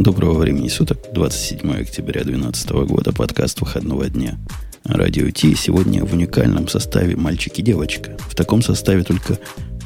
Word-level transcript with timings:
Доброго 0.00 0.38
времени 0.38 0.68
суток, 0.68 0.96
27 1.12 1.82
октября 1.82 2.24
2012 2.24 2.70
года, 2.88 3.12
подкаст 3.12 3.60
выходного 3.60 4.08
дня. 4.08 4.38
Радио 4.82 5.28
Ти 5.28 5.54
сегодня 5.54 6.06
в 6.06 6.14
уникальном 6.14 6.68
составе 6.68 7.16
«Мальчик 7.16 7.58
и 7.58 7.62
девочка». 7.62 8.16
В 8.20 8.34
таком 8.34 8.62
составе 8.62 9.04
только 9.04 9.36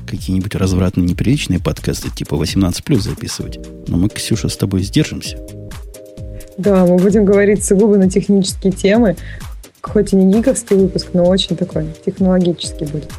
какие-нибудь 0.07 0.55
развратные 0.55 1.05
неприличные 1.05 1.59
подкасты 1.59 2.11
типа 2.11 2.37
18+, 2.37 3.01
записывать. 3.01 3.59
Но 3.89 3.97
мы, 3.97 4.09
Ксюша, 4.09 4.49
с 4.49 4.57
тобой 4.57 4.85
сдержимся. 4.85 5.37
Да, 6.59 6.87
мы 6.87 6.97
будем 6.99 7.25
говорить 7.25 7.65
сугубо 7.65 7.97
на 7.97 8.09
технические 8.09 8.73
темы. 8.73 9.17
Хоть 9.83 10.13
и 10.13 10.17
не 10.17 10.33
гиковский 10.33 10.77
выпуск, 10.77 11.09
но 11.13 11.25
очень 11.25 11.57
такой 11.57 11.89
технологический 12.07 12.85
будет. 12.85 13.11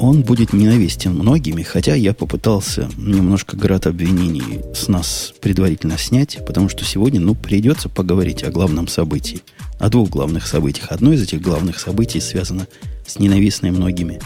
Он 0.00 0.22
будет 0.22 0.52
ненавистен 0.52 1.12
многими, 1.12 1.62
хотя 1.62 1.94
я 1.94 2.14
попытался 2.14 2.88
немножко 2.96 3.56
град 3.56 3.86
обвинений 3.86 4.60
с 4.72 4.86
нас 4.86 5.34
предварительно 5.40 5.98
снять, 5.98 6.38
потому 6.46 6.68
что 6.68 6.84
сегодня, 6.84 7.18
ну, 7.20 7.34
придется 7.34 7.88
поговорить 7.88 8.44
о 8.44 8.50
главном 8.50 8.86
событии. 8.86 9.42
О 9.80 9.88
двух 9.88 10.08
главных 10.08 10.46
событиях. 10.46 10.92
Одно 10.92 11.12
из 11.12 11.22
этих 11.22 11.40
главных 11.40 11.80
событий 11.80 12.20
связано 12.20 12.68
с 13.06 13.18
ненавистной 13.18 13.72
многими 13.72 14.20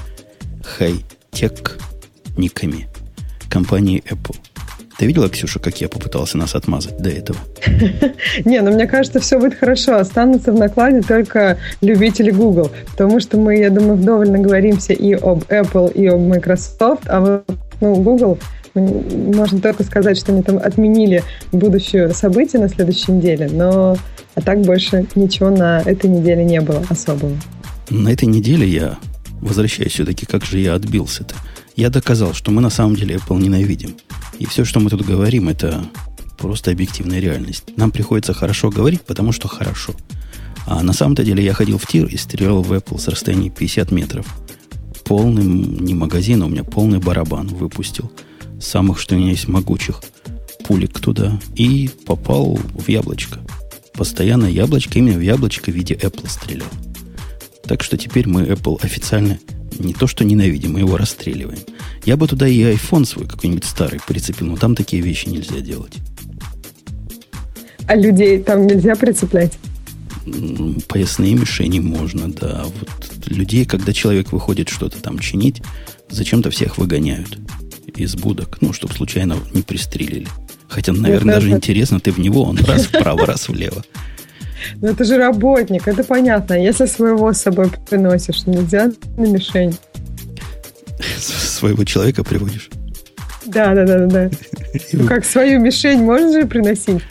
хай-тек 0.63 1.79
никами 2.37 2.89
компании 3.49 4.03
Apple. 4.09 4.37
Ты 5.03 5.07
видела, 5.07 5.29
Ксюша, 5.29 5.59
как 5.59 5.81
я 5.81 5.89
попытался 5.89 6.39
нас 6.39 6.55
отмазать 6.55 6.97
до 6.99 7.11
этого? 7.11 7.37
Не, 8.45 8.61
ну 8.61 8.73
мне 8.73 8.87
кажется, 8.87 9.19
все 9.19 9.37
будет 9.37 9.59
хорошо. 9.59 9.97
Останутся 9.97 10.53
в 10.53 10.55
накладе 10.55 11.01
только 11.03 11.59
любители 11.81 12.31
Google. 12.31 12.71
Потому 12.93 13.19
что 13.19 13.37
мы, 13.37 13.59
я 13.59 13.71
думаю, 13.71 13.97
вдоволь 13.97 14.31
наговоримся 14.31 14.93
и 14.93 15.15
об 15.15 15.43
Apple, 15.49 15.93
и 15.93 16.07
об 16.07 16.21
Microsoft. 16.21 17.09
А 17.09 17.19
вот 17.19 17.45
ну, 17.81 17.97
Google, 17.97 18.39
можно 18.77 19.61
только 19.61 19.83
сказать, 19.83 20.17
что 20.17 20.31
они 20.31 20.45
там 20.45 20.59
отменили 20.59 21.25
будущее 21.51 22.15
событие 22.15 22.63
на 22.63 22.69
следующей 22.69 23.11
неделе. 23.11 23.51
Но 23.51 23.97
а 24.37 24.41
так 24.41 24.61
больше 24.61 25.05
ничего 25.17 25.51
на 25.51 25.81
этой 25.81 26.09
неделе 26.09 26.45
не 26.45 26.61
было 26.61 26.81
особого. 26.89 27.33
На 27.91 28.11
этой 28.11 28.27
неделе 28.27 28.69
я 28.69 28.99
возвращаюсь 29.41 29.95
все-таки, 29.95 30.27
как 30.27 30.45
же 30.45 30.61
я 30.61 30.75
отбился-то. 30.75 31.35
Я 31.77 31.91
доказал, 31.91 32.35
что 32.35 32.51
мы 32.51 32.61
на 32.61 32.71
самом 32.71 32.97
деле 32.97 33.17
Apple 33.17 33.41
ненавидим. 33.41 33.97
И 34.39 34.47
все, 34.47 34.65
что 34.65 34.81
мы 34.81 34.91
тут 34.91 35.03
говорим, 35.03 35.49
это 35.49 35.85
просто 36.39 36.71
объективная 36.71 37.21
реальность. 37.21 37.65
Нам 37.77 37.91
приходится 37.91 38.35
хорошо 38.35 38.71
говорить, 38.71 39.03
потому 39.03 39.33
что 39.33 39.49
хорошо. 39.49 39.95
А 40.67 40.83
на 40.83 40.93
самом-то 40.93 41.25
деле 41.25 41.45
я 41.45 41.55
ходил 41.55 41.79
в 41.79 41.87
тир 41.87 42.07
и 42.07 42.17
стрелял 42.17 42.63
в 42.63 42.73
Apple 42.73 42.99
с 42.99 43.09
расстояния 43.09 43.51
50 43.51 43.91
метров. 43.91 44.27
Полный, 45.05 45.45
не 45.45 45.95
магазин, 45.95 46.43
у 46.43 46.49
меня 46.49 46.65
полный 46.65 46.99
барабан 46.99 47.49
выпустил. 47.49 48.13
Самых, 48.61 49.01
что 49.01 49.15
у 49.15 49.19
меня 49.19 49.31
есть, 49.31 49.49
могучих 49.49 50.01
пулик 50.65 51.01
туда. 51.01 51.41
И 51.57 51.91
попал 52.07 52.59
в 52.75 52.89
яблочко. 52.89 53.41
Постоянно 53.95 54.47
яблочко, 54.47 54.99
именно 54.99 55.19
в 55.19 55.23
яблочко 55.23 55.71
в 55.71 55.75
виде 55.75 55.95
Apple 55.95 56.29
стрелял. 56.29 56.69
Так 57.65 57.83
что 57.83 57.97
теперь 57.97 58.29
мы 58.29 58.43
Apple 58.43 58.83
официально 58.83 59.39
не 59.79 59.95
то, 59.95 60.07
что 60.07 60.25
ненавидим, 60.25 60.73
мы 60.73 60.81
его 60.81 60.97
расстреливаем. 60.97 61.61
Я 62.05 62.17
бы 62.17 62.27
туда 62.27 62.49
и 62.49 62.59
iPhone 62.59 63.05
свой 63.05 63.27
какой-нибудь 63.27 63.65
старый 63.65 64.01
прицепил, 64.07 64.47
но 64.47 64.57
там 64.57 64.75
такие 64.75 65.03
вещи 65.03 65.29
нельзя 65.29 65.61
делать. 65.61 65.95
А 67.87 67.97
людей 67.97 68.39
там 68.39 68.67
нельзя 68.67 68.95
прицеплять? 68.95 69.53
Поясные 70.89 71.35
мишени 71.35 71.81
можно, 71.81 72.33
да. 72.33 72.65
Вот 72.65 73.27
людей, 73.27 73.65
когда 73.65 73.93
человек 73.93 74.33
выходит 74.33 74.69
что-то 74.69 75.03
там 75.03 75.19
чинить, 75.19 75.63
зачем-то 76.09 76.51
всех 76.51 76.79
выгоняют 76.79 77.39
из 77.95 78.15
будок, 78.15 78.59
ну, 78.61 78.73
чтобы 78.73 78.95
случайно 78.95 79.37
не 79.53 79.63
пристрелили. 79.63 80.29
Хотя, 80.69 80.93
наверное, 80.93 81.35
даже 81.35 81.51
интересно, 81.51 82.01
ты 82.01 82.13
в 82.13 82.19
него, 82.19 82.45
он 82.45 82.57
раз 82.59 82.87
вправо, 82.87 83.27
раз 83.27 83.49
влево. 83.49 83.85
Ну, 84.81 84.89
это 84.89 85.05
же 85.05 85.17
работник, 85.17 85.89
это 85.89 86.05
понятно. 86.05 86.55
Если 86.55 86.87
своего 86.87 87.33
с 87.33 87.41
собой 87.41 87.71
приносишь, 87.89 88.47
нельзя 88.47 88.91
на 89.17 89.27
мишень. 89.27 89.77
Своего 91.19 91.85
человека 91.85 92.25
приводишь? 92.25 92.71
Да, 93.47 93.75
да, 93.75 93.85
да, 93.85 94.07
да. 94.07 94.31
Ну, 94.93 95.07
как 95.07 95.25
свою 95.25 95.61
мишень 95.61 96.03
можно 96.03 96.33
же 96.33 96.47
приносить? 96.47 97.03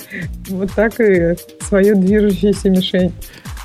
Вот 0.48 0.72
так 0.74 1.00
и 1.00 1.36
свою 1.68 1.96
движущуюся 1.96 2.70
мишень. 2.70 3.14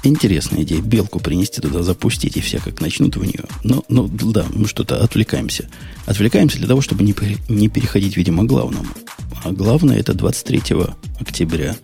Интересная 0.02 0.62
идея. 0.62 0.82
Белку 0.82 1.18
принести 1.18 1.60
туда, 1.60 1.82
запустить, 1.82 2.36
и 2.36 2.40
все 2.40 2.58
как 2.58 2.80
начнут 2.80 3.16
в 3.16 3.24
нее. 3.24 3.44
Ну, 3.64 3.84
ну 3.88 4.08
да, 4.08 4.44
мы 4.52 4.68
что-то 4.68 5.02
отвлекаемся. 5.02 5.68
Отвлекаемся 6.04 6.58
для 6.58 6.68
того, 6.68 6.80
чтобы 6.80 7.02
не, 7.04 7.14
не 7.48 7.68
переходить, 7.68 8.16
видимо, 8.16 8.44
к 8.44 8.46
главному. 8.46 8.86
А 9.44 9.50
главное, 9.52 9.98
это 9.98 10.14
23 10.14 10.62
октября 11.18 11.74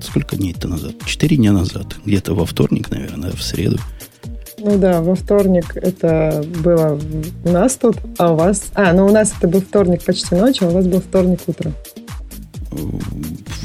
сколько 0.00 0.36
дней-то 0.36 0.68
назад? 0.68 0.94
Четыре 1.04 1.36
дня 1.36 1.52
назад. 1.52 1.96
Где-то 2.04 2.34
во 2.34 2.46
вторник, 2.46 2.90
наверное, 2.90 3.32
в 3.32 3.42
среду. 3.42 3.78
Ну 4.58 4.78
да, 4.78 5.00
во 5.00 5.14
вторник 5.14 5.76
это 5.76 6.44
было 6.62 7.00
у 7.44 7.50
нас 7.50 7.76
тут, 7.76 7.96
а 8.18 8.32
у 8.32 8.36
вас... 8.36 8.64
А, 8.74 8.92
ну 8.92 9.06
у 9.06 9.10
нас 9.10 9.32
это 9.38 9.48
был 9.48 9.62
вторник 9.62 10.04
почти 10.04 10.34
ночью, 10.34 10.68
а 10.68 10.70
у 10.70 10.74
вас 10.74 10.86
был 10.86 11.00
вторник 11.00 11.40
утром. 11.46 11.74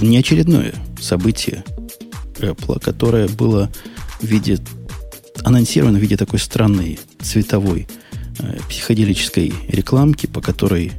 Неочередное 0.02 0.74
событие 1.00 1.64
Apple, 2.38 2.80
которое 2.80 3.28
было 3.28 3.70
в 4.22 4.26
виде... 4.26 4.58
анонсировано 5.44 6.00
в 6.00 6.02
виде 6.02 6.16
такой 6.16 6.40
странной 6.40 6.98
цветовой 7.22 7.88
э, 8.40 8.58
психоделической 8.70 9.54
рекламки, 9.68 10.28
по 10.28 10.42
которой 10.42 10.94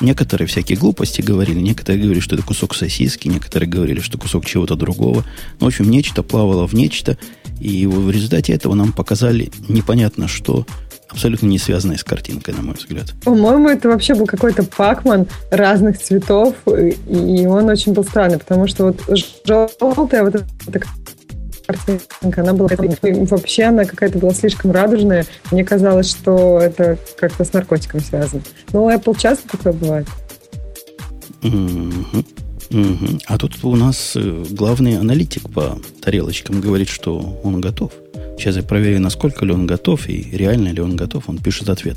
Некоторые 0.00 0.48
всякие 0.48 0.78
глупости 0.78 1.20
говорили, 1.20 1.60
некоторые 1.60 2.02
говорили, 2.02 2.20
что 2.20 2.34
это 2.34 2.44
кусок 2.44 2.74
сосиски, 2.74 3.28
некоторые 3.28 3.68
говорили, 3.68 4.00
что 4.00 4.16
кусок 4.18 4.46
чего-то 4.46 4.74
другого. 4.74 5.24
Ну, 5.60 5.66
в 5.66 5.68
общем, 5.68 5.90
нечто 5.90 6.22
плавало 6.22 6.66
в 6.66 6.72
нечто, 6.72 7.18
и 7.60 7.86
в 7.86 8.10
результате 8.10 8.54
этого 8.54 8.74
нам 8.74 8.92
показали 8.92 9.50
непонятно 9.68 10.26
что, 10.26 10.66
абсолютно 11.10 11.46
не 11.46 11.58
связанное 11.58 11.98
с 11.98 12.04
картинкой, 12.04 12.54
на 12.54 12.62
мой 12.62 12.76
взгляд. 12.76 13.12
По-моему, 13.24 13.68
это 13.68 13.88
вообще 13.88 14.14
был 14.14 14.26
какой-то 14.26 14.62
пакман 14.62 15.26
разных 15.50 15.98
цветов, 15.98 16.54
и 16.66 17.46
он 17.46 17.68
очень 17.68 17.92
был 17.92 18.04
странный, 18.04 18.38
потому 18.38 18.66
что 18.68 18.84
вот 18.86 19.02
желтая 19.44 20.24
вот 20.24 20.34
эта 20.34 20.46
картинка, 21.72 22.40
она 22.42 22.52
была 22.52 22.68
вообще 22.76 23.64
она 23.64 23.84
какая-то 23.84 24.18
была 24.18 24.32
слишком 24.32 24.70
радужная. 24.70 25.26
Мне 25.50 25.64
казалось, 25.64 26.10
что 26.10 26.58
это 26.58 26.98
как-то 27.18 27.44
с 27.44 27.52
наркотиком 27.52 28.00
связано. 28.00 28.42
Но 28.72 28.90
Apple 28.90 29.18
часто 29.18 29.48
такое 29.48 29.72
бывает. 29.72 30.06
Угу. 31.42 32.24
Угу. 32.70 33.18
А 33.26 33.38
тут 33.38 33.64
у 33.64 33.74
нас 33.74 34.12
э, 34.14 34.44
главный 34.50 34.98
аналитик 34.98 35.50
по 35.50 35.80
тарелочкам 36.02 36.60
говорит, 36.60 36.88
что 36.88 37.40
он 37.42 37.60
готов. 37.60 37.92
Сейчас 38.38 38.56
я 38.56 38.62
проверю, 38.62 39.00
насколько 39.00 39.44
ли 39.44 39.52
он 39.52 39.66
готов 39.66 40.08
и 40.08 40.30
реально 40.32 40.68
ли 40.68 40.80
он 40.80 40.96
готов. 40.96 41.28
Он 41.28 41.38
пишет 41.38 41.68
ответ, 41.68 41.96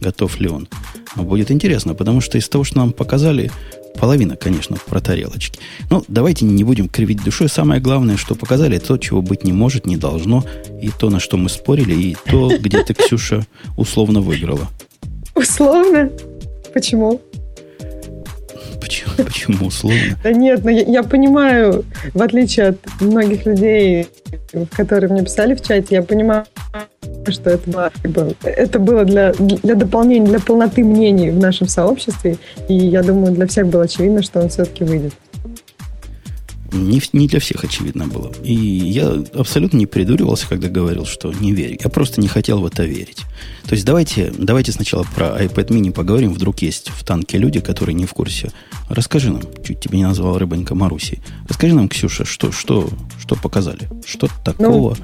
готов 0.00 0.38
ли 0.38 0.48
он. 0.48 0.68
Будет 1.16 1.50
интересно, 1.50 1.94
потому 1.94 2.20
что 2.20 2.38
из 2.38 2.48
того, 2.48 2.64
что 2.64 2.78
нам 2.78 2.92
показали, 2.92 3.50
Половина, 3.98 4.36
конечно, 4.36 4.76
про 4.86 5.00
тарелочки. 5.00 5.58
Но 5.90 6.02
давайте 6.08 6.44
не 6.44 6.64
будем 6.64 6.88
кривить 6.88 7.22
душой. 7.22 7.48
Самое 7.48 7.80
главное, 7.80 8.16
что 8.16 8.34
показали, 8.34 8.78
то, 8.78 8.96
чего 8.96 9.20
быть 9.20 9.44
не 9.44 9.52
может, 9.52 9.86
не 9.86 9.96
должно. 9.96 10.44
И 10.80 10.90
то, 10.90 11.10
на 11.10 11.20
что 11.20 11.36
мы 11.36 11.48
спорили, 11.48 11.94
и 11.94 12.16
то, 12.30 12.50
где 12.58 12.82
ты, 12.82 12.94
Ксюша, 12.94 13.46
условно 13.76 14.20
выиграла. 14.20 14.68
Условно? 15.34 16.10
Почему? 16.72 17.20
Почему, 18.80 19.12
почему 19.16 19.66
условно? 19.66 20.18
Да 20.22 20.32
нет, 20.32 20.64
но 20.64 20.70
ну 20.70 20.76
я, 20.76 20.82
я 20.84 21.02
понимаю, 21.02 21.84
в 22.14 22.22
отличие 22.22 22.68
от 22.68 22.78
многих 23.00 23.44
людей, 23.44 24.06
которые 24.72 25.10
мне 25.10 25.22
писали 25.22 25.54
в 25.54 25.62
чате, 25.62 25.96
я 25.96 26.02
понимаю, 26.02 26.44
что 27.28 27.50
это 27.50 27.70
было, 27.70 27.92
как 28.02 28.10
бы, 28.12 28.36
это 28.42 28.78
было 28.78 29.04
для, 29.04 29.32
для 29.32 29.74
дополнения, 29.74 30.26
для 30.26 30.40
полноты 30.40 30.84
мнений 30.84 31.30
в 31.30 31.38
нашем 31.38 31.68
сообществе. 31.68 32.38
И 32.68 32.74
я 32.74 33.02
думаю, 33.02 33.32
для 33.32 33.46
всех 33.46 33.66
было 33.68 33.84
очевидно, 33.84 34.22
что 34.22 34.40
он 34.40 34.48
все-таки 34.48 34.84
выйдет. 34.84 35.14
Не, 36.72 37.00
не 37.12 37.26
для 37.26 37.40
всех 37.40 37.64
очевидно 37.64 38.06
было. 38.06 38.32
И 38.42 38.54
я 38.54 39.22
абсолютно 39.34 39.76
не 39.76 39.86
придуривался, 39.86 40.46
когда 40.48 40.68
говорил, 40.68 41.04
что 41.04 41.32
не 41.32 41.52
верю. 41.52 41.78
Я 41.82 41.90
просто 41.90 42.20
не 42.20 42.28
хотел 42.28 42.60
в 42.60 42.66
это 42.66 42.84
верить. 42.84 43.22
То 43.66 43.74
есть 43.74 43.84
давайте, 43.84 44.32
давайте 44.36 44.72
сначала 44.72 45.04
про 45.14 45.42
iPad 45.42 45.68
mini 45.68 45.92
поговорим. 45.92 46.32
Вдруг 46.32 46.60
есть 46.60 46.90
в 46.90 47.04
танке 47.04 47.38
люди, 47.38 47.60
которые 47.60 47.94
не 47.94 48.06
в 48.06 48.12
курсе. 48.12 48.50
Расскажи 48.88 49.30
нам, 49.30 49.42
чуть 49.64 49.80
тебя 49.80 49.98
не 49.98 50.04
назвал 50.04 50.38
рыбонька 50.38 50.74
Маруси. 50.74 51.20
Расскажи 51.48 51.74
нам, 51.74 51.88
Ксюша, 51.88 52.24
что, 52.24 52.52
что, 52.52 52.88
что 53.18 53.36
показали? 53.36 53.88
Что 54.04 54.28
такого, 54.44 54.96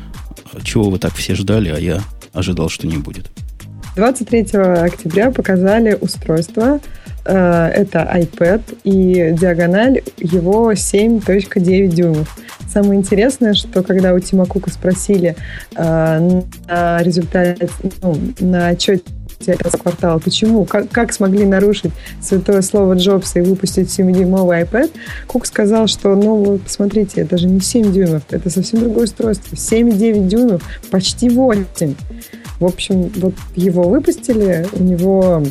ну, 0.52 0.60
чего 0.62 0.90
вы 0.90 0.98
так 0.98 1.14
все 1.14 1.34
ждали, 1.34 1.68
а 1.68 1.78
я 1.78 2.02
ожидал, 2.32 2.68
что 2.68 2.86
не 2.86 2.98
будет? 2.98 3.30
23 3.96 4.42
октября 4.60 5.30
показали 5.30 5.96
устройство. 5.98 6.80
Э, 7.26 7.68
это 7.74 8.08
iPad 8.14 8.62
и 8.84 9.34
диагональ 9.38 10.02
его 10.18 10.72
7.9 10.72 11.88
дюймов. 11.88 12.38
Самое 12.72 13.00
интересное, 13.00 13.54
что 13.54 13.82
когда 13.82 14.14
у 14.14 14.20
Тима 14.20 14.46
Кука 14.46 14.70
спросили 14.70 15.34
э, 15.74 16.42
на 16.68 17.02
результате, 17.02 17.68
ну, 18.02 18.16
на 18.38 18.68
отчете 18.68 19.02
квартала. 19.82 20.18
Почему? 20.18 20.64
Как, 20.64 20.88
как 20.90 21.12
смогли 21.12 21.44
нарушить 21.44 21.92
святое 22.22 22.62
слово 22.62 22.94
Джобса 22.94 23.40
и 23.40 23.42
выпустить 23.42 23.88
7-дюймовый 23.88 24.62
iPad? 24.62 24.90
Кук 25.26 25.46
сказал, 25.46 25.88
что, 25.88 26.14
ну, 26.14 26.36
вот 26.36 26.62
посмотрите, 26.62 27.22
это 27.22 27.38
же 27.38 27.48
не 27.48 27.60
7 27.60 27.92
дюймов, 27.92 28.22
это 28.30 28.50
совсем 28.50 28.80
другое 28.80 29.04
устройство. 29.04 29.54
7,9 29.54 30.28
дюймов, 30.28 30.62
почти 30.90 31.28
8. 31.28 31.94
В 32.60 32.64
общем, 32.64 33.10
вот 33.16 33.34
его 33.54 33.82
выпустили, 33.82 34.66
у 34.72 34.82
него 34.82 35.42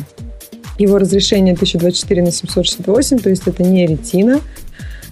его 0.78 0.98
разрешение 0.98 1.54
1024 1.54 2.22
на 2.22 2.30
768, 2.30 3.18
то 3.18 3.30
есть 3.30 3.46
это 3.46 3.62
не 3.62 3.86
ретина, 3.86 4.40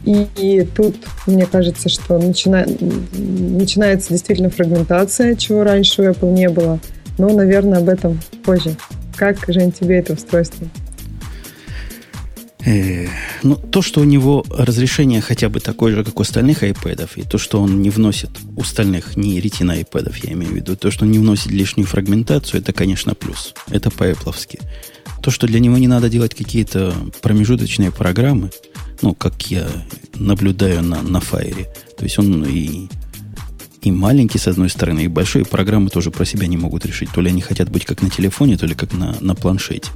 и, 0.04 0.26
и 0.36 0.62
тут, 0.64 0.96
мне 1.26 1.46
кажется, 1.46 1.88
что 1.88 2.18
начина... 2.18 2.66
начинается 3.12 4.10
действительно 4.10 4.50
фрагментация, 4.50 5.34
чего 5.34 5.64
раньше 5.64 6.02
у 6.02 6.04
Apple 6.04 6.32
не 6.32 6.48
было. 6.48 6.78
Но, 7.16 7.28
наверное, 7.30 7.78
об 7.78 7.88
этом 7.88 8.20
позже. 8.44 8.76
Как, 9.16 9.38
Жень, 9.48 9.72
тебе 9.72 9.98
это 9.98 10.12
устройство? 10.12 10.66
Э, 12.64 13.08
ну, 13.42 13.56
то, 13.56 13.82
что 13.82 14.00
у 14.00 14.04
него 14.04 14.44
разрешение 14.48 15.20
хотя 15.20 15.48
бы 15.48 15.60
такое 15.60 15.94
же, 15.94 16.04
как 16.04 16.18
у 16.18 16.22
остальных 16.22 16.62
iPad, 16.62 17.10
и 17.16 17.22
то, 17.22 17.36
что 17.36 17.60
он 17.60 17.82
не 17.82 17.90
вносит 17.90 18.30
у 18.56 18.62
остальных, 18.62 19.16
не 19.16 19.40
retina 19.40 19.78
iPad, 19.78 20.14
я 20.22 20.32
имею 20.32 20.52
в 20.52 20.56
виду, 20.56 20.76
то, 20.76 20.90
что 20.90 21.04
он 21.04 21.10
не 21.10 21.18
вносит 21.18 21.50
лишнюю 21.50 21.86
фрагментацию, 21.86 22.60
это, 22.60 22.72
конечно, 22.72 23.14
плюс. 23.14 23.54
Это 23.68 23.90
по-эпловски. 23.90 24.60
То, 25.22 25.30
что 25.30 25.46
для 25.46 25.60
него 25.60 25.76
не 25.76 25.88
надо 25.88 26.08
делать 26.08 26.34
какие-то 26.34 26.94
промежуточные 27.20 27.90
программы, 27.90 28.50
ну, 29.02 29.14
как 29.14 29.50
я 29.50 29.68
наблюдаю 30.14 30.82
на, 30.82 31.02
на 31.02 31.18
Fire. 31.18 31.66
То 31.96 32.04
есть 32.04 32.18
он 32.18 32.44
и, 32.44 32.88
и 33.82 33.90
маленький, 33.90 34.38
с 34.38 34.48
одной 34.48 34.70
стороны, 34.70 35.04
и 35.04 35.08
большой, 35.08 35.44
программы 35.44 35.90
тоже 35.90 36.10
про 36.10 36.24
себя 36.24 36.46
не 36.46 36.56
могут 36.56 36.86
решить. 36.86 37.10
То 37.14 37.20
ли 37.20 37.28
они 37.28 37.42
хотят 37.42 37.70
быть 37.70 37.84
как 37.84 38.00
на 38.00 38.08
телефоне, 38.08 38.56
то 38.56 38.66
ли 38.66 38.74
как 38.74 38.92
на, 38.94 39.16
на 39.20 39.34
планшете. 39.34 39.90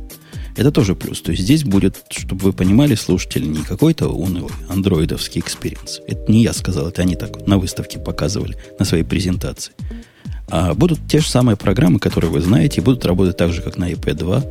Это 0.59 0.73
тоже 0.73 0.97
плюс. 0.97 1.21
То 1.21 1.31
есть 1.31 1.45
здесь 1.45 1.63
будет, 1.63 2.03
чтобы 2.11 2.47
вы 2.47 2.53
понимали, 2.53 2.97
слушатели, 2.97 3.47
не 3.47 3.63
какой-то 3.63 4.09
унылый 4.09 4.53
андроидовский 4.69 5.41
experience. 5.41 6.01
Это 6.09 6.31
не 6.31 6.43
я 6.43 6.53
сказал, 6.53 6.89
это 6.89 7.03
они 7.03 7.15
так 7.15 7.47
на 7.47 7.59
выставке 7.59 8.01
показывали, 8.01 8.57
на 8.77 8.85
своей 8.85 9.05
презентации. 9.05 9.73
А 10.49 10.75
будут 10.75 10.99
те 11.09 11.21
же 11.21 11.29
самые 11.29 11.57
программы, 11.57 12.01
которые 12.01 12.33
вы 12.33 12.41
знаете, 12.41 12.81
будут 12.81 13.05
работать 13.05 13.37
так 13.37 13.53
же, 13.53 13.63
как 13.63 13.79
на 13.79 13.89
iPad 13.89 14.15
2. 14.15 14.45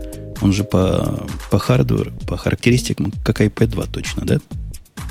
Он 0.44 0.54
же 0.54 0.64
по, 0.64 1.28
по 1.52 1.60
хардверу, 1.60 2.14
по 2.26 2.38
характеристикам, 2.38 3.12
как 3.26 3.42
iPad 3.42 3.68
2 3.68 3.86
точно, 3.88 4.26
да? 4.26 4.40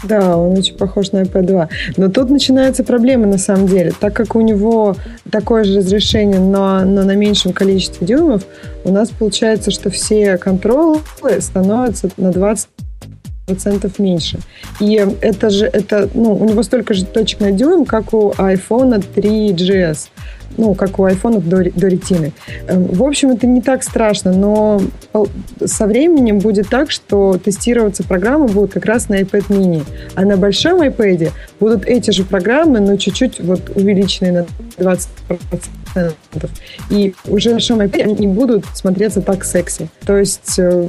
Да, 0.04 0.36
он 0.36 0.58
очень 0.58 0.76
похож 0.76 1.12
на 1.12 1.22
iPad 1.22 1.42
2. 1.42 1.68
Но 1.96 2.10
тут 2.10 2.30
начинаются 2.30 2.84
проблемы 2.84 3.26
на 3.26 3.38
самом 3.38 3.66
деле. 3.66 3.92
Так 3.98 4.14
как 4.14 4.36
у 4.36 4.40
него 4.40 4.96
такое 5.30 5.64
же 5.64 5.78
разрешение, 5.78 6.38
но, 6.38 6.84
но 6.84 7.04
на 7.04 7.14
меньшем 7.14 7.52
количестве 7.52 8.06
дюймов, 8.06 8.44
у 8.84 8.92
нас 8.92 9.10
получается, 9.10 9.70
что 9.70 9.90
все 9.90 10.36
контролы 10.38 11.00
становятся 11.40 12.10
на 12.16 12.32
20 12.32 12.68
процентов 13.46 13.98
меньше. 13.98 14.40
И 14.80 14.94
это 15.20 15.50
же, 15.50 15.66
это, 15.66 16.08
ну, 16.14 16.34
у 16.34 16.44
него 16.44 16.62
столько 16.62 16.94
же 16.94 17.04
точек 17.04 17.40
на 17.40 17.52
дюйм, 17.52 17.84
как 17.84 18.12
у 18.12 18.32
iPhone 18.32 19.04
3GS 19.14 20.08
ну, 20.56 20.74
как 20.74 20.98
у 20.98 21.04
айфонов 21.04 21.48
до, 21.48 21.70
до 21.70 21.88
ретины. 21.88 22.32
Эм, 22.68 22.86
в 22.86 23.02
общем, 23.02 23.30
это 23.30 23.46
не 23.46 23.60
так 23.60 23.82
страшно, 23.82 24.32
но 24.32 24.80
со 25.64 25.86
временем 25.86 26.38
будет 26.38 26.68
так, 26.68 26.90
что 26.90 27.38
тестироваться 27.42 28.04
программы 28.04 28.46
будут 28.46 28.72
как 28.72 28.84
раз 28.86 29.08
на 29.08 29.20
iPad 29.20 29.48
mini. 29.48 29.82
А 30.14 30.24
на 30.24 30.36
большом 30.36 30.82
iPad 30.82 31.30
будут 31.60 31.84
эти 31.86 32.10
же 32.10 32.24
программы, 32.24 32.80
но 32.80 32.96
чуть-чуть 32.96 33.40
вот 33.40 33.70
увеличенные 33.74 34.46
на 34.78 34.82
20%. 34.82 36.12
И 36.90 37.14
уже 37.26 37.50
на 37.50 37.54
большом 37.56 37.80
iPad 37.80 38.02
они 38.02 38.26
будут 38.26 38.64
смотреться 38.74 39.22
так 39.22 39.44
секси. 39.44 39.88
То 40.04 40.16
есть 40.16 40.58
э, 40.58 40.88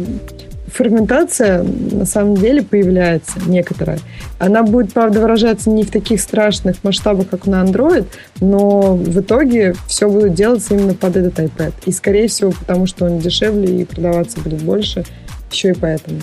фрагментация 0.68 1.64
на 1.64 2.06
самом 2.06 2.36
деле 2.36 2.62
появляется 2.62 3.40
некоторая. 3.46 4.00
Она 4.40 4.64
будет, 4.64 4.94
правда, 4.94 5.22
выражаться 5.22 5.70
не 5.70 5.84
в 5.84 5.92
таких 5.92 6.22
страшных 6.22 6.84
масштабах, 6.84 7.30
как 7.30 7.48
на 7.48 7.64
Android, 7.64 8.06
но 8.40 8.96
в 8.96 9.20
итоге 9.20 9.76
все 9.88 10.10
будет 10.10 10.34
делаться 10.34 10.76
именно 10.76 10.94
под 10.94 11.16
этот 11.16 11.40
iPad. 11.40 11.74
И, 11.86 11.92
скорее 11.92 12.28
всего, 12.28 12.52
потому 12.52 12.86
что 12.86 13.06
он 13.06 13.20
дешевле 13.20 13.82
и 13.82 13.86
продаваться 13.86 14.40
будет 14.40 14.62
больше, 14.62 15.06
еще 15.52 15.72
и 15.72 15.74
поэтому. 15.74 16.20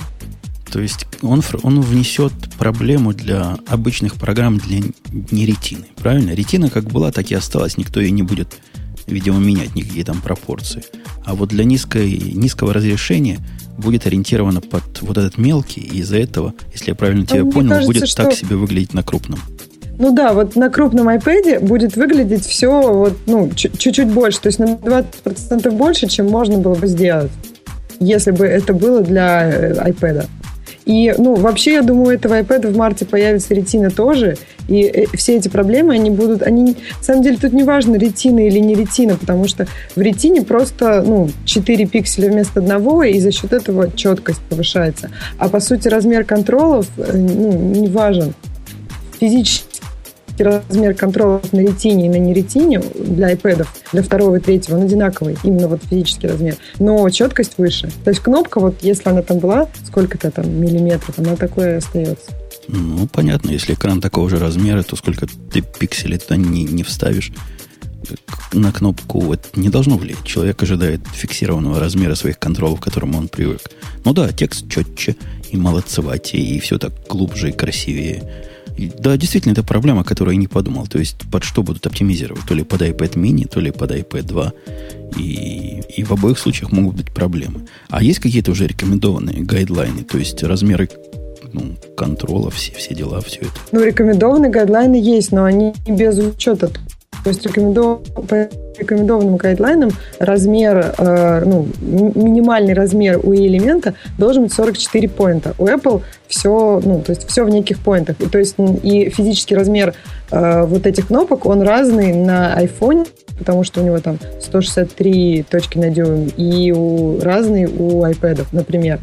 То 0.71 0.81
есть 0.81 1.07
он, 1.23 1.41
он 1.63 1.81
внесет 1.81 2.33
проблему 2.59 3.13
для 3.13 3.57
обычных 3.69 4.15
программ 4.15 4.59
для 4.59 4.81
не 5.31 5.47
ретины. 5.47 5.87
Правильно? 5.97 6.33
Ретина 6.33 6.69
как 6.69 6.85
была, 6.85 7.13
так 7.13 7.31
и 7.31 7.35
осталась. 7.35 7.77
Никто 7.79 8.01
ее 8.01 8.11
не 8.11 8.25
будет, 8.25 8.57
видимо, 9.07 9.39
менять 9.39 9.77
никакие 9.77 10.05
там 10.05 10.21
пропорции. 10.21 10.83
А 11.25 11.35
вот 11.35 11.51
для 11.51 11.63
низкой, 11.63 12.11
низкого 12.35 12.73
разрешения 12.73 13.39
будет 13.79 14.07
ориентировано 14.07 14.61
под 14.61 14.83
вот 15.03 15.19
этот 15.19 15.39
мелкий, 15.39 15.81
и 15.81 15.99
из-за 15.99 16.19
этого, 16.19 16.55
если 16.73 16.91
я 16.91 16.95
правильно 16.95 17.27
тебя 17.27 17.45
понял, 17.45 17.71
кажется, 17.71 17.87
будет 17.87 18.09
что... 18.09 18.23
так 18.25 18.33
себе 18.35 18.57
выглядеть 18.57 18.95
на 18.95 19.03
крупном. 19.03 19.41
Ну 19.99 20.13
да, 20.13 20.33
вот 20.33 20.57
на 20.57 20.71
крупном 20.71 21.09
iPad 21.09 21.61
будет 21.61 21.97
выглядеть 21.97 22.45
все 22.45 22.83
вот, 22.83 23.17
ну, 23.27 23.51
чуть-чуть 23.55 24.09
больше, 24.09 24.41
то 24.41 24.49
есть 24.49 24.59
на 24.59 24.75
20% 24.75 25.71
больше, 25.71 26.09
чем 26.09 26.29
можно 26.29 26.59
было 26.59 26.75
бы 26.75 26.87
сделать, 26.87 27.31
если 28.01 28.33
бы 28.33 28.45
это 28.45 28.73
было 28.73 29.03
для 29.03 29.49
э, 29.49 29.91
iPad. 29.91 30.27
И, 30.87 31.15
ну, 31.17 31.35
вообще, 31.35 31.75
я 31.75 31.83
думаю, 31.83 32.15
этого 32.17 32.39
iPad 32.39 32.71
в 32.71 32.77
марте 32.77 33.07
появится 33.07 33.55
ретина 33.55 33.91
тоже, 33.91 34.37
и 34.69 34.83
э, 34.83 35.07
все 35.17 35.37
эти 35.37 35.49
проблемы, 35.49 35.95
они 35.95 36.11
будут, 36.11 36.43
они, 36.43 36.77
на 36.99 37.03
самом 37.03 37.23
деле, 37.23 37.39
тут 37.39 37.53
не 37.53 37.63
важно, 37.63 37.97
ретина 37.97 38.47
или 38.47 38.59
не 38.59 38.75
ретина, 38.75 39.17
потому 39.17 39.49
что 39.49 39.67
в 39.97 40.01
ретине 40.01 40.43
просто, 40.43 41.03
ну, 41.03 41.31
4 41.47 41.87
пикселя 41.87 42.31
вместо 42.31 42.61
одного, 42.61 43.03
и 43.03 43.19
за 43.19 43.33
счет 43.33 43.53
этого 43.53 43.91
четкость 43.93 44.41
повышается. 44.51 45.11
А, 45.39 45.49
по 45.49 45.61
сути, 45.61 45.89
размер 45.89 46.25
контролов, 46.25 46.87
э, 46.99 47.13
ну, 47.15 47.53
не 47.53 47.89
важен. 47.89 48.35
Физически 49.19 49.74
размер 50.43 50.95
контролов 50.95 51.53
на 51.53 51.61
ретине 51.61 52.07
и 52.07 52.09
на 52.09 52.19
неретине 52.19 52.81
для 52.81 53.33
iPad, 53.33 53.67
для 53.93 54.03
второго 54.03 54.37
и 54.37 54.41
третьего, 54.41 54.77
он 54.77 54.85
одинаковый, 54.85 55.37
именно 55.45 55.69
вот 55.69 55.81
физический 55.89 56.27
размер, 56.27 56.57
но 56.79 57.09
четкость 57.11 57.55
выше. 57.59 57.91
То 58.05 58.11
есть 58.11 58.23
кнопка, 58.23 58.61
вот 58.61 58.77
если 58.83 59.09
она 59.09 59.23
там 59.23 59.39
была, 59.39 59.69
сколько-то 59.87 60.31
там 60.31 60.51
миллиметров, 60.61 61.19
она 61.19 61.37
такое 61.37 61.79
остается. 61.79 62.31
Ну, 62.69 63.07
понятно, 63.07 63.51
если 63.51 63.75
экран 63.75 64.01
такого 64.01 64.31
же 64.31 64.39
размера, 64.39 64.83
то 64.83 64.97
сколько 64.97 65.27
ты 65.53 65.61
пикселей 65.61 66.19
туда 66.19 66.37
не, 66.37 66.65
не 66.65 66.83
вставишь 66.83 67.33
на 68.53 68.73
кнопку, 68.73 69.33
это 69.33 69.49
не 69.55 69.69
должно 69.69 69.97
влиять. 69.97 70.25
Человек 70.25 70.63
ожидает 70.63 71.01
фиксированного 71.13 71.81
размера 71.81 72.15
своих 72.15 72.39
контролов, 72.39 72.81
к 72.81 72.85
которому 72.85 73.19
он 73.19 73.29
привык. 73.29 73.63
Ну 74.05 74.13
да, 74.13 74.33
текст 74.33 74.69
четче 74.69 75.17
и 75.51 75.57
молодцеватее, 75.57 76.43
и 76.43 76.61
все 76.61 76.79
так 76.79 76.93
глубже 77.09 77.51
и 77.51 77.53
красивее. 77.53 78.23
Да, 78.77 79.17
действительно, 79.17 79.53
это 79.53 79.63
проблема, 79.63 80.01
о 80.01 80.05
которой 80.05 80.35
я 80.35 80.41
не 80.41 80.49
подумал. 80.49 80.87
То 80.87 80.99
есть, 80.99 81.17
под 81.31 81.45
что 81.45 81.63
будут 81.63 81.87
оптимизировать? 81.87 82.45
То 82.47 82.55
ли 82.55 82.65
под 82.65 82.83
iPad 82.83 83.15
mini, 83.15 83.47
то 83.47 83.61
ли 83.61 83.71
под 83.71 83.93
iPad 83.93 84.23
2. 84.23 84.53
И, 85.19 85.83
и 85.97 86.05
в 86.05 86.13
обоих 86.13 86.39
случаях 86.39 86.73
могут 86.73 86.97
быть 86.97 87.13
проблемы. 87.13 87.67
А 87.89 88.03
есть 88.03 88.19
какие-то 88.19 88.51
уже 88.51 88.67
рекомендованные 88.67 89.43
гайдлайны? 89.43 90.03
То 90.03 90.19
есть, 90.19 90.43
размеры 90.43 90.89
ну, 91.53 91.77
контрола, 91.97 92.51
все, 92.51 92.73
все 92.75 92.95
дела, 92.95 93.21
все 93.21 93.41
это? 93.41 93.53
Ну, 93.71 93.85
рекомендованные 93.85 94.51
гайдлайны 94.51 94.97
есть, 94.97 95.31
но 95.31 95.45
они 95.45 95.73
без 95.87 96.19
учета. 96.19 96.71
То 97.25 97.31
есть, 97.31 97.45
рекомендов 97.47 98.01
рекомендованным 98.79 99.37
гайдлайном 99.37 99.91
размер, 100.19 100.95
э, 100.99 101.43
ну, 101.45 101.67
минимальный 101.81 102.75
размер 102.75 103.21
у 103.23 103.35
элемента 103.35 103.95
должен 104.19 104.45
быть 104.45 104.53
44 104.53 105.09
поинта. 105.09 105.55
У 105.59 105.67
Apple 105.67 106.03
все, 106.27 106.81
ну, 106.85 107.01
то 107.01 107.11
есть 107.11 107.29
все 107.29 107.45
в 107.45 107.51
неких 107.51 107.79
поинтах. 107.81 108.21
И, 108.21 108.27
то 108.27 108.39
есть 108.39 108.57
и 108.83 109.09
физический 109.11 109.55
размер 109.55 109.95
э, 110.31 110.65
вот 110.65 110.87
этих 110.87 111.09
кнопок, 111.09 111.47
он 111.47 111.63
разный 111.63 112.13
на 112.13 112.61
iPhone, 112.63 113.07
потому 113.39 113.65
что 113.65 113.81
у 113.81 113.85
него 113.85 113.99
там 113.99 114.19
163 114.41 115.45
точки 115.49 115.79
на 115.79 115.91
дюйм, 115.91 116.31
и 116.37 116.73
у, 116.73 117.21
разный 117.21 117.67
у 117.67 118.05
iPad, 118.05 118.47
например. 118.53 119.01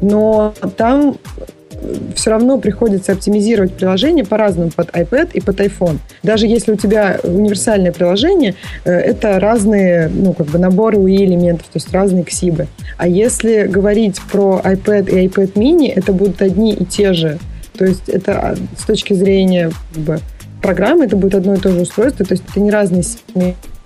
Но 0.00 0.54
там 0.76 1.16
все 2.14 2.30
равно 2.30 2.58
приходится 2.58 3.12
оптимизировать 3.12 3.72
приложение 3.72 4.24
по-разному 4.24 4.70
под 4.70 4.90
iPad 4.90 5.30
и 5.32 5.40
под 5.40 5.60
iPhone. 5.60 5.98
Даже 6.22 6.46
если 6.46 6.72
у 6.72 6.76
тебя 6.76 7.20
универсальное 7.22 7.92
приложение, 7.92 8.54
э, 8.84 8.92
это 8.92 9.38
разные 9.40 10.08
ну, 10.08 10.32
как 10.32 10.46
бы 10.46 10.58
наборы 10.58 10.98
UI 10.98 11.24
элементов, 11.24 11.66
то 11.66 11.76
есть 11.76 11.92
разные 11.92 12.24
ксибы. 12.24 12.66
А 12.96 13.08
если 13.08 13.66
говорить 13.66 14.20
про 14.30 14.60
iPad 14.64 15.10
и 15.10 15.26
iPad 15.26 15.52
mini, 15.54 15.92
это 15.94 16.12
будут 16.12 16.42
одни 16.42 16.72
и 16.72 16.84
те 16.84 17.12
же. 17.12 17.38
То 17.76 17.84
есть 17.84 18.08
это 18.08 18.38
а, 18.38 18.56
с 18.78 18.84
точки 18.84 19.14
зрения 19.14 19.70
как 19.94 20.02
бы, 20.02 20.20
программы, 20.62 21.04
это 21.04 21.16
будет 21.16 21.34
одно 21.34 21.54
и 21.54 21.58
то 21.58 21.70
же 21.70 21.82
устройство, 21.82 22.24
то 22.24 22.32
есть 22.32 22.44
это 22.48 22.60
не 22.60 22.70
разные 22.70 23.04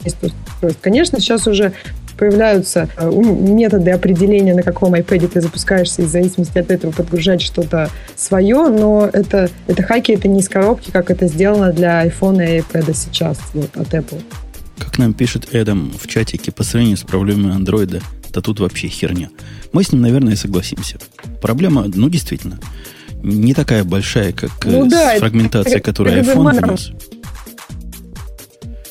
устройств. 0.04 0.80
Конечно, 0.80 1.20
сейчас 1.20 1.46
уже 1.46 1.72
появляются 2.20 2.88
э, 2.98 3.10
методы 3.10 3.90
определения, 3.92 4.54
на 4.54 4.62
каком 4.62 4.94
iPad 4.94 5.26
ты 5.28 5.40
запускаешься, 5.40 6.02
и 6.02 6.04
в 6.04 6.08
зависимости 6.08 6.58
от 6.58 6.70
этого 6.70 6.92
подгружать 6.92 7.40
что-то 7.40 7.88
свое, 8.14 8.68
но 8.68 9.08
это, 9.10 9.48
это 9.66 9.82
хаки, 9.82 10.12
это 10.12 10.28
не 10.28 10.40
из 10.40 10.48
коробки, 10.50 10.90
как 10.90 11.10
это 11.10 11.26
сделано 11.26 11.72
для 11.72 12.06
iPhone 12.06 12.44
и 12.44 12.60
iPad 12.60 12.94
сейчас 12.94 13.38
вот, 13.54 13.74
от 13.74 13.94
Apple. 13.94 14.22
Как 14.78 14.98
нам 14.98 15.14
пишет 15.14 15.54
Эдам 15.54 15.90
в 15.98 16.06
чатике, 16.08 16.52
по 16.52 16.62
сравнению 16.62 16.98
с 16.98 17.02
проблемой 17.02 17.54
андроида, 17.54 18.02
то 18.30 18.42
тут 18.42 18.60
вообще 18.60 18.88
херня. 18.88 19.30
Мы 19.72 19.82
с 19.82 19.90
ним, 19.90 20.02
наверное, 20.02 20.36
согласимся. 20.36 20.98
Проблема, 21.40 21.86
ну, 21.86 22.10
действительно, 22.10 22.60
не 23.22 23.54
такая 23.54 23.82
большая, 23.82 24.32
как 24.32 24.50
ну, 24.66 24.86
да, 24.86 25.18
фрагментация, 25.18 25.76
это, 25.76 25.80
которую 25.80 26.16
это 26.16 26.32
iPhone 26.32 26.66
внес. 26.66 26.92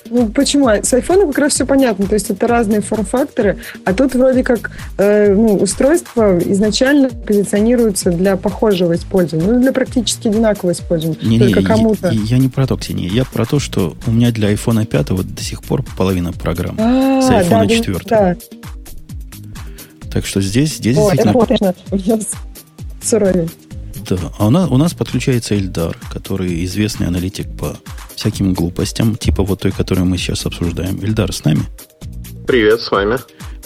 Ну, 0.10 0.28
почему? 0.30 0.70
С 0.70 0.94
iPhone 0.94 1.28
как 1.28 1.38
раз 1.40 1.54
все 1.54 1.66
понятно. 1.66 2.08
То 2.08 2.16
есть 2.16 2.30
это 2.30 2.48
разные 2.48 2.82
форм-факторы, 2.82 3.58
а 3.86 3.94
тут 3.94 4.16
вроде 4.16 4.44
как 4.44 4.72
э, 4.98 5.34
ну, 5.34 5.56
устройство 5.56 6.40
изначально 6.40 7.10
позиционируется 7.10 8.12
для 8.12 8.38
похожего 8.38 8.96
использования, 8.96 9.52
ну, 9.52 9.62
для 9.62 9.72
практически 9.72 10.28
одинакового 10.28 10.74
использования. 10.74 11.18
Не, 11.22 11.40
только 11.40 11.60
не, 11.62 11.66
кому-то. 11.66 12.10
Я, 12.10 12.22
я 12.22 12.38
не 12.38 12.50
про 12.50 12.68
то, 12.68 12.78
Ксения. 12.78 13.10
Я 13.10 13.26
про 13.26 13.46
то, 13.46 13.60
что 13.60 13.96
у 14.08 14.12
меня 14.12 14.32
для 14.32 14.52
iPhone 14.52 14.86
5 14.86 15.10
вот 15.12 15.34
до 15.34 15.44
сих 15.44 15.64
пор 15.64 15.84
половина 15.98 16.32
программ. 16.32 16.76
А, 16.80 17.22
с 17.22 17.30
iPhone 17.30 17.68
да, 17.68 17.76
4. 17.76 18.00
Да. 18.06 18.36
Так 20.12 20.26
что 20.26 20.42
здесь, 20.42 20.78
здесь 20.78 20.98
О, 20.98 21.12
действительно... 21.12 21.76
Это, 21.92 22.26
суровее. 23.02 23.48
Да, 24.08 24.18
а 24.38 24.48
у 24.48 24.50
нас, 24.50 24.70
у 24.70 24.78
нас 24.78 24.94
подключается 24.94 25.56
Эльдар, 25.56 25.98
который 26.12 26.64
известный 26.66 27.08
аналитик 27.08 27.56
по 27.58 27.78
всяким 28.16 28.54
глупостям, 28.54 29.16
типа 29.16 29.44
вот 29.44 29.62
той, 29.62 29.72
которую 29.72 30.08
мы 30.08 30.18
сейчас 30.18 30.46
обсуждаем. 30.46 31.04
Эльдар 31.04 31.32
с 31.32 31.44
нами? 31.44 31.62
Привет, 32.48 32.82
с 32.82 32.92
вами. 32.92 33.18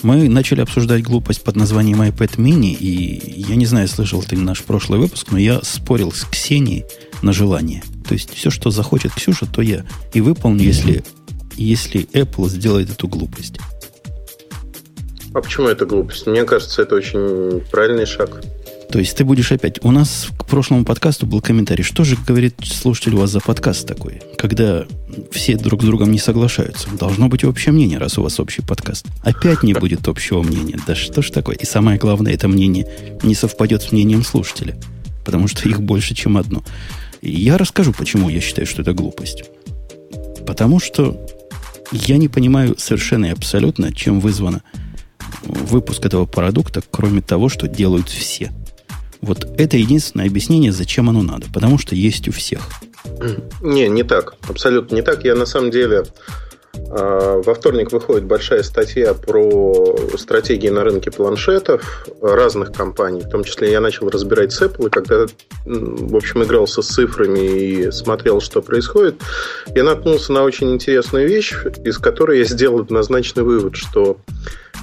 Мы 0.01 0.27
начали 0.27 0.59
обсуждать 0.59 1.01
глупость 1.01 1.43
под 1.43 1.55
названием 1.55 2.01
iPad 2.01 2.35
mini, 2.35 2.75
и 2.75 3.41
я 3.47 3.55
не 3.55 3.65
знаю, 3.65 3.87
слышал 3.87 4.21
ты 4.21 4.37
наш 4.37 4.61
прошлый 4.63 4.99
выпуск, 4.99 5.27
но 5.31 5.37
я 5.37 5.61
спорил 5.63 6.11
с 6.11 6.25
Ксенией 6.25 6.85
на 7.21 7.31
желание. 7.31 7.81
То 8.05 8.13
есть 8.13 8.33
все, 8.33 8.49
что 8.49 8.69
захочет 8.69 9.13
Ксюша, 9.13 9.45
то 9.45 9.61
я 9.61 9.85
и 10.13 10.19
выполню, 10.19 10.63
если, 10.65 11.05
если 11.55 12.05
Apple 12.11 12.49
сделает 12.49 12.89
эту 12.89 13.07
глупость. 13.07 13.59
А 15.33 15.41
почему 15.41 15.69
это 15.69 15.85
глупость? 15.85 16.27
Мне 16.27 16.43
кажется, 16.43 16.81
это 16.81 16.95
очень 16.95 17.61
правильный 17.71 18.05
шаг. 18.05 18.41
То 18.93 18.99
есть 18.99 19.17
ты 19.17 19.25
будешь 19.25 19.51
опять... 19.51 19.83
У 19.83 19.89
нас 19.89 20.27
к 20.37 20.45
прошлому 20.45 20.85
подкасту 20.85 21.25
был 21.25 21.41
комментарий. 21.41 21.83
Что 21.83 22.03
же, 22.03 22.15
говорит 22.15 22.53
слушатель, 22.63 23.15
у 23.15 23.21
вас 23.21 23.31
за 23.31 23.39
подкаст 23.39 23.87
такой? 23.87 24.21
Когда 24.37 24.85
все 25.31 25.57
друг 25.57 25.81
с 25.81 25.85
другом 25.85 26.11
не 26.11 26.19
соглашаются. 26.19 26.87
Должно 26.91 27.27
быть 27.27 27.43
общее 27.43 27.73
мнение, 27.73 27.97
раз 27.97 28.19
у 28.19 28.21
вас 28.21 28.39
общий 28.39 28.61
подкаст. 28.61 29.07
Опять 29.23 29.63
не 29.63 29.73
будет 29.73 30.07
общего 30.07 30.43
мнения. 30.43 30.77
Да 30.85 30.93
что 30.93 31.23
ж 31.23 31.31
такое? 31.31 31.55
И 31.55 31.65
самое 31.65 31.97
главное, 31.97 32.33
это 32.33 32.47
мнение 32.47 32.87
не 33.23 33.33
совпадет 33.33 33.81
с 33.81 33.91
мнением 33.91 34.23
слушателя. 34.23 34.77
Потому 35.25 35.47
что 35.47 35.67
их 35.67 35.81
больше, 35.81 36.13
чем 36.13 36.37
одно. 36.37 36.63
И 37.21 37.31
я 37.31 37.57
расскажу, 37.57 37.93
почему 37.93 38.29
я 38.29 38.41
считаю, 38.41 38.67
что 38.67 38.83
это 38.83 38.93
глупость. 38.93 39.45
Потому 40.45 40.79
что 40.79 41.19
я 41.91 42.17
не 42.17 42.27
понимаю 42.27 42.75
совершенно 42.77 43.25
и 43.25 43.31
абсолютно, 43.31 43.91
чем 43.91 44.19
вызвано 44.19 44.61
выпуск 45.41 46.05
этого 46.05 46.27
продукта, 46.27 46.83
кроме 46.91 47.21
того, 47.21 47.49
что 47.49 47.67
делают 47.67 48.07
все– 48.07 48.51
вот 49.23 49.47
это 49.57 49.77
единственное 49.77 50.27
объяснение, 50.27 50.71
зачем 50.71 51.09
оно 51.09 51.21
надо. 51.21 51.47
Потому 51.53 51.77
что 51.77 51.95
есть 51.95 52.27
у 52.27 52.31
всех. 52.31 52.61
Не, 53.61 53.87
не 53.87 54.03
так. 54.03 54.35
Абсолютно 54.47 54.95
не 54.95 55.01
так. 55.01 55.23
Я 55.23 55.35
на 55.35 55.45
самом 55.45 55.71
деле 55.71 56.03
а, 56.89 57.41
во 57.41 57.53
вторник 57.53 57.91
выходит 57.91 58.25
большая 58.25 58.63
статья 58.63 59.13
про 59.13 59.95
стратегии 60.17 60.69
на 60.69 60.83
рынке 60.83 61.11
планшетов 61.11 62.07
разных 62.21 62.71
компаний. 62.71 63.21
В 63.21 63.29
том 63.29 63.43
числе 63.43 63.71
я 63.71 63.79
начал 63.79 64.09
разбирать 64.09 64.51
с 64.51 64.61
Apple, 64.61 64.87
и 64.87 64.89
когда, 64.89 65.25
в 65.65 66.15
общем, 66.15 66.43
игрался 66.43 66.81
с 66.81 66.87
цифрами 66.87 67.39
и 67.39 67.91
смотрел, 67.91 68.41
что 68.41 68.61
происходит, 68.61 69.15
я 69.75 69.83
наткнулся 69.83 70.33
на 70.33 70.43
очень 70.43 70.71
интересную 70.71 71.27
вещь, 71.27 71.53
из 71.83 71.97
которой 71.97 72.39
я 72.39 72.45
сделал 72.45 72.79
однозначный 72.79 73.43
вывод, 73.43 73.75
что 73.75 74.17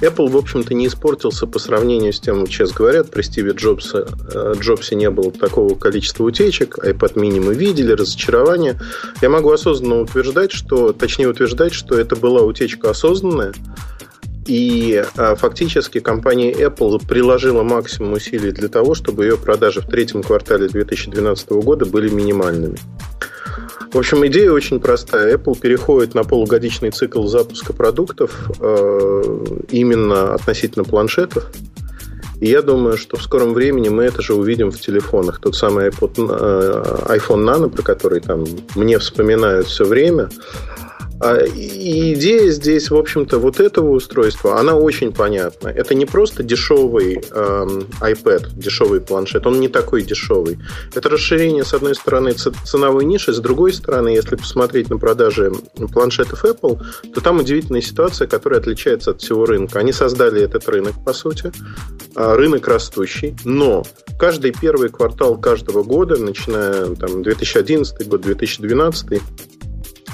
Apple, 0.01 0.29
в 0.29 0.37
общем-то, 0.37 0.73
не 0.73 0.87
испортился 0.87 1.47
по 1.47 1.59
сравнению 1.59 2.13
с 2.13 2.19
тем, 2.19 2.45
сейчас 2.47 2.71
говорят, 2.71 3.11
при 3.11 3.21
Стиве 3.21 3.51
Джобсе, 3.51 4.05
э, 4.33 4.53
Джобсе 4.59 4.95
не 4.95 5.09
было 5.09 5.31
такого 5.31 5.75
количества 5.75 6.23
утечек, 6.23 6.79
iPad 6.79 7.13
mini 7.13 7.39
мы 7.39 7.53
видели, 7.53 7.91
разочарование. 7.91 8.79
Я 9.21 9.29
могу 9.29 9.51
осознанно 9.51 10.01
утверждать, 10.01 10.51
что, 10.51 10.91
точнее 10.91 11.27
утверждать, 11.27 11.73
что 11.73 11.97
это 11.97 12.15
была 12.15 12.41
утечка 12.41 12.89
осознанная, 12.89 13.53
и 14.47 15.03
а, 15.17 15.35
фактически 15.35 15.99
компания 15.99 16.51
Apple 16.51 17.05
приложила 17.07 17.63
максимум 17.63 18.13
усилий 18.13 18.51
для 18.51 18.69
того, 18.69 18.95
чтобы 18.95 19.25
ее 19.25 19.37
продажи 19.37 19.81
в 19.81 19.87
третьем 19.87 20.23
квартале 20.23 20.67
2012 20.67 21.49
года 21.51 21.85
были 21.85 22.09
минимальными. 22.09 22.77
В 23.93 23.97
общем, 23.97 24.25
идея 24.27 24.51
очень 24.51 24.79
простая. 24.79 25.35
Apple 25.35 25.59
переходит 25.59 26.15
на 26.15 26.23
полугодичный 26.23 26.91
цикл 26.91 27.27
запуска 27.27 27.73
продуктов 27.73 28.49
э, 28.61 29.45
именно 29.69 30.33
относительно 30.33 30.85
планшетов. 30.85 31.51
И 32.39 32.47
я 32.47 32.61
думаю, 32.61 32.97
что 32.97 33.17
в 33.17 33.21
скором 33.21 33.53
времени 33.53 33.89
мы 33.89 34.03
это 34.03 34.21
же 34.21 34.33
увидим 34.33 34.71
в 34.71 34.79
телефонах. 34.79 35.41
Тот 35.41 35.55
самый 35.55 35.89
iPod, 35.89 36.13
э, 36.17 37.17
iPhone 37.17 37.43
Nano, 37.43 37.69
про 37.69 37.83
который 37.83 38.21
там 38.21 38.45
мне 38.75 38.97
вспоминают 38.97 39.67
все 39.67 39.83
время, 39.83 40.29
и 41.55 42.13
идея 42.13 42.49
здесь, 42.49 42.89
в 42.89 42.95
общем-то, 42.95 43.37
вот 43.37 43.59
этого 43.59 43.91
устройства, 43.91 44.59
она 44.59 44.75
очень 44.75 45.11
понятна. 45.11 45.67
Это 45.67 45.93
не 45.93 46.05
просто 46.05 46.41
дешевый 46.41 47.23
эм, 47.31 47.87
iPad, 48.01 48.49
дешевый 48.53 49.01
планшет, 49.01 49.45
он 49.45 49.59
не 49.59 49.67
такой 49.67 50.01
дешевый. 50.01 50.57
Это 50.95 51.09
расширение, 51.09 51.63
с 51.63 51.73
одной 51.73 51.93
стороны, 51.95 52.33
ценовой 52.33 53.05
ниши, 53.05 53.33
с 53.33 53.39
другой 53.39 53.73
стороны, 53.73 54.09
если 54.09 54.35
посмотреть 54.35 54.89
на 54.89 54.97
продажи 54.97 55.51
планшетов 55.93 56.43
Apple, 56.43 56.81
то 57.13 57.21
там 57.21 57.39
удивительная 57.39 57.81
ситуация, 57.81 58.27
которая 58.27 58.59
отличается 58.59 59.11
от 59.11 59.21
всего 59.21 59.45
рынка. 59.45 59.79
Они 59.79 59.91
создали 59.91 60.41
этот 60.41 60.67
рынок, 60.69 60.93
по 61.05 61.13
сути, 61.13 61.51
а, 62.15 62.35
рынок 62.35 62.67
растущий, 62.67 63.35
но 63.45 63.83
каждый 64.19 64.53
первый 64.59 64.89
квартал 64.89 65.37
каждого 65.37 65.83
года, 65.83 66.17
начиная 66.17 66.95
там 66.95 67.21
2011 67.21 68.07
год, 68.07 68.21
2012, 68.21 69.21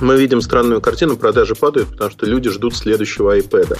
мы 0.01 0.17
видим 0.17 0.41
странную 0.41 0.81
картину, 0.81 1.17
продажи 1.17 1.55
падают, 1.55 1.89
потому 1.89 2.11
что 2.11 2.25
люди 2.25 2.49
ждут 2.49 2.75
следующего 2.75 3.37
iPad. 3.37 3.77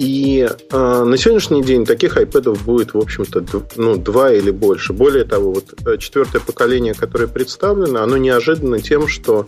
И 0.00 0.48
э, 0.48 1.04
на 1.04 1.16
сегодняшний 1.18 1.62
день 1.62 1.84
таких 1.84 2.16
iPad 2.16 2.58
будет, 2.64 2.94
в 2.94 2.98
общем-то, 2.98 3.44
ну, 3.76 3.96
два 3.96 4.32
или 4.32 4.50
больше. 4.50 4.94
Более 4.94 5.24
того, 5.24 5.52
вот 5.52 5.74
э, 5.86 5.98
четвертое 5.98 6.40
поколение, 6.40 6.94
которое 6.94 7.26
представлено, 7.26 8.02
оно 8.02 8.16
неожиданно 8.16 8.80
тем, 8.80 9.08
что 9.08 9.44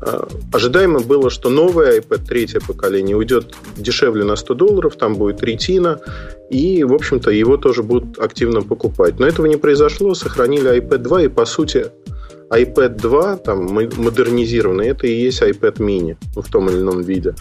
э, 0.00 0.20
ожидаемо 0.52 1.00
было, 1.00 1.28
что 1.28 1.50
новый 1.50 1.98
iPad, 1.98 2.24
третье 2.24 2.60
поколение, 2.60 3.16
уйдет 3.16 3.56
дешевле 3.76 4.22
на 4.22 4.36
100 4.36 4.54
долларов, 4.54 4.94
там 4.94 5.16
будет 5.16 5.42
ретина, 5.42 6.00
и, 6.50 6.84
в 6.84 6.92
общем-то, 6.92 7.32
его 7.32 7.56
тоже 7.56 7.82
будут 7.82 8.16
активно 8.20 8.62
покупать. 8.62 9.18
Но 9.18 9.26
этого 9.26 9.46
не 9.46 9.56
произошло, 9.56 10.14
сохранили 10.14 10.80
iPad 10.80 10.98
2, 10.98 11.22
и, 11.22 11.28
по 11.28 11.44
сути, 11.44 11.86
iPad 12.50 12.96
2, 12.96 13.36
там, 13.36 13.66
модернизированный, 13.72 14.88
это 14.88 15.06
и 15.06 15.12
есть 15.12 15.40
iPad 15.40 15.76
mini 15.76 16.16
ну, 16.34 16.42
в 16.42 16.48
том 16.48 16.68
или 16.68 16.78
ином 16.78 17.02
виде. 17.02 17.34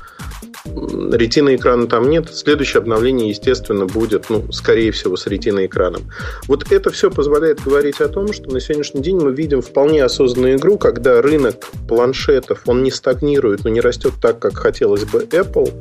Ретина 0.66 1.56
экрана 1.56 1.88
там 1.88 2.10
нет. 2.10 2.30
Следующее 2.34 2.80
обновление, 2.80 3.30
естественно, 3.30 3.86
будет, 3.86 4.30
ну, 4.30 4.52
скорее 4.52 4.92
всего, 4.92 5.16
с 5.16 5.26
ретиной 5.26 5.66
экраном. 5.66 6.04
Вот 6.48 6.72
это 6.72 6.92
все 6.92 7.10
позволяет 7.10 7.64
говорить 7.64 8.02
о 8.02 8.10
том, 8.10 8.34
что 8.34 8.52
на 8.52 8.60
сегодняшний 8.60 9.02
день 9.02 9.18
мы 9.18 9.34
видим 9.34 9.62
вполне 9.62 10.04
осознанную 10.04 10.58
игру, 10.58 10.78
когда 10.78 11.22
рынок 11.22 11.66
планшетов, 11.88 12.62
он 12.66 12.84
не 12.84 12.92
стагнирует, 12.92 13.64
но 13.64 13.70
не 13.70 13.82
растет 13.82 14.14
так, 14.22 14.40
как 14.40 14.58
хотелось 14.58 15.06
бы 15.06 15.24
Apple, 15.32 15.72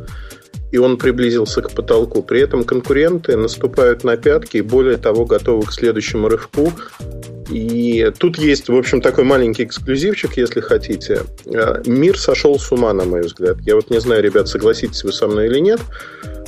и 0.71 0.79
он 0.79 0.97
приблизился 0.97 1.63
к 1.63 1.71
потолку. 1.73 2.23
При 2.23 2.41
этом 2.41 2.65
конкуренты 2.65 3.37
наступают 3.37 4.05
на 4.05 4.17
пятки 4.17 4.59
и, 4.59 4.63
более 4.63 4.97
того, 4.97 5.25
готовы 5.25 5.67
к 5.67 5.73
следующему 5.73 6.29
рывку. 6.29 6.73
И 7.51 8.13
тут 8.19 8.39
есть, 8.39 8.69
в 8.69 8.77
общем, 8.77 9.01
такой 9.01 9.25
маленький 9.25 9.65
эксклюзивчик, 9.65 10.37
если 10.37 10.61
хотите. 10.61 11.23
Э, 11.47 11.83
мир 11.87 12.19
сошел 12.19 12.59
с 12.59 12.71
ума, 12.71 12.93
на 12.93 13.05
мой 13.05 13.23
взгляд. 13.23 13.57
Я 13.63 13.75
вот 13.77 13.89
не 13.89 14.01
знаю, 14.01 14.23
ребят, 14.23 14.49
согласитесь 14.49 15.03
вы 15.03 15.13
со 15.13 15.27
мной 15.27 15.47
или 15.47 15.59
нет. 15.59 15.81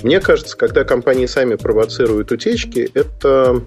Мне 0.03 0.21
кажется, 0.21 0.57
когда 0.57 0.85
компании 0.85 1.27
сами 1.27 1.55
провоцируют 1.55 2.33
утечки, 2.33 2.91
это 2.93 3.62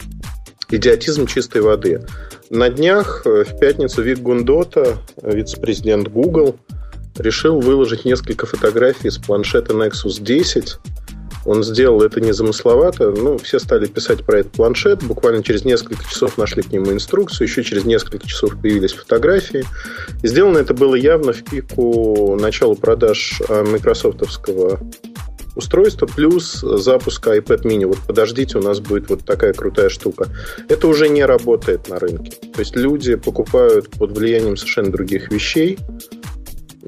идиотизм 0.70 1.26
чистой 1.26 1.62
воды. 1.62 2.06
На 2.52 2.70
днях, 2.70 3.24
э, 3.26 3.46
в 3.46 3.58
пятницу, 3.58 4.04
Вик 4.04 4.20
Гундота, 4.20 4.98
вице-президент 5.24 6.10
Google, 6.10 6.60
решил 7.18 7.60
выложить 7.60 8.06
несколько 8.06 8.46
фотографий 8.46 9.10
с 9.10 9.18
планшета 9.18 9.74
Nexus 9.74 10.22
10. 10.22 10.78
Он 11.46 11.64
сделал 11.64 12.02
это 12.02 12.22
незамысловато. 12.22 13.12
Ну, 13.12 13.38
все 13.38 13.60
стали 13.60 13.86
писать 13.86 14.26
про 14.26 14.40
этот 14.40 14.54
планшет. 14.54 15.04
Буквально 15.04 15.44
через 15.44 15.66
несколько 15.66 16.04
часов 16.06 16.38
нашли 16.38 16.64
к 16.64 16.72
нему 16.72 16.92
инструкцию. 16.92 17.48
Еще 17.48 17.64
через 17.64 17.84
несколько 17.84 18.28
часов 18.28 18.60
появились 18.62 18.94
фотографии. 18.94 19.66
И 20.22 20.28
сделано 20.28 20.60
это 20.60 20.74
было 20.74 20.96
явно 20.96 21.34
в 21.34 21.44
пику 21.44 22.38
начала 22.40 22.76
продаж 22.76 23.42
а, 23.50 23.66
майкрософтовского 23.66 24.80
устройства, 25.56 26.08
плюс 26.08 26.62
запуск 26.62 27.28
iPad 27.28 27.64
mini. 27.64 27.86
Вот 27.86 27.98
подождите, 28.08 28.58
у 28.58 28.62
нас 28.62 28.80
будет 28.80 29.10
вот 29.10 29.26
такая 29.26 29.54
крутая 29.54 29.90
штука. 29.90 30.30
Это 30.70 30.88
уже 30.88 31.10
не 31.10 31.26
работает 31.26 31.90
на 31.90 32.00
рынке. 32.00 32.32
То 32.54 32.60
есть 32.60 32.76
люди 32.76 33.16
покупают 33.16 33.90
под 33.92 34.18
влиянием 34.18 34.58
совершенно 34.58 34.92
других 34.92 35.32
вещей 35.32 35.78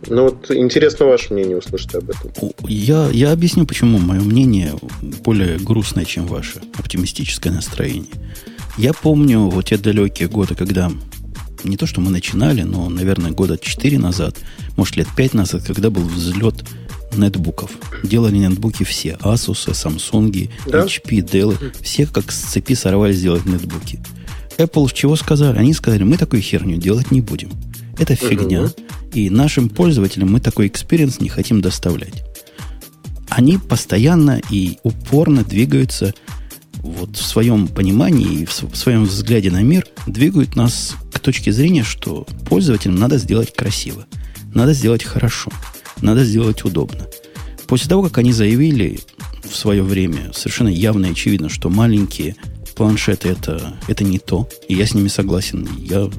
Ну 0.07 0.23
вот 0.23 0.51
интересно 0.51 1.05
ваше 1.05 1.33
мнение 1.33 1.57
услышать 1.57 1.95
об 1.95 2.09
этом. 2.09 2.31
Я, 2.67 3.09
я 3.09 3.31
объясню, 3.31 3.65
почему 3.65 3.97
мое 3.97 4.21
мнение 4.21 4.73
более 5.23 5.57
грустное, 5.57 6.05
чем 6.05 6.27
ваше 6.27 6.61
оптимистическое 6.77 7.53
настроение. 7.53 8.11
Я 8.77 8.93
помню 8.93 9.47
вот 9.47 9.65
те 9.65 9.77
далекие 9.77 10.27
годы, 10.27 10.55
когда 10.55 10.91
не 11.63 11.77
то, 11.77 11.87
что 11.87 12.01
мы 12.01 12.11
начинали, 12.11 12.61
но, 12.63 12.89
наверное, 12.89 13.31
года 13.31 13.57
4 13.57 13.97
назад, 13.97 14.35
может, 14.75 14.97
лет 14.97 15.07
5 15.15 15.33
назад, 15.33 15.63
когда 15.63 15.89
был 15.89 16.03
взлет 16.03 16.55
нетбуков. 17.15 17.71
Делали 18.03 18.37
нетбуки 18.37 18.83
все. 18.83 19.17
Asus, 19.21 19.69
Samsung, 19.71 20.49
да? 20.67 20.83
HP, 20.85 21.23
Dell. 21.23 21.57
Все 21.81 22.05
как 22.05 22.31
с 22.31 22.37
цепи 22.37 22.75
сорвались 22.75 23.17
сделать 23.17 23.45
нетбуки. 23.45 23.99
Apple 24.57 24.89
чего 24.93 25.15
сказали? 25.15 25.57
Они 25.57 25.73
сказали, 25.73 26.03
мы 26.03 26.17
такую 26.17 26.41
херню 26.41 26.77
делать 26.77 27.11
не 27.11 27.21
будем. 27.21 27.51
Это 27.97 28.15
фигня. 28.15 28.71
И 29.13 29.29
нашим 29.29 29.69
пользователям 29.69 30.31
мы 30.31 30.39
такой 30.39 30.67
experience 30.67 31.19
не 31.19 31.29
хотим 31.29 31.61
доставлять. 31.61 32.23
Они 33.29 33.57
постоянно 33.57 34.41
и 34.49 34.77
упорно 34.83 35.43
двигаются 35.43 36.13
вот 36.85 37.15
в 37.17 37.25
своем 37.25 37.67
понимании 37.67 38.41
и 38.41 38.45
в 38.45 38.75
своем 38.75 39.05
взгляде 39.05 39.49
на 39.49 39.63
мир, 39.63 39.87
двигают 40.05 40.55
нас 40.55 40.95
к 41.11 41.19
точке 41.19 41.51
зрения, 41.51 41.83
что 41.83 42.27
пользователям 42.47 42.95
надо 42.95 43.17
сделать 43.17 43.53
красиво, 43.53 44.05
надо 44.53 44.73
сделать 44.73 45.03
хорошо, 45.03 45.51
надо 46.01 46.23
сделать 46.23 46.63
удобно. 46.63 47.07
После 47.67 47.89
того, 47.89 48.03
как 48.03 48.19
они 48.19 48.31
заявили 48.31 48.99
в 49.43 49.55
свое 49.55 49.81
время 49.81 50.31
совершенно 50.33 50.67
явно 50.67 51.07
и 51.07 51.11
очевидно, 51.11 51.49
что 51.49 51.69
маленькие 51.69 52.35
планшеты 52.75 53.29
это, 53.29 53.75
это 53.87 54.03
не 54.03 54.19
то, 54.19 54.47
и 54.67 54.75
я 54.75 54.85
с 54.85 54.93
ними 54.93 55.07
согласен. 55.07 55.67
Я, 55.79 56.09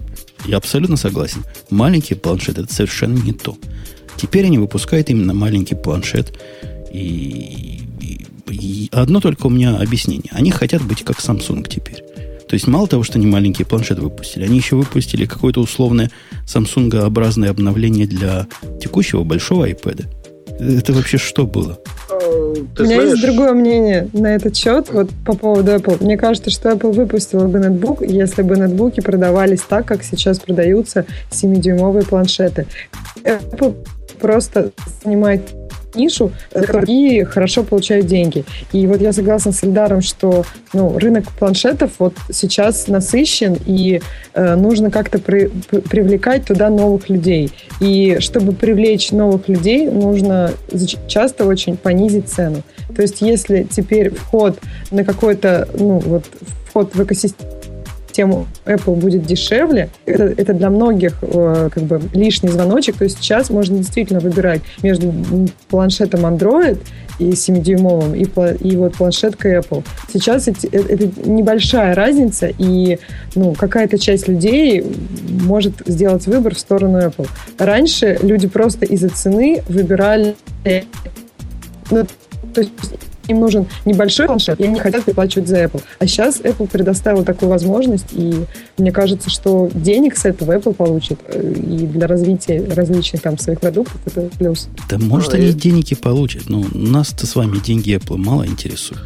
я 0.46 0.56
абсолютно 0.56 0.96
согласен. 0.96 1.44
Маленькие 1.70 2.18
планшеты 2.18 2.62
это 2.62 2.72
совершенно 2.72 3.18
не 3.18 3.32
то. 3.32 3.56
Теперь 4.16 4.46
они 4.46 4.58
выпускают 4.58 5.10
именно 5.10 5.34
маленький 5.34 5.74
планшет. 5.74 6.38
И, 6.92 7.82
и, 8.00 8.26
и 8.50 8.88
одно 8.92 9.20
только 9.20 9.46
у 9.46 9.50
меня 9.50 9.76
объяснение. 9.76 10.30
Они 10.32 10.50
хотят 10.50 10.82
быть 10.82 11.04
как 11.04 11.18
Samsung 11.18 11.66
теперь. 11.68 12.02
То 12.48 12.54
есть 12.54 12.66
мало 12.68 12.86
того, 12.86 13.02
что 13.02 13.18
они 13.18 13.26
маленький 13.26 13.64
планшет 13.64 13.98
выпустили, 13.98 14.44
они 14.44 14.58
еще 14.58 14.76
выпустили 14.76 15.26
какое-то 15.26 15.60
условное 15.60 16.10
Samsung-образное 16.46 17.50
обновление 17.50 18.06
для 18.06 18.46
текущего 18.80 19.24
большого 19.24 19.68
iPad. 19.68 20.06
Это 20.58 20.92
вообще 20.92 21.18
что 21.18 21.46
было? 21.46 21.78
Ты 22.08 22.82
У 22.82 22.86
меня 22.86 22.96
знаешь... 22.96 23.10
есть 23.10 23.22
другое 23.22 23.52
мнение 23.52 24.08
на 24.12 24.34
этот 24.34 24.56
счет, 24.56 24.88
вот 24.90 25.10
по 25.24 25.36
поводу 25.36 25.72
Apple. 25.72 26.02
Мне 26.02 26.16
кажется, 26.16 26.50
что 26.50 26.70
Apple 26.70 26.92
выпустила 26.92 27.46
бы 27.46 27.58
нетбук, 27.58 28.02
если 28.02 28.42
бы 28.42 28.56
нетбуки 28.56 29.00
продавались 29.00 29.60
так, 29.60 29.86
как 29.86 30.02
сейчас 30.02 30.38
продаются 30.38 31.04
7-дюймовые 31.30 32.06
планшеты. 32.06 32.66
Apple 33.22 33.76
просто 34.18 34.72
занимает 35.02 35.42
нишу, 35.96 36.32
и 36.86 37.24
хорошо 37.24 37.62
получают 37.62 38.06
деньги. 38.06 38.44
И 38.72 38.86
вот 38.86 39.00
я 39.00 39.12
согласна 39.12 39.52
с 39.52 39.64
Эльдаром, 39.64 40.02
что 40.02 40.44
ну, 40.72 40.98
рынок 40.98 41.24
планшетов 41.32 41.92
вот 41.98 42.14
сейчас 42.30 42.86
насыщен, 42.88 43.56
и 43.66 44.00
э, 44.34 44.54
нужно 44.56 44.90
как-то 44.90 45.18
при, 45.18 45.48
привлекать 45.90 46.44
туда 46.44 46.68
новых 46.68 47.08
людей. 47.08 47.50
И 47.80 48.18
чтобы 48.20 48.52
привлечь 48.52 49.10
новых 49.10 49.48
людей, 49.48 49.88
нужно 49.88 50.52
часто 51.08 51.46
очень 51.46 51.76
понизить 51.76 52.28
цену. 52.28 52.62
То 52.94 53.02
есть 53.02 53.20
если 53.20 53.64
теперь 53.64 54.10
вход 54.10 54.58
на 54.90 55.04
какой-то, 55.04 55.68
ну 55.78 55.98
вот, 55.98 56.24
вход 56.68 56.94
в 56.94 57.02
экосистему 57.02 57.55
тему 58.16 58.46
Apple 58.64 58.94
будет 58.96 59.26
дешевле, 59.26 59.90
это, 60.06 60.24
это 60.24 60.54
для 60.54 60.70
многих 60.70 61.18
э, 61.22 61.68
как 61.72 61.82
бы 61.82 62.00
лишний 62.14 62.48
звоночек. 62.48 62.96
То 62.96 63.04
есть 63.04 63.18
сейчас 63.18 63.50
можно 63.50 63.76
действительно 63.78 64.20
выбирать 64.20 64.62
между 64.82 65.12
планшетом 65.68 66.24
Android 66.24 66.78
и 67.18 67.30
7-дюймовым, 67.30 68.16
и, 68.16 68.68
и 68.68 68.76
вот 68.76 68.94
планшеткой 68.94 69.58
Apple. 69.58 69.84
Сейчас 70.12 70.48
это, 70.48 70.66
это 70.66 71.28
небольшая 71.28 71.94
разница, 71.94 72.48
и 72.58 72.98
ну, 73.34 73.54
какая-то 73.54 73.98
часть 73.98 74.28
людей 74.28 74.84
может 75.42 75.74
сделать 75.86 76.26
выбор 76.26 76.54
в 76.54 76.58
сторону 76.58 76.98
Apple. 76.98 77.28
Раньше 77.58 78.18
люди 78.22 78.48
просто 78.48 78.84
из-за 78.86 79.08
цены 79.08 79.62
выбирали 79.68 80.34
ну, 81.90 82.04
то 82.54 82.60
есть 82.60 82.72
им 83.28 83.40
нужен 83.40 83.66
небольшой 83.84 84.26
планшет, 84.26 84.60
и 84.60 84.64
они 84.64 84.78
хотят 84.78 85.04
переплачивать 85.04 85.48
за 85.48 85.64
Apple. 85.64 85.82
А 85.98 86.06
сейчас 86.06 86.40
Apple 86.40 86.68
предоставил 86.68 87.24
такую 87.24 87.50
возможность, 87.50 88.12
и 88.12 88.34
мне 88.78 88.92
кажется, 88.92 89.30
что 89.30 89.70
денег 89.74 90.16
с 90.16 90.24
этого 90.24 90.52
Apple 90.52 90.74
получит, 90.74 91.18
э, 91.28 91.52
и 91.52 91.86
для 91.86 92.06
развития 92.06 92.64
различных 92.74 93.22
там 93.22 93.38
своих 93.38 93.60
продуктов 93.60 94.00
это 94.06 94.28
плюс. 94.38 94.68
Да 94.88 94.98
может 94.98 95.34
а 95.34 95.36
они 95.36 95.48
и... 95.48 95.52
денег 95.52 95.92
и 95.92 95.94
получат, 95.94 96.48
но 96.48 96.64
нас-то 96.72 97.26
с 97.26 97.34
вами 97.34 97.58
деньги 97.58 97.94
Apple 97.94 98.16
мало 98.16 98.46
интересуют. 98.46 99.02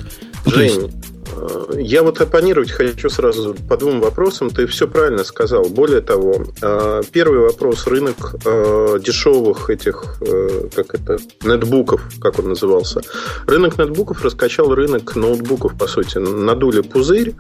Ну, 0.47 0.53
Жень, 0.53 0.91
я 1.79 2.03
вот 2.03 2.21
оппонировать 2.21 2.71
хочу 2.71 3.09
сразу 3.11 3.55
по 3.69 3.77
двум 3.77 4.01
вопросам. 4.01 4.51
Ты 4.51 4.67
все 4.67 4.87
правильно 4.89 5.25
сказал. 5.25 5.65
Более 5.65 6.01
того, 6.01 6.45
э, 6.63 7.03
первый 7.13 7.41
вопрос 7.41 7.87
рынок 7.87 8.35
э, 8.45 8.99
дешевых 9.05 9.71
этих, 9.71 10.17
э, 10.21 10.69
как 10.75 10.95
это, 10.95 11.19
нетбуков, 11.43 12.03
как 12.21 12.39
он 12.39 12.51
назывался. 12.51 13.03
Рынок 13.47 13.79
нетбуков 13.79 14.23
раскачал 14.25 14.75
рынок 14.75 15.17
ноутбуков, 15.17 15.77
по 15.79 15.87
сути. 15.87 16.19
Надули 16.19 16.81
пузырь. 16.81 17.35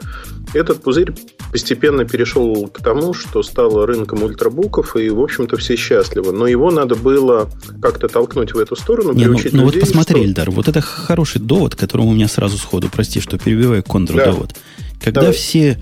Этот 0.54 0.82
пузырь 0.82 1.12
постепенно 1.52 2.04
перешел 2.04 2.68
к 2.68 2.82
тому, 2.82 3.14
что 3.14 3.42
стало 3.42 3.86
рынком 3.86 4.22
ультрабуков, 4.22 4.96
и, 4.96 5.10
в 5.10 5.20
общем-то, 5.20 5.56
все 5.56 5.76
счастливы. 5.76 6.32
Но 6.32 6.46
его 6.46 6.70
надо 6.70 6.94
было 6.94 7.48
как-то 7.82 8.08
толкнуть 8.08 8.54
в 8.54 8.58
эту 8.58 8.76
сторону, 8.76 9.12
Не, 9.12 9.26
ну, 9.26 9.32
ну 9.32 9.38
людей, 9.38 9.60
вот 9.60 9.80
посмотри, 9.80 10.16
что... 10.16 10.24
Эльдар, 10.24 10.50
вот 10.50 10.68
это 10.68 10.80
хороший 10.80 11.40
довод, 11.40 11.74
которому 11.74 12.10
у 12.10 12.14
меня 12.14 12.28
сразу 12.28 12.56
сходу, 12.56 12.88
прости, 12.90 13.20
что 13.20 13.38
перебиваю 13.38 13.79
контрдовод. 13.82 14.48
Да. 14.48 14.84
Когда 15.00 15.20
Давай. 15.22 15.36
все, 15.36 15.78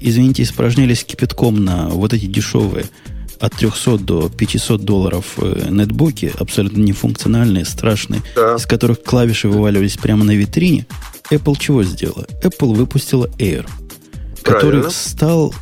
извините, 0.00 0.42
испражнялись 0.42 1.04
кипятком 1.04 1.64
на 1.64 1.88
вот 1.88 2.12
эти 2.12 2.26
дешевые 2.26 2.86
от 3.40 3.54
300 3.54 3.98
до 3.98 4.28
500 4.28 4.82
долларов 4.82 5.34
э, 5.38 5.68
нетбуки, 5.70 6.32
абсолютно 6.38 6.78
нефункциональные, 6.78 7.64
страшные, 7.64 8.22
да. 8.34 8.56
из 8.56 8.66
которых 8.66 9.02
клавиши 9.02 9.48
вываливались 9.48 9.96
прямо 9.96 10.24
на 10.24 10.32
витрине, 10.32 10.86
Apple 11.30 11.56
чего 11.58 11.82
сделала? 11.84 12.26
Apple 12.42 12.74
выпустила 12.74 13.26
Air, 13.38 13.66
Правильно. 14.42 14.42
который 14.42 14.90
стал 14.90 15.54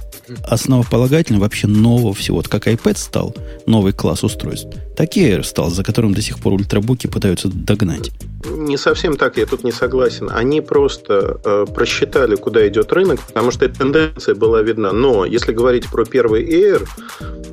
основополагательным 0.45 1.41
вообще 1.41 1.67
нового 1.67 2.15
всего. 2.15 2.39
Вот 2.39 2.49
как 2.49 2.67
iPad 2.67 2.97
стал 2.97 3.35
новый 3.67 3.93
класс 3.93 4.25
устройств, 4.25 4.77
так 4.97 5.17
и 5.17 5.29
Air 5.29 5.43
стал, 5.43 5.71
за 5.71 5.83
которым 5.83 6.15
до 6.15 6.23
сих 6.23 6.39
пор 6.39 6.55
ультрабуки 6.55 7.07
пытаются 7.07 7.49
догнать. 7.49 8.11
Не 8.47 8.77
совсем 8.77 9.17
так, 9.17 9.39
я 9.39 9.47
тут 9.47 9.65
не 9.65 9.73
согласен. 9.73 10.29
Они 10.31 10.61
просто 10.61 11.41
э, 11.45 11.67
просчитали, 11.75 12.37
куда 12.37 12.67
идет 12.69 12.93
рынок, 12.93 13.21
потому 13.21 13.51
что 13.51 13.65
эта 13.65 13.79
тенденция 13.79 14.35
была 14.35 14.61
видна. 14.61 14.93
Но 14.93 15.25
если 15.25 15.53
говорить 15.53 15.89
про 15.91 16.05
первый 16.05 16.45
Air, 16.45 16.87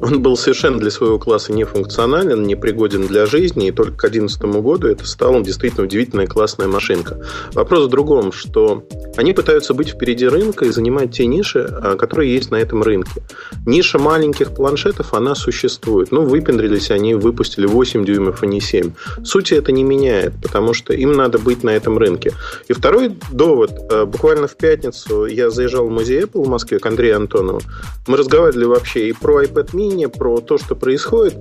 он 0.02 0.22
был 0.22 0.36
совершенно 0.36 0.80
для 0.80 0.92
своего 0.92 1.18
класса 1.18 1.54
нефункционален, 1.54 2.44
непригоден 2.44 3.08
для 3.08 3.26
жизни, 3.26 3.68
и 3.68 3.72
только 3.72 3.94
к 3.94 4.12
2011 4.12 4.42
году 4.62 4.88
это 4.88 5.08
стала 5.08 5.42
действительно 5.42 5.86
удивительная 5.86 6.28
классная 6.28 6.68
машинка. 6.68 7.20
Вопрос 7.54 7.86
в 7.86 7.90
другом, 7.90 8.32
что 8.34 8.86
они 9.16 9.34
пытаются 9.34 9.74
быть 9.74 9.90
впереди 9.90 10.28
рынка 10.28 10.66
и 10.66 10.72
занимать 10.72 11.12
те 11.12 11.26
ниши, 11.26 11.60
э, 11.60 11.96
которые 11.98 12.34
есть 12.34 12.52
на 12.52 12.58
этом 12.58 12.84
рынке. 12.84 13.24
Ниша 13.66 13.98
маленьких 13.98 14.54
планшетов, 14.54 15.14
она 15.14 15.36
существует. 15.36 16.12
Ну, 16.12 16.26
выпендрились 16.26 16.92
они, 16.92 17.16
выпустили 17.32 17.66
8 17.66 18.06
дюймов, 18.06 18.44
а 18.44 18.46
не 18.46 18.60
7. 18.60 18.92
Сути 19.24 19.54
это 19.54 19.72
не 19.72 19.84
меняет, 19.84 20.34
потому 20.42 20.74
что 20.74 20.94
им 20.94 21.14
надо 21.14 21.40
быть 21.40 21.64
на 21.64 21.72
этом 21.72 21.98
рынке. 21.98 22.34
И 22.68 22.74
второй 22.74 23.16
довод. 23.32 23.72
Э, 23.90 24.06
буквально 24.06 24.48
в 24.48 24.56
пятницу 24.58 25.26
я 25.26 25.50
заезжал 25.50 25.88
в 25.88 25.92
музей 25.92 26.24
Apple 26.24 26.44
в 26.44 26.50
Москве 26.50 26.80
к 26.80 26.86
Андрею 26.86 27.16
Антонову. 27.16 27.62
Мы 28.08 28.18
разговаривали 28.18 28.66
вообще 28.66 29.10
и 29.10 29.14
про 29.14 29.44
iPad 29.44 29.72
mini, 29.74 30.08
про 30.08 30.40
то, 30.42 30.58
что 30.58 30.76
происходит. 30.76 31.36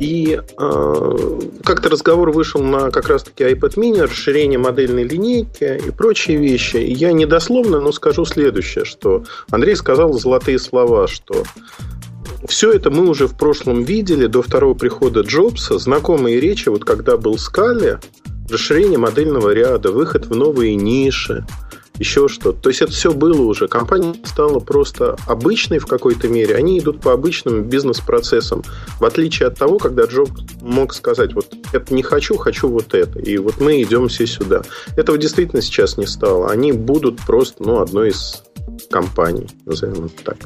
И 0.00 0.40
э, 0.40 1.40
как-то 1.64 1.88
разговор 1.88 2.30
вышел 2.30 2.60
на 2.60 2.90
как 2.90 3.08
раз-таки 3.08 3.44
iPad 3.44 3.74
mini, 3.76 4.02
расширение 4.02 4.58
модельной 4.58 5.04
линейки 5.04 5.80
и 5.86 5.90
прочие 5.90 6.38
вещи. 6.38 6.78
Я 6.78 7.12
недословно, 7.12 7.80
но 7.80 7.92
скажу 7.92 8.24
следующее, 8.24 8.84
что 8.84 9.24
Андрей 9.50 9.76
сказал 9.76 10.12
золотые 10.14 10.58
слова, 10.58 11.06
что 11.06 11.44
все 12.46 12.72
это 12.72 12.90
мы 12.90 13.08
уже 13.08 13.26
в 13.26 13.36
прошлом 13.36 13.84
видели 13.84 14.26
до 14.26 14.42
второго 14.42 14.74
прихода 14.74 15.20
Джобса. 15.20 15.78
Знакомые 15.78 16.40
речи, 16.40 16.68
вот 16.68 16.84
когда 16.84 17.16
был 17.16 17.38
Скали, 17.38 17.98
расширение 18.48 18.98
модельного 18.98 19.50
ряда, 19.50 19.92
выход 19.92 20.26
в 20.26 20.34
новые 20.34 20.74
ниши, 20.74 21.46
еще 21.98 22.28
что-то. 22.28 22.60
То 22.60 22.68
есть 22.70 22.82
это 22.82 22.92
все 22.92 23.12
было 23.12 23.42
уже. 23.42 23.68
Компания 23.68 24.14
стала 24.24 24.58
просто 24.58 25.16
обычной 25.26 25.78
в 25.78 25.86
какой-то 25.86 26.28
мере. 26.28 26.56
Они 26.56 26.78
идут 26.78 27.00
по 27.00 27.12
обычным 27.12 27.64
бизнес-процессам. 27.64 28.62
В 28.98 29.04
отличие 29.04 29.48
от 29.48 29.58
того, 29.58 29.78
когда 29.78 30.04
Джоб 30.04 30.30
мог 30.60 30.94
сказать, 30.94 31.34
вот 31.34 31.54
это 31.72 31.94
не 31.94 32.02
хочу, 32.02 32.36
хочу 32.36 32.68
вот 32.68 32.94
это. 32.94 33.18
И 33.18 33.38
вот 33.38 33.60
мы 33.60 33.82
идем 33.82 34.08
все 34.08 34.26
сюда. 34.26 34.62
Этого 34.96 35.18
действительно 35.18 35.62
сейчас 35.62 35.96
не 35.96 36.06
стало. 36.06 36.50
Они 36.50 36.72
будут 36.72 37.20
просто 37.20 37.62
ну, 37.62 37.80
одной 37.80 38.10
из 38.10 38.42
компаний, 38.90 39.48
назовем 39.64 40.06
это 40.06 40.24
так. 40.24 40.38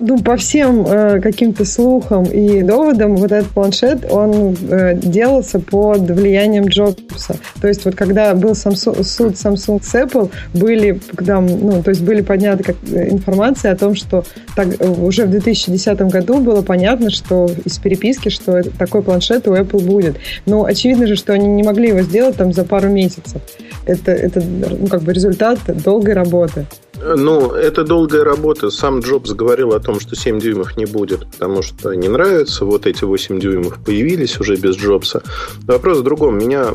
Ну, 0.00 0.18
по 0.18 0.36
всем 0.36 0.86
э, 0.86 1.20
каким-то 1.20 1.64
слухам 1.64 2.24
и 2.24 2.62
доводам, 2.62 3.16
вот 3.16 3.32
этот 3.32 3.50
планшет, 3.50 4.10
он 4.10 4.56
э, 4.70 4.94
делался 4.94 5.60
под 5.60 6.10
влиянием 6.10 6.66
Джобса. 6.66 7.36
То 7.60 7.68
есть 7.68 7.84
вот 7.84 7.94
когда 7.94 8.34
был 8.34 8.52
Samsung, 8.52 9.02
суд 9.02 9.34
Samsung 9.34 9.82
с 9.82 9.94
Apple, 9.94 10.30
были, 10.54 11.00
когда, 11.14 11.40
ну, 11.40 11.82
то 11.82 11.90
есть 11.90 12.02
были 12.02 12.22
подняты 12.22 12.64
как, 12.64 12.76
э, 12.90 13.10
информация 13.10 13.72
о 13.72 13.76
том, 13.76 13.94
что 13.94 14.24
так, 14.54 14.68
уже 14.80 15.26
в 15.26 15.30
2010 15.30 16.00
году 16.02 16.38
было 16.38 16.62
понятно, 16.62 17.10
что 17.10 17.50
из 17.64 17.78
переписки, 17.78 18.28
что 18.28 18.62
такой 18.78 19.02
планшет 19.02 19.48
у 19.48 19.54
Apple 19.54 19.84
будет. 19.84 20.16
Но 20.46 20.64
очевидно 20.64 21.06
же, 21.06 21.16
что 21.16 21.32
они 21.32 21.46
не 21.46 21.62
могли 21.62 21.88
его 21.88 22.02
сделать 22.02 22.36
там 22.36 22.52
за 22.52 22.64
пару 22.64 22.88
месяцев. 22.88 23.40
Это, 23.86 24.12
это 24.12 24.42
ну, 24.42 24.86
как 24.88 25.02
бы 25.02 25.12
результат 25.12 25.58
долгой 25.82 26.14
работы. 26.14 26.66
Ну, 27.02 27.52
это 27.52 27.84
долгая 27.84 28.24
работа. 28.24 28.70
Сам 28.70 29.00
Джобс 29.00 29.32
говорил 29.32 29.72
о 29.74 29.80
том, 29.80 30.00
что 30.00 30.16
7 30.16 30.38
дюймов 30.40 30.76
не 30.76 30.86
будет, 30.86 31.30
потому 31.30 31.62
что 31.62 31.94
не 31.94 32.08
нравится. 32.08 32.64
Вот 32.64 32.86
эти 32.86 33.04
8 33.04 33.38
дюймов 33.38 33.78
появились 33.84 34.40
уже 34.40 34.56
без 34.56 34.76
Джобса. 34.76 35.22
Вопрос 35.62 35.98
в 35.98 36.02
другом. 36.02 36.38
Меня 36.38 36.74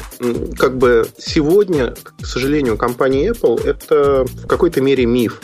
как 0.57 0.77
бы 0.77 1.07
сегодня, 1.17 1.95
к 2.21 2.25
сожалению, 2.25 2.77
компания 2.77 3.31
Apple 3.31 3.65
это 3.65 4.25
в 4.25 4.47
какой-то 4.47 4.81
мере 4.81 5.05
миф. 5.05 5.41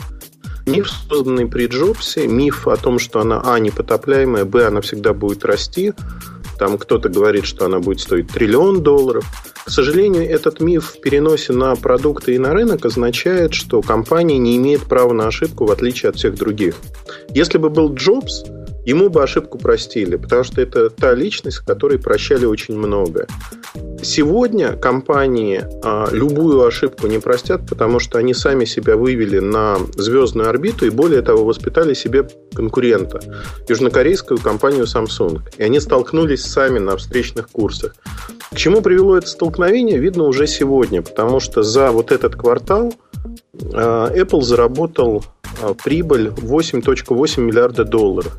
Миф, 0.68 0.90
созданный 0.90 1.48
при 1.48 1.68
Джобсе, 1.68 2.28
миф 2.28 2.68
о 2.68 2.76
том, 2.76 3.00
что 3.00 3.22
она, 3.22 3.42
а, 3.44 3.58
непотопляемая, 3.58 4.44
б, 4.44 4.66
она 4.66 4.82
всегда 4.82 5.13
будет 5.13 5.46
расти, 5.46 5.94
там 6.58 6.78
кто-то 6.78 7.10
говорит, 7.10 7.46
что 7.46 7.65
она 7.65 7.80
будет 7.80 8.00
стоить 8.00 8.30
триллион 8.30 8.84
долларов. 8.84 9.26
К 9.65 9.70
сожалению, 9.70 10.30
этот 10.30 10.60
миф 10.60 10.96
в 10.96 11.02
переносе 11.02 11.54
на 11.54 11.76
продукты 11.76 12.36
и 12.36 12.38
на 12.38 12.54
рынок 12.54 12.86
означает, 12.86 13.54
что 13.54 13.82
компания 13.82 14.38
не 14.38 14.58
имеет 14.58 14.84
права 14.84 15.13
на 15.13 15.28
ошибку 15.28 15.65
в 15.65 15.72
отличие 15.72 16.10
от 16.10 16.15
всех 16.15 16.36
других. 16.36 16.76
Если 17.30 17.58
бы 17.58 17.70
был 17.70 17.93
Джобс, 17.93 18.46
ему 18.88 19.10
бы 19.10 19.21
ошибку 19.21 19.58
простили, 19.58 20.15
потому 20.15 20.45
что 20.45 20.62
это 20.62 20.89
та 20.89 21.13
личность, 21.13 21.60
которой 21.60 22.00
прощали 22.00 22.45
очень 22.45 22.78
многое. 22.78 23.28
Сегодня 24.02 24.78
компании 24.78 25.65
а, 25.84 26.08
любую 26.12 26.65
ошибку 26.65 27.08
не 27.08 27.19
простят, 27.19 27.67
потому 27.67 28.00
что 28.00 28.17
они 28.17 28.34
сами 28.34 28.63
себя 28.63 28.95
вывели 28.95 29.39
на 29.39 29.78
звездную 29.97 30.47
орбиту 30.47 30.86
и 30.86 30.89
более 30.89 31.21
того 31.21 31.43
воспитали 31.43 31.93
себе 31.93 32.30
конкурента, 32.54 33.19
южнокорейскую 33.67 34.39
компанию 34.39 34.86
Samsung. 34.86 35.41
И 35.58 35.63
они 35.63 35.82
столкнулись 35.82 36.45
сами 36.45 36.80
на 36.80 36.95
встречных 36.95 37.50
курсах. 37.50 37.93
К 38.52 38.56
чему 38.56 38.82
привело 38.82 39.17
это 39.17 39.28
столкновение, 39.28 39.97
видно 39.97 40.23
уже 40.23 40.47
сегодня, 40.47 41.02
потому 41.02 41.41
что 41.41 41.62
за 41.62 41.91
вот 41.91 42.13
этот 42.13 42.38
квартал 42.38 42.93
а, 43.73 44.10
Apple 44.15 44.43
заработал 44.43 45.26
а, 45.62 45.73
прибыль 45.73 46.30
8.8 46.30 47.41
миллиарда 47.41 47.84
долларов. 47.84 48.34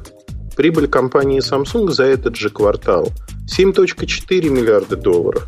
Прибыль 0.59 0.89
компании 0.89 1.39
Samsung 1.39 1.93
за 1.93 2.03
этот 2.03 2.35
же 2.35 2.51
квартал 2.51 3.13
7.4 3.47 4.49
миллиарда 4.49 4.97
долларов. 4.97 5.47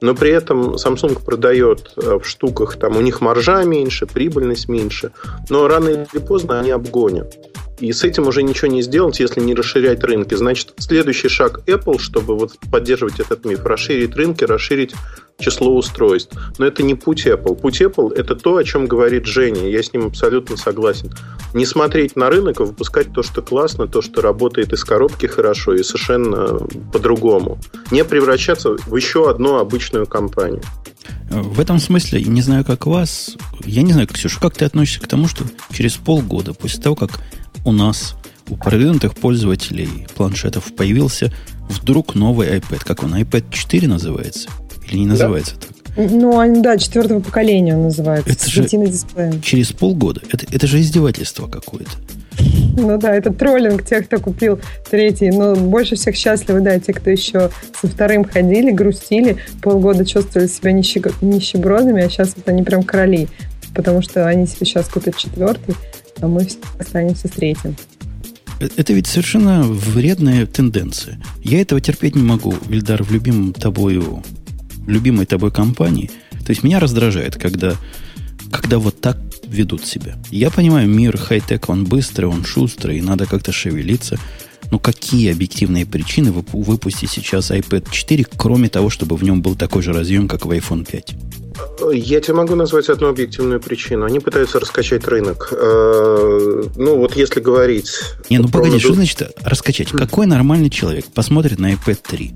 Но 0.00 0.14
при 0.14 0.30
этом 0.30 0.76
Samsung 0.76 1.20
продает 1.24 1.90
э, 1.96 2.20
в 2.22 2.24
штуках, 2.24 2.76
там 2.78 2.96
у 2.96 3.00
них 3.00 3.20
маржа 3.20 3.64
меньше, 3.64 4.06
прибыльность 4.06 4.68
меньше, 4.68 5.10
но 5.50 5.66
рано 5.66 5.88
или 5.88 6.20
поздно 6.20 6.60
они 6.60 6.70
обгонят. 6.70 7.34
И 7.78 7.92
с 7.92 8.04
этим 8.04 8.26
уже 8.26 8.42
ничего 8.42 8.68
не 8.68 8.82
сделать, 8.82 9.20
если 9.20 9.40
не 9.40 9.54
расширять 9.54 10.02
рынки. 10.02 10.34
Значит, 10.34 10.72
следующий 10.78 11.28
шаг 11.28 11.60
Apple, 11.66 11.98
чтобы 11.98 12.36
вот 12.36 12.58
поддерживать 12.70 13.20
этот 13.20 13.44
миф, 13.44 13.64
расширить 13.64 14.14
рынки, 14.16 14.44
расширить 14.44 14.94
число 15.38 15.76
устройств. 15.76 16.34
Но 16.58 16.66
это 16.66 16.82
не 16.82 16.94
путь 16.94 17.26
Apple. 17.26 17.54
Путь 17.56 17.82
Apple– 17.82 18.14
это 18.16 18.34
то, 18.34 18.56
о 18.56 18.64
чем 18.64 18.86
говорит 18.86 19.26
Женя. 19.26 19.68
Я 19.68 19.82
с 19.82 19.92
ним 19.92 20.06
абсолютно 20.06 20.56
согласен. 20.56 21.12
Не 21.52 21.66
смотреть 21.66 22.16
на 22.16 22.30
рынок, 22.30 22.60
а 22.60 22.64
выпускать 22.64 23.12
то, 23.12 23.22
что 23.22 23.42
классно, 23.42 23.86
то, 23.86 24.00
что 24.00 24.22
работает 24.22 24.72
из 24.72 24.82
коробки 24.84 25.26
хорошо 25.26 25.74
и 25.74 25.82
совершенно 25.82 26.58
по-другому. 26.92 27.58
Не 27.90 28.04
превращаться 28.04 28.76
в 28.86 28.96
еще 28.96 29.28
одну 29.28 29.56
обычную 29.56 30.06
компанию. 30.06 30.62
В 31.28 31.60
этом 31.60 31.78
смысле, 31.78 32.22
не 32.22 32.40
знаю, 32.40 32.64
как 32.64 32.86
вас, 32.86 33.36
я 33.64 33.82
не 33.82 33.92
знаю, 33.92 34.08
Ксюша, 34.08 34.40
как 34.40 34.54
ты 34.56 34.64
относишься 34.64 35.00
к 35.00 35.06
тому, 35.06 35.28
что 35.28 35.44
через 35.72 35.96
полгода, 35.96 36.54
после 36.54 36.82
того, 36.82 36.96
как 36.96 37.10
у 37.66 37.72
нас, 37.72 38.14
у 38.48 38.56
продвинутых 38.56 39.14
пользователей 39.16 40.06
планшетов 40.14 40.72
появился 40.74 41.32
вдруг 41.68 42.14
новый 42.14 42.48
iPad. 42.48 42.84
Как 42.84 43.02
он, 43.02 43.14
iPad 43.14 43.44
4 43.50 43.88
называется? 43.88 44.48
Или 44.88 45.00
не 45.00 45.06
называется 45.06 45.56
да. 45.56 45.66
так? 45.66 46.10
Ну, 46.12 46.62
да, 46.62 46.78
четвертого 46.78 47.20
поколения 47.20 47.74
он 47.74 47.84
называется. 47.84 48.30
Это 48.30 48.48
же 48.48 48.62
дисплеем. 48.62 49.40
через 49.42 49.72
полгода. 49.72 50.20
Это, 50.30 50.46
это 50.50 50.66
же 50.66 50.80
издевательство 50.80 51.48
какое-то. 51.48 51.90
Ну 52.76 52.98
да, 52.98 53.14
это 53.14 53.32
троллинг 53.32 53.84
тех, 53.84 54.06
кто 54.06 54.20
купил 54.20 54.60
третий. 54.88 55.30
Но 55.30 55.56
больше 55.56 55.96
всех 55.96 56.14
счастливы, 56.14 56.60
да, 56.60 56.78
те, 56.78 56.92
кто 56.92 57.10
еще 57.10 57.50
со 57.80 57.88
вторым 57.88 58.24
ходили, 58.24 58.70
грустили, 58.70 59.38
полгода 59.60 60.04
чувствовали 60.04 60.46
себя 60.46 60.70
нищебродами, 60.72 62.04
а 62.04 62.08
сейчас 62.08 62.34
вот 62.36 62.48
они 62.48 62.62
прям 62.62 62.84
короли. 62.84 63.26
Потому 63.74 64.02
что 64.02 64.28
они 64.28 64.46
себе 64.46 64.66
сейчас 64.66 64.88
купят 64.88 65.16
четвертый, 65.16 65.74
а 66.20 66.26
мы 66.26 66.46
останемся 66.78 67.28
с 67.28 67.30
третьим. 67.30 67.76
Это 68.58 68.92
ведь 68.92 69.06
совершенно 69.06 69.62
вредная 69.64 70.46
тенденция. 70.46 71.20
Я 71.42 71.60
этого 71.60 71.80
терпеть 71.80 72.14
не 72.14 72.22
могу, 72.22 72.54
Вильдар, 72.68 73.02
в 73.02 73.12
любимом 73.12 73.52
тобою, 73.52 74.22
любимой 74.86 75.26
тобой 75.26 75.50
компании. 75.50 76.10
То 76.44 76.50
есть 76.50 76.62
меня 76.62 76.80
раздражает, 76.80 77.36
когда, 77.36 77.74
когда 78.50 78.78
вот 78.78 79.00
так 79.00 79.18
ведут 79.46 79.84
себя. 79.84 80.16
Я 80.30 80.50
понимаю, 80.50 80.88
мир 80.88 81.18
хай-тек, 81.18 81.68
он 81.68 81.84
быстрый, 81.84 82.26
он 82.26 82.44
шустрый, 82.44 82.98
и 82.98 83.02
надо 83.02 83.26
как-то 83.26 83.52
шевелиться. 83.52 84.18
Но 84.70 84.78
какие 84.78 85.30
объективные 85.30 85.86
причины 85.86 86.32
выпустить 86.32 87.10
сейчас 87.10 87.50
iPad 87.50 87.88
4, 87.90 88.26
кроме 88.36 88.68
того, 88.68 88.90
чтобы 88.90 89.16
в 89.16 89.22
нем 89.22 89.42
был 89.42 89.54
такой 89.54 89.82
же 89.82 89.92
разъем, 89.92 90.28
как 90.28 90.46
в 90.46 90.50
iPhone 90.50 90.90
5? 90.90 91.14
Я 91.92 92.20
тебе 92.20 92.34
могу 92.34 92.54
назвать 92.54 92.88
одну 92.88 93.08
объективную 93.08 93.60
причину. 93.60 94.04
Они 94.04 94.20
пытаются 94.20 94.58
раскачать 94.58 95.06
рынок. 95.06 95.48
Э, 95.52 96.62
ну, 96.76 96.96
вот 96.96 97.16
если 97.16 97.40
говорить... 97.40 97.92
Не, 98.30 98.38
ну 98.38 98.48
погоди, 98.48 98.78
что 98.78 98.94
значит 98.94 99.22
раскачать? 99.42 99.90
Какой 99.90 100.26
нормальный 100.26 100.70
человек 100.70 101.06
посмотрит 101.06 101.58
на 101.58 101.72
iPad 101.72 101.98
3, 102.02 102.32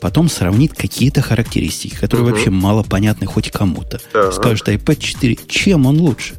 потом 0.00 0.28
сравнит 0.28 0.74
какие-то 0.74 1.22
характеристики, 1.22 1.94
которые 1.94 2.26
угу. 2.26 2.34
вообще 2.34 2.50
мало 2.50 2.82
понятны 2.82 3.26
хоть 3.26 3.50
кому-то, 3.50 4.00
да. 4.12 4.32
скажет 4.32 4.68
iPad 4.68 4.96
4, 4.96 5.38
чем 5.48 5.86
он 5.86 6.00
лучше? 6.00 6.34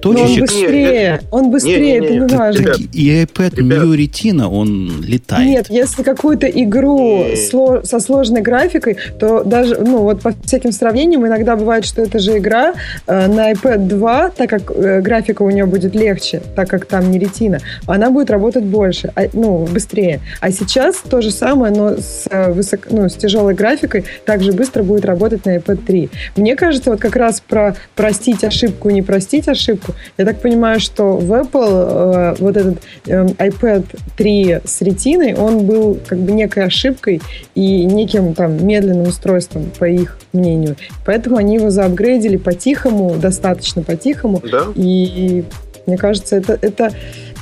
Точечек. 0.00 0.40
он 0.40 0.40
быстрее, 0.40 1.20
он 1.30 1.50
быстрее, 1.50 2.00
не, 2.00 2.08
не, 2.08 2.18
не, 2.18 2.24
это 2.24 2.34
не 2.34 2.38
важно. 2.38 2.72
И 2.92 3.22
iPad 3.22 3.60
New 3.60 3.94
Retina, 3.94 4.46
он 4.46 5.02
летает. 5.02 5.48
Нет, 5.48 5.66
если 5.70 6.02
какую-то 6.02 6.46
игру 6.46 7.24
сло, 7.48 7.82
со 7.84 8.00
сложной 8.00 8.42
графикой, 8.42 8.96
то 9.18 9.42
даже, 9.44 9.76
ну, 9.76 9.98
вот 9.98 10.20
по 10.22 10.32
всяким 10.44 10.72
сравнениям, 10.72 11.26
иногда 11.26 11.56
бывает, 11.56 11.84
что 11.84 12.02
это 12.02 12.18
же 12.18 12.38
игра 12.38 12.74
э, 13.06 13.26
на 13.26 13.52
iPad 13.52 13.86
2, 13.88 14.30
так 14.30 14.50
как 14.50 14.70
э, 14.70 15.00
графика 15.00 15.42
у 15.42 15.50
нее 15.50 15.66
будет 15.66 15.94
легче, 15.94 16.42
так 16.56 16.68
как 16.68 16.86
там 16.86 17.10
не 17.10 17.18
ретина, 17.18 17.60
она 17.86 18.10
будет 18.10 18.30
работать 18.30 18.64
больше, 18.64 19.12
а, 19.14 19.22
ну, 19.32 19.66
быстрее. 19.66 20.20
А 20.40 20.50
сейчас 20.50 20.96
то 20.96 21.20
же 21.20 21.30
самое, 21.30 21.72
но 21.72 21.96
с, 21.96 22.26
э, 22.30 22.52
высок, 22.52 22.88
ну, 22.90 23.08
с 23.08 23.14
тяжелой 23.14 23.54
графикой 23.54 24.04
также 24.24 24.52
быстро 24.52 24.82
будет 24.82 25.04
работать 25.04 25.44
на 25.44 25.56
iPad 25.56 25.84
3. 25.84 26.10
Мне 26.36 26.56
кажется, 26.56 26.90
вот 26.90 27.00
как 27.00 27.16
раз 27.16 27.40
про 27.40 27.76
простить 27.94 28.44
ошибку, 28.44 28.90
не 28.90 29.02
простить 29.02 29.48
ошибку, 29.48 29.89
ошибку. 29.90 29.94
Я 30.18 30.24
так 30.24 30.40
понимаю, 30.40 30.80
что 30.80 31.16
в 31.16 31.32
Apple 31.32 32.34
э, 32.34 32.36
вот 32.38 32.56
этот 32.56 32.82
э, 33.06 33.26
iPad 33.26 33.84
3 34.16 34.60
с 34.64 34.82
ретиной, 34.82 35.34
он 35.34 35.66
был 35.66 35.98
как 36.06 36.18
бы 36.18 36.32
некой 36.32 36.64
ошибкой 36.64 37.20
и 37.54 37.84
неким 37.84 38.34
там 38.34 38.66
медленным 38.66 39.08
устройством, 39.08 39.70
по 39.78 39.84
их 39.84 40.18
мнению. 40.32 40.76
Поэтому 41.04 41.36
они 41.36 41.56
его 41.56 41.70
заапгрейдили 41.70 42.36
по-тихому, 42.36 43.16
достаточно 43.16 43.82
по-тихому. 43.82 44.42
Да. 44.50 44.66
И 44.74 45.44
мне 45.86 45.96
кажется, 45.96 46.36
это, 46.36 46.58
это 46.60 46.92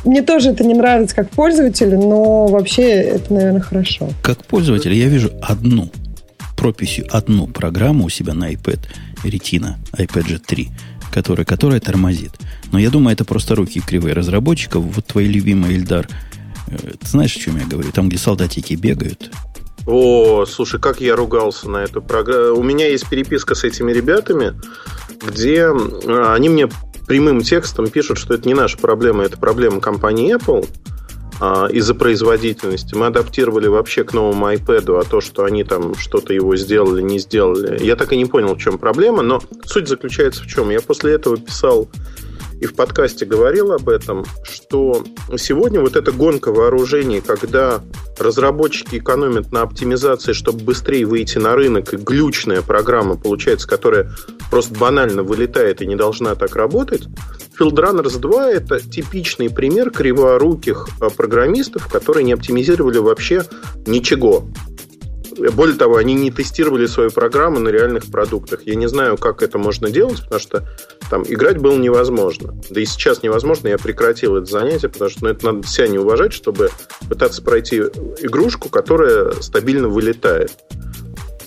мне 0.04 0.22
тоже 0.22 0.50
это 0.50 0.64
не 0.64 0.74
нравится 0.74 1.14
как 1.14 1.30
пользователю, 1.30 1.98
но 1.98 2.46
вообще 2.46 2.82
это, 2.82 3.32
наверное, 3.32 3.60
хорошо. 3.60 4.08
Как 4.22 4.44
пользователь 4.44 4.94
я 4.94 5.08
вижу 5.08 5.30
одну 5.42 5.90
прописью 6.56 7.06
одну 7.10 7.46
программу 7.46 8.04
у 8.04 8.08
себя 8.08 8.34
на 8.34 8.52
iPad 8.52 8.80
Retina, 9.24 9.74
iPad 9.96 10.26
G3, 10.26 10.68
которая, 11.18 11.44
которая 11.44 11.80
тормозит. 11.80 12.30
Но 12.70 12.78
я 12.78 12.90
думаю, 12.90 13.12
это 13.12 13.24
просто 13.24 13.56
руки 13.56 13.80
кривые 13.80 14.14
разработчиков. 14.14 14.84
Вот 14.84 15.04
твои 15.04 15.26
любимые 15.26 15.74
Ильдар. 15.74 16.08
Э, 16.68 16.76
ты 16.76 17.06
знаешь, 17.08 17.34
о 17.34 17.40
чем 17.40 17.58
я 17.58 17.66
говорю? 17.66 17.90
Там, 17.90 18.08
где 18.08 18.18
солдатики 18.18 18.74
бегают. 18.74 19.28
О, 19.84 20.46
слушай, 20.46 20.78
как 20.78 21.00
я 21.00 21.16
ругался 21.16 21.68
на 21.68 21.78
эту 21.78 22.00
программу. 22.00 22.60
У 22.60 22.62
меня 22.62 22.86
есть 22.86 23.08
переписка 23.08 23.56
с 23.56 23.64
этими 23.64 23.90
ребятами, 23.90 24.52
где 25.26 25.64
а, 25.64 26.34
они 26.34 26.50
мне 26.50 26.68
прямым 27.08 27.42
текстом 27.42 27.88
пишут, 27.88 28.18
что 28.18 28.34
это 28.34 28.46
не 28.46 28.54
наша 28.54 28.78
проблема, 28.78 29.24
это 29.24 29.38
проблема 29.38 29.80
компании 29.80 30.36
Apple 30.36 30.68
из-за 31.40 31.94
производительности. 31.94 32.94
Мы 32.94 33.06
адаптировали 33.06 33.68
вообще 33.68 34.04
к 34.04 34.12
новому 34.12 34.52
iPad, 34.52 35.00
а 35.00 35.04
то, 35.04 35.20
что 35.20 35.44
они 35.44 35.64
там 35.64 35.94
что-то 35.94 36.32
его 36.32 36.56
сделали, 36.56 37.00
не 37.00 37.18
сделали. 37.18 37.82
Я 37.82 37.96
так 37.96 38.12
и 38.12 38.16
не 38.16 38.24
понял, 38.24 38.54
в 38.54 38.58
чем 38.58 38.78
проблема, 38.78 39.22
но 39.22 39.40
суть 39.64 39.88
заключается 39.88 40.42
в 40.42 40.46
чем. 40.46 40.70
Я 40.70 40.80
после 40.80 41.12
этого 41.12 41.36
писал 41.36 41.88
и 42.60 42.66
в 42.66 42.74
подкасте 42.74 43.24
говорил 43.24 43.72
об 43.72 43.88
этом, 43.88 44.24
что 44.42 45.04
сегодня 45.36 45.80
вот 45.80 45.96
эта 45.96 46.12
гонка 46.12 46.52
вооружений, 46.52 47.20
когда 47.20 47.80
разработчики 48.18 48.96
экономят 48.96 49.52
на 49.52 49.62
оптимизации, 49.62 50.32
чтобы 50.32 50.64
быстрее 50.64 51.06
выйти 51.06 51.38
на 51.38 51.54
рынок, 51.54 51.94
и 51.94 51.96
глючная 51.96 52.62
программа 52.62 53.16
получается, 53.16 53.68
которая 53.68 54.10
просто 54.50 54.74
банально 54.78 55.22
вылетает 55.22 55.82
и 55.82 55.86
не 55.86 55.96
должна 55.96 56.34
так 56.34 56.56
работать, 56.56 57.08
Fieldrunners 57.58 58.18
2 58.18 58.50
это 58.50 58.80
типичный 58.80 59.50
пример 59.50 59.90
криворуких 59.90 60.88
э, 61.00 61.08
программистов, 61.10 61.88
которые 61.88 62.24
не 62.24 62.32
оптимизировали 62.32 62.98
вообще 62.98 63.42
ничего. 63.86 64.48
Более 65.52 65.76
того, 65.76 65.96
они 65.96 66.14
не 66.14 66.30
тестировали 66.30 66.86
свою 66.86 67.10
программу 67.10 67.58
на 67.58 67.68
реальных 67.68 68.06
продуктах. 68.06 68.60
Я 68.64 68.74
не 68.74 68.88
знаю, 68.88 69.16
как 69.16 69.42
это 69.42 69.58
можно 69.58 69.90
делать, 69.90 70.22
потому 70.22 70.40
что 70.40 70.64
там 71.10 71.22
играть 71.22 71.58
было 71.58 71.78
невозможно. 71.78 72.54
Да 72.70 72.80
и 72.80 72.84
сейчас 72.84 73.22
невозможно, 73.22 73.68
я 73.68 73.78
прекратил 73.78 74.36
это 74.36 74.46
занятие, 74.46 74.88
потому 74.88 75.10
что 75.10 75.24
ну, 75.24 75.30
это 75.30 75.46
надо 75.46 75.66
себя 75.66 75.88
не 75.88 75.98
уважать, 75.98 76.32
чтобы 76.32 76.70
пытаться 77.08 77.42
пройти 77.42 77.78
игрушку, 78.20 78.68
которая 78.68 79.32
стабильно 79.40 79.88
вылетает. 79.88 80.52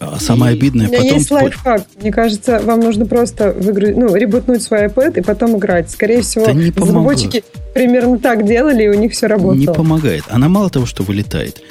А 0.02 0.20
самое 0.20 0.54
обидное 0.54 0.88
У 0.88 0.90
меня 0.90 1.02
потом... 1.04 1.18
есть 1.18 1.32
лайфхак. 1.32 1.84
Мне 2.02 2.12
кажется, 2.12 2.60
вам 2.64 2.80
нужно 2.80 3.06
просто 3.06 3.52
выгрузить, 3.52 3.98
ну, 3.98 4.16
ребутнуть 4.16 4.64
свой 4.64 4.88
iPad 4.88 5.20
и 5.20 5.22
потом 5.22 5.58
играть. 5.58 5.92
Скорее 5.92 6.22
всего, 6.22 6.48
Да 6.48 6.54
не 6.54 6.72
разработчики 6.72 7.44
примерно 7.76 8.18
так 8.18 8.46
делали, 8.46 8.84
и 8.86 8.88
у 8.88 8.96
них 8.96 9.14
все 9.14 9.28
работало. 9.28 9.60
Не 9.60 9.68
помогает. 9.68 10.24
Она 10.28 10.50
мало 10.50 10.72
того, 10.72 10.88
что 10.88 11.04
вылетает, 11.04 11.62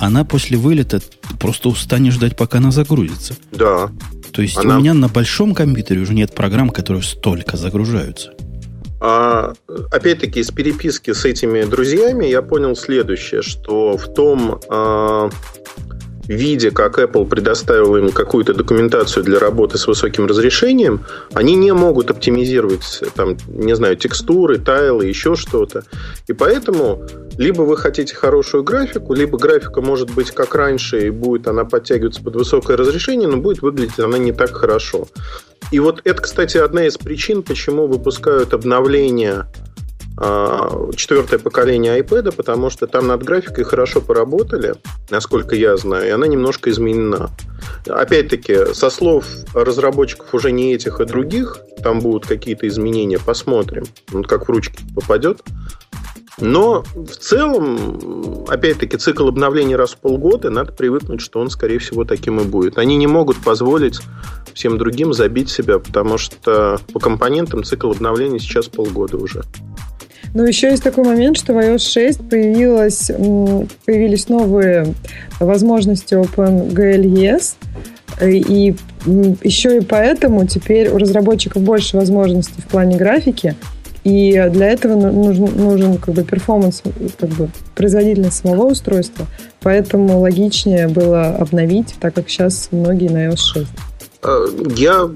она 0.00 0.24
после 0.24 0.56
вылета 0.56 1.00
просто 1.38 1.68
устанет 1.68 2.14
ждать, 2.14 2.36
пока 2.36 2.58
она 2.58 2.70
загрузится. 2.70 3.34
Да. 3.52 3.90
То 4.32 4.42
есть 4.42 4.56
Она- 4.56 4.78
у 4.78 4.80
меня 4.80 4.94
на 4.94 5.08
большом 5.08 5.54
компьютере 5.54 6.00
уже 6.00 6.14
нет 6.14 6.34
программ, 6.34 6.70
которые 6.70 7.02
столько 7.02 7.56
загружаются. 7.56 8.32
А, 9.02 9.52
опять-таки, 9.90 10.40
из 10.40 10.50
переписки 10.50 11.12
с 11.12 11.24
этими 11.24 11.62
друзьями 11.64 12.26
я 12.26 12.42
понял 12.42 12.76
следующее, 12.76 13.42
что 13.42 13.96
в 13.96 14.12
том 14.12 14.60
а, 14.68 15.30
виде, 16.30 16.70
как 16.70 16.98
Apple 16.98 17.26
предоставил 17.26 17.96
им 17.96 18.10
какую-то 18.10 18.54
документацию 18.54 19.24
для 19.24 19.38
работы 19.38 19.78
с 19.78 19.86
высоким 19.86 20.26
разрешением, 20.26 21.04
они 21.32 21.54
не 21.56 21.72
могут 21.72 22.10
оптимизировать, 22.10 23.02
там, 23.14 23.36
не 23.48 23.74
знаю, 23.74 23.96
текстуры, 23.96 24.58
тайлы, 24.58 25.06
еще 25.06 25.34
что-то. 25.34 25.84
И 26.28 26.32
поэтому 26.32 27.04
либо 27.36 27.62
вы 27.62 27.76
хотите 27.76 28.14
хорошую 28.14 28.62
графику, 28.62 29.14
либо 29.14 29.38
графика 29.38 29.80
может 29.80 30.10
быть 30.14 30.30
как 30.30 30.54
раньше, 30.54 31.06
и 31.06 31.10
будет 31.10 31.48
она 31.48 31.64
подтягиваться 31.64 32.22
под 32.22 32.36
высокое 32.36 32.76
разрешение, 32.76 33.28
но 33.28 33.38
будет 33.38 33.62
выглядеть 33.62 33.98
она 33.98 34.18
не 34.18 34.32
так 34.32 34.52
хорошо. 34.52 35.08
И 35.72 35.78
вот 35.78 36.00
это, 36.04 36.22
кстати, 36.22 36.58
одна 36.58 36.86
из 36.86 36.96
причин, 36.96 37.42
почему 37.42 37.86
выпускают 37.86 38.54
обновления 38.54 39.46
четвертое 40.96 41.38
поколение 41.38 41.98
iPad, 42.00 42.32
потому 42.32 42.68
что 42.68 42.86
там 42.86 43.06
над 43.06 43.22
графикой 43.22 43.64
хорошо 43.64 44.00
поработали, 44.00 44.74
насколько 45.08 45.56
я 45.56 45.76
знаю, 45.76 46.06
и 46.08 46.10
она 46.10 46.26
немножко 46.26 46.70
изменена. 46.70 47.30
Опять-таки, 47.86 48.74
со 48.74 48.90
слов 48.90 49.24
разработчиков 49.54 50.34
уже 50.34 50.52
не 50.52 50.74
этих, 50.74 51.00
а 51.00 51.06
других, 51.06 51.58
там 51.82 52.00
будут 52.00 52.26
какие-то 52.26 52.68
изменения, 52.68 53.18
посмотрим, 53.18 53.84
вот 54.10 54.26
как 54.26 54.48
в 54.48 54.50
ручки 54.50 54.82
попадет. 54.94 55.42
Но 56.38 56.84
в 56.94 57.16
целом, 57.16 58.46
опять-таки, 58.48 58.96
цикл 58.96 59.28
обновлений 59.28 59.76
раз 59.76 59.92
в 59.92 59.98
полгода, 59.98 60.48
надо 60.48 60.72
привыкнуть, 60.72 61.20
что 61.20 61.38
он, 61.38 61.50
скорее 61.50 61.78
всего, 61.78 62.04
таким 62.04 62.40
и 62.40 62.44
будет. 62.44 62.78
Они 62.78 62.96
не 62.96 63.06
могут 63.06 63.36
позволить 63.38 64.00
всем 64.54 64.78
другим 64.78 65.12
забить 65.12 65.50
себя, 65.50 65.78
потому 65.78 66.16
что 66.18 66.80
по 66.92 67.00
компонентам 67.00 67.62
цикл 67.62 67.90
обновлений 67.90 68.38
сейчас 68.38 68.68
полгода 68.68 69.18
уже. 69.18 69.42
Но 70.34 70.44
еще 70.44 70.70
есть 70.70 70.82
такой 70.82 71.04
момент, 71.04 71.36
что 71.36 71.54
в 71.54 71.58
iOS 71.58 71.78
6 71.78 72.28
появилось, 72.28 73.10
появились 73.84 74.28
новые 74.28 74.94
возможности 75.40 76.14
OpenGLES, 76.14 77.54
и 78.22 78.74
м, 79.06 79.38
еще 79.42 79.78
и 79.78 79.80
поэтому 79.80 80.46
теперь 80.46 80.88
у 80.88 80.98
разработчиков 80.98 81.62
больше 81.62 81.96
возможностей 81.96 82.60
в 82.60 82.66
плане 82.66 82.96
графики, 82.96 83.56
и 84.04 84.48
для 84.52 84.68
этого 84.68 84.94
ну- 84.94 85.12
нужен, 85.12 85.48
нужен 85.56 85.96
как 85.98 86.14
бы 86.14 86.22
перформанс, 86.22 86.82
как 87.18 87.30
бы 87.30 87.48
производительность 87.74 88.36
самого 88.36 88.66
устройства, 88.66 89.26
поэтому 89.60 90.20
логичнее 90.20 90.88
было 90.88 91.28
обновить, 91.28 91.94
так 92.00 92.14
как 92.14 92.28
сейчас 92.28 92.68
многие 92.70 93.08
на 93.08 93.26
iOS 93.26 93.36
6. 93.36 93.66
Э, 94.22 94.46
Я, 94.76 95.10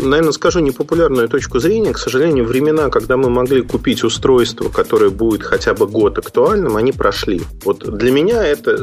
наверное, 0.00 0.32
скажу 0.32 0.60
непопулярную 0.60 1.28
точку 1.28 1.58
зрения. 1.60 1.92
К 1.92 1.98
сожалению, 1.98 2.44
времена, 2.44 2.88
когда 2.90 3.16
мы 3.16 3.30
могли 3.30 3.62
купить 3.62 4.04
устройство, 4.04 4.68
которое 4.68 5.10
будет 5.10 5.42
хотя 5.42 5.74
бы 5.74 5.86
год 5.86 6.18
актуальным, 6.18 6.76
они 6.76 6.92
прошли. 6.92 7.40
Вот 7.64 7.78
для 7.98 8.10
меня 8.10 8.44
это 8.44 8.76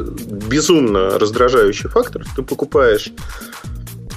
безумно 0.50 1.18
раздражающий 1.18 1.88
фактор. 1.88 2.24
Ты 2.36 2.42
покупаешь 2.42 3.12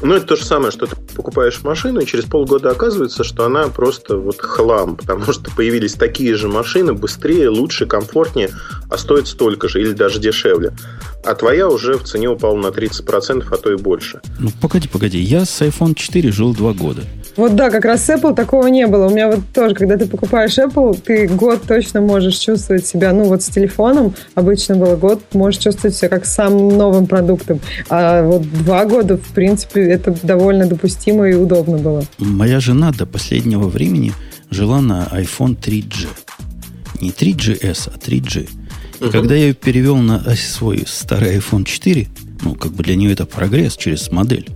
ну, 0.01 0.15
это 0.15 0.27
то 0.27 0.35
же 0.35 0.45
самое, 0.45 0.71
что 0.71 0.85
ты 0.85 0.95
покупаешь 1.15 1.61
машину, 1.63 1.99
и 1.99 2.05
через 2.05 2.25
полгода 2.25 2.71
оказывается, 2.71 3.23
что 3.23 3.45
она 3.45 3.67
просто 3.67 4.17
вот 4.17 4.39
хлам, 4.39 4.95
потому 4.95 5.31
что 5.33 5.51
появились 5.51 5.93
такие 5.93 6.35
же 6.35 6.47
машины 6.47 6.93
быстрее, 6.93 7.49
лучше, 7.49 7.85
комфортнее, 7.85 8.49
а 8.89 8.97
стоят 8.97 9.27
столько 9.27 9.67
же 9.67 9.81
или 9.81 9.91
даже 9.91 10.19
дешевле. 10.19 10.73
А 11.23 11.35
твоя 11.35 11.67
уже 11.67 11.97
в 11.97 12.03
цене 12.03 12.29
упала 12.29 12.55
на 12.55 12.67
30%, 12.67 13.45
а 13.51 13.57
то 13.57 13.71
и 13.71 13.75
больше. 13.75 14.21
Ну, 14.39 14.49
погоди, 14.61 14.87
погоди. 14.87 15.19
Я 15.19 15.45
с 15.45 15.61
iPhone 15.61 15.95
4 15.95 16.31
жил 16.31 16.53
два 16.53 16.73
года. 16.73 17.01
Вот 17.35 17.55
да, 17.55 17.69
как 17.69 17.85
раз 17.85 18.03
с 18.03 18.09
Apple 18.09 18.35
такого 18.35 18.67
не 18.67 18.85
было. 18.87 19.07
У 19.07 19.11
меня 19.11 19.29
вот 19.29 19.39
тоже, 19.53 19.73
когда 19.73 19.95
ты 19.95 20.07
покупаешь 20.07 20.57
Apple, 20.57 20.99
ты 21.01 21.27
год 21.27 21.61
точно 21.65 22.01
можешь 22.01 22.35
чувствовать 22.35 22.85
себя, 22.85 23.13
ну 23.13 23.23
вот 23.25 23.41
с 23.41 23.45
телефоном 23.45 24.13
обычно 24.35 24.75
было 24.75 24.97
год, 24.97 25.21
можешь 25.33 25.61
чувствовать 25.61 25.95
себя 25.95 26.09
как 26.09 26.25
с 26.25 26.33
самым 26.33 26.77
новым 26.77 27.07
продуктом. 27.07 27.61
А 27.89 28.23
вот 28.23 28.41
два 28.41 28.83
года, 28.83 29.17
в 29.17 29.33
принципе, 29.33 29.88
это 29.89 30.17
довольно 30.23 30.65
допустимо 30.67 31.27
и 31.29 31.33
удобно 31.33 31.77
было. 31.77 32.03
Моя 32.17 32.59
жена 32.59 32.91
до 32.91 33.05
последнего 33.05 33.67
времени 33.67 34.13
жила 34.49 34.81
на 34.81 35.07
iPhone 35.11 35.57
3G. 35.59 36.07
Не 37.01 37.11
3GS, 37.11 37.91
а 37.93 37.97
3G. 37.97 38.49
И 38.99 39.03
Мгм. 39.03 39.11
когда 39.11 39.35
я 39.35 39.47
ее 39.47 39.53
перевел 39.53 39.97
на 39.97 40.19
свой 40.35 40.83
старый 40.87 41.37
iPhone 41.37 41.63
4, 41.65 42.07
ну, 42.41 42.55
как 42.55 42.73
бы 42.73 42.83
для 42.83 42.95
нее 42.95 43.13
это 43.13 43.25
прогресс 43.25 43.77
через 43.77 44.11
модель, 44.11 44.47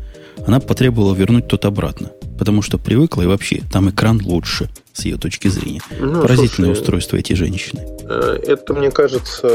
она 0.45 0.59
потребовала 0.59 1.13
вернуть 1.15 1.47
тот 1.47 1.65
обратно. 1.65 2.11
Потому 2.37 2.61
что 2.61 2.77
привыкла, 2.77 3.21
и 3.21 3.25
вообще, 3.27 3.61
там 3.71 3.89
экран 3.89 4.19
лучше, 4.23 4.69
с 4.93 5.05
ее 5.05 5.17
точки 5.17 5.47
зрения. 5.47 5.81
Ну, 5.99 6.21
Поразительное 6.21 6.69
слушай, 6.69 6.81
устройство 6.81 7.17
эти 7.17 7.33
женщины. 7.33 7.81
Э, 8.07 8.37
Это, 8.45 8.73
мне 8.73 8.91
кажется, 8.91 9.47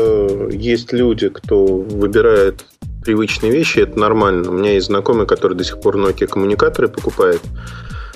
есть 0.51 0.93
люди, 0.93 1.29
кто 1.29 1.65
выбирает 1.65 2.65
привычные 3.05 3.53
вещи, 3.53 3.79
это 3.79 3.99
нормально. 3.99 4.51
У 4.51 4.55
меня 4.55 4.73
есть 4.75 4.89
знакомый, 4.89 5.27
который 5.27 5.57
до 5.57 5.65
сих 5.65 5.81
пор 5.81 5.97
Nokia 5.97 6.27
коммуникаторы 6.27 6.89
покупает, 6.89 7.41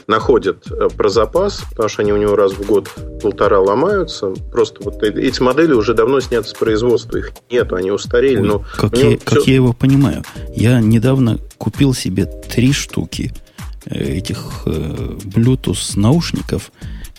находит 0.09 0.67
э, 0.71 0.89
про 0.95 1.09
запас, 1.09 1.63
потому 1.71 1.89
что 1.89 2.03
они 2.03 2.13
у 2.13 2.17
него 2.17 2.35
раз 2.35 2.53
в 2.53 2.67
год 2.67 2.91
полтора 3.23 3.61
ломаются. 3.61 4.31
Просто 4.51 4.83
вот 4.83 5.01
э- 5.05 5.13
эти 5.23 5.41
модели 5.41 5.73
уже 5.73 5.95
давно 5.95 6.19
сняты 6.21 6.49
с 6.49 6.55
производства, 6.55 7.19
их 7.19 7.31
нету, 7.51 7.77
они 7.77 7.93
устарели. 7.93 8.41
Ой, 8.41 8.47
но 8.49 8.65
как, 8.77 8.99
я, 8.99 9.17
как 9.17 9.39
всё- 9.39 9.43
я 9.51 9.55
его 9.55 9.73
понимаю. 9.73 10.25
Я 10.55 10.81
недавно 10.81 11.39
купил 11.57 11.95
себе 11.95 12.25
три 12.27 12.73
штуки 12.73 13.33
этих 13.87 14.63
Bluetooth 14.67 15.99
наушников, 15.99 16.71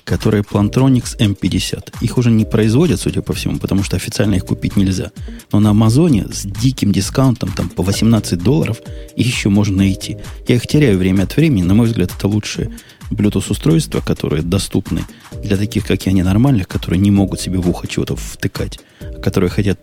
которые 0.03 0.43
Plantronics 0.43 1.17
M50. 1.17 1.95
Их 2.01 2.17
уже 2.17 2.31
не 2.31 2.45
производят, 2.45 2.99
судя 2.99 3.21
по 3.21 3.33
всему, 3.33 3.59
потому 3.59 3.83
что 3.83 3.95
официально 3.95 4.35
их 4.35 4.45
купить 4.45 4.75
нельзя. 4.75 5.11
Но 5.51 5.59
на 5.59 5.69
Амазоне 5.71 6.25
с 6.31 6.43
диким 6.43 6.91
дискаунтом 6.91 7.51
там 7.51 7.69
по 7.69 7.83
18 7.83 8.39
долларов 8.39 8.81
их 9.15 9.25
еще 9.25 9.49
можно 9.49 9.77
найти. 9.77 10.17
Я 10.47 10.55
их 10.55 10.67
теряю 10.67 10.97
время 10.97 11.23
от 11.23 11.35
времени. 11.35 11.63
На 11.63 11.73
мой 11.73 11.87
взгляд, 11.87 12.11
это 12.15 12.27
лучшие 12.27 12.71
Bluetooth 13.09 13.51
устройства, 13.51 14.01
которые 14.01 14.43
доступны 14.43 15.05
для 15.43 15.57
таких, 15.57 15.85
как 15.85 16.05
я, 16.05 16.11
ненормальных, 16.11 16.67
которые 16.67 16.99
не 16.99 17.11
могут 17.11 17.39
себе 17.39 17.59
в 17.59 17.69
ухо 17.69 17.87
чего-то 17.87 18.15
втыкать, 18.15 18.79
а 18.99 19.19
которые 19.19 19.49
хотят, 19.49 19.79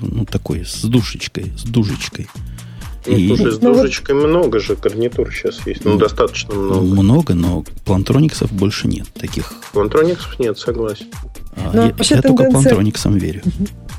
ну, 0.00 0.24
такой, 0.24 0.64
с 0.64 0.82
душечкой, 0.82 1.52
с 1.56 1.62
душечкой. 1.64 2.28
Ну, 3.08 3.16
И 3.16 3.28
слушай, 3.28 3.52
с 3.52 3.60
Ну, 3.60 3.74
дужечкой 3.74 4.14
много 4.14 4.60
же 4.60 4.76
гарнитур 4.76 5.32
сейчас 5.32 5.66
есть. 5.66 5.84
Ну, 5.84 5.92
Ну, 5.92 5.98
достаточно 5.98 6.54
много. 6.54 6.84
много, 7.02 7.34
но 7.34 7.64
плантрониксов 7.84 8.52
больше 8.52 8.86
нет 8.88 9.06
таких. 9.14 9.52
Плантрониксов 9.72 10.38
нет, 10.38 10.58
согласен. 10.58 11.06
А 11.56 11.70
Ну, 11.72 11.82
я 11.86 11.88
вообще 11.88 12.16
я 12.16 12.22
только 12.22 12.44
плантрониксам 12.44 13.16
верю. 13.16 13.42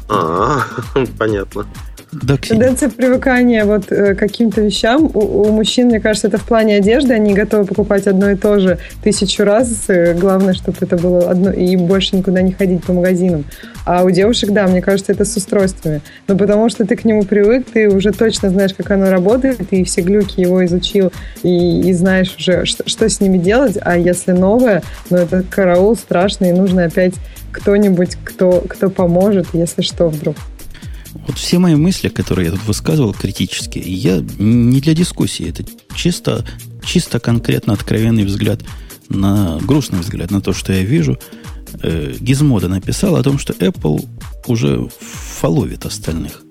А, 0.07 0.61
понятно. 1.17 1.65
Да, 2.11 2.37
Тенденция 2.37 2.89
привыкания 2.89 3.65
вот 3.65 3.91
э, 3.91 4.15
к 4.15 4.19
каким-то 4.19 4.61
вещам. 4.61 5.11
У, 5.13 5.19
у 5.19 5.51
мужчин, 5.51 5.87
мне 5.87 5.99
кажется, 5.99 6.27
это 6.27 6.39
в 6.39 6.43
плане 6.43 6.77
одежды. 6.77 7.13
Они 7.13 7.35
готовы 7.35 7.65
покупать 7.65 8.07
одно 8.07 8.31
и 8.31 8.35
то 8.35 8.59
же 8.59 8.79
тысячу 9.03 9.43
раз. 9.43 9.85
Э, 9.89 10.15
главное, 10.15 10.55
чтобы 10.55 10.77
это 10.81 10.97
было 10.97 11.29
одно 11.29 11.51
и 11.51 11.75
больше 11.75 12.15
никуда 12.15 12.41
не 12.41 12.51
ходить 12.51 12.83
по 12.83 12.93
магазинам. 12.93 13.45
А 13.85 14.03
у 14.03 14.09
девушек, 14.09 14.49
да, 14.49 14.65
мне 14.67 14.81
кажется, 14.81 15.11
это 15.11 15.23
с 15.23 15.35
устройствами. 15.37 16.01
Но 16.27 16.35
потому 16.35 16.69
что 16.69 16.85
ты 16.85 16.95
к 16.95 17.05
нему 17.05 17.23
привык, 17.23 17.67
ты 17.71 17.87
уже 17.87 18.11
точно 18.11 18.49
знаешь, 18.49 18.73
как 18.73 18.89
оно 18.89 19.11
работает, 19.11 19.71
и 19.71 19.83
все 19.83 20.01
глюки 20.01 20.41
его 20.41 20.65
изучил, 20.65 21.11
и, 21.43 21.81
и 21.81 21.93
знаешь 21.93 22.35
уже, 22.39 22.65
что, 22.65 22.89
что 22.89 23.07
с 23.07 23.21
ними 23.21 23.37
делать. 23.37 23.77
А 23.81 23.95
если 23.95 24.31
новое, 24.31 24.81
ну 25.11 25.17
это 25.17 25.43
караул 25.47 25.95
страшный, 25.95 26.49
и 26.49 26.53
нужно 26.53 26.85
опять 26.85 27.13
кто-нибудь, 27.51 28.17
кто, 28.23 28.63
кто 28.67 28.89
поможет, 28.89 29.47
если 29.53 29.83
что 29.83 30.09
вдруг. 30.09 30.35
Вот 31.29 31.37
все 31.37 31.59
мои 31.59 31.75
мысли, 31.75 32.09
которые 32.09 32.47
я 32.47 32.51
тут 32.51 32.65
высказывал 32.65 33.13
критически, 33.13 33.79
я 33.79 34.21
не 34.39 34.81
для 34.81 34.93
дискуссии, 34.93 35.47
это 35.47 35.63
чисто, 35.95 36.43
чисто 36.83 37.19
конкретно 37.19 37.73
откровенный 37.73 38.25
взгляд 38.25 38.61
на 39.09 39.59
грустный 39.61 39.99
взгляд 39.99 40.31
на 40.31 40.41
то, 40.41 40.53
что 40.53 40.73
я 40.73 40.83
вижу– 40.83 41.17
э, 41.81 42.15
Гизмода 42.19 42.67
написал 42.67 43.15
о 43.15 43.23
том, 43.23 43.37
что 43.39 43.53
Apple 43.53 44.07
уже 44.47 44.87
фоловит 44.99 45.85
остальных. 45.85 46.43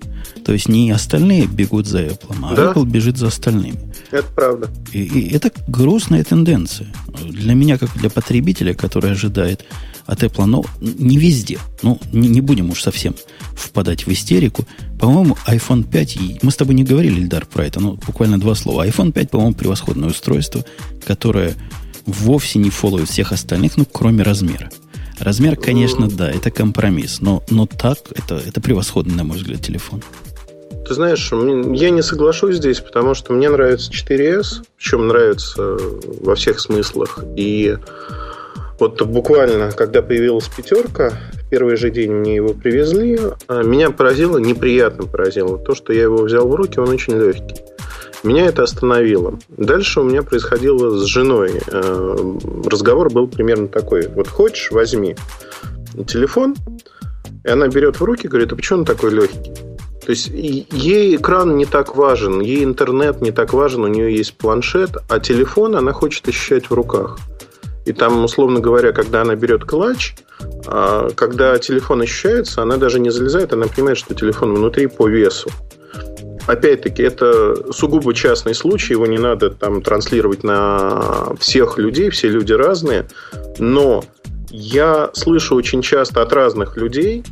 То 0.45 0.53
есть 0.53 0.67
не 0.67 0.89
остальные 0.91 1.45
бегут 1.45 1.85
за 1.85 2.05
Apple, 2.05 2.35
а 2.43 2.55
да? 2.55 2.71
Apple 2.71 2.85
бежит 2.85 3.17
за 3.17 3.27
остальными. 3.27 3.79
Это 4.09 4.27
правда. 4.35 4.69
И, 4.91 5.03
и 5.03 5.33
это 5.33 5.51
грустная 5.67 6.23
тенденция. 6.23 6.87
Для 7.23 7.53
меня, 7.53 7.77
как 7.77 7.95
для 7.97 8.09
потребителя, 8.09 8.73
который 8.73 9.11
ожидает 9.11 9.65
от 10.09 10.23
Apple, 10.23 10.45
но 10.45 10.65
не 10.81 11.17
везде. 11.17 11.59
Ну, 11.83 11.99
не, 12.11 12.27
не 12.27 12.41
будем 12.41 12.71
уж 12.71 12.81
совсем 12.81 13.15
впадать 13.55 14.07
в 14.07 14.11
истерику. 14.11 14.65
По-моему, 14.99 15.37
iPhone 15.47 15.83
5, 15.83 16.15
и 16.15 16.39
мы 16.41 16.51
с 16.51 16.55
тобой 16.55 16.73
не 16.73 16.83
говорили, 16.83 17.21
Ильдар, 17.21 17.45
про 17.45 17.65
это, 17.65 17.79
ну, 17.79 17.99
буквально 18.07 18.39
два 18.39 18.55
слова. 18.55 18.87
iPhone 18.87 19.11
5, 19.11 19.29
по-моему, 19.29 19.53
превосходное 19.53 20.09
устройство, 20.09 20.65
которое 21.05 21.53
вовсе 22.07 22.57
не 22.57 22.71
фолловит 22.71 23.09
всех 23.09 23.31
остальных, 23.31 23.77
ну, 23.77 23.85
кроме 23.85 24.23
размера. 24.23 24.71
Размер, 25.19 25.57
конечно, 25.57 26.09
да, 26.09 26.31
это 26.31 26.49
компромисс, 26.49 27.21
но, 27.21 27.43
но 27.51 27.67
так 27.67 27.99
это, 28.15 28.35
это 28.35 28.61
превосходный, 28.61 29.15
на 29.15 29.23
мой 29.23 29.37
взгляд, 29.37 29.61
телефон. 29.61 30.01
Ты 30.87 30.95
знаешь, 30.95 31.29
я 31.31 31.89
не 31.91 32.01
соглашусь 32.01 32.55
здесь, 32.55 32.79
потому 32.79 33.13
что 33.13 33.33
мне 33.33 33.49
нравится 33.49 33.91
4S, 33.91 34.63
причем 34.77 35.07
нравится 35.07 35.77
во 36.21 36.33
всех 36.33 36.59
смыслах. 36.59 37.19
И 37.37 37.77
вот 38.79 39.01
буквально, 39.01 39.71
когда 39.71 40.01
появилась 40.01 40.47
пятерка, 40.47 41.11
в 41.33 41.49
первый 41.49 41.75
же 41.75 41.89
день 41.89 42.11
мне 42.11 42.35
его 42.35 42.53
привезли, 42.53 43.19
а, 43.47 43.63
меня 43.63 43.91
поразило, 43.91 44.37
неприятно 44.37 45.05
поразило 45.05 45.57
то, 45.57 45.75
что 45.75 45.93
я 45.93 46.03
его 46.03 46.23
взял 46.23 46.47
в 46.47 46.55
руки, 46.55 46.79
он 46.79 46.89
очень 46.89 47.13
легкий. 47.13 47.55
Меня 48.23 48.47
это 48.47 48.63
остановило. 48.63 49.39
Дальше 49.49 50.01
у 50.01 50.03
меня 50.03 50.23
происходило 50.23 50.97
с 50.97 51.05
женой. 51.05 51.61
Э, 51.67 52.35
разговор 52.65 53.09
был 53.09 53.27
примерно 53.27 53.69
такой. 53.69 54.07
Вот 54.07 54.27
хочешь, 54.27 54.71
возьми 54.71 55.15
телефон, 56.05 56.55
и 57.45 57.49
она 57.49 57.67
берет 57.69 57.99
в 57.99 58.03
руки 58.03 58.27
говорит, 58.27 58.51
а 58.51 58.55
почему 58.55 58.79
он 58.79 58.85
такой 58.85 59.11
легкий? 59.11 59.53
То 60.05 60.11
есть 60.11 60.27
ей 60.27 61.15
экран 61.15 61.55
не 61.55 61.65
так 61.65 61.95
важен, 61.95 62.41
ей 62.41 62.63
интернет 62.63 63.21
не 63.21 63.31
так 63.31 63.53
важен, 63.53 63.83
у 63.83 63.87
нее 63.87 64.15
есть 64.15 64.37
планшет, 64.37 64.97
а 65.07 65.19
телефон 65.19 65.75
она 65.75 65.93
хочет 65.93 66.27
ощущать 66.27 66.69
в 66.69 66.73
руках. 66.73 67.19
И 67.85 67.93
там, 67.93 68.23
условно 68.23 68.59
говоря, 68.59 68.91
когда 68.91 69.21
она 69.21 69.35
берет 69.35 69.63
клатч, 69.63 70.15
а, 70.67 71.09
когда 71.15 71.57
телефон 71.57 72.01
ощущается, 72.01 72.61
она 72.61 72.77
даже 72.77 72.99
не 72.99 73.09
залезает, 73.09 73.53
она 73.53 73.67
понимает, 73.67 73.97
что 73.97 74.13
телефон 74.13 74.53
внутри 74.53 74.87
по 74.87 75.07
весу. 75.07 75.49
Опять-таки, 76.47 77.03
это 77.03 77.71
сугубо 77.71 78.13
частный 78.13 78.55
случай, 78.55 78.93
его 78.93 79.05
не 79.05 79.19
надо 79.19 79.51
там 79.51 79.81
транслировать 79.81 80.43
на 80.43 81.35
всех 81.39 81.77
людей, 81.77 82.09
все 82.09 82.29
люди 82.29 82.53
разные, 82.53 83.07
но 83.59 84.03
я 84.49 85.11
слышу 85.13 85.55
очень 85.55 85.81
часто 85.81 86.21
от 86.21 86.33
разных 86.33 86.75
людей, 86.75 87.23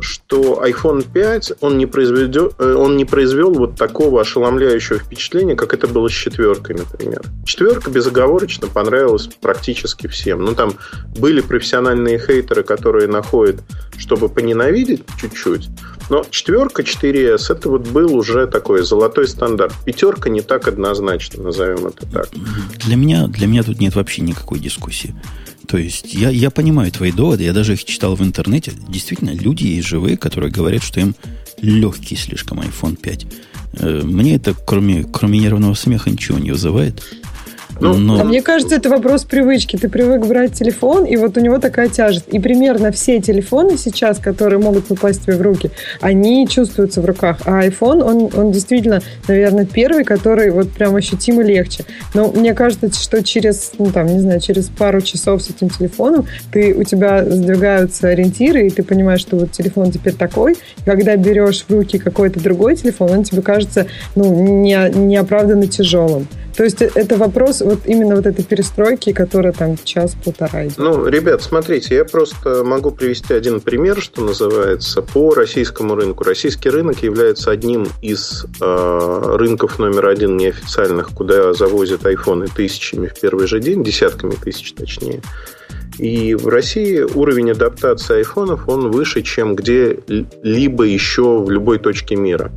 что 0.00 0.62
iPhone 0.64 1.06
5 1.12 1.52
он 1.60 1.78
не, 1.78 1.86
произведет, 1.86 2.54
э, 2.58 2.74
он 2.74 2.96
не 2.96 3.04
произвел 3.04 3.52
вот 3.52 3.76
такого 3.76 4.20
ошеломляющего 4.20 4.98
впечатления, 4.98 5.56
как 5.56 5.74
это 5.74 5.86
было 5.86 6.08
с 6.08 6.12
четверкой, 6.12 6.76
например. 6.76 7.22
Четверка 7.44 7.90
безоговорочно 7.90 8.68
понравилась 8.68 9.28
практически 9.40 10.06
всем. 10.06 10.44
Ну, 10.44 10.54
там 10.54 10.74
были 11.16 11.40
профессиональные 11.40 12.18
хейтеры, 12.18 12.62
которые 12.62 13.08
находят, 13.08 13.60
чтобы 13.98 14.28
поненавидеть 14.28 15.02
чуть-чуть. 15.20 15.68
Но 16.08 16.24
четверка 16.28 16.82
4S 16.82 17.52
это 17.52 17.68
вот 17.68 17.88
был 17.88 18.16
уже 18.16 18.46
такой 18.46 18.82
золотой 18.82 19.28
стандарт. 19.28 19.72
Пятерка 19.84 20.28
не 20.28 20.40
так 20.40 20.66
однозначно, 20.66 21.44
назовем 21.44 21.86
это 21.86 22.04
так. 22.10 22.28
Для 22.84 22.96
меня, 22.96 23.28
для 23.28 23.46
меня 23.46 23.62
тут 23.62 23.78
нет 23.78 23.94
вообще 23.94 24.22
никакой 24.22 24.58
дискуссии. 24.58 25.14
То 25.70 25.78
есть 25.78 26.14
я, 26.14 26.30
я 26.30 26.50
понимаю 26.50 26.90
твои 26.90 27.12
доводы, 27.12 27.44
я 27.44 27.52
даже 27.52 27.74
их 27.74 27.84
читал 27.84 28.16
в 28.16 28.22
интернете. 28.22 28.72
Действительно, 28.88 29.30
люди 29.30 29.66
есть 29.66 29.86
живые, 29.86 30.16
которые 30.16 30.50
говорят, 30.50 30.82
что 30.82 30.98
им 30.98 31.14
легкий 31.60 32.16
слишком 32.16 32.58
iPhone 32.58 32.96
5. 32.96 33.26
Э, 33.74 34.00
мне 34.02 34.34
это, 34.34 34.52
кроме, 34.52 35.04
кроме 35.04 35.38
нервного 35.38 35.74
смеха, 35.74 36.10
ничего 36.10 36.38
не 36.38 36.50
вызывает. 36.50 37.00
Ну, 37.80 37.94
но... 37.94 38.20
А 38.20 38.24
мне 38.24 38.42
кажется, 38.42 38.76
это 38.76 38.90
вопрос 38.90 39.24
привычки. 39.24 39.76
Ты 39.76 39.88
привык 39.88 40.26
брать 40.26 40.52
телефон, 40.52 41.04
и 41.04 41.16
вот 41.16 41.36
у 41.36 41.40
него 41.40 41.58
такая 41.58 41.88
тяжесть. 41.88 42.26
И 42.30 42.38
примерно 42.38 42.92
все 42.92 43.20
телефоны 43.20 43.76
сейчас, 43.78 44.18
которые 44.18 44.58
могут 44.58 44.86
попасть 44.86 45.24
тебе 45.24 45.36
в 45.36 45.42
руки, 45.42 45.70
они 46.00 46.46
чувствуются 46.48 47.00
в 47.00 47.04
руках. 47.04 47.38
А 47.44 47.64
iPhone, 47.64 48.02
он, 48.02 48.30
он 48.34 48.52
действительно, 48.52 49.00
наверное, 49.28 49.64
первый, 49.64 50.04
который 50.04 50.50
вот 50.50 50.70
прям 50.70 50.96
ощутимо 50.96 51.42
легче. 51.42 51.84
Но 52.14 52.28
мне 52.28 52.54
кажется, 52.54 53.00
что 53.00 53.22
через, 53.22 53.72
ну 53.78 53.86
там, 53.86 54.06
не 54.06 54.20
знаю, 54.20 54.40
через 54.40 54.66
пару 54.66 55.00
часов 55.00 55.42
с 55.42 55.50
этим 55.50 55.70
телефоном 55.70 56.26
ты, 56.52 56.74
у 56.74 56.84
тебя 56.84 57.24
сдвигаются 57.24 58.08
ориентиры, 58.08 58.66
и 58.66 58.70
ты 58.70 58.82
понимаешь, 58.82 59.20
что 59.20 59.36
вот 59.36 59.52
телефон 59.52 59.90
теперь 59.90 60.14
такой. 60.14 60.56
Когда 60.84 61.16
берешь 61.16 61.64
в 61.66 61.72
руки 61.72 61.98
какой-то 61.98 62.40
другой 62.40 62.76
телефон, 62.76 63.10
он 63.10 63.24
тебе 63.24 63.42
кажется, 63.42 63.86
ну, 64.14 64.60
не, 64.62 64.76
неоправданно 64.94 65.66
тяжелым. 65.66 66.26
То 66.60 66.64
есть 66.64 66.82
это 66.82 67.16
вопрос 67.16 67.62
вот 67.62 67.86
именно 67.86 68.16
вот 68.16 68.26
этой 68.26 68.44
перестройки, 68.44 69.14
которая 69.14 69.54
там 69.54 69.78
час-полтора 69.82 70.66
идет. 70.66 70.76
Ну, 70.76 71.06
ребят, 71.06 71.42
смотрите, 71.42 71.94
я 71.94 72.04
просто 72.04 72.64
могу 72.64 72.90
привести 72.90 73.32
один 73.32 73.62
пример, 73.62 73.98
что 74.02 74.20
называется, 74.20 75.00
по 75.00 75.32
российскому 75.32 75.94
рынку. 75.94 76.22
Российский 76.22 76.68
рынок 76.68 77.02
является 77.02 77.50
одним 77.50 77.88
из 78.02 78.44
э, 78.60 79.36
рынков 79.38 79.78
номер 79.78 80.08
один 80.08 80.36
неофициальных, 80.36 81.12
куда 81.14 81.54
завозят 81.54 82.04
айфоны 82.04 82.46
тысячами 82.48 83.06
в 83.06 83.18
первый 83.18 83.46
же 83.46 83.58
день, 83.58 83.82
десятками 83.82 84.32
тысяч 84.32 84.74
точнее. 84.74 85.22
И 85.96 86.34
в 86.34 86.46
России 86.46 87.00
уровень 87.00 87.52
адаптации 87.52 88.18
айфонов, 88.18 88.68
он 88.68 88.90
выше, 88.90 89.22
чем 89.22 89.56
где-либо 89.56 90.84
еще 90.84 91.38
в 91.38 91.50
любой 91.50 91.78
точке 91.78 92.16
мира. 92.16 92.52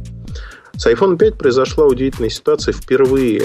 С 0.76 0.88
iPhone 0.88 1.18
5 1.18 1.38
произошла 1.38 1.86
удивительная 1.86 2.32
ситуация. 2.32 2.74
Впервые 2.74 3.44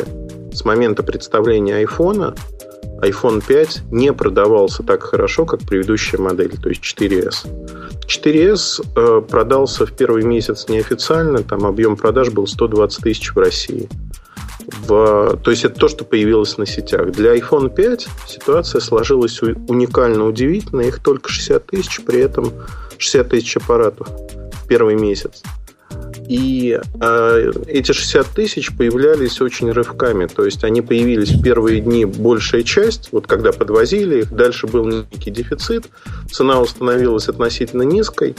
с 0.52 0.64
момента 0.64 1.02
представления 1.02 1.82
iPhone 1.82 2.34
iPhone 3.00 3.42
5 3.46 3.82
не 3.92 4.12
продавался 4.12 4.82
так 4.82 5.04
хорошо, 5.04 5.46
как 5.46 5.60
предыдущая 5.60 6.18
модель, 6.18 6.56
то 6.60 6.68
есть 6.68 6.82
4S. 6.82 7.46
4S 8.06 8.84
э, 8.96 9.22
продался 9.22 9.86
в 9.86 9.92
первый 9.92 10.24
месяц 10.24 10.68
неофициально, 10.68 11.42
там 11.44 11.64
объем 11.64 11.96
продаж 11.96 12.30
был 12.30 12.46
120 12.46 13.04
тысяч 13.04 13.32
в 13.32 13.38
России. 13.38 13.88
В, 14.86 15.38
то 15.42 15.50
есть 15.50 15.64
это 15.64 15.78
то, 15.78 15.88
что 15.88 16.04
появилось 16.04 16.58
на 16.58 16.66
сетях. 16.66 17.12
Для 17.12 17.36
iPhone 17.36 17.72
5 17.72 18.08
ситуация 18.26 18.80
сложилась 18.80 19.40
уникально 19.42 20.26
удивительно. 20.26 20.82
Их 20.82 21.02
только 21.02 21.30
60 21.30 21.66
тысяч, 21.66 22.04
при 22.04 22.20
этом 22.20 22.52
60 22.98 23.28
тысяч 23.28 23.56
аппаратов 23.56 24.08
в 24.08 24.66
первый 24.66 24.96
месяц. 24.96 25.42
И 26.28 26.78
э, 27.00 27.52
эти 27.66 27.92
60 27.92 28.26
тысяч 28.28 28.76
появлялись 28.76 29.40
очень 29.40 29.70
рывками. 29.70 30.26
То 30.26 30.44
есть 30.44 30.62
они 30.64 30.82
появились 30.82 31.30
в 31.30 31.42
первые 31.42 31.80
дни 31.80 32.04
большая 32.04 32.62
часть, 32.62 33.08
вот 33.12 33.26
когда 33.26 33.52
подвозили 33.52 34.20
их, 34.20 34.32
дальше 34.32 34.66
был 34.66 34.84
некий 34.84 35.30
дефицит, 35.30 35.86
цена 36.30 36.60
установилась 36.60 37.28
относительно 37.28 37.82
низкой, 37.82 38.36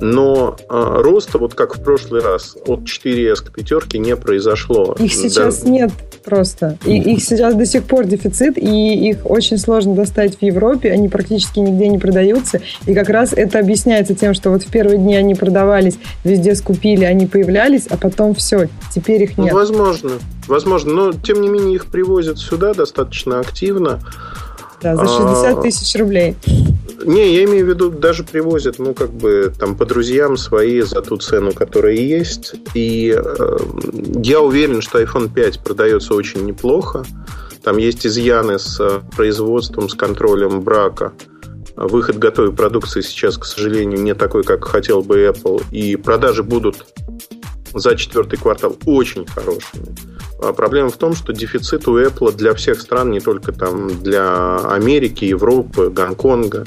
но 0.00 0.56
э, 0.68 1.00
роста, 1.02 1.38
вот 1.38 1.54
как 1.54 1.76
в 1.76 1.82
прошлый 1.82 2.22
раз, 2.22 2.56
от 2.66 2.80
4S 2.80 3.44
к 3.46 3.52
пятерке 3.52 3.98
не 3.98 4.16
произошло. 4.16 4.94
Их 4.98 5.12
сейчас 5.12 5.62
да. 5.62 5.70
нет 5.70 5.92
просто. 6.24 6.78
И, 6.84 6.96
их 6.98 7.22
сейчас 7.22 7.54
до 7.54 7.66
сих 7.66 7.84
пор 7.84 8.06
дефицит, 8.06 8.58
и 8.58 9.08
их 9.08 9.18
очень 9.24 9.58
сложно 9.58 9.94
достать 9.94 10.38
в 10.38 10.42
Европе, 10.42 10.90
они 10.90 11.08
практически 11.08 11.58
нигде 11.58 11.88
не 11.88 11.98
продаются. 11.98 12.60
И 12.86 12.94
как 12.94 13.08
раз 13.08 13.32
это 13.32 13.58
объясняется 13.58 14.14
тем, 14.14 14.34
что 14.34 14.50
вот 14.50 14.62
в 14.62 14.70
первые 14.70 14.98
дни 14.98 15.14
они 15.16 15.34
продавались, 15.34 15.98
везде 16.24 16.54
скупили, 16.54 17.04
они 17.04 17.26
появлялись, 17.26 17.86
а 17.88 17.96
потом 17.96 18.34
все, 18.34 18.68
теперь 18.94 19.22
их 19.22 19.38
нет. 19.38 19.52
Ну, 19.52 19.58
возможно, 19.58 20.12
возможно, 20.48 20.92
но 20.92 21.12
тем 21.12 21.40
не 21.40 21.48
менее 21.48 21.76
их 21.76 21.86
привозят 21.86 22.38
сюда 22.38 22.74
достаточно 22.74 23.40
активно. 23.40 24.00
Да, 24.84 24.96
за 24.96 25.06
60 25.06 25.58
а, 25.58 25.62
тысяч 25.62 25.98
рублей. 25.98 26.36
Не, 27.06 27.34
я 27.34 27.44
имею 27.44 27.64
в 27.64 27.68
виду, 27.70 27.90
даже 27.90 28.22
привозят, 28.22 28.78
ну, 28.78 28.92
как 28.92 29.10
бы, 29.10 29.50
там, 29.58 29.76
по 29.76 29.86
друзьям 29.86 30.36
свои 30.36 30.82
за 30.82 31.00
ту 31.00 31.16
цену, 31.16 31.52
которая 31.52 31.94
есть. 31.94 32.54
И 32.74 33.16
э, 33.16 33.56
я 34.22 34.42
уверен, 34.42 34.82
что 34.82 35.00
iPhone 35.00 35.32
5 35.32 35.60
продается 35.60 36.14
очень 36.14 36.44
неплохо. 36.44 37.02
Там 37.62 37.78
есть 37.78 38.06
изъяны 38.06 38.58
с 38.58 38.78
э, 38.78 39.00
производством, 39.16 39.88
с 39.88 39.94
контролем 39.94 40.60
брака. 40.60 41.14
Выход 41.76 42.18
готовой 42.18 42.52
продукции 42.52 43.00
сейчас, 43.00 43.38
к 43.38 43.46
сожалению, 43.46 44.02
не 44.02 44.14
такой, 44.14 44.44
как 44.44 44.66
хотел 44.66 45.00
бы 45.00 45.24
Apple. 45.24 45.62
И 45.70 45.96
продажи 45.96 46.42
будут 46.42 46.84
за 47.72 47.96
четвертый 47.96 48.38
квартал 48.38 48.76
очень 48.84 49.26
хорошими. 49.26 49.96
А 50.42 50.52
проблема 50.52 50.90
в 50.90 50.96
том, 50.96 51.14
что 51.14 51.32
дефицит 51.32 51.88
у 51.88 51.98
Apple 51.98 52.32
для 52.32 52.54
всех 52.54 52.80
стран, 52.80 53.10
не 53.10 53.20
только 53.20 53.52
там 53.52 54.02
для 54.02 54.56
Америки, 54.58 55.24
Европы, 55.24 55.90
Гонконга. 55.90 56.64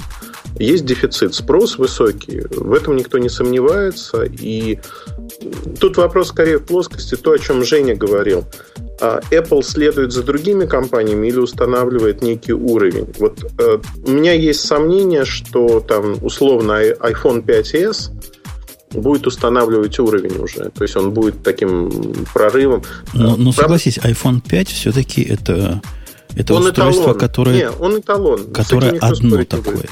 Есть 0.59 0.85
дефицит, 0.85 1.35
спрос 1.35 1.77
высокий, 1.77 2.41
в 2.49 2.73
этом 2.73 2.95
никто 2.95 3.19
не 3.19 3.29
сомневается. 3.29 4.23
И 4.23 4.79
тут 5.79 5.97
вопрос 5.97 6.29
скорее 6.29 6.57
в 6.57 6.65
плоскости, 6.65 7.15
то, 7.15 7.31
о 7.31 7.39
чем 7.39 7.63
Женя 7.63 7.95
говорил. 7.95 8.45
А 8.99 9.19
Apple 9.29 9.61
следует 9.61 10.11
за 10.11 10.23
другими 10.23 10.65
компаниями 10.65 11.27
или 11.27 11.37
устанавливает 11.37 12.23
некий 12.23 12.53
уровень. 12.53 13.13
Вот 13.19 13.45
э, 13.59 13.77
у 14.03 14.09
меня 14.09 14.33
есть 14.33 14.61
сомнение, 14.61 15.25
что 15.25 15.79
там 15.79 16.15
условно 16.23 16.81
iPhone 16.81 17.45
5s 17.45 18.09
будет 18.91 19.27
устанавливать 19.27 19.97
уровень 19.99 20.37
уже. 20.37 20.69
То 20.69 20.83
есть 20.83 20.95
он 20.95 21.11
будет 21.11 21.43
таким 21.43 22.13
прорывом. 22.33 22.83
Но, 23.13 23.35
но 23.35 23.51
согласись, 23.51 23.97
iPhone 23.97 24.41
5 24.47 24.67
все-таки 24.69 25.21
это, 25.21 25.81
это 26.35 26.53
он 26.53 26.65
устройство, 26.65 27.03
эталон. 27.03 27.19
которое, 27.19 27.55
Не, 27.55 27.69
он 27.69 27.99
эталон. 27.99 28.51
которое 28.51 28.97
одно 28.99 29.43
такое. 29.43 29.85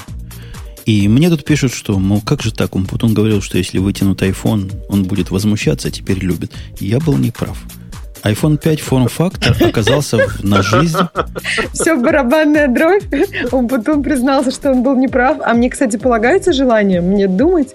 И 0.86 1.08
мне 1.08 1.28
тут 1.28 1.44
пишут, 1.44 1.72
что, 1.72 1.98
мол, 1.98 2.20
как 2.20 2.42
же 2.42 2.54
так? 2.54 2.76
Он 2.76 2.86
потом 2.86 3.12
говорил, 3.12 3.42
что 3.42 3.58
если 3.58 3.78
вытянут 3.78 4.22
iPhone, 4.22 4.72
он 4.88 5.02
будет 5.02 5.30
возмущаться, 5.30 5.88
а 5.88 5.90
теперь 5.90 6.18
любит. 6.18 6.52
я 6.78 7.00
был 7.00 7.16
неправ 7.16 7.58
iPhone 8.22 8.58
5 8.58 8.80
форм-фактор 8.80 9.56
оказался 9.60 10.18
на 10.42 10.62
жизнь. 10.62 10.98
Все, 11.72 11.96
барабанная 11.96 12.68
дробь. 12.68 13.04
Он 13.52 13.68
потом 13.68 14.02
признался, 14.02 14.50
что 14.50 14.72
он 14.72 14.82
был 14.82 14.96
неправ. 14.96 15.38
А 15.44 15.54
мне, 15.54 15.70
кстати, 15.70 15.96
полагается 15.96 16.52
желание 16.52 17.00
мне 17.00 17.28
думать, 17.28 17.74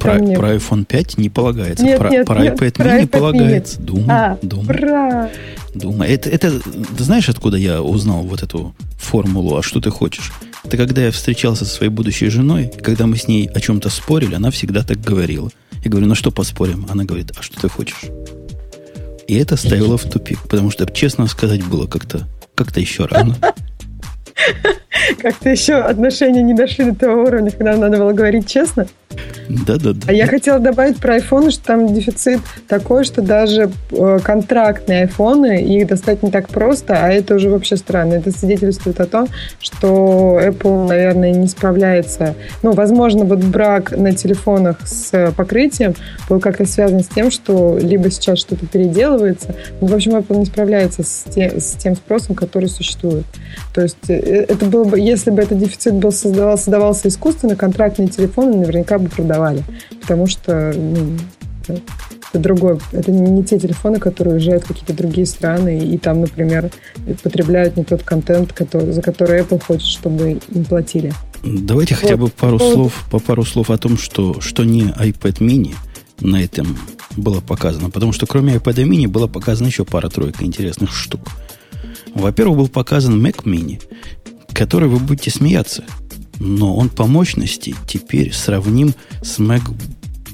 про, 0.00 0.14
мне... 0.14 0.36
про 0.36 0.54
iPhone 0.54 0.84
5 0.84 1.18
не 1.18 1.30
полагается. 1.30 1.84
Нет, 1.84 1.98
про, 1.98 2.10
нет, 2.10 2.26
про 2.26 2.40
нет, 2.40 2.60
iPad 2.60 2.72
про 2.72 2.84
mini 2.84 3.02
iPad 3.02 3.06
полагается. 3.06 3.78
Mini. 3.78 3.84
Думаю, 3.84 4.10
а, 4.10 4.38
думаю. 4.42 4.66
Про... 4.66 5.30
Думаю. 5.74 6.10
Это, 6.10 6.30
это, 6.30 6.60
ты 6.60 7.04
знаешь, 7.04 7.28
откуда 7.28 7.56
я 7.56 7.82
узнал 7.82 8.22
вот 8.22 8.42
эту 8.42 8.74
формулу, 8.98 9.56
а 9.56 9.62
что 9.62 9.80
ты 9.80 9.90
хочешь? 9.90 10.32
Это 10.64 10.76
когда 10.76 11.02
я 11.02 11.10
встречался 11.10 11.64
со 11.64 11.74
своей 11.74 11.90
будущей 11.90 12.28
женой, 12.28 12.70
когда 12.82 13.06
мы 13.06 13.16
с 13.16 13.28
ней 13.28 13.48
о 13.48 13.60
чем-то 13.60 13.88
спорили, 13.88 14.34
она 14.34 14.50
всегда 14.50 14.82
так 14.82 15.00
говорила. 15.00 15.50
Я 15.84 15.90
говорю, 15.90 16.06
ну 16.06 16.14
что 16.14 16.30
поспорим? 16.30 16.86
Она 16.90 17.04
говорит, 17.04 17.32
а 17.38 17.42
что 17.42 17.60
ты 17.60 17.68
хочешь? 17.68 18.04
И 19.28 19.34
это 19.36 19.56
ставило 19.56 19.98
в 19.98 20.04
тупик, 20.04 20.40
потому 20.48 20.70
что, 20.70 20.86
честно 20.86 21.26
сказать, 21.26 21.64
было 21.64 21.86
как-то 21.86 22.26
как 22.54 22.76
еще 22.76 23.04
рано. 23.04 23.36
Как-то 25.22 25.50
еще 25.50 25.74
отношения 25.74 26.42
не 26.42 26.54
дошли 26.54 26.84
до 26.84 26.94
того 26.94 27.22
уровня, 27.22 27.50
когда 27.50 27.76
надо 27.76 27.98
было 27.98 28.12
говорить 28.12 28.46
честно. 28.46 28.86
Да-да-да. 29.48 30.00
А 30.06 30.12
я 30.12 30.26
хотела 30.26 30.58
добавить 30.58 30.98
про 30.98 31.16
iPhone, 31.16 31.50
что 31.50 31.64
там 31.64 31.94
дефицит 31.94 32.40
такой, 32.68 33.04
что 33.04 33.22
даже 33.22 33.70
э, 33.90 34.18
контрактные 34.22 35.02
айфоны, 35.02 35.62
их 35.62 35.86
достать 35.86 36.22
не 36.22 36.30
так 36.30 36.48
просто, 36.48 36.94
а 37.02 37.08
это 37.08 37.34
уже 37.34 37.48
вообще 37.48 37.76
странно. 37.76 38.14
Это 38.14 38.30
свидетельствует 38.30 39.00
о 39.00 39.06
том, 39.06 39.28
что 39.60 40.38
Apple, 40.42 40.86
наверное, 40.86 41.32
не 41.32 41.46
справляется. 41.46 42.34
Ну, 42.62 42.72
возможно, 42.72 43.24
вот 43.24 43.38
брак 43.38 43.92
на 43.96 44.12
телефонах 44.12 44.86
с 44.86 45.32
покрытием 45.36 45.94
был 46.28 46.40
как-то 46.40 46.66
связан 46.66 47.00
с 47.00 47.08
тем, 47.08 47.30
что 47.30 47.78
либо 47.80 48.10
сейчас 48.10 48.40
что-то 48.40 48.66
переделывается, 48.66 49.54
ну, 49.80 49.86
в 49.86 49.94
общем, 49.94 50.16
Apple 50.16 50.36
не 50.36 50.44
справляется 50.44 51.02
с, 51.02 51.24
те, 51.34 51.58
с 51.58 51.72
тем 51.72 51.96
спросом, 51.96 52.34
который 52.34 52.68
существует. 52.68 53.24
То 53.74 53.80
есть 53.80 53.96
э, 54.08 54.27
это 54.28 54.66
было 54.66 54.84
бы, 54.84 55.00
если 55.00 55.30
бы 55.30 55.42
этот 55.42 55.58
дефицит 55.58 55.94
был 55.94 56.12
создавался, 56.12 56.64
создавался 56.64 57.08
искусственно, 57.08 57.56
контрактные 57.56 58.08
телефоны 58.08 58.56
наверняка 58.56 58.98
бы 58.98 59.08
продавали. 59.08 59.62
Потому 60.00 60.26
что 60.26 60.72
ну, 60.74 61.16
это, 61.62 61.80
это 62.30 62.38
другое. 62.38 62.78
Это 62.92 63.10
не, 63.10 63.44
те 63.44 63.58
телефоны, 63.58 63.98
которые 63.98 64.34
уезжают 64.34 64.64
в 64.64 64.68
какие-то 64.68 64.94
другие 64.94 65.26
страны 65.26 65.78
и, 65.78 65.94
и 65.94 65.98
там, 65.98 66.20
например, 66.20 66.70
потребляют 67.22 67.76
не 67.76 67.84
тот 67.84 68.02
контент, 68.02 68.52
который, 68.52 68.92
за 68.92 69.02
который 69.02 69.40
Apple 69.40 69.62
хочет, 69.64 69.86
чтобы 69.86 70.38
им 70.48 70.64
платили. 70.64 71.12
Давайте 71.42 71.94
вот. 71.94 72.02
хотя 72.02 72.16
бы 72.16 72.28
пару 72.28 72.58
вот. 72.58 72.72
слов, 72.72 73.04
по 73.10 73.18
пару 73.18 73.44
слов 73.44 73.70
о 73.70 73.78
том, 73.78 73.96
что, 73.96 74.40
что 74.40 74.64
не 74.64 74.82
iPad 74.82 75.38
mini 75.38 75.74
на 76.20 76.42
этом 76.42 76.76
было 77.16 77.40
показано. 77.40 77.90
Потому 77.90 78.12
что 78.12 78.26
кроме 78.26 78.56
iPad 78.56 78.84
mini 78.84 79.08
было 79.08 79.26
показано 79.26 79.68
еще 79.68 79.84
пара-тройка 79.84 80.44
интересных 80.44 80.94
штук. 80.94 81.20
Во-первых, 82.14 82.58
был 82.58 82.68
показан 82.68 83.24
Mac 83.24 83.44
mini, 83.44 83.80
который 84.58 84.88
вы 84.88 84.98
будете 84.98 85.30
смеяться 85.30 85.84
но 86.40 86.76
он 86.76 86.88
по 86.88 87.06
мощности 87.06 87.74
теперь 87.86 88.32
сравним 88.32 88.94
с 89.22 89.38
Mac 89.38 89.62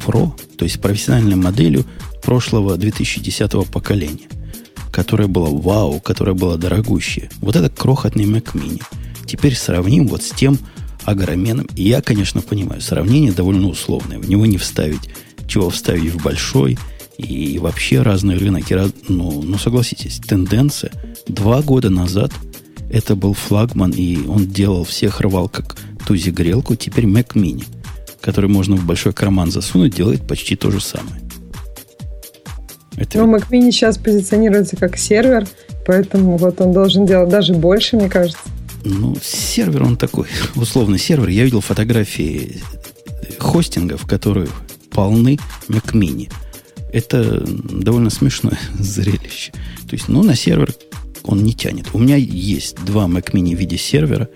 Pro, 0.04 0.32
то 0.56 0.64
есть 0.64 0.80
профессиональной 0.80 1.36
моделью 1.36 1.84
прошлого 2.22 2.76
2010 2.76 3.70
поколения, 3.70 4.28
которая 4.92 5.28
была 5.28 5.48
вау, 5.50 6.00
которая 6.00 6.34
была 6.34 6.56
дорогущая. 6.56 7.30
Вот 7.38 7.56
это 7.56 7.70
крохотный 7.70 8.24
Mac 8.24 8.52
Mini. 8.54 8.82
Теперь 9.26 9.54
сравним 9.54 10.06
вот 10.06 10.22
с 10.22 10.30
тем 10.30 10.58
огроменным. 11.04 11.68
И 11.74 11.84
я, 11.84 12.02
конечно, 12.02 12.42
понимаю, 12.42 12.80
сравнение 12.80 13.32
довольно 13.32 13.68
условное. 13.68 14.18
В 14.18 14.28
него 14.28 14.46
не 14.46 14.58
вставить, 14.58 15.10
чего 15.46 15.70
вставить 15.70 16.12
в 16.12 16.22
большой, 16.22 16.78
и 17.16 17.58
вообще 17.58 18.02
разный 18.02 18.36
рынок. 18.36 18.70
И 18.70 18.74
раз... 18.74 18.90
ну, 19.08 19.42
ну, 19.42 19.58
согласитесь, 19.58 20.18
тенденция. 20.18 20.92
Два 21.28 21.62
года 21.62 21.88
назад 21.88 22.32
это 22.94 23.16
был 23.16 23.34
флагман, 23.34 23.90
и 23.90 24.24
он 24.26 24.46
делал 24.46 24.84
всех 24.84 25.20
рвал 25.20 25.48
как 25.48 25.76
тузи 26.06 26.30
грелку, 26.30 26.76
теперь 26.76 27.06
Mac 27.06 27.34
Mini, 27.34 27.64
который 28.20 28.48
можно 28.48 28.76
в 28.76 28.84
большой 28.86 29.12
карман 29.12 29.50
засунуть, 29.50 29.96
делает 29.96 30.24
почти 30.26 30.54
то 30.54 30.70
же 30.70 30.80
самое. 30.80 31.20
Это... 32.96 33.18
Ну, 33.18 33.34
Mac 33.34 33.50
Mini 33.50 33.72
сейчас 33.72 33.98
позиционируется 33.98 34.76
как 34.76 34.96
сервер, 34.96 35.48
поэтому 35.84 36.36
вот 36.36 36.60
он 36.60 36.72
должен 36.72 37.04
делать 37.04 37.30
даже 37.30 37.52
больше, 37.52 37.96
мне 37.96 38.08
кажется. 38.08 38.38
Ну, 38.84 39.16
сервер 39.20 39.82
он 39.82 39.96
такой, 39.96 40.28
условный 40.54 41.00
сервер. 41.00 41.30
Я 41.30 41.42
видел 41.44 41.60
фотографии 41.60 42.62
хостингов, 43.38 44.06
которые 44.06 44.46
полны 44.90 45.40
Mac 45.68 45.92
Mini. 45.94 46.30
Это 46.92 47.44
довольно 47.44 48.10
смешное 48.10 48.58
зрелище. 48.78 49.50
То 49.88 49.96
есть, 49.96 50.06
ну, 50.06 50.22
на 50.22 50.36
сервер 50.36 50.72
он 51.24 51.42
не 51.42 51.54
тянет. 51.54 51.86
У 51.94 51.98
меня 51.98 52.16
есть 52.16 52.76
два 52.84 53.06
Mac 53.06 53.32
Mini 53.32 53.56
в 53.56 53.58
виде 53.58 53.78
сервера, 53.78 54.28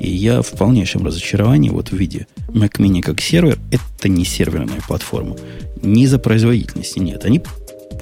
и 0.00 0.08
я 0.08 0.42
в 0.42 0.50
полнейшем 0.52 1.04
разочаровании 1.04 1.70
вот 1.70 1.90
в 1.90 1.96
виде 1.96 2.26
Mac 2.48 2.78
Mini 2.78 3.02
как 3.02 3.20
сервер. 3.20 3.58
Это 3.70 4.08
не 4.08 4.24
серверная 4.24 4.80
платформа. 4.86 5.36
Ни 5.82 6.06
за 6.06 6.18
производительности 6.18 7.00
нет. 7.00 7.24
Они, 7.24 7.42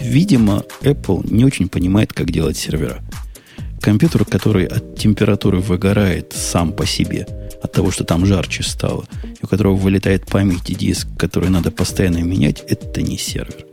видимо, 0.01 0.65
Apple 0.83 1.27
не 1.31 1.45
очень 1.45 1.69
понимает, 1.69 2.13
как 2.13 2.31
делать 2.31 2.57
сервера. 2.57 3.03
Компьютер, 3.81 4.25
который 4.25 4.67
от 4.67 4.97
температуры 4.97 5.61
выгорает 5.61 6.33
сам 6.35 6.73
по 6.73 6.87
себе, 6.87 7.27
от 7.63 7.73
того, 7.73 7.91
что 7.91 8.05
там 8.05 8.25
жарче 8.25 8.63
стало, 8.63 9.05
и 9.25 9.45
у 9.45 9.47
которого 9.47 9.75
вылетает 9.75 10.27
память 10.27 10.71
и 10.71 10.75
диск, 10.75 11.09
который 11.19 11.51
надо 11.51 11.71
постоянно 11.71 12.19
менять, 12.19 12.63
это 12.67 13.03
не 13.03 13.19
сервер 13.19 13.67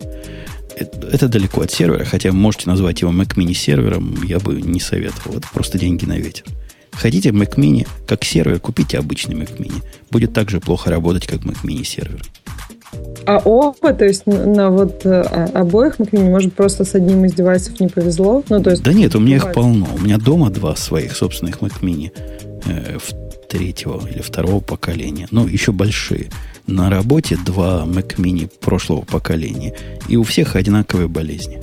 это 0.82 1.28
далеко 1.28 1.62
от 1.62 1.72
сервера, 1.72 2.06
хотя 2.06 2.32
можете 2.32 2.70
назвать 2.70 3.02
его 3.02 3.12
Mac 3.12 3.36
Mini 3.36 3.54
сервером, 3.54 4.22
я 4.24 4.40
бы 4.40 4.62
не 4.62 4.80
советовал. 4.80 5.38
Это 5.38 5.48
просто 5.54 5.78
деньги 5.78 6.06
на 6.06 6.18
ветер. 6.18 6.46
Хотите 6.92 7.30
Mac 7.30 7.56
Mini 7.56 7.88
как 8.08 8.24
сервер, 8.24 8.60
купите 8.60 8.98
обычный 8.98 9.36
Mac 9.36 9.58
Mini. 9.58 9.84
Будет 10.10 10.34
так 10.34 10.50
же 10.50 10.60
плохо 10.60 10.90
работать, 10.90 11.26
как 11.28 11.42
Mac 11.42 11.64
Mini 11.64 11.84
сервер. 11.84 12.22
А 13.26 13.38
оба, 13.38 13.94
то 13.94 14.06
есть 14.06 14.26
на 14.26 14.70
вот 14.70 15.06
э, 15.06 15.22
обоих 15.54 16.00
Mac 16.00 16.12
Mini, 16.12 16.30
может, 16.30 16.54
просто 16.54 16.84
с 16.84 16.96
одним 16.96 17.24
из 17.26 17.34
девайсов 17.34 17.80
не 17.80 17.88
повезло? 17.88 18.44
Ну, 18.50 18.62
то 18.62 18.72
есть 18.72 18.84
да 18.84 18.94
нет, 18.94 19.16
у 19.16 19.20
меня 19.20 19.38
их 19.38 19.54
полно. 19.54 19.88
У 19.96 20.00
меня 20.00 20.18
дома 20.18 20.50
два 20.50 20.76
своих 20.76 21.16
собственных 21.16 21.60
Mac 21.60 21.82
Mini 21.82 22.12
э, 22.66 22.98
третьего 23.50 24.06
или 24.08 24.22
второго 24.22 24.60
поколения. 24.60 25.28
Ну, 25.32 25.48
еще 25.48 25.72
большие 25.72 26.30
на 26.68 26.90
работе 26.90 27.38
два 27.38 27.86
Mac 27.86 28.16
Mini 28.18 28.50
прошлого 28.60 29.02
поколения. 29.02 29.76
И 30.08 30.18
у 30.18 30.24
всех 30.24 30.56
одинаковые 30.56 31.08
болезни. 31.08 31.62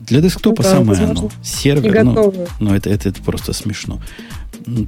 Для 0.00 0.20
десктопа 0.20 0.62
да, 0.62 0.70
самое 0.70 1.02
оно. 1.04 1.30
Сервер, 1.42 2.04
ну, 2.04 2.34
ну 2.58 2.74
это, 2.74 2.90
это, 2.90 3.08
это 3.08 3.22
просто 3.22 3.52
смешно. 3.52 4.00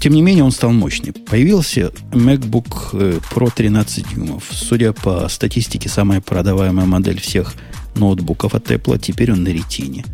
Тем 0.01 0.13
не 0.13 0.23
менее, 0.23 0.45
он 0.45 0.53
стал 0.53 0.73
мощный. 0.73 1.13
Появился 1.13 1.93
MacBook 2.11 2.91
э, 2.93 3.21
Pro 3.31 3.51
13 3.55 4.15
дюймов. 4.15 4.45
Судя 4.51 4.93
по 4.93 5.29
статистике, 5.29 5.89
самая 5.89 6.21
продаваемая 6.21 6.87
модель 6.87 7.21
всех 7.21 7.55
ноутбуков 7.95 8.55
от 8.55 8.71
Apple. 8.71 8.99
Теперь 8.99 9.33
он 9.33 9.43
на 9.43 9.49
ретине, 9.49 10.05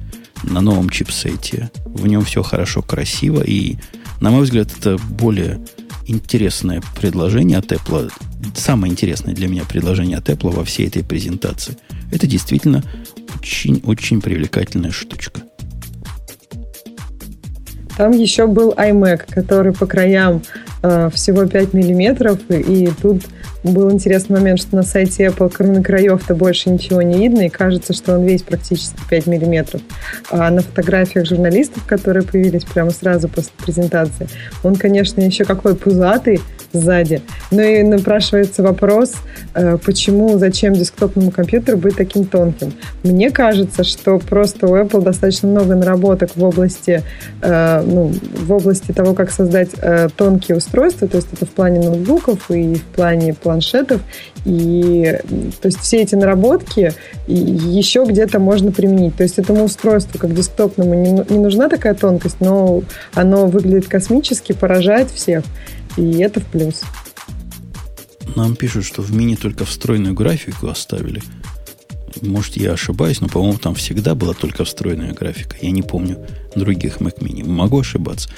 на 0.42 0.60
новом 0.60 0.88
чипсете. 0.90 1.70
В 1.84 2.06
нем 2.06 2.24
все 2.24 2.42
хорошо, 2.42 2.82
красиво. 2.82 3.42
И 3.42 3.76
На 4.20 4.30
мой 4.30 4.42
взгляд, 4.42 4.68
это 4.76 4.98
более 4.98 5.60
интересное 6.08 6.82
предложение 6.96 7.58
от 7.58 7.70
Apple, 7.72 8.10
самое 8.54 8.92
интересное 8.92 9.34
для 9.34 9.48
меня 9.48 9.64
предложение 9.64 10.18
от 10.18 10.28
Apple 10.28 10.50
во 10.50 10.64
всей 10.64 10.88
этой 10.88 11.04
презентации. 11.04 11.76
Это 12.10 12.26
действительно 12.26 12.82
очень-очень 13.38 14.20
привлекательная 14.20 14.90
штучка. 14.90 15.42
Там 17.98 18.12
еще 18.12 18.46
был 18.46 18.72
iMac, 18.74 19.22
который 19.28 19.72
по 19.72 19.84
краям 19.84 20.40
э, 20.84 21.10
всего 21.12 21.46
5 21.46 21.74
миллиметров, 21.74 22.38
и 22.48 22.88
тут 23.02 23.22
был 23.64 23.90
интересный 23.90 24.38
момент, 24.38 24.60
что 24.60 24.76
на 24.76 24.84
сайте 24.84 25.26
Apple 25.26 25.52
кроме 25.52 25.82
краев-то 25.82 26.36
больше 26.36 26.70
ничего 26.70 27.02
не 27.02 27.18
видно, 27.18 27.40
и 27.40 27.48
кажется, 27.48 27.92
что 27.92 28.14
он 28.14 28.24
весь 28.24 28.42
практически 28.42 28.96
5 29.10 29.26
миллиметров. 29.26 29.80
А 30.30 30.48
на 30.50 30.62
фотографиях 30.62 31.26
журналистов, 31.26 31.84
которые 31.86 32.22
появились 32.22 32.64
прямо 32.64 32.92
сразу 32.92 33.28
после 33.28 33.50
презентации, 33.64 34.28
он, 34.62 34.76
конечно, 34.76 35.20
еще 35.20 35.44
какой 35.44 35.74
пузатый, 35.74 36.40
сзади. 36.72 37.22
Ну 37.50 37.62
и 37.62 37.82
напрашивается 37.82 38.62
вопрос, 38.62 39.14
э, 39.54 39.78
почему, 39.84 40.38
зачем 40.38 40.74
десктопному 40.74 41.30
компьютеру 41.30 41.78
быть 41.78 41.96
таким 41.96 42.24
тонким? 42.24 42.72
Мне 43.02 43.30
кажется, 43.30 43.84
что 43.84 44.18
просто 44.18 44.66
у 44.66 44.76
Apple 44.76 45.02
достаточно 45.02 45.48
много 45.48 45.74
наработок 45.74 46.30
в 46.34 46.44
области, 46.44 47.02
э, 47.40 47.82
ну, 47.82 48.12
в 48.34 48.52
области 48.52 48.92
того, 48.92 49.14
как 49.14 49.30
создать 49.30 49.70
э, 49.80 50.08
тонкие 50.14 50.58
устройства, 50.58 51.08
то 51.08 51.16
есть 51.16 51.28
это 51.32 51.46
в 51.46 51.50
плане 51.50 51.80
ноутбуков 51.80 52.50
и 52.50 52.74
в 52.74 52.82
плане 52.82 53.34
планшетов, 53.34 54.00
и 54.44 55.18
то 55.60 55.66
есть 55.66 55.80
все 55.80 55.98
эти 55.98 56.14
наработки 56.14 56.92
еще 57.26 58.04
где-то 58.06 58.38
можно 58.38 58.72
применить. 58.72 59.16
То 59.16 59.22
есть 59.22 59.38
этому 59.38 59.64
устройству, 59.64 60.18
как 60.18 60.34
десктопному, 60.34 60.94
не, 60.94 61.12
не 61.12 61.38
нужна 61.38 61.68
такая 61.68 61.94
тонкость, 61.94 62.36
но 62.40 62.82
оно 63.14 63.46
выглядит 63.46 63.88
космически, 63.88 64.52
поражает 64.52 65.10
всех. 65.10 65.44
И 65.98 66.18
это 66.18 66.40
в 66.40 66.46
плюс. 66.46 66.82
Нам 68.36 68.54
пишут, 68.54 68.84
что 68.84 69.02
в 69.02 69.12
мини 69.12 69.34
только 69.34 69.64
встроенную 69.64 70.14
графику 70.14 70.68
оставили. 70.68 71.20
Может, 72.22 72.56
я 72.56 72.72
ошибаюсь, 72.72 73.20
но, 73.20 73.28
по-моему, 73.28 73.58
там 73.58 73.74
всегда 73.74 74.14
была 74.14 74.32
только 74.32 74.64
встроенная 74.64 75.12
графика. 75.12 75.56
Я 75.60 75.72
не 75.72 75.82
помню 75.82 76.24
других 76.54 76.98
Mac 76.98 77.18
Mini. 77.18 77.44
Могу 77.44 77.80
ошибаться. 77.80 78.28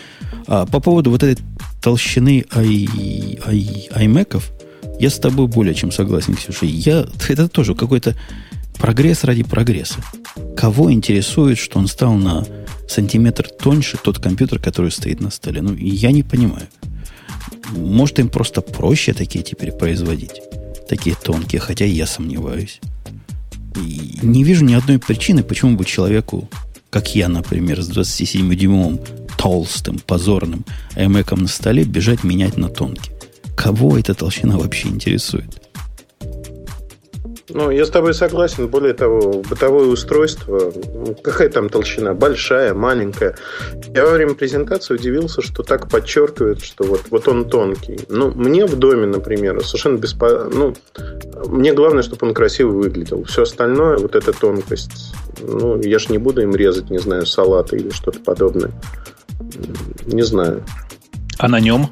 А 0.46 0.64
по 0.64 0.80
поводу 0.80 1.10
вот 1.10 1.22
этой 1.22 1.42
толщины 1.82 2.46
i, 2.54 2.88
i, 3.46 3.88
iMac, 3.94 4.42
я 4.98 5.10
с 5.10 5.18
тобой 5.18 5.46
более 5.46 5.74
чем 5.74 5.92
согласен, 5.92 6.34
Ксюша. 6.34 6.64
Я, 6.64 7.06
это 7.28 7.48
тоже 7.48 7.74
какой-то 7.74 8.16
прогресс 8.78 9.24
ради 9.24 9.42
прогресса. 9.42 10.00
Кого 10.56 10.90
интересует, 10.92 11.58
что 11.58 11.78
он 11.78 11.88
стал 11.88 12.14
на 12.14 12.46
сантиметр 12.88 13.48
тоньше 13.48 13.98
тот 14.02 14.18
компьютер, 14.18 14.58
который 14.58 14.90
стоит 14.90 15.20
на 15.20 15.30
столе? 15.30 15.60
Ну, 15.60 15.74
я 15.74 16.10
не 16.10 16.22
понимаю. 16.22 16.68
Может, 17.70 18.18
им 18.18 18.28
просто 18.28 18.60
проще 18.60 19.12
такие 19.12 19.44
теперь 19.44 19.72
производить? 19.72 20.42
Такие 20.88 21.14
тонкие, 21.14 21.60
хотя 21.60 21.84
я 21.84 22.06
сомневаюсь. 22.06 22.80
И 23.76 24.18
не 24.22 24.44
вижу 24.44 24.64
ни 24.64 24.74
одной 24.74 24.98
причины, 24.98 25.42
почему 25.42 25.76
бы 25.76 25.84
человеку, 25.84 26.48
как 26.90 27.14
я, 27.14 27.28
например, 27.28 27.80
с 27.80 27.90
27-дюймовым 27.90 29.00
толстым, 29.36 29.98
позорным 29.98 30.64
iMac 30.96 31.40
на 31.40 31.48
столе, 31.48 31.84
бежать 31.84 32.24
менять 32.24 32.56
на 32.56 32.68
тонкий. 32.68 33.12
Кого 33.56 33.98
эта 33.98 34.14
толщина 34.14 34.58
вообще 34.58 34.88
интересует? 34.88 35.59
Ну, 37.52 37.70
я 37.70 37.84
с 37.84 37.90
тобой 37.90 38.14
согласен. 38.14 38.68
Более 38.68 38.94
того, 38.94 39.42
бытовое 39.48 39.86
устройство, 39.86 40.72
ну, 40.94 41.14
какая 41.14 41.48
там 41.48 41.68
толщина? 41.68 42.14
Большая, 42.14 42.74
маленькая. 42.74 43.36
Я 43.94 44.04
во 44.04 44.12
время 44.12 44.34
презентации 44.34 44.94
удивился, 44.94 45.42
что 45.42 45.62
так 45.62 45.88
подчеркивают, 45.88 46.62
что 46.62 46.84
вот, 46.84 47.02
вот 47.10 47.28
он 47.28 47.48
тонкий. 47.48 48.00
Ну, 48.08 48.30
мне 48.30 48.66
в 48.66 48.76
доме, 48.76 49.06
например, 49.06 49.64
совершенно 49.64 49.98
беспо... 49.98 50.44
Ну, 50.52 50.74
мне 51.46 51.72
главное, 51.72 52.02
чтобы 52.02 52.28
он 52.28 52.34
красиво 52.34 52.70
выглядел. 52.70 53.24
Все 53.24 53.42
остальное, 53.42 53.98
вот 53.98 54.14
эта 54.14 54.32
тонкость, 54.32 55.14
ну, 55.40 55.80
я 55.80 55.98
ж 55.98 56.08
не 56.08 56.18
буду 56.18 56.42
им 56.42 56.54
резать, 56.54 56.90
не 56.90 56.98
знаю, 56.98 57.26
салаты 57.26 57.76
или 57.76 57.90
что-то 57.90 58.20
подобное. 58.20 58.70
Не 60.06 60.22
знаю. 60.22 60.64
А 61.38 61.48
на 61.48 61.60
нем? 61.60 61.88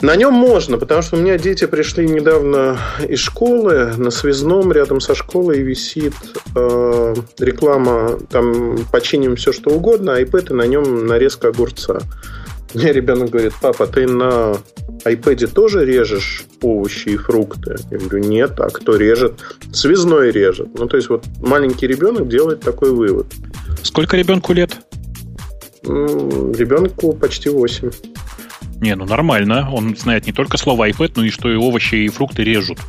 На 0.00 0.16
нем 0.16 0.34
можно, 0.34 0.78
потому 0.78 1.02
что 1.02 1.16
у 1.16 1.20
меня 1.20 1.38
дети 1.38 1.66
пришли 1.66 2.08
недавно 2.08 2.78
из 3.08 3.20
школы. 3.20 3.92
На 3.96 4.10
связном 4.10 4.72
рядом 4.72 5.00
со 5.00 5.14
школой 5.14 5.60
висит 5.62 6.14
э, 6.56 7.14
реклама, 7.38 8.18
там 8.30 8.78
починим 8.90 9.36
все 9.36 9.52
что 9.52 9.70
угодно, 9.70 10.14
а 10.14 10.20
iPad 10.20 10.50
и 10.50 10.54
на 10.54 10.66
нем 10.66 11.06
нарезка 11.06 11.48
огурца. 11.48 12.00
Мне 12.74 12.92
ребенок 12.92 13.30
говорит, 13.30 13.52
папа, 13.60 13.86
ты 13.86 14.06
на 14.06 14.56
iPad 15.04 15.46
тоже 15.48 15.84
режешь 15.84 16.46
овощи 16.62 17.10
и 17.10 17.16
фрукты? 17.16 17.76
Я 17.90 17.98
говорю, 17.98 18.24
нет, 18.24 18.58
а 18.58 18.70
кто 18.70 18.96
режет? 18.96 19.40
Связной 19.72 20.30
режет. 20.30 20.68
Ну, 20.78 20.86
то 20.86 20.96
есть, 20.96 21.10
вот 21.10 21.24
маленький 21.38 21.86
ребенок 21.86 22.28
делает 22.28 22.60
такой 22.60 22.90
вывод. 22.90 23.26
Сколько 23.82 24.16
ребенку 24.16 24.52
лет? 24.52 24.78
Ребенку 25.82 27.12
почти 27.12 27.50
8. 27.50 27.90
Не, 28.82 28.96
ну 28.96 29.06
нормально. 29.06 29.70
Он 29.70 29.96
знает 29.96 30.26
не 30.26 30.32
только 30.32 30.58
слово 30.58 30.90
iPad, 30.90 31.12
но 31.14 31.24
и 31.24 31.30
что 31.30 31.50
и 31.50 31.54
овощи, 31.54 31.94
и 31.94 32.08
фрукты 32.08 32.42
режут. 32.42 32.80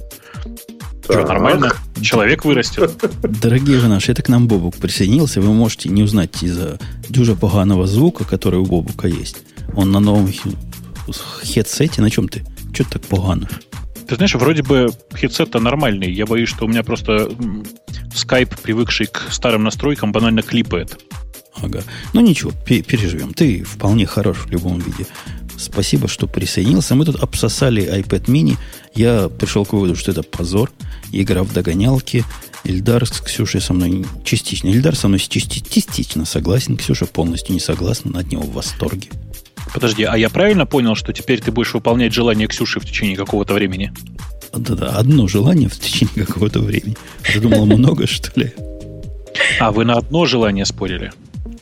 Так. 1.07 1.19
Что, 1.19 1.27
нормально? 1.27 1.73
Человек 2.01 2.45
вырастет. 2.45 2.91
Дорогие 3.21 3.77
же 3.77 3.87
наши, 3.87 4.11
это 4.11 4.23
к 4.23 4.29
нам 4.29 4.47
Бобук 4.47 4.75
присоединился. 4.77 5.39
Вы 5.39 5.53
можете 5.53 5.89
не 5.89 6.01
узнать 6.01 6.41
из-за 6.41 6.79
дюжа 7.09 7.35
поганого 7.35 7.85
звука, 7.85 8.23
который 8.23 8.59
у 8.59 8.65
Бобука 8.65 9.07
есть. 9.07 9.43
Он 9.75 9.91
на 9.91 9.99
новом 9.99 10.33
хедсете. 11.43 12.01
На 12.01 12.09
чем 12.09 12.27
ты? 12.27 12.43
Что 12.73 12.89
так 12.89 13.03
погано? 13.03 13.47
Ты 14.07 14.15
знаешь, 14.15 14.33
вроде 14.33 14.63
бы 14.63 14.89
хедсет-то 15.13 15.59
нормальный. 15.59 16.11
Я 16.11 16.25
боюсь, 16.25 16.49
что 16.49 16.65
у 16.65 16.67
меня 16.67 16.81
просто 16.81 17.29
скайп, 18.15 18.49
привыкший 18.63 19.05
к 19.05 19.27
старым 19.29 19.63
настройкам, 19.63 20.11
банально 20.11 20.41
клипает. 20.41 20.99
Ага. 21.61 21.83
Ну 22.13 22.21
ничего, 22.21 22.51
переживем. 22.65 23.33
Ты 23.33 23.63
вполне 23.63 24.07
хорош 24.07 24.37
в 24.45 24.49
любом 24.49 24.79
виде. 24.79 25.05
Спасибо, 25.63 26.07
что 26.07 26.27
присоединился. 26.27 26.95
Мы 26.95 27.05
тут 27.05 27.15
обсосали 27.15 27.83
iPad 27.83 28.25
mini. 28.25 28.57
Я 28.93 29.29
пришел 29.29 29.65
к 29.65 29.73
выводу, 29.73 29.95
что 29.95 30.11
это 30.11 30.23
позор. 30.23 30.71
Игра 31.11 31.43
в 31.43 31.53
догонялки. 31.53 32.23
Ильдар 32.63 33.05
с 33.05 33.21
Ксюшей 33.21 33.61
со 33.61 33.73
мной 33.73 34.05
частично. 34.23 34.67
Ильдар 34.67 34.95
со 34.95 35.07
мной 35.07 35.19
частично 35.19 36.25
согласен. 36.25 36.77
Ксюша 36.77 37.05
полностью 37.05 37.53
не 37.53 37.59
согласна. 37.59 38.11
Над 38.11 38.31
него 38.31 38.43
в 38.43 38.53
восторге. 38.53 39.09
Подожди, 39.73 40.03
а 40.03 40.17
я 40.17 40.29
правильно 40.29 40.65
понял, 40.65 40.95
что 40.95 41.13
теперь 41.13 41.41
ты 41.41 41.51
будешь 41.51 41.73
выполнять 41.73 42.13
желание 42.13 42.47
Ксюши 42.47 42.79
в 42.79 42.85
течение 42.85 43.15
какого-то 43.15 43.53
времени? 43.53 43.91
Да-да, 44.53 44.89
одно 44.89 45.27
желание 45.27 45.67
в 45.67 45.79
течение 45.79 46.25
какого-то 46.25 46.59
времени. 46.59 46.95
Ты 47.23 47.39
думал, 47.39 47.65
много, 47.65 48.05
что 48.05 48.31
ли? 48.39 48.53
А, 49.59 49.71
вы 49.71 49.83
на 49.85 49.95
одно 49.95 50.25
желание 50.25 50.65
спорили? 50.65 51.11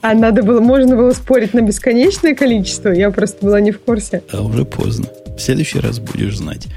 А 0.02 0.14
надо 0.14 0.43
было, 0.43 0.60
можно 0.60 0.95
было 0.95 1.12
спорить 1.12 1.54
на 1.54 1.62
бесконечное 1.62 2.36
количество. 2.36 2.89
Я 2.89 3.12
просто 3.12 3.45
была 3.45 3.62
не 3.62 3.72
в 3.72 3.80
курсе. 3.80 4.24
А 4.32 4.41
уже 4.41 4.66
поздно. 4.66 5.08
В 5.38 5.39
следующий 5.39 5.80
раз 5.80 5.99
будешь 5.99 6.38
знать. 6.38 6.68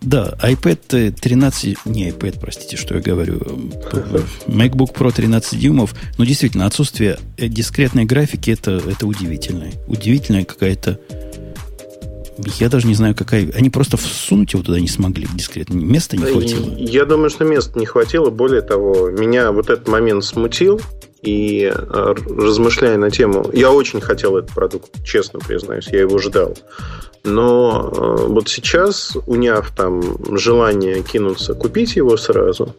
Да, 0.00 0.38
iPad 0.42 1.10
13, 1.12 1.78
не 1.84 2.08
iPad, 2.08 2.38
простите, 2.40 2.76
что 2.76 2.94
я 2.94 3.00
говорю, 3.02 3.38
MacBook 4.46 4.94
Pro 4.94 5.12
13 5.12 5.58
дюймов, 5.58 5.94
но 6.16 6.24
действительно, 6.24 6.66
отсутствие 6.66 7.18
дискретной 7.36 8.04
графики 8.04 8.50
это, 8.50 8.80
это 8.86 9.06
удивительное. 9.06 9.72
Удивительная 9.86 10.44
какая-то 10.44 10.98
я 12.58 12.70
даже 12.70 12.86
не 12.86 12.94
знаю, 12.94 13.14
какая... 13.14 13.50
Они 13.54 13.68
просто 13.68 13.98
всунуть 13.98 14.54
его 14.54 14.62
туда 14.62 14.80
не 14.80 14.88
смогли 14.88 15.26
дискретно. 15.34 15.74
Места 15.74 16.16
не 16.16 16.24
хватило. 16.24 16.74
Я 16.78 17.04
думаю, 17.04 17.28
что 17.28 17.44
места 17.44 17.78
не 17.78 17.84
хватило. 17.84 18.30
Более 18.30 18.62
того, 18.62 19.10
меня 19.10 19.52
вот 19.52 19.68
этот 19.68 19.88
момент 19.88 20.24
смутил. 20.24 20.80
И 21.22 21.70
э, 21.74 22.14
размышляя 22.28 22.96
на 22.96 23.10
тему, 23.10 23.50
я 23.52 23.70
очень 23.72 24.00
хотел 24.00 24.36
этот 24.38 24.54
продукт, 24.54 25.04
честно 25.04 25.38
признаюсь, 25.38 25.88
я 25.88 26.00
его 26.00 26.18
ждал. 26.18 26.56
Но 27.24 27.90
э, 27.92 28.26
вот 28.26 28.48
сейчас, 28.48 29.16
уняв 29.26 29.70
там 29.76 30.02
желание 30.38 31.02
кинуться 31.02 31.54
купить 31.54 31.96
его 31.96 32.16
сразу, 32.16 32.74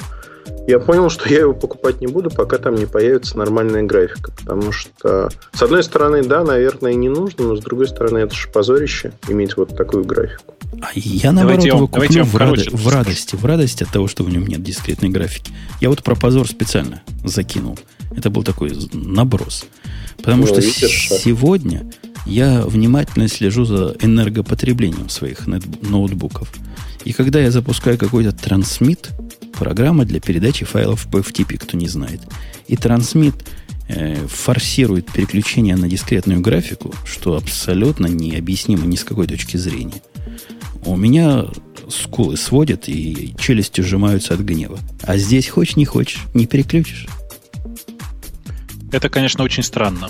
я 0.68 0.80
понял, 0.80 1.10
что 1.10 1.28
я 1.30 1.40
его 1.40 1.54
покупать 1.54 2.02
не 2.02 2.08
буду, 2.08 2.30
пока 2.30 2.58
там 2.58 2.76
не 2.76 2.86
появится 2.86 3.38
нормальная 3.38 3.84
графика. 3.84 4.32
Потому 4.32 4.72
что, 4.72 5.30
с 5.54 5.62
одной 5.62 5.84
стороны, 5.84 6.24
да, 6.24 6.44
наверное, 6.44 6.94
не 6.94 7.10
нужно, 7.10 7.46
но 7.46 7.56
с 7.56 7.62
другой 7.62 7.88
стороны, 7.88 8.20
это 8.20 8.36
же 8.36 8.48
позорище 8.48 9.14
иметь 9.28 9.58
вот 9.58 9.76
такую 9.76 10.06
графику. 10.06 10.56
А 10.82 10.90
я, 10.94 11.32
наоборот, 11.32 11.60
давайте 11.60 11.68
его 11.68 11.88
куплю 11.88 12.24
в, 12.24 12.36
рад... 12.38 12.58
в 12.58 12.88
радости. 12.88 13.36
В 13.36 13.46
радости 13.46 13.84
от 13.84 13.90
того, 13.90 14.08
что 14.08 14.24
в 14.24 14.30
нем 14.30 14.46
нет 14.46 14.64
дискретной 14.64 15.10
графики. 15.10 15.52
Я 15.80 15.90
вот 15.90 16.04
про 16.04 16.16
позор 16.16 16.48
специально 16.48 17.02
закинул. 17.24 17.78
Это 18.16 18.30
был 18.30 18.44
такой 18.44 18.72
наброс. 18.94 19.66
Потому 20.18 20.44
ну, 20.44 20.48
что 20.48 20.62
видишь, 20.62 21.10
сегодня 21.10 21.92
я 22.26 22.62
внимательно 22.62 23.28
слежу 23.28 23.66
за 23.66 23.96
энергопотреблением 24.00 25.10
своих 25.10 25.48
ноутбуков. 25.48 26.52
И 27.04 27.14
когда 27.14 27.40
я 27.40 27.52
запускаю 27.52 27.98
какой-то 27.98 28.32
трансмит, 28.32 29.10
программа 29.62 30.06
для 30.06 30.20
передачи 30.20 30.66
файлов 30.66 31.08
по 31.12 31.18
FTP, 31.18 31.60
кто 31.60 31.78
не 31.78 31.88
знает, 31.88 32.20
и 32.68 32.76
трансмит 32.76 33.36
э, 33.90 34.16
форсирует 34.28 35.12
переключение 35.12 35.76
на 35.76 35.88
дискретную 35.88 36.42
графику, 36.42 36.96
что 37.06 37.38
абсолютно 37.38 38.08
необъяснимо 38.08 38.88
ни 38.88 38.96
с 38.96 39.04
какой 39.04 39.28
точки 39.28 39.58
зрения. 39.58 40.02
У 40.84 40.96
меня 40.96 41.46
скулы 41.90 42.38
сводят 42.38 42.90
и 42.90 43.36
челюсти 43.38 43.82
сжимаются 43.82 44.34
от 44.34 44.40
гнева. 44.40 44.80
А 45.04 45.18
здесь 45.18 45.48
хочешь 45.48 45.76
не 45.76 45.86
хочешь, 45.86 46.22
не 46.34 46.48
переключишь. 46.48 47.06
Это, 48.92 49.10
конечно, 49.10 49.44
очень 49.44 49.62
странно. 49.62 50.10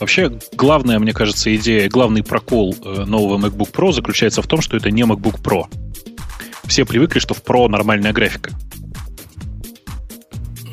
Вообще, 0.00 0.32
главная, 0.52 0.98
мне 0.98 1.12
кажется, 1.12 1.54
идея, 1.56 1.90
главный 1.90 2.22
прокол 2.22 2.74
э, 2.82 3.04
нового 3.04 3.36
MacBook 3.36 3.70
Pro 3.70 3.92
заключается 3.92 4.40
в 4.40 4.46
том, 4.46 4.62
что 4.62 4.78
это 4.78 4.90
не 4.90 5.02
MacBook 5.02 5.42
Pro. 5.42 5.66
Все 6.68 6.84
привыкли, 6.84 7.18
что 7.18 7.34
в 7.34 7.42
Pro 7.42 7.68
нормальная 7.68 8.12
графика. 8.12 8.50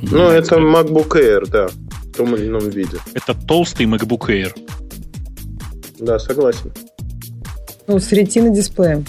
Ну, 0.02 0.28
это 0.28 0.56
MacBook 0.56 1.12
Air, 1.12 1.50
да, 1.50 1.68
в 1.68 2.18
том 2.18 2.36
или 2.36 2.48
ином 2.48 2.70
виде. 2.70 2.98
Это 3.14 3.34
толстый 3.34 3.86
MacBook 3.86 4.28
Air. 4.28 4.54
Да, 6.00 6.20
согласен. 6.20 6.74
Ну, 7.88 8.00
с 8.00 8.12
ретиной 8.12 8.54
дисплеем. 8.54 9.06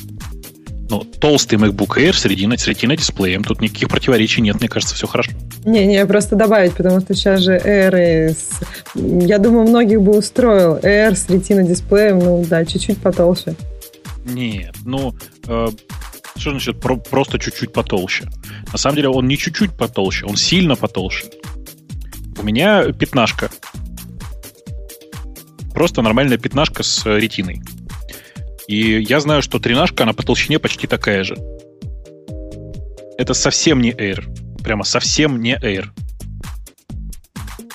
Ну, 0.90 1.00
толстый 1.00 1.58
MacBook 1.58 1.96
Air 1.96 2.12
с 2.12 2.24
ретиной, 2.26 2.58
с 2.58 2.66
ретиной 2.66 2.96
дисплеем. 2.96 3.42
Тут 3.42 3.60
никаких 3.60 3.88
противоречий 3.88 4.42
нет, 4.42 4.60
мне 4.60 4.68
кажется, 4.68 4.94
все 4.94 5.06
хорошо. 5.06 5.32
Не-не, 5.64 6.04
просто 6.06 6.36
добавить, 6.36 6.74
потому 6.74 7.00
что 7.00 7.14
сейчас 7.14 7.40
же 7.40 7.56
Air 7.56 8.30
с... 8.30 8.60
Я 8.94 9.38
думаю, 9.38 9.66
многих 9.66 10.00
бы 10.00 10.16
устроил. 10.16 10.76
Air 10.76 11.16
с 11.16 11.28
ретиной 11.28 11.66
дисплеем, 11.66 12.18
ну 12.18 12.44
да, 12.48 12.64
чуть-чуть 12.64 12.98
потолще. 12.98 13.56
Нет, 14.24 14.74
ну, 14.84 15.14
э, 15.48 15.68
что 16.36 16.50
значит 16.50 16.80
про- 16.80 16.96
просто 16.96 17.38
чуть-чуть 17.38 17.72
потолще? 17.72 18.28
На 18.72 18.78
самом 18.78 18.96
деле 18.96 19.08
он 19.08 19.26
не 19.26 19.38
чуть-чуть 19.38 19.76
потолще, 19.76 20.26
он 20.26 20.36
сильно 20.36 20.76
потолще. 20.76 21.26
У 22.38 22.42
меня 22.42 22.92
пятнашка. 22.92 23.50
Просто 25.72 26.02
нормальная 26.02 26.38
пятнашка 26.38 26.82
с 26.82 27.04
ретиной. 27.06 27.62
И 28.66 29.02
я 29.02 29.20
знаю, 29.20 29.42
что 29.42 29.58
тринашка, 29.58 30.04
она 30.04 30.12
по 30.12 30.22
толщине 30.22 30.58
почти 30.58 30.86
такая 30.86 31.24
же. 31.24 31.36
Это 33.18 33.34
совсем 33.34 33.80
не 33.80 33.92
Air. 33.92 34.24
Прямо 34.62 34.84
совсем 34.84 35.40
не 35.40 35.56
Air. 35.56 35.86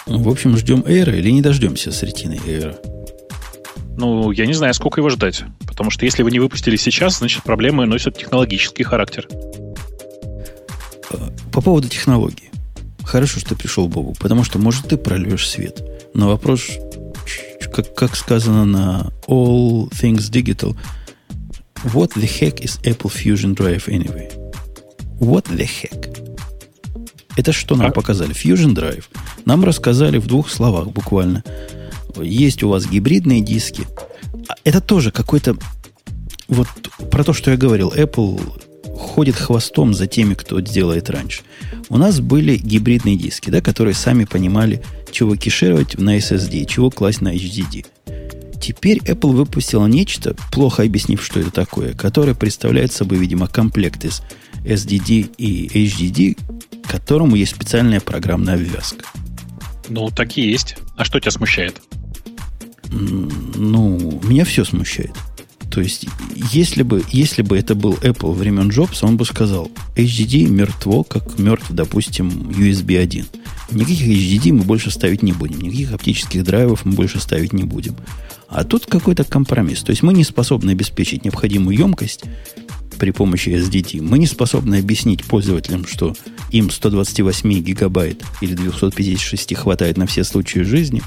В 0.05 0.27
общем, 0.29 0.57
ждем 0.57 0.81
Air 0.81 1.15
или 1.17 1.29
не 1.29 1.41
дождемся 1.41 1.91
с 1.91 2.01
ретиной 2.03 2.37
Air? 2.37 2.75
Ну, 3.99 4.31
я 4.31 4.45
не 4.45 4.53
знаю, 4.53 4.73
сколько 4.73 5.01
его 5.01 5.09
ждать. 5.09 5.43
Потому 5.67 5.91
что 5.91 6.05
если 6.05 6.23
вы 6.23 6.31
не 6.31 6.39
выпустили 6.39 6.77
сейчас, 6.77 7.17
значит, 7.17 7.43
проблемы 7.43 7.85
носят 7.85 8.17
технологический 8.17 8.83
характер. 8.83 9.27
По 11.51 11.61
поводу 11.61 11.89
технологии. 11.89 12.49
Хорошо, 13.03 13.41
что 13.41 13.55
пришел 13.55 13.89
Бобу, 13.89 14.15
потому 14.17 14.45
что, 14.45 14.57
может, 14.57 14.87
ты 14.87 14.95
прольешь 14.95 15.49
свет. 15.49 15.83
Но 16.13 16.29
вопрос, 16.29 16.61
как, 17.73 17.93
как 17.93 18.15
сказано 18.15 18.63
на 18.63 19.11
All 19.27 19.89
Things 19.89 20.31
Digital, 20.31 20.77
what 21.83 22.13
the 22.13 22.29
heck 22.39 22.61
is 22.61 22.79
Apple 22.83 23.11
Fusion 23.11 23.53
Drive 23.53 23.89
anyway? 23.89 24.31
What 25.19 25.47
the 25.49 25.67
heck? 25.67 26.15
Это 27.35 27.51
что 27.51 27.75
нам 27.75 27.87
а? 27.87 27.91
показали? 27.91 28.31
Fusion 28.31 28.73
Drive. 28.73 29.05
Нам 29.43 29.65
рассказали 29.65 30.19
в 30.19 30.27
двух 30.27 30.49
словах 30.49 30.87
буквально. 30.87 31.43
Есть 32.17 32.63
у 32.63 32.69
вас 32.69 32.87
гибридные 32.87 33.41
диски. 33.41 33.87
А 34.47 34.55
это 34.63 34.81
тоже 34.81 35.11
какой-то... 35.11 35.55
Вот 36.47 36.67
про 37.11 37.23
то, 37.23 37.33
что 37.33 37.51
я 37.51 37.57
говорил. 37.57 37.93
Apple 37.95 38.41
ходит 38.97 39.35
хвостом 39.35 39.93
за 39.93 40.07
теми, 40.07 40.33
кто 40.33 40.59
делает 40.59 41.09
раньше. 41.09 41.41
У 41.89 41.97
нас 41.97 42.19
были 42.19 42.57
гибридные 42.57 43.15
диски, 43.15 43.49
да, 43.49 43.61
которые 43.61 43.93
сами 43.93 44.25
понимали, 44.25 44.83
чего 45.11 45.35
кешировать 45.35 45.97
на 45.97 46.17
SSD, 46.17 46.65
чего 46.65 46.89
класть 46.89 47.21
на 47.21 47.33
HDD. 47.33 47.85
Теперь 48.61 48.97
Apple 48.99 49.31
выпустила 49.31 49.87
нечто, 49.87 50.35
плохо 50.51 50.83
объяснив, 50.83 51.23
что 51.23 51.39
это 51.39 51.49
такое, 51.49 51.93
которое 51.93 52.35
представляет 52.35 52.91
собой, 52.91 53.17
видимо, 53.17 53.47
комплект 53.47 54.03
из 54.03 54.21
SDD 54.65 55.31
и 55.37 55.67
HDD, 55.67 56.37
к 56.83 56.89
которому 56.89 57.35
есть 57.35 57.55
специальная 57.55 58.01
программная 58.01 58.55
обвязка. 58.55 59.05
Ну, 59.89 60.09
так 60.11 60.37
и 60.37 60.49
есть. 60.49 60.77
А 60.95 61.03
что 61.03 61.19
тебя 61.19 61.31
смущает? 61.31 61.81
Ну, 62.91 64.21
меня 64.23 64.45
все 64.45 64.63
смущает. 64.63 65.11
То 65.71 65.81
есть, 65.81 66.07
если 66.51 66.81
бы, 66.81 67.03
если 67.09 67.41
бы 67.41 67.57
это 67.57 67.75
был 67.75 67.93
Apple 68.01 68.33
времен 68.33 68.69
Джобса, 68.69 69.05
он 69.05 69.17
бы 69.17 69.25
сказал, 69.25 69.69
HDD 69.95 70.47
мертво, 70.47 71.03
как 71.03 71.37
мертв, 71.37 71.67
допустим, 71.69 72.29
USB 72.29 72.97
1. 72.97 73.25
Никаких 73.71 74.07
HDD 74.07 74.51
мы 74.51 74.63
больше 74.63 74.89
ставить 74.89 75.21
не 75.21 75.31
будем, 75.31 75.61
никаких 75.61 75.93
оптических 75.93 76.43
драйвов 76.43 76.85
мы 76.85 76.93
больше 76.93 77.19
ставить 77.19 77.53
не 77.53 77.63
будем. 77.63 77.95
А 78.47 78.63
тут 78.63 78.87
какой-то 78.87 79.23
компромисс. 79.23 79.83
То 79.83 79.91
есть 79.91 80.01
мы 80.01 80.13
не 80.13 80.23
способны 80.23 80.71
обеспечить 80.71 81.23
необходимую 81.23 81.77
емкость 81.77 82.23
при 82.99 83.11
помощи 83.11 83.49
SDD. 83.49 84.01
Мы 84.01 84.19
не 84.19 84.27
способны 84.27 84.75
объяснить 84.75 85.23
пользователям, 85.23 85.87
что 85.87 86.15
им 86.51 86.69
128 86.69 87.51
гигабайт 87.61 88.23
или 88.41 88.53
256 88.53 89.55
хватает 89.55 89.97
на 89.97 90.05
все 90.05 90.23
случаи 90.23 90.59
жизни. 90.59 91.01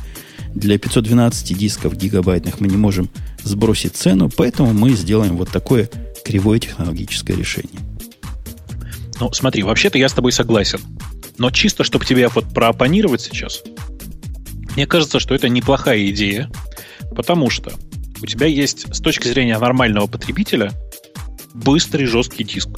Для 0.55 0.79
512 0.79 1.57
дисков 1.57 1.97
гигабайтных 1.97 2.61
мы 2.61 2.67
не 2.67 2.77
можем 2.77 3.09
сбросить 3.45 3.95
цену, 3.95 4.31
поэтому 4.35 4.73
мы 4.73 4.91
сделаем 4.91 5.37
вот 5.37 5.51
такое 5.51 5.89
кривое 6.25 6.59
технологическое 6.59 7.37
решение. 7.37 7.81
Ну, 9.21 9.33
смотри, 9.33 9.63
вообще-то 9.63 9.99
я 9.99 10.09
с 10.09 10.13
тобой 10.13 10.33
согласен. 10.33 10.81
Но 11.39 11.51
чисто, 11.51 11.85
чтобы 11.85 12.05
тебе 12.05 12.29
вот 12.29 12.53
проопонировать 12.53 13.21
сейчас, 13.21 13.63
мне 14.75 14.87
кажется, 14.87 15.21
что 15.21 15.35
это 15.35 15.49
неплохая 15.49 16.09
идея, 16.09 16.51
потому 17.15 17.51
что 17.51 17.73
у 18.23 18.27
тебя 18.27 18.47
есть 18.47 18.95
с 18.95 19.01
точки 19.01 19.29
зрения 19.29 19.59
нормального 19.59 20.07
потребителя 20.07 20.73
быстрый 21.55 22.07
жесткий 22.07 22.45
диск. 22.45 22.69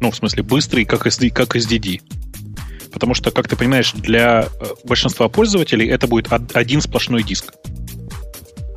Ну, 0.00 0.10
в 0.10 0.16
смысле, 0.16 0.42
быстрый, 0.42 0.84
как, 0.84 1.06
SD, 1.06 1.30
как 1.30 1.56
SDD. 1.56 2.00
Потому 2.92 3.14
что, 3.14 3.30
как 3.30 3.48
ты 3.48 3.56
понимаешь, 3.56 3.92
для 3.92 4.48
э, 4.60 4.64
большинства 4.84 5.28
пользователей 5.28 5.88
это 5.88 6.06
будет 6.06 6.28
один 6.30 6.80
сплошной 6.80 7.22
диск. 7.22 7.52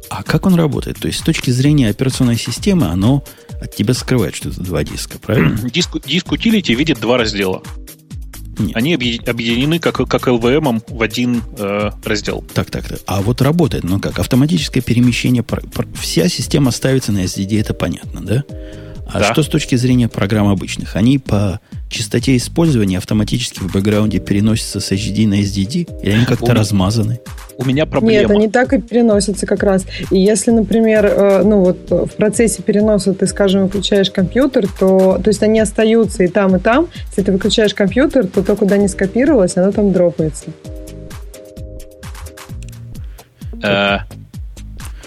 А 0.10 0.24
как 0.24 0.46
он 0.46 0.56
работает? 0.56 1.00
То 1.00 1.08
есть, 1.08 1.20
с 1.20 1.24
точки 1.24 1.50
зрения 1.52 1.90
операционной 1.90 2.38
системы, 2.38 2.88
оно 2.88 3.24
от 3.62 3.76
тебя 3.76 3.94
скрывает, 3.94 4.36
что 4.36 4.50
это 4.50 4.62
два 4.62 4.84
диска, 4.84 5.20
правильно? 5.20 5.58
Диск, 5.70 5.98
диск 6.06 6.28
utility 6.28 6.74
видит 6.74 7.00
два 7.00 7.18
раздела. 7.18 7.64
Нет. 8.58 8.76
Они 8.76 8.94
объединены 8.94 9.80
как, 9.80 9.96
как 9.96 10.28
LVM 10.28 10.84
в 10.88 11.02
один 11.02 11.42
э, 11.58 11.92
раздел. 12.06 12.44
Так, 12.54 12.70
так, 12.72 12.88
так. 12.88 13.00
А 13.06 13.22
вот 13.22 13.42
работает, 13.42 13.84
ну 13.84 14.00
как, 14.00 14.18
автоматическое 14.20 14.82
перемещение, 14.82 15.44
вся 15.96 16.30
система 16.30 16.72
ставится 16.72 17.12
на 17.12 17.26
SSD, 17.26 17.60
это 17.60 17.74
понятно, 17.74 18.22
да? 18.22 18.44
А 19.16 19.20
да. 19.20 19.32
что 19.32 19.44
с 19.44 19.48
точки 19.48 19.76
зрения 19.76 20.10
программ 20.10 20.50
обычных? 20.50 20.98
Они 20.98 21.20
по 21.20 21.62
частоте 21.88 22.36
использования 22.36 22.98
автоматически 22.98 23.60
в 23.60 23.72
бэкграунде 23.72 24.20
переносятся 24.20 24.82
с 24.82 24.92
HD 24.92 25.26
на 25.26 25.36
SDD? 25.36 26.02
Или 26.04 26.12
они 26.12 26.26
как-то 26.26 26.54
размазаны? 26.54 27.22
У 27.58 27.64
меня 27.64 27.86
проблема. 27.86 28.24
Нет, 28.24 28.30
они 28.30 28.50
так 28.50 28.74
и 28.74 28.82
переносятся 28.82 29.46
как 29.46 29.64
раз. 29.64 29.86
И 30.12 30.20
если, 30.20 30.52
например, 30.52 31.06
э, 31.06 31.44
ну 31.46 31.62
вот 31.62 31.90
в 31.90 32.14
процессе 32.18 32.62
переноса 32.62 33.14
ты, 33.14 33.26
скажем, 33.26 33.64
выключаешь 33.64 34.12
компьютер, 34.12 34.68
то, 34.68 35.18
то 35.24 35.30
есть 35.30 35.42
они 35.44 35.62
остаются 35.62 36.26
и 36.26 36.28
там, 36.28 36.58
и 36.58 36.60
там. 36.60 36.90
Если 37.08 37.22
ты 37.22 37.32
выключаешь 37.32 37.74
компьютер, 37.74 38.28
то 38.28 38.44
то, 38.44 38.58
куда 38.58 38.76
не 38.76 38.90
скопировалось, 38.90 39.56
оно 39.56 39.72
там 39.72 39.94
дропается. 39.94 40.48
Э, 43.64 44.00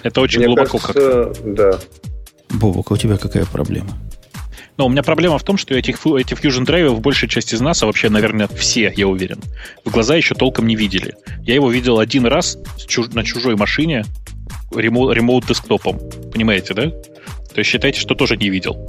это 0.02 0.20
очень 0.22 0.46
глубоко 0.46 0.78
как 0.78 0.96
Да. 1.44 1.78
Бобок, 2.58 2.90
а 2.90 2.94
у 2.94 2.96
тебя 2.96 3.16
какая 3.16 3.46
проблема? 3.46 3.96
Но 4.76 4.86
у 4.86 4.88
меня 4.88 5.02
проблема 5.02 5.38
в 5.38 5.42
том, 5.42 5.56
что 5.56 5.74
этих, 5.74 6.06
эти 6.06 6.34
Fusion 6.34 6.64
Drive 6.64 7.00
большая 7.00 7.28
часть 7.28 7.52
из 7.52 7.60
нас, 7.60 7.82
а 7.82 7.86
вообще, 7.86 8.10
наверное, 8.10 8.46
все, 8.46 8.92
я 8.96 9.08
уверен, 9.08 9.40
в 9.84 9.90
глаза 9.90 10.14
еще 10.14 10.36
толком 10.36 10.68
не 10.68 10.76
видели. 10.76 11.14
Я 11.42 11.54
его 11.54 11.70
видел 11.70 11.98
один 11.98 12.26
раз 12.26 12.56
на 13.12 13.24
чужой 13.24 13.56
машине 13.56 14.04
ремоут, 14.70 15.16
ремоут 15.16 15.46
десктопом. 15.46 15.98
Понимаете, 16.32 16.74
да? 16.74 16.90
То 16.90 17.58
есть 17.58 17.70
считайте, 17.70 18.00
что 18.00 18.14
тоже 18.14 18.36
не 18.36 18.50
видел. 18.50 18.88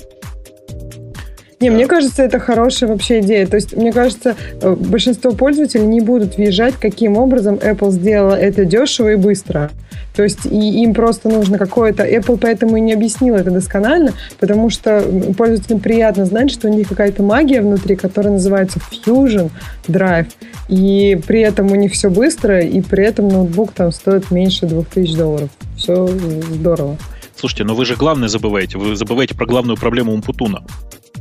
Не, 1.61 1.69
мне 1.69 1.87
кажется, 1.87 2.23
это 2.23 2.39
хорошая 2.39 2.89
вообще 2.89 3.19
идея. 3.19 3.45
То 3.45 3.55
есть, 3.55 3.75
мне 3.75 3.91
кажется, 3.91 4.35
э, 4.61 4.75
большинство 4.75 5.31
пользователей 5.31 5.85
не 5.85 5.99
будут 5.99 6.37
въезжать, 6.37 6.75
каким 6.75 7.17
образом 7.17 7.55
Apple 7.55 7.91
сделала 7.91 8.35
это 8.35 8.63
дешево 8.63 9.09
и 9.09 9.15
быстро. 9.15 9.69
То 10.15 10.23
есть 10.23 10.45
и 10.45 10.83
им 10.83 10.93
просто 10.93 11.29
нужно 11.29 11.57
какое-то... 11.57 12.07
Apple 12.07 12.39
поэтому 12.41 12.77
и 12.77 12.81
не 12.81 12.93
объяснил 12.93 13.35
это 13.35 13.51
досконально, 13.51 14.13
потому 14.39 14.69
что 14.69 15.03
пользователям 15.37 15.79
приятно 15.79 16.25
знать, 16.25 16.49
что 16.51 16.69
у 16.69 16.73
них 16.73 16.87
какая-то 16.87 17.23
магия 17.23 17.61
внутри, 17.61 17.95
которая 17.95 18.33
называется 18.33 18.79
Fusion 19.05 19.49
Drive, 19.87 20.27
и 20.69 21.19
при 21.27 21.41
этом 21.41 21.71
у 21.71 21.75
них 21.75 21.91
все 21.93 22.09
быстро, 22.09 22.61
и 22.61 22.81
при 22.81 23.05
этом 23.05 23.27
ноутбук 23.27 23.73
там 23.73 23.91
стоит 23.91 24.31
меньше 24.31 24.65
2000 24.65 25.17
долларов. 25.17 25.49
Все 25.77 26.07
здорово. 26.07 26.97
Слушайте, 27.39 27.63
но 27.63 27.73
вы 27.73 27.85
же 27.85 27.95
главное 27.95 28.27
забываете. 28.27 28.77
Вы 28.77 28.97
забываете 28.97 29.33
про 29.33 29.45
главную 29.45 29.77
проблему 29.77 30.11
Умпутуна. 30.11 30.61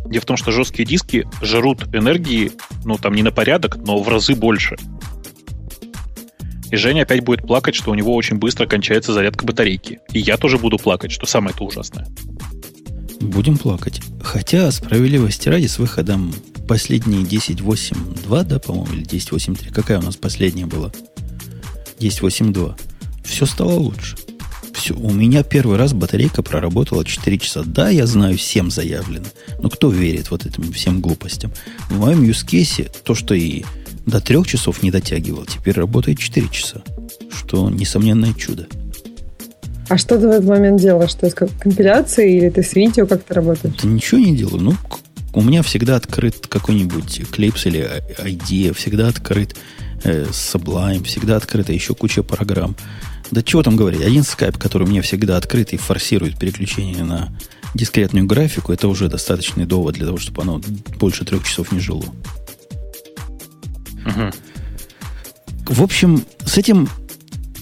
Дело 0.06 0.20
в 0.20 0.24
том, 0.24 0.36
что 0.36 0.50
жесткие 0.50 0.84
диски 0.84 1.24
жрут 1.42 1.94
энергии, 1.94 2.50
ну, 2.84 2.98
там 2.98 3.14
не 3.14 3.22
на 3.22 3.30
порядок, 3.30 3.76
но 3.76 4.02
в 4.02 4.08
разы 4.08 4.34
больше. 4.34 4.76
И 6.72 6.76
Женя 6.76 7.02
опять 7.02 7.22
будет 7.22 7.42
плакать, 7.42 7.76
что 7.76 7.92
у 7.92 7.94
него 7.94 8.16
очень 8.16 8.36
быстро 8.36 8.66
кончается 8.66 9.12
зарядка 9.12 9.46
батарейки. 9.46 10.00
И 10.12 10.18
я 10.18 10.36
тоже 10.36 10.58
буду 10.58 10.76
плакать, 10.76 11.12
что 11.12 11.24
самое 11.24 11.54
это 11.54 11.62
ужасное. 11.62 12.08
Будем 13.20 13.56
плакать. 13.56 14.00
Хотя, 14.20 14.72
справедливости 14.72 15.48
ради, 15.48 15.68
с 15.68 15.78
выходом 15.78 16.34
последние 16.66 17.22
10.8.2, 17.22 18.42
да, 18.42 18.58
по-моему, 18.58 18.92
или 18.92 19.04
10.8.3, 19.04 19.72
какая 19.72 20.00
у 20.00 20.02
нас 20.02 20.16
последняя 20.16 20.66
была? 20.66 20.90
10.8.2. 22.00 22.76
Все 23.24 23.46
стало 23.46 23.74
лучше. 23.74 24.16
Все. 24.78 24.94
У 24.94 25.10
меня 25.10 25.42
первый 25.42 25.76
раз 25.76 25.92
батарейка 25.92 26.42
проработала 26.44 27.04
4 27.04 27.38
часа. 27.38 27.62
Да, 27.66 27.88
я 27.88 28.06
знаю, 28.06 28.38
всем 28.38 28.70
заявлено. 28.70 29.26
Но 29.60 29.68
кто 29.68 29.90
верит 29.90 30.30
вот 30.30 30.46
этим 30.46 30.72
всем 30.72 31.00
глупостям? 31.00 31.50
В 31.90 31.98
моем 31.98 32.22
юзкейсе 32.22 32.88
то, 33.02 33.16
что 33.16 33.34
и 33.34 33.64
до 34.06 34.20
трех 34.20 34.46
часов 34.46 34.84
не 34.84 34.92
дотягивал, 34.92 35.46
теперь 35.46 35.74
работает 35.74 36.20
4 36.20 36.48
часа. 36.50 36.82
Что 37.30 37.68
несомненное 37.70 38.32
чудо. 38.34 38.68
А 39.88 39.98
что 39.98 40.16
ты 40.16 40.28
в 40.28 40.30
этот 40.30 40.44
момент 40.44 40.80
делаешь? 40.80 41.14
То 41.14 41.26
есть 41.26 41.34
как 41.34 41.50
компиляции 41.58 42.36
или 42.36 42.48
ты 42.48 42.62
с 42.62 42.74
видео 42.74 43.06
как-то 43.06 43.34
работаешь? 43.34 43.74
Да 43.82 43.88
ничего 43.88 44.20
не 44.20 44.36
делаю. 44.36 44.62
Ну, 44.62 44.74
у 45.34 45.42
меня 45.42 45.62
всегда 45.62 45.96
открыт 45.96 46.46
какой-нибудь 46.46 47.20
Clips 47.32 47.66
или 47.66 48.02
ID, 48.22 48.74
всегда 48.74 49.08
открыт 49.08 49.56
э, 50.04 50.26
Sublime, 50.30 51.02
всегда 51.02 51.36
открыта 51.36 51.72
еще 51.72 51.94
куча 51.94 52.22
программ. 52.22 52.76
Да 53.30 53.42
чего 53.42 53.62
там 53.62 53.76
говорить, 53.76 54.00
один 54.00 54.22
скайп, 54.22 54.56
который 54.56 54.84
у 54.84 54.90
меня 54.90 55.02
всегда 55.02 55.36
открыт 55.36 55.72
и 55.72 55.76
форсирует 55.76 56.38
переключение 56.38 57.04
на 57.04 57.30
дискретную 57.74 58.26
графику, 58.26 58.72
это 58.72 58.88
уже 58.88 59.08
достаточный 59.08 59.66
довод 59.66 59.94
для 59.94 60.06
того, 60.06 60.18
чтобы 60.18 60.42
оно 60.42 60.60
больше 60.98 61.24
трех 61.24 61.46
часов 61.46 61.70
не 61.72 61.80
жило. 61.80 62.04
Угу. 64.06 64.30
В 65.66 65.82
общем, 65.82 66.24
с 66.44 66.56
этим 66.56 66.88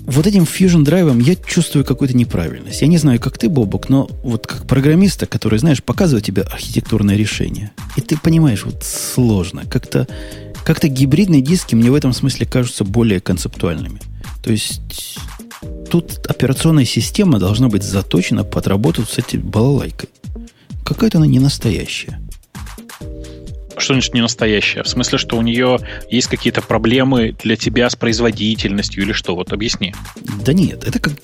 вот 0.07 0.25
этим 0.29 0.45
Fusion 0.45 0.85
драйвом 0.85 1.19
я 1.19 1.35
чувствую 1.35 1.85
какую-то 1.85 2.17
неправильность. 2.17 2.81
Я 2.81 2.87
не 2.87 2.99
знаю, 2.99 3.19
как 3.19 3.39
ты, 3.39 3.49
Бобок, 3.49 3.89
но 3.89 4.09
вот 4.23 4.47
как 4.47 4.64
программиста, 4.67 5.27
который, 5.27 5.59
знаешь, 5.59 5.83
показывает 5.83 6.25
тебе 6.25 6.43
архитектурное 6.43 7.17
решение, 7.17 7.73
и 7.97 8.01
ты 8.01 8.17
понимаешь, 8.17 8.64
вот 8.64 8.85
сложно. 8.85 9.64
Как-то 9.69 10.07
как 10.64 10.83
гибридные 10.85 11.43
диски 11.43 11.75
мне 11.75 11.91
в 11.91 11.95
этом 11.95 12.12
смысле 12.12 12.47
кажутся 12.47 12.85
более 12.85 13.21
концептуальными. 13.21 14.01
То 14.43 14.53
есть 14.53 15.19
тут 15.91 16.26
операционная 16.26 16.84
система 16.84 17.39
должна 17.39 17.68
быть 17.68 17.82
заточена 17.82 18.45
под 18.45 18.66
работу 18.66 19.05
с 19.05 19.18
этой 19.18 19.39
балалайкой. 19.39 20.09
Какая-то 20.84 21.18
она 21.18 21.26
не 21.26 21.41
настоящая 21.41 22.20
что 23.78 23.95
значит 23.95 24.14
не 24.14 24.20
настоящая? 24.20 24.82
В 24.82 24.89
смысле, 24.89 25.18
что 25.18 25.37
у 25.37 25.43
нее 25.43 25.78
есть 26.11 26.28
какие-то 26.28 26.62
проблемы 26.62 27.37
для 27.43 27.57
тебя 27.57 27.89
с 27.89 27.97
производительностью 27.97 29.03
или 29.03 29.12
что? 29.12 29.34
Вот 29.34 29.53
объясни. 29.53 29.95
Да 30.45 30.53
нет, 30.53 30.84
это 30.84 30.99
как, 30.99 31.14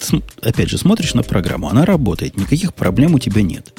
опять 0.41 0.69
же, 0.69 0.79
смотришь 0.79 1.15
на 1.15 1.23
программу, 1.23 1.69
она 1.69 1.85
работает, 1.85 2.37
никаких 2.37 2.75
проблем 2.75 3.15
у 3.15 3.19
тебя 3.19 3.43
нет. 3.43 3.73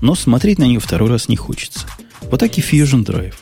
Но 0.00 0.14
смотреть 0.14 0.58
на 0.58 0.64
нее 0.64 0.80
второй 0.80 1.10
раз 1.10 1.28
не 1.28 1.36
хочется. 1.36 1.86
Вот 2.22 2.40
так 2.40 2.56
и 2.58 2.60
Fusion 2.60 3.04
Drive. 3.04 3.34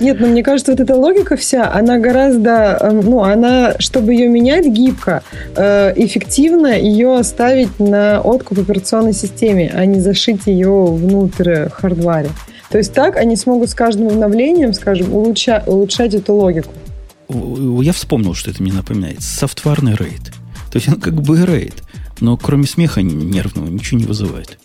Нет, 0.00 0.20
но 0.20 0.26
мне 0.26 0.42
кажется, 0.42 0.72
вот 0.72 0.80
эта 0.80 0.94
логика 0.96 1.36
вся, 1.36 1.72
она 1.72 1.98
гораздо, 1.98 2.78
эм, 2.80 3.00
ну, 3.00 3.22
она, 3.22 3.74
чтобы 3.78 4.12
ее 4.12 4.28
менять 4.28 4.66
гибко, 4.66 5.22
э, 5.56 5.92
эффективно 5.96 6.78
ее 6.78 7.18
оставить 7.18 7.78
на 7.78 8.20
откуп 8.20 8.60
операционной 8.60 9.12
системе, 9.12 9.72
а 9.74 9.84
не 9.84 10.00
зашить 10.00 10.46
ее 10.46 10.86
внутрь 10.86 11.68
хардваре. 11.68 12.30
То 12.70 12.78
есть 12.78 12.94
так 12.94 13.16
они 13.16 13.36
смогут 13.36 13.70
с 13.70 13.74
каждым 13.74 14.08
обновлением, 14.08 14.72
скажем, 14.72 15.12
улучша, 15.14 15.62
улучшать 15.66 16.14
эту 16.14 16.34
логику. 16.34 16.72
Я 17.28 17.92
вспомнил, 17.92 18.34
что 18.34 18.50
это 18.50 18.62
мне 18.62 18.72
напоминает. 18.72 19.22
Софтварный 19.22 19.94
рейд. 19.94 20.32
То 20.70 20.78
есть 20.78 20.88
он 20.88 21.00
как 21.00 21.14
бы 21.20 21.44
рейд, 21.44 21.82
но 22.20 22.36
кроме 22.36 22.66
смеха 22.66 23.02
нервного 23.02 23.68
ничего 23.68 24.00
не 24.00 24.06
вызывает. 24.06 24.58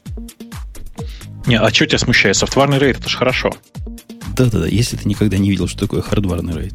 Не, 1.45 1.59
а 1.59 1.69
что 1.69 1.85
тебя 1.85 1.97
смущает? 1.97 2.37
Софтварный 2.37 2.79
рейд, 2.79 2.99
это 2.99 3.09
же 3.09 3.17
хорошо. 3.17 3.51
Да-да-да, 4.37 4.67
если 4.67 4.97
ты 4.97 5.07
никогда 5.09 5.37
не 5.37 5.49
видел, 5.49 5.67
что 5.67 5.79
такое 5.79 6.01
хардварный 6.01 6.53
рейд. 6.53 6.73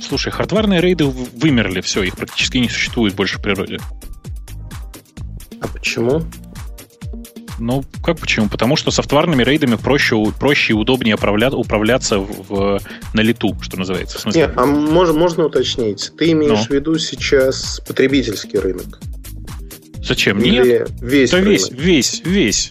Слушай, 0.00 0.32
хардварные 0.32 0.80
рейды 0.80 1.04
вымерли, 1.04 1.80
все, 1.80 2.02
их 2.02 2.16
практически 2.16 2.58
не 2.58 2.68
существует 2.68 3.14
больше 3.14 3.38
в 3.38 3.42
природе. 3.42 3.78
А 5.60 5.68
почему? 5.68 6.22
Ну, 7.58 7.84
как 8.04 8.18
почему? 8.18 8.48
Потому 8.48 8.76
что 8.76 8.90
софтварными 8.90 9.42
рейдами 9.42 9.76
проще, 9.76 10.16
проще 10.38 10.74
и 10.74 10.76
удобнее 10.76 11.14
управля, 11.14 11.50
управляться 11.50 12.18
в, 12.18 12.48
в, 12.48 12.80
на 13.14 13.20
лету, 13.20 13.56
что 13.62 13.78
называется. 13.78 14.18
В 14.18 14.20
смысле... 14.20 14.42
Нет, 14.42 14.52
а 14.56 14.66
можно, 14.66 15.14
можно 15.14 15.46
уточнить? 15.46 16.12
Ты 16.18 16.32
имеешь 16.32 16.58
ну? 16.58 16.64
в 16.64 16.70
виду 16.70 16.98
сейчас 16.98 17.80
потребительский 17.86 18.58
рынок? 18.58 19.00
Зачем? 20.02 20.38
Или 20.38 20.68
Нет. 20.68 20.90
Весь, 21.00 21.30
да 21.30 21.40
весь, 21.40 21.70
весь, 21.70 22.22
весь. 22.24 22.70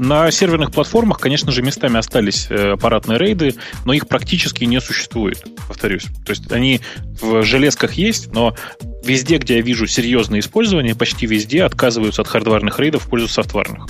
На 0.00 0.30
серверных 0.30 0.72
платформах, 0.72 1.18
конечно 1.18 1.52
же, 1.52 1.62
местами 1.62 1.98
остались 1.98 2.46
э, 2.48 2.72
аппаратные 2.72 3.18
рейды, 3.18 3.56
но 3.84 3.92
их 3.92 4.08
практически 4.08 4.64
не 4.64 4.80
существует, 4.80 5.44
повторюсь. 5.68 6.04
То 6.24 6.30
есть 6.30 6.50
они 6.50 6.80
в 7.20 7.42
железках 7.42 7.92
есть, 7.92 8.32
но 8.32 8.56
везде, 9.04 9.36
где 9.36 9.56
я 9.56 9.60
вижу 9.60 9.86
серьезное 9.86 10.40
использование, 10.40 10.94
почти 10.94 11.26
везде 11.26 11.64
отказываются 11.64 12.22
от 12.22 12.28
хардварных 12.28 12.78
рейдов 12.80 13.04
в 13.04 13.10
пользу 13.10 13.28
софтварных. 13.28 13.86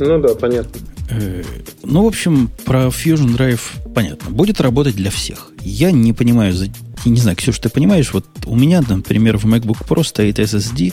Ну 0.00 0.18
да, 0.20 0.34
понятно. 0.34 0.80
Э, 1.08 1.44
ну, 1.84 2.02
в 2.02 2.06
общем, 2.08 2.50
про 2.64 2.86
Fusion 2.86 3.36
Drive 3.36 3.92
понятно. 3.94 4.30
Будет 4.30 4.60
работать 4.60 4.96
для 4.96 5.12
всех. 5.12 5.52
Я 5.60 5.92
не 5.92 6.12
понимаю, 6.12 6.52
я 6.52 7.10
не 7.10 7.20
знаю, 7.20 7.36
Ксюша, 7.36 7.62
ты 7.62 7.68
понимаешь, 7.68 8.12
вот 8.12 8.26
у 8.46 8.56
меня, 8.56 8.82
например, 8.86 9.38
в 9.38 9.44
MacBook 9.46 9.86
Pro 9.86 10.02
стоит 10.02 10.40
SSD, 10.40 10.92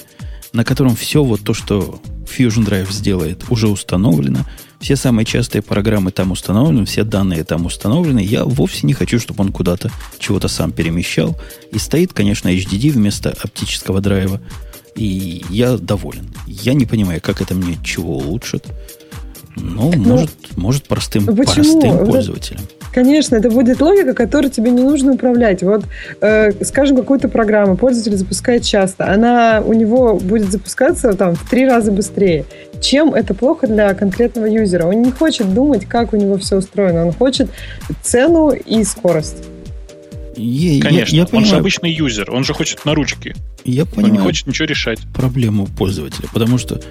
на 0.53 0.63
котором 0.63 0.95
все 0.95 1.23
вот 1.23 1.41
то, 1.41 1.55
что 1.55 1.99
Fusion 2.37 2.65
Drive 2.65 2.91
сделает, 2.91 3.45
уже 3.49 3.67
установлено. 3.67 4.45
Все 4.79 4.95
самые 4.95 5.25
частые 5.25 5.61
программы 5.61 6.11
там 6.11 6.31
установлены, 6.31 6.85
все 6.85 7.03
данные 7.03 7.43
там 7.43 7.65
установлены. 7.65 8.19
Я 8.19 8.43
вовсе 8.43 8.85
не 8.85 8.93
хочу, 8.93 9.19
чтобы 9.19 9.43
он 9.43 9.51
куда-то 9.51 9.89
чего-то 10.19 10.47
сам 10.49 10.71
перемещал. 10.71 11.39
И 11.71 11.79
стоит, 11.79 12.11
конечно, 12.11 12.49
HDD 12.49 12.91
вместо 12.91 13.29
оптического 13.29 14.01
драйва. 14.01 14.41
И 14.95 15.45
я 15.49 15.77
доволен. 15.77 16.33
Я 16.45 16.73
не 16.73 16.85
понимаю, 16.85 17.21
как 17.21 17.41
это 17.41 17.55
мне 17.55 17.77
чего 17.83 18.17
улучшит. 18.17 18.65
Ну, 19.55 19.93
ну 19.95 20.15
может, 20.15 20.57
может 20.57 20.87
простым, 20.87 21.25
почему? 21.27 21.45
простым 21.45 22.05
пользователям. 22.05 22.63
Конечно, 22.93 23.35
это 23.35 23.49
будет 23.49 23.81
логика, 23.81 24.13
которой 24.13 24.49
тебе 24.49 24.69
не 24.69 24.83
нужно 24.83 25.13
управлять. 25.13 25.63
Вот, 25.63 25.85
э, 26.21 26.51
скажем, 26.63 26.97
какую-то 26.97 27.27
программу 27.27 27.75
пользователь 27.75 28.15
запускает 28.15 28.63
часто, 28.63 29.11
она 29.11 29.63
у 29.65 29.73
него 29.73 30.15
будет 30.15 30.51
запускаться 30.51 31.13
там 31.13 31.35
в 31.35 31.49
три 31.49 31.67
раза 31.67 31.91
быстрее. 31.91 32.45
Чем 32.81 33.13
это 33.13 33.33
плохо 33.33 33.65
для 33.65 33.93
конкретного 33.95 34.45
юзера? 34.45 34.85
Он 34.85 35.01
не 35.01 35.11
хочет 35.11 35.53
думать, 35.53 35.85
как 35.85 36.13
у 36.13 36.17
него 36.17 36.37
все 36.37 36.57
устроено. 36.57 37.07
Он 37.07 37.13
хочет 37.13 37.49
цену 38.03 38.51
и 38.51 38.83
скорость. 38.83 39.43
Я, 40.35 40.81
Конечно, 40.81 41.15
я, 41.15 41.23
я 41.23 41.27
он 41.31 41.45
же 41.45 41.55
обычный 41.55 41.91
юзер, 41.91 42.31
он 42.31 42.43
же 42.43 42.53
хочет 42.53 42.85
на 42.85 42.93
ручки. 42.93 43.35
Я 43.63 43.85
понимаю. 43.85 44.13
Он 44.13 44.19
не 44.19 44.23
хочет 44.23 44.47
ничего 44.47 44.65
решать. 44.65 44.99
Проблему 45.13 45.67
пользователя, 45.67 46.27
потому 46.33 46.57
что 46.57 46.81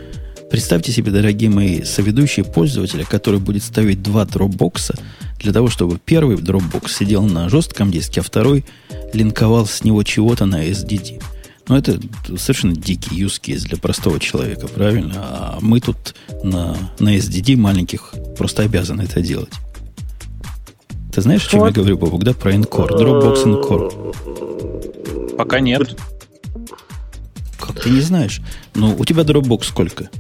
Представьте 0.53 0.93
себе, 0.93 1.11
дорогие 1.11 1.49
мои 1.49 1.83
соведущие 1.83 2.45
пользователи, 2.45 3.05
который 3.05 3.41
будет 3.41 3.63
ставить 3.63 4.03
два 4.03 4.27
дропбокса 4.27 4.95
для 5.41 5.51
того, 5.51 5.71
чтобы 5.71 5.99
первый 5.99 6.37
Dropbox 6.37 6.91
сидел 6.91 7.23
на 7.23 7.49
жестком 7.49 7.91
диске, 7.91 8.21
а 8.21 8.23
второй 8.23 8.67
линковал 9.15 9.65
с 9.65 9.83
него 9.83 10.03
чего-то 10.03 10.45
на 10.45 10.69
SDD. 10.69 11.23
Но 11.69 11.79
это 11.79 11.99
совершенно 12.37 12.77
дикий 12.77 13.25
case 13.25 13.61
для 13.61 13.79
простого 13.79 14.21
человека, 14.21 14.69
правильно? 14.69 15.15
А 15.17 15.59
мы 15.63 15.81
тут 15.81 16.15
на, 16.45 16.77
на 16.99 17.17
SDD 17.17 17.57
маленьких 17.57 18.13
просто 18.37 18.65
обязаны 18.65 19.01
это 19.05 19.23
делать. 19.23 19.55
Ты 21.15 21.23
знаешь, 21.23 21.47
о 21.47 21.51
чем 21.51 21.61
вот. 21.61 21.69
я 21.69 21.73
говорю, 21.73 21.97
Бобок, 21.97 22.25
да? 22.25 22.35
Про 22.35 22.53
Encore, 22.53 22.91
Dropbox 22.91 23.45
Encore. 23.47 25.35
Пока 25.35 25.61
нет. 25.61 25.97
Как 27.59 27.81
ты 27.81 27.89
не 27.89 28.03
знаешь? 28.03 28.43
Ну, 28.75 28.95
у 28.99 29.07
тебя 29.07 29.23
Dropbox 29.23 29.65
сколько? 29.65 30.11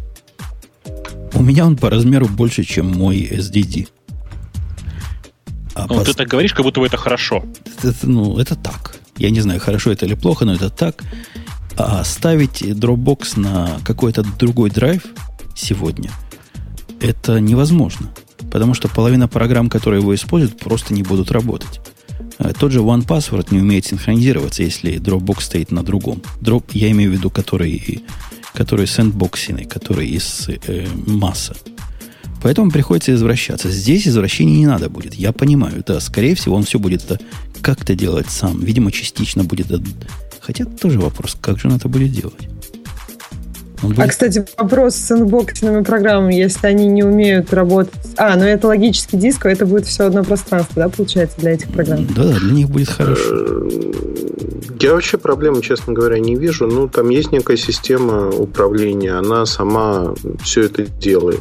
У 1.34 1.42
меня 1.42 1.66
он 1.66 1.76
по 1.76 1.90
размеру 1.90 2.26
больше, 2.26 2.64
чем 2.64 2.90
мой 2.90 3.22
SDD. 3.22 3.88
А 5.74 5.86
ну, 5.88 5.98
по... 5.98 6.04
ты 6.04 6.14
так 6.14 6.28
говоришь, 6.28 6.52
как 6.52 6.64
будто 6.64 6.80
бы 6.80 6.86
это 6.86 6.96
хорошо. 6.96 7.44
Это, 7.82 7.94
ну, 8.02 8.38
это 8.38 8.54
так. 8.54 8.96
Я 9.16 9.30
не 9.30 9.40
знаю, 9.40 9.60
хорошо 9.60 9.92
это 9.92 10.06
или 10.06 10.14
плохо, 10.14 10.44
но 10.44 10.54
это 10.54 10.70
так. 10.70 11.02
А 11.76 12.04
ставить 12.04 12.62
Dropbox 12.62 13.38
на 13.38 13.78
какой-то 13.84 14.24
другой 14.38 14.70
драйв 14.70 15.02
сегодня, 15.54 16.10
это 17.00 17.40
невозможно. 17.40 18.10
Потому 18.50 18.74
что 18.74 18.88
половина 18.88 19.28
программ, 19.28 19.70
которые 19.70 20.00
его 20.00 20.14
используют, 20.14 20.58
просто 20.58 20.92
не 20.92 21.02
будут 21.02 21.30
работать. 21.30 21.80
А 22.38 22.52
тот 22.52 22.72
же 22.72 22.80
OnePassword 22.80 23.48
не 23.50 23.60
умеет 23.60 23.86
синхронизироваться, 23.86 24.62
если 24.62 24.96
Dropbox 24.96 25.40
стоит 25.40 25.70
на 25.70 25.82
другом. 25.82 26.22
Drop, 26.40 26.64
я 26.72 26.90
имею 26.90 27.10
в 27.10 27.14
виду, 27.14 27.30
который 27.30 28.04
который 28.54 28.86
сэндбоксенный, 28.86 29.64
который 29.64 30.08
из 30.08 30.48
э, 30.48 30.86
масса. 31.06 31.54
Поэтому 32.42 32.70
приходится 32.70 33.14
извращаться. 33.14 33.70
Здесь 33.70 34.08
извращений 34.08 34.58
не 34.58 34.66
надо 34.66 34.90
будет. 34.90 35.14
Я 35.14 35.32
понимаю, 35.32 35.84
да, 35.86 36.00
скорее 36.00 36.34
всего, 36.34 36.56
он 36.56 36.64
все 36.64 36.78
будет 36.78 37.04
это 37.04 37.20
как-то 37.60 37.94
делать 37.94 38.28
сам. 38.30 38.60
Видимо, 38.60 38.90
частично 38.90 39.44
будет... 39.44 39.66
Хотя 40.40 40.64
тоже 40.64 40.98
вопрос, 40.98 41.36
как 41.40 41.60
же 41.60 41.68
он 41.68 41.76
это 41.76 41.88
будет 41.88 42.10
делать? 42.10 42.48
Будет... 43.88 43.98
А, 43.98 44.08
кстати, 44.08 44.44
вопрос 44.56 44.96
с 44.96 45.12
инбоксными 45.12 45.82
программами, 45.82 46.34
если 46.34 46.66
они 46.66 46.86
не 46.86 47.02
умеют 47.02 47.52
работать... 47.52 47.92
А, 48.16 48.36
ну 48.36 48.44
это 48.44 48.66
логический 48.66 49.16
диск, 49.16 49.46
а 49.46 49.50
это 49.50 49.66
будет 49.66 49.86
все 49.86 50.04
одно 50.04 50.24
пространство, 50.24 50.84
да, 50.84 50.88
получается, 50.88 51.38
для 51.40 51.52
этих 51.52 51.70
программ? 51.70 52.06
Да, 52.14 52.24
да, 52.24 52.38
для 52.38 52.52
них 52.52 52.68
будет 52.68 52.88
хорошо. 52.88 53.22
Э, 53.30 53.68
я 54.80 54.94
вообще 54.94 55.18
проблемы, 55.18 55.62
честно 55.62 55.92
говоря, 55.92 56.18
не 56.18 56.34
вижу. 56.34 56.66
Ну, 56.66 56.88
там 56.88 57.08
есть 57.10 57.32
некая 57.32 57.56
система 57.56 58.28
управления, 58.30 59.12
она 59.12 59.46
сама 59.46 60.14
все 60.42 60.62
это 60.62 60.84
делает. 60.84 61.40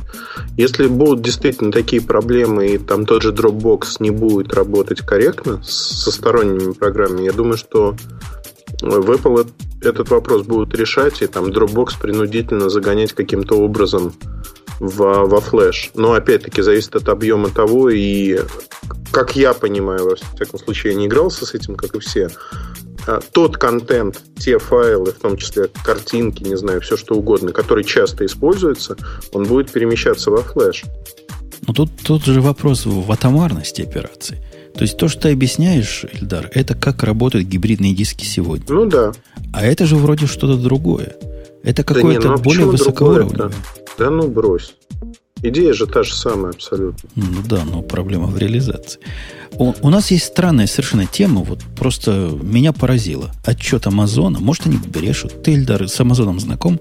Если 0.58 0.88
будут 0.88 1.22
действительно 1.22 1.72
такие 1.72 2.02
проблемы, 2.02 2.68
и 2.68 2.78
там 2.78 3.06
тот 3.06 3.24
же 3.24 3.32
Dropbox 3.32 3.98
не 4.00 4.12
будет 4.12 4.54
работать 4.54 5.02
корректно 5.02 5.62
со 5.64 6.12
сторонними 6.12 6.74
программами, 6.74 7.26
я 7.26 7.32
думаю, 7.32 7.58
что 7.58 7.96
в 8.82 9.12
Apple 9.12 9.50
этот 9.82 10.10
вопрос 10.10 10.44
будут 10.44 10.76
решать, 10.76 11.22
и 11.22 11.28
там 11.28 11.46
Dropbox 11.46 12.00
принудительно 12.00 12.70
загонять 12.70 13.14
каким-то 13.14 13.56
образом 13.56 14.14
во, 14.80 15.26
во 15.26 15.42
флеш. 15.42 15.92
Но 15.96 16.14
опять-таки 16.14 16.62
зависит 16.62 16.96
от 16.96 17.10
объема 17.10 17.50
того, 17.50 17.90
и 17.90 18.40
как 19.12 19.36
я 19.36 19.54
понимаю, 19.54 20.10
во 20.10 20.16
всяком 20.16 20.60
случае, 20.60 20.94
я 20.94 21.00
не 21.00 21.08
игрался 21.08 21.46
с 21.46 21.54
этим, 21.54 21.76
как 21.76 21.96
и 21.96 22.00
все, 22.00 22.30
а, 23.08 23.20
тот 23.32 23.58
контент, 23.58 24.22
те 24.38 24.58
файлы, 24.58 25.12
в 25.12 25.20
том 25.20 25.38
числе 25.38 25.70
картинки, 25.84 26.44
не 26.44 26.56
знаю, 26.56 26.82
все 26.82 26.98
что 26.98 27.16
угодно, 27.16 27.52
который 27.52 27.84
часто 27.84 28.26
используется, 28.26 28.96
он 29.34 29.46
будет 29.46 29.72
перемещаться 29.72 30.32
во 30.32 30.42
флеш. 30.42 30.84
Но 31.68 31.74
тут, 31.74 31.92
тут 32.04 32.26
же 32.26 32.42
вопрос 32.42 32.86
в 32.86 33.12
атомарности 33.12 33.82
операции. 33.82 34.44
То 34.74 34.84
есть 34.84 34.98
то, 34.98 35.08
что 35.08 35.24
ты 35.24 35.32
объясняешь, 35.32 36.06
Эльдар, 36.12 36.50
это 36.54 36.76
как 36.76 37.04
работают 37.04 37.48
гибридные 37.48 37.94
диски 37.94 38.26
сегодня. 38.26 38.66
Ну 38.70 38.86
да. 38.86 39.12
А 39.54 39.66
это 39.66 39.86
же 39.86 39.96
вроде 39.96 40.28
что-то 40.28 40.58
другое. 40.58 41.16
Это 41.64 41.84
какое-то 41.84 42.22
да 42.22 42.30
не, 42.30 42.36
ну, 42.36 42.42
более 42.42 42.66
высокоуровневое. 42.66 43.52
Да 43.98 44.10
ну 44.10 44.28
брось. 44.28 44.74
Идея 45.44 45.74
же 45.74 45.88
та 45.88 46.04
же 46.04 46.14
самая 46.16 46.54
абсолютно. 46.54 47.10
Ну 47.16 47.42
да, 47.48 47.64
но 47.66 47.82
проблема 47.82 48.28
в 48.28 48.38
реализации. 48.38 49.00
У, 49.54 49.74
у 49.82 49.90
нас 49.90 50.12
есть 50.12 50.26
странная 50.26 50.68
совершенно 50.68 51.08
тема, 51.08 51.42
вот 51.42 51.60
просто 51.76 52.32
меня 52.42 52.74
поразила. 52.74 53.32
Отчет 53.44 53.88
Амазона. 53.88 54.40
Может, 54.40 54.68
они 54.68 54.78
брешут? 54.78 55.42
Ты, 55.44 55.56
Эльдар, 55.56 55.88
с 55.88 56.00
Амазоном 56.00 56.40
знаком? 56.40 56.80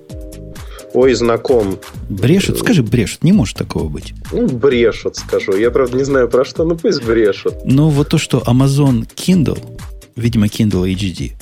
Ой, 0.92 1.14
знаком. 1.14 1.78
Брешут? 2.08 2.58
Скажи, 2.58 2.82
брешут. 2.82 3.22
Не 3.22 3.32
может 3.32 3.56
такого 3.56 3.88
быть. 3.88 4.14
Ну, 4.32 4.46
брешут, 4.46 5.16
скажу. 5.16 5.56
Я, 5.56 5.70
правда, 5.70 5.96
не 5.96 6.04
знаю 6.04 6.28
про 6.28 6.44
что, 6.44 6.64
но 6.64 6.76
пусть 6.76 7.04
брешут. 7.04 7.54
Ну, 7.64 7.88
вот 7.88 8.08
то, 8.08 8.18
что 8.18 8.38
Amazon 8.38 9.08
Kindle, 9.14 9.58
видимо, 10.16 10.46
Kindle 10.46 10.92
HD, 10.92 11.32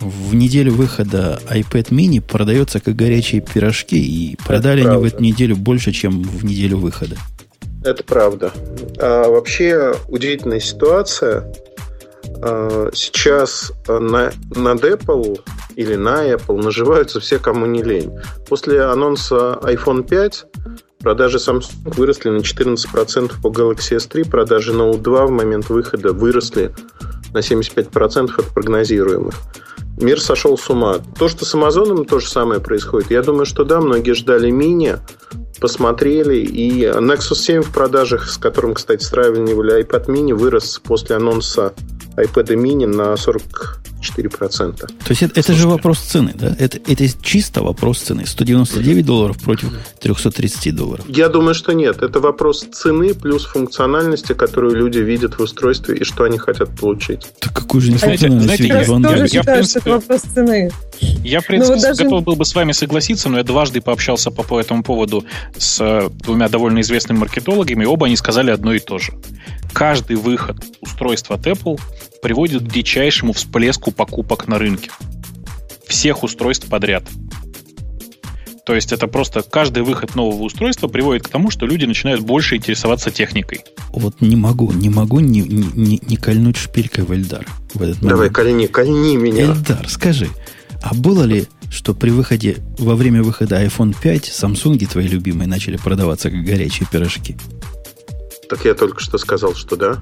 в 0.00 0.34
неделю 0.34 0.72
выхода 0.72 1.40
iPad 1.50 1.90
mini 1.90 2.20
продается 2.20 2.80
как 2.80 2.96
горячие 2.96 3.40
пирожки, 3.40 3.96
и 3.96 4.36
продали 4.36 4.86
они 4.86 4.96
в 4.96 5.04
эту 5.04 5.22
неделю 5.22 5.56
больше, 5.56 5.92
чем 5.92 6.22
в 6.22 6.44
неделю 6.44 6.78
выхода. 6.78 7.16
Это 7.84 8.02
правда. 8.02 8.52
А 8.98 9.28
вообще 9.28 9.94
удивительная 10.08 10.60
ситуация. 10.60 11.52
А, 12.42 12.90
сейчас 12.92 13.72
на, 13.86 14.32
над 14.54 14.84
Apple 14.84 15.40
или 15.76 15.96
на 15.96 16.30
Apple 16.32 16.62
наживаются 16.62 17.20
все, 17.20 17.38
кому 17.38 17.66
не 17.66 17.82
лень. 17.82 18.12
После 18.48 18.82
анонса 18.82 19.58
iPhone 19.62 20.06
5 20.06 20.46
продажи 21.00 21.36
Samsung 21.36 21.94
выросли 21.96 22.30
на 22.30 22.38
14% 22.38 23.32
по 23.42 23.48
Galaxy 23.48 23.96
S3, 23.96 24.28
продажи 24.28 24.72
Note 24.72 24.98
2 24.98 25.26
в 25.26 25.30
момент 25.30 25.68
выхода 25.68 26.12
выросли 26.12 26.74
на 27.34 27.38
75% 27.38 28.30
от 28.38 28.46
прогнозируемых. 28.54 29.34
Мир 29.98 30.20
сошел 30.20 30.58
с 30.58 30.68
ума. 30.70 30.96
То, 31.18 31.28
что 31.28 31.44
с 31.44 31.54
Амазоном 31.54 32.04
то 32.04 32.18
же 32.18 32.28
самое 32.28 32.60
происходит, 32.60 33.10
я 33.10 33.22
думаю, 33.22 33.44
что 33.44 33.64
да, 33.64 33.80
многие 33.80 34.14
ждали 34.14 34.50
мини, 34.50 34.96
посмотрели, 35.60 36.36
и 36.36 36.84
Nexus 36.84 37.36
7 37.36 37.62
в 37.62 37.72
продажах, 37.72 38.28
с 38.30 38.36
которым, 38.36 38.74
кстати, 38.74 39.02
сравнивали 39.02 39.82
iPad 39.82 40.06
mini, 40.06 40.34
вырос 40.34 40.80
после 40.82 41.16
анонса 41.16 41.74
iPad 42.16 42.54
mini 42.56 42.86
на 42.86 43.14
44%. 43.14 44.76
То 44.76 44.86
есть 45.08 45.22
это, 45.22 45.40
это 45.40 45.52
же 45.54 45.68
вопрос 45.68 45.98
цены, 45.98 46.32
да? 46.34 46.54
Это, 46.58 46.78
это 46.86 47.04
чисто 47.22 47.62
вопрос 47.62 47.98
цены. 47.98 48.26
199 48.26 49.04
долларов 49.04 49.42
против 49.42 49.72
330 50.00 50.74
долларов. 50.74 51.04
Я 51.08 51.28
думаю, 51.28 51.54
что 51.54 51.72
нет. 51.72 52.02
Это 52.02 52.20
вопрос 52.20 52.66
цены 52.72 53.14
плюс 53.14 53.44
функциональности, 53.44 54.32
которую 54.34 54.76
люди 54.76 54.98
видят 54.98 55.38
в 55.38 55.42
устройстве 55.42 55.96
и 55.96 56.04
что 56.04 56.24
они 56.24 56.38
хотят 56.38 56.68
получить. 56.78 57.26
Так 57.40 57.52
какую 57.54 57.80
же 57.80 57.92
нефункциональность 57.92 58.60
видят? 58.60 58.86
Я 58.86 59.00
тоже 59.00 59.28
считаю, 59.28 59.64
что 59.64 59.78
это 59.80 59.90
вопрос 59.90 60.20
цены. 60.20 60.70
Я, 61.24 61.40
в 61.40 61.46
принципе, 61.46 61.74
ну, 61.74 61.80
вот 61.80 61.82
даже... 61.82 62.04
готов 62.04 62.22
был 62.22 62.36
бы 62.36 62.44
с 62.44 62.54
вами 62.54 62.72
согласиться, 62.72 63.28
но 63.28 63.38
я 63.38 63.44
дважды 63.44 63.80
пообщался 63.80 64.30
по, 64.30 64.42
по 64.42 64.60
этому 64.60 64.82
поводу 64.82 65.24
с 65.56 66.10
двумя 66.10 66.48
довольно 66.48 66.80
известными 66.80 67.18
маркетологами, 67.18 67.84
и 67.84 67.86
оба 67.86 68.06
они 68.06 68.16
сказали 68.16 68.50
одно 68.50 68.74
и 68.74 68.78
то 68.78 68.98
же. 68.98 69.12
Каждый 69.72 70.16
выход 70.16 70.56
устройства 70.80 71.36
от 71.36 71.46
Apple 71.46 71.80
приводит 72.22 72.62
к 72.62 72.72
дичайшему 72.72 73.32
всплеску 73.32 73.90
покупок 73.90 74.46
на 74.48 74.58
рынке. 74.58 74.90
Всех 75.86 76.22
устройств 76.22 76.68
подряд. 76.68 77.04
То 78.64 78.74
есть 78.74 78.92
это 78.92 79.06
просто 79.08 79.42
каждый 79.42 79.82
выход 79.82 80.14
нового 80.14 80.42
устройства 80.42 80.88
приводит 80.88 81.24
к 81.24 81.28
тому, 81.28 81.50
что 81.50 81.66
люди 81.66 81.84
начинают 81.84 82.22
больше 82.22 82.56
интересоваться 82.56 83.10
техникой. 83.10 83.60
Вот 83.90 84.20
не 84.22 84.36
могу, 84.36 84.72
не 84.72 84.88
могу 84.88 85.20
не, 85.20 85.42
не, 85.42 85.64
не, 85.74 86.00
не 86.06 86.16
кольнуть 86.16 86.56
шпилькой 86.56 87.04
в 87.04 87.12
Эльдар. 87.12 87.46
В 87.74 87.82
этот 87.82 88.00
Давай, 88.00 88.30
кольни, 88.30 88.66
кольни 88.66 89.16
меня. 89.16 89.44
Эльдар, 89.44 89.86
скажи, 89.88 90.28
а 90.84 90.94
было 90.94 91.24
ли, 91.24 91.46
что 91.70 91.94
при 91.94 92.10
выходе, 92.10 92.58
во 92.78 92.94
время 92.94 93.22
выхода 93.22 93.64
iPhone 93.64 93.96
5, 93.98 94.24
Samsung 94.24 94.86
твои 94.86 95.08
любимые 95.08 95.48
начали 95.48 95.78
продаваться 95.78 96.30
как 96.30 96.44
горячие 96.44 96.86
пирожки? 96.92 97.36
Так 98.50 98.66
я 98.66 98.74
только 98.74 99.00
что 99.00 99.16
сказал, 99.16 99.54
что 99.54 99.76
да. 99.76 99.98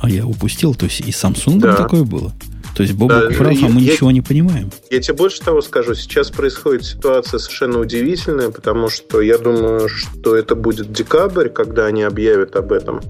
А 0.00 0.08
я 0.08 0.26
упустил, 0.26 0.74
то 0.74 0.86
есть 0.86 1.00
и 1.00 1.10
Samsung 1.10 1.58
да. 1.58 1.76
такое 1.76 2.04
было. 2.04 2.32
То 2.74 2.82
есть 2.82 2.94
Бобок 2.94 3.28
да, 3.28 3.36
прав, 3.36 3.62
а 3.62 3.68
мы 3.68 3.82
я, 3.82 3.92
ничего 3.92 4.10
не 4.10 4.22
понимаем. 4.22 4.70
Я 4.90 5.00
тебе 5.02 5.14
больше 5.14 5.42
того 5.42 5.60
скажу. 5.60 5.94
Сейчас 5.94 6.30
происходит 6.30 6.86
ситуация 6.86 7.38
совершенно 7.38 7.78
удивительная, 7.78 8.48
потому 8.48 8.88
что 8.88 9.20
я 9.20 9.36
думаю, 9.36 9.90
что 9.90 10.34
это 10.34 10.54
будет 10.54 10.90
декабрь, 10.92 11.50
когда 11.50 11.84
они 11.84 12.04
объявят 12.04 12.56
об 12.56 12.72
этом. 12.72 13.02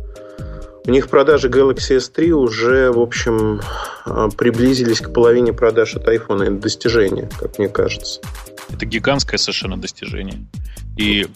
У 0.85 0.91
них 0.91 1.09
продажи 1.09 1.49
Galaxy 1.49 1.99
S3 1.99 2.31
уже, 2.31 2.91
в 2.91 2.99
общем, 2.99 3.61
а, 4.05 4.29
приблизились 4.31 5.01
к 5.01 5.13
половине 5.13 5.53
продаж 5.53 5.95
от 5.95 6.09
iPhone. 6.09 6.43
Это 6.43 6.53
достижение, 6.53 7.29
как 7.39 7.59
мне 7.59 7.69
кажется. 7.69 8.21
Это 8.69 8.85
гигантское 8.85 9.39
совершенно 9.39 9.81
достижение. 9.81 10.45
И 10.99 11.29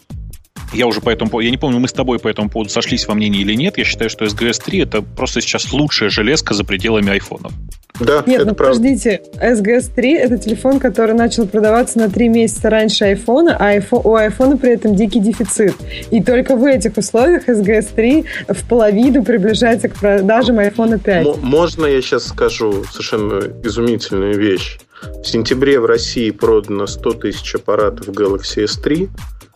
я 0.73 0.87
уже 0.87 1.01
по 1.01 1.11
этому 1.11 1.31
поводу, 1.31 1.45
я 1.45 1.51
не 1.51 1.57
помню, 1.59 1.79
мы 1.81 1.89
с 1.89 1.93
тобой 1.93 2.19
по 2.19 2.29
этому 2.29 2.49
поводу 2.51 2.71
сошлись 2.71 3.07
во 3.07 3.15
мнении 3.15 3.41
или 3.41 3.55
нет. 3.55 3.79
Я 3.79 3.85
считаю, 3.85 4.11
что 4.11 4.25
SGS 4.25 4.63
3 4.65 4.79
это 4.81 5.03
просто 5.03 5.41
сейчас 5.41 5.73
лучшая 5.73 6.11
железка 6.11 6.55
за 6.55 6.65
пределами 6.65 7.11
айфонов. 7.13 7.53
Да, 7.99 8.23
Нет, 8.27 8.41
это 8.43 8.51
ну 8.51 8.55
правда. 8.55 8.77
подождите, 8.77 9.23
SGS 9.41 9.91
3 9.95 10.13
это 10.19 10.37
телефон, 10.37 10.79
который 10.81 11.15
начал 11.15 11.47
продаваться 11.47 11.97
на 11.99 12.11
3 12.11 12.29
месяца 12.29 12.69
раньше 12.69 13.05
айфона, 13.07 13.57
а 13.59 13.75
iPhone, 13.75 14.03
у 14.05 14.15
айфона 14.17 14.59
при 14.59 14.73
этом 14.75 14.95
дикий 14.95 15.19
дефицит. 15.21 15.75
И 16.11 16.23
только 16.23 16.57
в 16.57 16.65
этих 16.67 16.95
условиях 16.99 17.49
SGS 17.49 17.95
3 17.95 18.25
в 18.51 18.69
половину 18.69 19.25
приближается 19.25 19.89
к 19.89 19.95
продажам 19.99 20.59
iPhone 20.59 20.99
5. 20.99 21.27
М- 21.27 21.41
можно 21.41 21.87
я 21.87 22.03
сейчас 22.03 22.27
скажу 22.27 22.85
совершенно 22.91 23.41
изумительную 23.65 24.39
вещь? 24.39 24.79
В 25.23 25.27
сентябре 25.27 25.81
в 25.81 25.87
России 25.87 26.31
продано 26.31 26.87
100 26.87 27.13
тысяч 27.15 27.55
аппаратов 27.55 28.09
Galaxy 28.09 28.65
S3, 28.65 29.09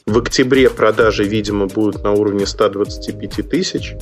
в 0.07 0.19
октябре 0.19 0.71
продажи, 0.71 1.25
видимо, 1.25 1.67
будут 1.67 2.03
на 2.03 2.13
уровне 2.13 2.47
125 2.47 3.49
тысяч. 3.49 3.95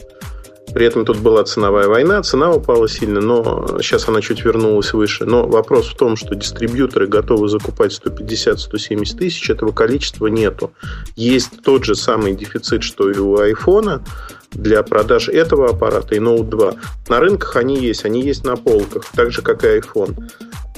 При 0.72 0.84
этом 0.84 1.06
тут 1.06 1.18
была 1.18 1.44
ценовая 1.44 1.88
война, 1.88 2.22
цена 2.22 2.52
упала 2.52 2.88
сильно, 2.88 3.20
но 3.20 3.78
сейчас 3.80 4.06
она 4.08 4.20
чуть 4.20 4.44
вернулась 4.44 4.92
выше. 4.92 5.24
Но 5.24 5.46
вопрос 5.46 5.88
в 5.88 5.96
том, 5.96 6.16
что 6.16 6.34
дистрибьюторы 6.34 7.06
готовы 7.06 7.48
закупать 7.48 7.98
150-170 8.04 9.16
тысяч, 9.16 9.48
этого 9.50 9.72
количества 9.72 10.26
нету. 10.26 10.72
Есть 11.16 11.62
тот 11.64 11.84
же 11.84 11.94
самый 11.94 12.34
дефицит, 12.34 12.82
что 12.82 13.10
и 13.10 13.18
у 13.18 13.38
айфона 13.38 14.04
для 14.52 14.82
продаж 14.82 15.28
этого 15.28 15.70
аппарата 15.70 16.14
и 16.14 16.18
Note 16.18 16.48
2. 16.48 16.74
На 17.08 17.20
рынках 17.20 17.56
они 17.56 17.78
есть, 17.78 18.04
они 18.04 18.22
есть 18.22 18.44
на 18.44 18.56
полках, 18.56 19.06
так 19.14 19.32
же, 19.32 19.42
как 19.42 19.64
и 19.64 19.78
iPhone 19.78 20.16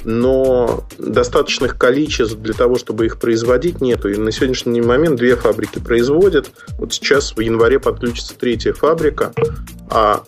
но 0.03 0.83
достаточных 0.97 1.77
количеств 1.77 2.37
для 2.37 2.53
того, 2.53 2.75
чтобы 2.75 3.05
их 3.05 3.19
производить, 3.19 3.81
нету. 3.81 4.09
И 4.09 4.17
на 4.17 4.31
сегодняшний 4.31 4.81
момент 4.81 5.17
две 5.17 5.35
фабрики 5.35 5.79
производят. 5.79 6.51
Вот 6.77 6.93
сейчас 6.93 7.35
в 7.35 7.39
январе 7.39 7.79
подключится 7.79 8.37
третья 8.37 8.73
фабрика, 8.73 9.33
а, 9.89 10.23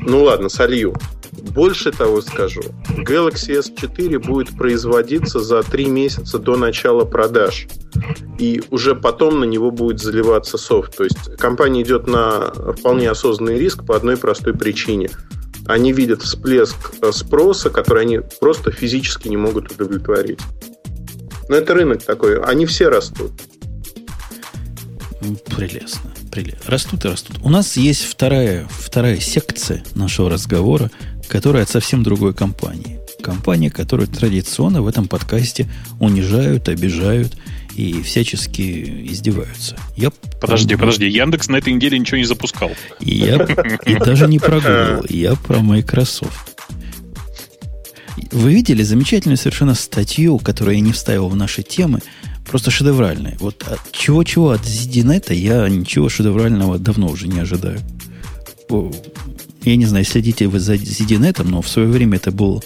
ну 0.00 0.24
ладно, 0.24 0.48
солью. 0.48 0.94
Больше 1.32 1.92
того 1.92 2.20
скажу, 2.22 2.62
Galaxy 2.98 3.60
S4 3.60 4.18
будет 4.18 4.56
производиться 4.56 5.40
за 5.40 5.62
три 5.62 5.86
месяца 5.86 6.38
до 6.38 6.56
начала 6.56 7.04
продаж. 7.04 7.66
И 8.38 8.62
уже 8.70 8.94
потом 8.94 9.40
на 9.40 9.44
него 9.44 9.70
будет 9.70 10.00
заливаться 10.00 10.58
софт. 10.58 10.96
То 10.96 11.04
есть 11.04 11.36
компания 11.38 11.82
идет 11.82 12.06
на 12.06 12.52
вполне 12.76 13.10
осознанный 13.10 13.58
риск 13.58 13.84
по 13.84 13.96
одной 13.96 14.16
простой 14.16 14.54
причине. 14.54 15.10
Они 15.66 15.92
видят 15.92 16.22
всплеск 16.22 16.94
э, 17.02 17.12
спроса, 17.12 17.70
который 17.70 18.02
они 18.02 18.20
просто 18.40 18.70
физически 18.70 19.28
не 19.28 19.36
могут 19.36 19.72
удовлетворить. 19.72 20.40
Но 21.48 21.56
это 21.56 21.74
рынок 21.74 22.02
такой, 22.02 22.40
они 22.42 22.66
все 22.66 22.88
растут. 22.88 23.32
Прелестно. 25.56 26.12
прелестно. 26.30 26.70
Растут 26.70 27.04
и 27.04 27.08
растут. 27.08 27.36
У 27.42 27.48
нас 27.48 27.76
есть 27.76 28.04
вторая, 28.04 28.68
вторая 28.70 29.18
секция 29.18 29.82
нашего 29.94 30.30
разговора, 30.30 30.90
которая 31.28 31.64
от 31.64 31.70
совсем 31.70 32.02
другой 32.02 32.34
компании. 32.34 33.00
Компания, 33.22 33.70
которую 33.70 34.08
традиционно 34.08 34.82
в 34.82 34.86
этом 34.86 35.08
подкасте 35.08 35.68
унижают, 35.98 36.68
обижают 36.68 37.36
и 37.76 38.02
всячески 38.02 39.04
издеваются. 39.12 39.76
Я 39.96 40.10
подожди, 40.40 40.74
про... 40.76 40.86
подожди, 40.86 41.08
Яндекс 41.08 41.48
на 41.48 41.56
этой 41.56 41.74
неделе 41.74 41.98
ничего 41.98 42.16
не 42.16 42.24
запускал. 42.24 42.70
И, 43.00 43.16
я, 43.16 43.36
и 43.84 43.94
даже 43.96 44.26
не 44.26 44.38
про 44.38 44.60
Google, 44.60 45.06
я 45.10 45.34
про 45.34 45.60
Microsoft. 45.60 46.56
Вы 48.32 48.54
видели 48.54 48.82
замечательную 48.82 49.36
совершенно 49.36 49.74
статью, 49.74 50.38
которую 50.38 50.76
я 50.76 50.80
не 50.80 50.92
вставил 50.92 51.28
в 51.28 51.36
наши 51.36 51.62
темы, 51.62 52.00
просто 52.48 52.70
шедевральная. 52.70 53.36
Вот 53.40 53.62
чего-чего 53.92 54.50
от 54.50 54.62
ZDNet 54.62 55.34
я 55.34 55.68
ничего 55.68 56.08
шедеврального 56.08 56.78
давно 56.78 57.08
уже 57.08 57.28
не 57.28 57.40
ожидаю. 57.40 57.78
Я 59.64 59.76
не 59.76 59.84
знаю, 59.84 60.04
следите 60.06 60.46
вы 60.46 60.60
за 60.60 60.74
ZDNet, 60.76 61.42
но 61.44 61.60
в 61.60 61.68
свое 61.68 61.88
время 61.88 62.16
это 62.16 62.30
было 62.30 62.62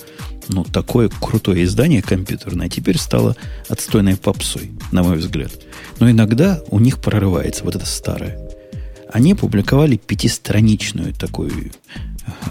ну, 0.52 0.64
такое 0.64 1.08
крутое 1.08 1.64
издание 1.64 2.02
компьютерное, 2.02 2.68
теперь 2.68 2.98
стало 2.98 3.36
отстойной 3.68 4.16
попсой, 4.16 4.72
на 4.92 5.02
мой 5.02 5.16
взгляд. 5.16 5.52
Но 5.98 6.10
иногда 6.10 6.60
у 6.68 6.78
них 6.78 6.98
прорывается 6.98 7.64
вот 7.64 7.76
это 7.76 7.86
старое. 7.86 8.38
Они 9.12 9.32
опубликовали 9.32 9.96
пятистраничную 9.96 11.14
такую 11.14 11.72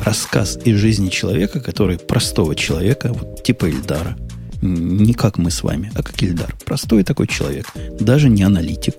рассказ 0.03 0.59
из 0.65 0.77
жизни 0.77 1.09
человека, 1.09 1.59
который 1.59 1.97
простого 1.97 2.55
человека, 2.55 3.13
вот 3.13 3.43
типа 3.43 3.69
Ильдара, 3.69 4.17
не 4.61 5.13
как 5.13 5.37
мы 5.37 5.51
с 5.51 5.63
вами, 5.63 5.91
а 5.95 6.03
как 6.03 6.21
Ильдар, 6.21 6.53
простой 6.65 7.03
такой 7.03 7.27
человек, 7.27 7.67
даже 7.99 8.29
не 8.29 8.43
аналитик, 8.43 8.95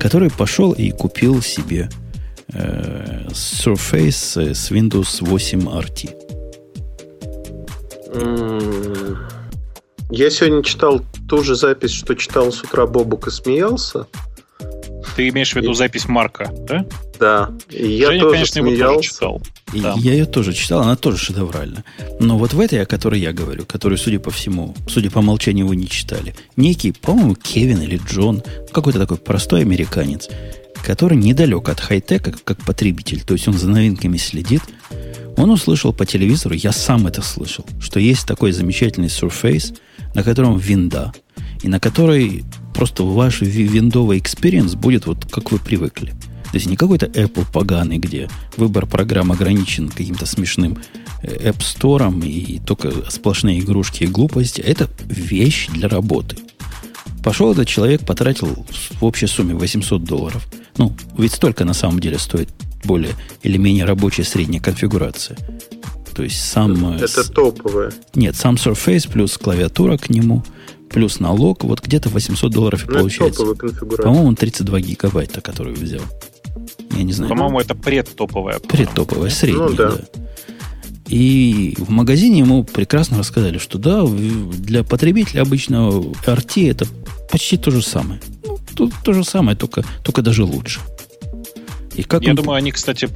который 0.00 0.30
пошел 0.30 0.72
и 0.72 0.90
купил 0.90 1.40
себе 1.40 1.88
э, 2.48 3.28
Surface 3.30 4.54
с 4.54 4.70
Windows 4.70 5.18
8 5.20 5.60
RT. 5.60 6.41
Я 10.10 10.30
сегодня 10.30 10.62
читал 10.62 11.00
ту 11.28 11.42
же 11.42 11.54
запись, 11.54 11.92
что 11.92 12.14
читал 12.14 12.52
с 12.52 12.62
утра 12.62 12.86
Бобук 12.86 13.28
и 13.28 13.30
смеялся. 13.30 14.06
Ты 15.16 15.28
имеешь 15.30 15.52
в 15.52 15.56
виду 15.56 15.72
и... 15.72 15.74
запись 15.74 16.06
Марка, 16.06 16.52
да? 16.68 16.86
Да. 17.18 17.50
И 17.70 17.86
я 17.92 18.08
Женя, 18.08 18.20
тоже 18.20 18.34
конечно, 18.34 18.62
смеялся. 18.62 18.84
Его 18.84 18.94
тоже 18.94 19.08
читал. 19.08 19.42
И 19.72 19.80
да. 19.80 19.94
Я 19.96 20.12
ее 20.12 20.26
тоже 20.26 20.52
читал, 20.52 20.80
она 20.82 20.96
тоже 20.96 21.16
шедевральна. 21.16 21.84
Но 22.20 22.38
вот 22.38 22.52
в 22.52 22.60
этой, 22.60 22.82
о 22.82 22.86
которой 22.86 23.20
я 23.20 23.32
говорю, 23.32 23.64
которую, 23.64 23.98
судя 23.98 24.20
по 24.20 24.30
всему, 24.30 24.74
судя 24.86 25.10
по 25.10 25.22
молчанию, 25.22 25.66
вы 25.66 25.76
не 25.76 25.88
читали, 25.88 26.34
некий, 26.56 26.92
по-моему, 26.92 27.34
Кевин 27.34 27.80
или 27.80 28.00
Джон, 28.06 28.42
какой-то 28.72 28.98
такой 28.98 29.16
простой 29.16 29.62
американец, 29.62 30.28
который 30.82 31.16
недалек 31.16 31.68
от 31.68 31.80
хай-тека, 31.80 32.32
как 32.44 32.58
потребитель, 32.64 33.20
то 33.22 33.34
есть 33.34 33.48
он 33.48 33.54
за 33.54 33.68
новинками 33.68 34.16
следит, 34.16 34.62
он 35.36 35.50
услышал 35.50 35.92
по 35.92 36.04
телевизору, 36.04 36.54
я 36.54 36.72
сам 36.72 37.06
это 37.06 37.22
слышал, 37.22 37.64
что 37.80 37.98
есть 37.98 38.26
такой 38.26 38.52
замечательный 38.52 39.08
Surface, 39.08 39.76
на 40.14 40.22
котором 40.22 40.58
винда, 40.58 41.12
и 41.62 41.68
на 41.68 41.80
которой 41.80 42.44
просто 42.74 43.04
ваш 43.04 43.40
виндовый 43.40 44.18
experience 44.18 44.76
будет 44.76 45.06
вот 45.06 45.24
как 45.30 45.52
вы 45.52 45.58
привыкли. 45.58 46.10
То 46.52 46.58
есть 46.58 46.66
не 46.66 46.76
какой-то 46.76 47.06
Apple 47.06 47.46
поганый, 47.50 47.96
где 47.96 48.28
выбор 48.58 48.86
программ 48.86 49.32
ограничен 49.32 49.88
каким-то 49.88 50.26
смешным 50.26 50.76
э, 51.22 51.50
App 51.50 51.60
Store 51.60 52.28
и 52.28 52.58
только 52.58 52.92
сплошные 53.10 53.60
игрушки 53.60 54.04
и 54.04 54.06
глупости. 54.06 54.60
Это 54.60 54.90
вещь 55.06 55.68
для 55.68 55.88
работы. 55.88 56.36
Пошел 57.22 57.52
этот 57.52 57.68
человек, 57.68 58.04
потратил 58.04 58.66
в 59.00 59.04
общей 59.04 59.26
сумме 59.26 59.54
800 59.54 60.02
долларов. 60.04 60.46
Ну, 60.76 60.92
ведь 61.16 61.32
столько 61.32 61.64
на 61.64 61.74
самом 61.74 62.00
деле 62.00 62.18
стоит 62.18 62.48
более 62.84 63.12
или 63.42 63.56
менее 63.56 63.84
рабочая 63.84 64.24
средняя 64.24 64.60
конфигурация. 64.60 65.36
То 66.14 66.22
есть 66.22 66.42
сам... 66.44 66.96
Э, 66.96 67.04
Это 67.04 67.30
топовая. 67.30 67.92
Нет, 68.14 68.36
сам 68.36 68.56
Surface 68.56 69.10
плюс 69.10 69.38
клавиатура 69.38 69.96
к 69.96 70.10
нему– 70.10 70.44
плюс 70.92 71.20
налог, 71.20 71.64
вот 71.64 71.80
где-то 71.80 72.08
800 72.08 72.52
долларов 72.52 72.84
и 72.84 72.90
ну, 72.90 72.98
получается. 72.98 73.44
По-моему, 73.96 74.26
он 74.28 74.36
32 74.36 74.80
гигабайта, 74.80 75.40
который 75.40 75.72
взял. 75.72 76.02
Я 76.96 77.02
не 77.02 77.12
знаю. 77.12 77.30
По-моему, 77.30 77.60
это 77.60 77.74
предтоповая. 77.74 78.58
Предтоповая, 78.60 79.30
средняя, 79.30 79.68
ну, 79.68 79.74
да. 79.74 79.90
да. 79.92 80.04
И 81.12 81.74
в 81.76 81.90
магазине 81.90 82.38
ему 82.38 82.64
прекрасно 82.64 83.18
рассказали, 83.18 83.58
что 83.58 83.76
да, 83.76 84.02
для 84.06 84.82
потребителя 84.82 85.42
обычного 85.42 86.10
RT 86.24 86.70
это 86.70 86.86
почти 87.30 87.58
то 87.58 87.70
же 87.70 87.82
самое. 87.82 88.18
Ну, 88.42 88.58
тут 88.74 88.94
то 89.04 89.12
же 89.12 89.22
самое, 89.22 89.54
только, 89.54 89.84
только 90.02 90.22
даже 90.22 90.44
лучше. 90.44 90.80
И 91.94 92.02
как 92.02 92.22
Я 92.22 92.30
он... 92.30 92.36
думаю, 92.36 92.56
они, 92.56 92.72
кстати, 92.72 93.10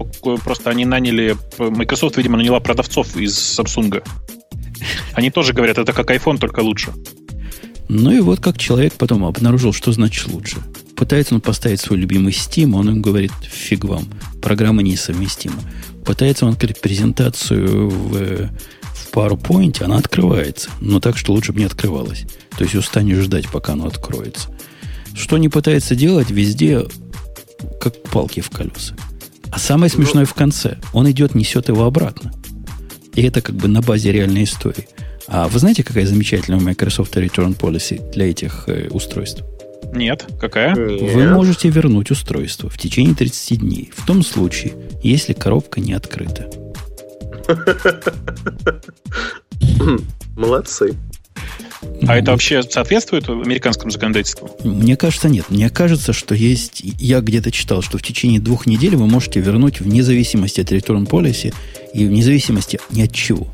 просто 0.45 0.69
они 0.69 0.85
наняли... 0.85 1.39
Microsoft, 1.59 2.19
видимо, 2.19 2.37
наняла 2.37 2.61
продавцов 2.61 3.17
из 3.17 3.35
Samsung. 3.59 4.03
Они 5.15 5.31
тоже 5.31 5.55
говорят, 5.55 5.79
это 5.79 5.95
как 5.95 6.11
iPhone, 6.11 6.37
только 6.37 6.61
лучше. 6.61 6.93
Ну 7.89 8.11
и 8.11 8.21
вот 8.21 8.41
как 8.41 8.59
человек 8.59 8.93
потом 8.93 9.25
обнаружил, 9.25 9.73
что 9.73 9.93
значит 9.93 10.29
лучше. 10.29 10.59
Пытается 10.97 11.35
он 11.35 11.41
поставить 11.41 11.81
свой 11.81 11.99
любимый 11.99 12.35
Steam, 12.35 12.75
он 12.75 12.91
им 12.91 13.01
говорит, 13.01 13.33
фиг 13.43 13.85
вам, 13.85 14.05
программа 14.43 14.83
несовместима. 14.83 15.63
Пытается 16.07 16.47
он 16.47 16.53
открыть 16.53 16.81
презентацию 16.81 17.91
в, 17.91 18.49
в 18.49 19.13
PowerPoint, 19.13 19.83
она 19.83 19.99
открывается, 19.99 20.71
но 20.81 21.01
так, 21.01 21.19
что 21.19 21.33
лучше 21.33 21.53
бы 21.53 21.59
не 21.59 21.67
открывалась. 21.67 22.25
То 22.57 22.63
есть 22.63 22.77
устанешь 22.77 23.25
ждать, 23.25 23.49
пока 23.49 23.73
она 23.73 23.87
откроется. 23.87 24.49
Что 25.15 25.37
не 25.37 25.49
пытается 25.49 25.97
делать, 25.97 26.31
везде 26.31 26.85
как 27.81 28.01
палки 28.05 28.41
в 28.41 28.51
колеса. 28.51 28.95
А 29.51 29.59
самое 29.59 29.91
смешное 29.91 30.27
в 30.27 30.35
конце. 30.35 30.79
Он 30.93 31.11
идет, 31.11 31.35
несет 31.35 31.69
его 31.69 31.85
обратно. 31.85 32.33
И 33.15 33.23
это 33.23 33.41
как 33.41 33.57
бы 33.57 33.67
на 33.67 33.81
базе 33.81 34.13
реальной 34.13 34.45
истории. 34.45 34.89
А 35.27 35.49
вы 35.49 35.59
знаете, 35.59 35.83
какая 35.83 36.07
замечательная 36.07 36.61
у 36.61 36.63
Microsoft 36.63 37.17
Return 37.17 37.59
Policy 37.59 38.13
для 38.13 38.31
этих 38.31 38.65
э, 38.69 38.89
устройств? 38.91 39.43
Нет. 39.97 40.27
Какая? 40.41 40.75
Нет. 40.75 41.13
Вы 41.13 41.29
можете 41.29 41.71
вернуть 41.71 42.11
устройство 42.11 42.69
в 42.69 42.79
течение 42.79 43.15
30 43.15 43.61
дней. 43.61 43.93
В 43.97 44.07
том 44.07 44.23
случае, 44.23 44.75
если 45.03 45.33
коробка 45.33 45.81
не 45.81 45.95
открыта. 45.95 46.51
Молодцы. 50.37 50.95
А 52.07 52.17
это 52.17 52.33
вообще 52.33 52.63
соответствует 52.63 53.29
американскому 53.29 53.91
законодательству? 53.91 54.51
Мне 54.65 54.97
кажется, 54.97 55.29
нет. 55.29 55.47
Мне 55.49 55.71
кажется, 55.71 56.13
что 56.13 56.35
есть... 56.35 56.83
Я 56.83 57.21
где-то 57.21 57.51
читал, 57.51 57.83
что 57.83 57.99
в 57.99 58.03
течение 58.03 58.41
двух 58.41 58.67
недель 58.67 58.97
вы 58.97 59.07
можете 59.07 59.41
вернуть 59.41 59.81
вне 59.81 60.03
зависимости 60.03 60.61
от 60.61 60.73
return 60.73 61.09
policy 61.09 61.55
и 61.95 62.07
вне 62.07 62.23
зависимости 62.23 62.81
ни 62.91 63.03
от 63.03 63.13
чего. 63.13 63.49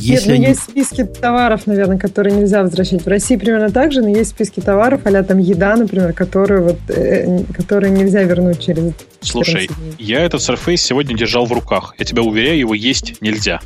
Если 0.00 0.30
Нет, 0.30 0.40
ну 0.40 0.48
есть 0.48 0.62
списки 0.62 1.04
товаров, 1.04 1.66
наверное, 1.66 1.98
которые 1.98 2.34
нельзя 2.34 2.62
возвращать. 2.62 3.04
В 3.04 3.08
России 3.08 3.36
примерно 3.36 3.70
так 3.70 3.92
же, 3.92 4.00
но 4.00 4.08
есть 4.08 4.30
списки 4.30 4.60
товаров, 4.60 5.02
а 5.04 5.22
там 5.22 5.38
еда, 5.38 5.76
например, 5.76 6.12
которые, 6.14 6.62
вот, 6.62 6.78
э, 6.88 7.42
которые 7.54 7.90
нельзя 7.92 8.22
вернуть 8.22 8.64
через 8.64 8.92
Слушай, 9.20 9.68
дней. 9.68 9.94
я 9.98 10.20
этот 10.20 10.40
Surface 10.40 10.76
сегодня 10.76 11.16
держал 11.16 11.44
в 11.44 11.52
руках. 11.52 11.94
Я 11.98 12.04
тебя 12.04 12.22
уверяю, 12.22 12.58
его 12.58 12.74
есть 12.74 13.20
нельзя. 13.20 13.60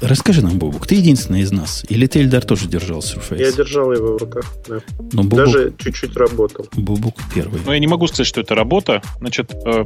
Расскажи 0.00 0.42
нам, 0.42 0.58
Бобук, 0.58 0.86
ты 0.86 0.96
единственный 0.96 1.40
из 1.40 1.52
нас. 1.52 1.84
Или 1.88 2.06
ты, 2.06 2.20
Эльдар, 2.20 2.44
тоже 2.44 2.68
держал 2.68 3.00
Surface? 3.00 3.38
Я 3.38 3.52
держал 3.52 3.92
его 3.92 4.16
в 4.16 4.16
руках, 4.18 4.44
да. 4.68 4.80
Но 5.12 5.22
Бобук, 5.22 5.46
Даже 5.46 5.74
чуть-чуть 5.78 6.16
работал. 6.16 6.66
Бобук 6.72 7.14
первый. 7.34 7.60
Но 7.64 7.72
я 7.72 7.78
не 7.78 7.86
могу 7.86 8.06
сказать, 8.06 8.26
что 8.26 8.40
это 8.40 8.54
работа. 8.54 9.02
Значит, 9.18 9.52
э, 9.64 9.84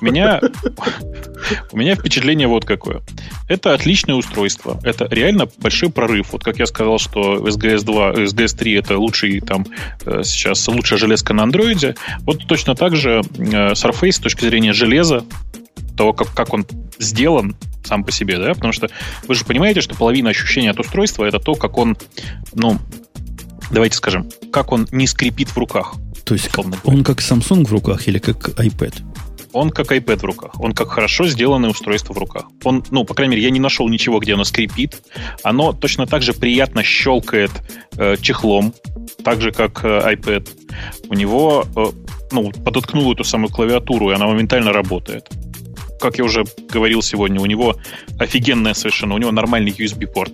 у 0.00 0.04
меня, 0.04 0.40
у 1.72 1.76
меня 1.76 1.94
впечатление 1.94 2.48
вот 2.48 2.64
какое. 2.64 3.02
Это 3.48 3.74
отличное 3.74 4.14
устройство. 4.14 4.80
Это 4.82 5.06
реально 5.10 5.48
большой 5.58 5.90
прорыв. 5.90 6.32
Вот 6.32 6.44
как 6.44 6.58
я 6.58 6.66
сказал, 6.66 6.98
что 6.98 7.36
SGS 7.48 7.84
2, 7.84 8.12
SGS 8.24 8.56
3 8.56 8.72
это 8.74 8.98
лучший 8.98 9.40
там 9.40 9.66
э, 10.04 10.22
сейчас 10.24 10.66
лучшая 10.68 10.98
железка 10.98 11.34
на 11.34 11.44
андроиде. 11.44 11.96
Вот 12.20 12.46
точно 12.46 12.74
так 12.74 12.96
же 12.96 13.22
э, 13.38 13.72
Surface 13.72 14.12
с 14.12 14.18
точки 14.18 14.44
зрения 14.44 14.72
железа 14.72 15.24
того, 15.96 16.12
как, 16.12 16.32
как 16.34 16.52
он 16.52 16.66
сделан 16.98 17.56
сам 17.84 18.04
по 18.04 18.12
себе, 18.12 18.38
да, 18.38 18.54
потому 18.54 18.72
что 18.72 18.88
вы 19.26 19.34
же 19.34 19.44
понимаете, 19.44 19.80
что 19.80 19.94
половина 19.94 20.30
ощущения 20.30 20.70
от 20.70 20.80
устройства 20.80 21.24
это 21.24 21.38
то, 21.38 21.54
как 21.54 21.78
он, 21.78 21.96
ну, 22.54 22.78
давайте 23.70 23.96
скажем, 23.96 24.28
как 24.52 24.72
он 24.72 24.86
не 24.92 25.06
скрипит 25.06 25.48
в 25.48 25.56
руках. 25.56 25.94
То 26.24 26.34
есть 26.34 26.50
он 26.84 27.04
как 27.04 27.18
Samsung 27.18 27.66
в 27.66 27.72
руках 27.72 28.06
или 28.06 28.18
как 28.18 28.50
iPad? 28.50 28.94
он 29.52 29.70
как 29.70 29.92
iPad 29.92 30.18
в 30.18 30.24
руках. 30.24 30.60
Он 30.60 30.72
как 30.72 30.88
хорошо 30.88 31.26
сделанное 31.26 31.70
устройство 31.70 32.14
в 32.14 32.18
руках. 32.18 32.46
Он, 32.64 32.82
ну, 32.90 33.04
по 33.04 33.14
крайней 33.14 33.32
мере, 33.32 33.44
я 33.44 33.50
не 33.50 33.60
нашел 33.60 33.88
ничего, 33.88 34.18
где 34.18 34.34
оно 34.34 34.44
скрипит. 34.44 35.02
Оно 35.42 35.72
точно 35.72 36.06
так 36.06 36.22
же 36.22 36.32
приятно 36.32 36.82
щелкает 36.82 37.50
э, 37.96 38.16
чехлом, 38.20 38.74
так 39.24 39.40
же, 39.40 39.52
как 39.52 39.84
э, 39.84 40.14
iPad. 40.14 40.48
У 41.08 41.14
него, 41.14 41.66
э, 41.76 41.84
ну, 42.32 42.50
подоткнул 42.50 43.12
эту 43.12 43.24
самую 43.24 43.50
клавиатуру, 43.50 44.10
и 44.10 44.14
она 44.14 44.26
моментально 44.26 44.72
работает. 44.72 45.28
Как 46.02 46.18
я 46.18 46.24
уже 46.24 46.42
говорил 46.68 47.00
сегодня, 47.00 47.40
у 47.40 47.46
него 47.46 47.76
офигенная 48.18 48.74
совершенно, 48.74 49.14
у 49.14 49.18
него 49.18 49.30
нормальный 49.30 49.70
USB-порт, 49.70 50.32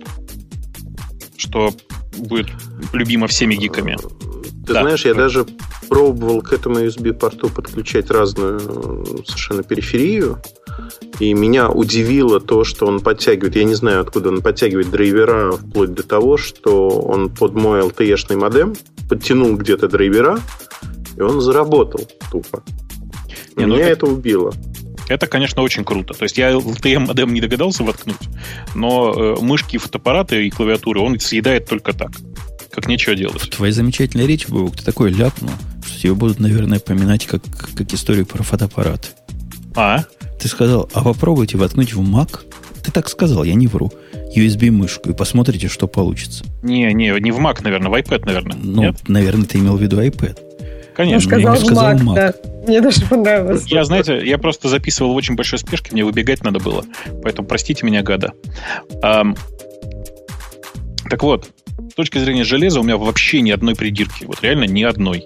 что 1.37 1.71
будет 2.17 2.47
любимо 2.91 3.27
всеми 3.27 3.53
гиками. 3.53 3.95
Ты 4.65 4.73
да. 4.73 4.81
знаешь, 4.81 5.05
я 5.05 5.13
даже 5.13 5.45
пробовал 5.87 6.41
к 6.41 6.53
этому 6.53 6.79
USB-порту 6.79 7.49
подключать 7.49 8.09
разную 8.09 8.59
совершенно 9.27 9.61
периферию, 9.61 10.41
и 11.19 11.35
меня 11.35 11.69
удивило 11.69 12.39
то, 12.39 12.63
что 12.63 12.87
он 12.87 12.99
подтягивает, 12.99 13.55
я 13.55 13.63
не 13.63 13.75
знаю, 13.75 14.01
откуда 14.01 14.29
он 14.29 14.41
подтягивает 14.41 14.89
драйвера, 14.89 15.51
вплоть 15.51 15.93
до 15.93 16.01
того, 16.01 16.37
что 16.37 16.89
он 16.89 17.29
под 17.29 17.53
мой 17.53 17.81
LTE-шный 17.81 18.37
модем 18.37 18.75
подтянул 19.07 19.55
где-то 19.55 19.87
драйвера, 19.87 20.39
и 21.15 21.21
он 21.21 21.41
заработал 21.41 22.07
тупо. 22.31 22.63
Не, 23.55 23.67
ну 23.67 23.75
меня 23.75 23.89
это, 23.89 24.05
это 24.05 24.07
убило. 24.07 24.51
Это, 25.09 25.27
конечно, 25.27 25.61
очень 25.61 25.83
круто. 25.83 26.13
То 26.13 26.23
есть 26.23 26.37
я 26.37 26.51
LTE 26.51 26.99
модем 26.99 27.33
не 27.33 27.41
догадался 27.41 27.83
воткнуть, 27.83 28.17
но 28.75 29.13
э, 29.13 29.41
мышки, 29.41 29.77
фотоаппараты 29.77 30.45
и 30.45 30.49
клавиатуры 30.49 31.01
он 31.01 31.19
съедает 31.19 31.67
только 31.67 31.93
так 31.93 32.11
как 32.71 32.87
нечего 32.87 33.15
делать. 33.15 33.41
В 33.41 33.49
твоей 33.49 33.73
замечательной 33.73 34.27
речи, 34.27 34.45
Бог, 34.47 34.77
ты 34.77 34.85
такой 34.85 35.11
ляпнул, 35.11 35.51
что 35.85 35.99
тебе 35.99 36.13
будут, 36.13 36.39
наверное, 36.39 36.79
поминать 36.79 37.25
как, 37.25 37.41
как 37.75 37.91
историю 37.93 38.25
про 38.25 38.43
фотоаппарат. 38.43 39.15
А? 39.75 40.03
Ты 40.39 40.47
сказал, 40.47 40.89
а 40.93 41.03
попробуйте 41.03 41.57
воткнуть 41.57 41.93
в 41.93 42.01
Mac. 42.01 42.41
Ты 42.83 42.91
так 42.91 43.09
сказал, 43.09 43.43
я 43.43 43.55
не 43.55 43.67
вру. 43.67 43.91
USB-мышку 44.35 45.09
и 45.09 45.13
посмотрите, 45.13 45.67
что 45.67 45.87
получится. 45.87 46.45
Не, 46.61 46.93
не, 46.93 47.19
не 47.19 47.31
в 47.31 47.39
Mac, 47.39 47.63
наверное, 47.63 47.89
в 47.89 47.95
iPad, 47.95 48.25
наверное. 48.25 48.57
Ну, 48.61 48.83
Нет? 48.83 49.09
наверное, 49.09 49.45
ты 49.45 49.57
имел 49.57 49.75
в 49.75 49.81
виду 49.81 50.01
iPad. 50.01 50.37
Конечно. 50.99 51.33
Он 51.33 51.55
сказал, 51.55 51.55
я 51.55 51.95
сказал. 51.95 52.13
Да. 52.13 52.33
Мне 52.67 52.81
даже 52.81 53.05
понравилось. 53.05 53.63
Я, 53.67 53.85
знаете, 53.85 54.19
я 54.21 54.37
просто 54.37 54.67
записывал 54.67 55.13
в 55.13 55.15
очень 55.15 55.35
большой 55.35 55.57
спешке, 55.57 55.91
мне 55.93 56.03
выбегать 56.03 56.43
надо 56.43 56.59
было. 56.59 56.83
Поэтому 57.23 57.47
простите 57.47 57.85
меня, 57.85 58.03
гада. 58.03 58.33
Um, 59.01 59.37
так 61.09 61.23
вот, 61.23 61.51
с 61.89 61.93
точки 61.93 62.17
зрения 62.17 62.43
железа 62.43 62.81
у 62.81 62.83
меня 62.83 62.97
вообще 62.97 63.39
ни 63.39 63.49
одной 63.49 63.75
придирки. 63.75 64.25
Вот 64.25 64.43
реально 64.43 64.65
ни 64.65 64.83
одной. 64.83 65.23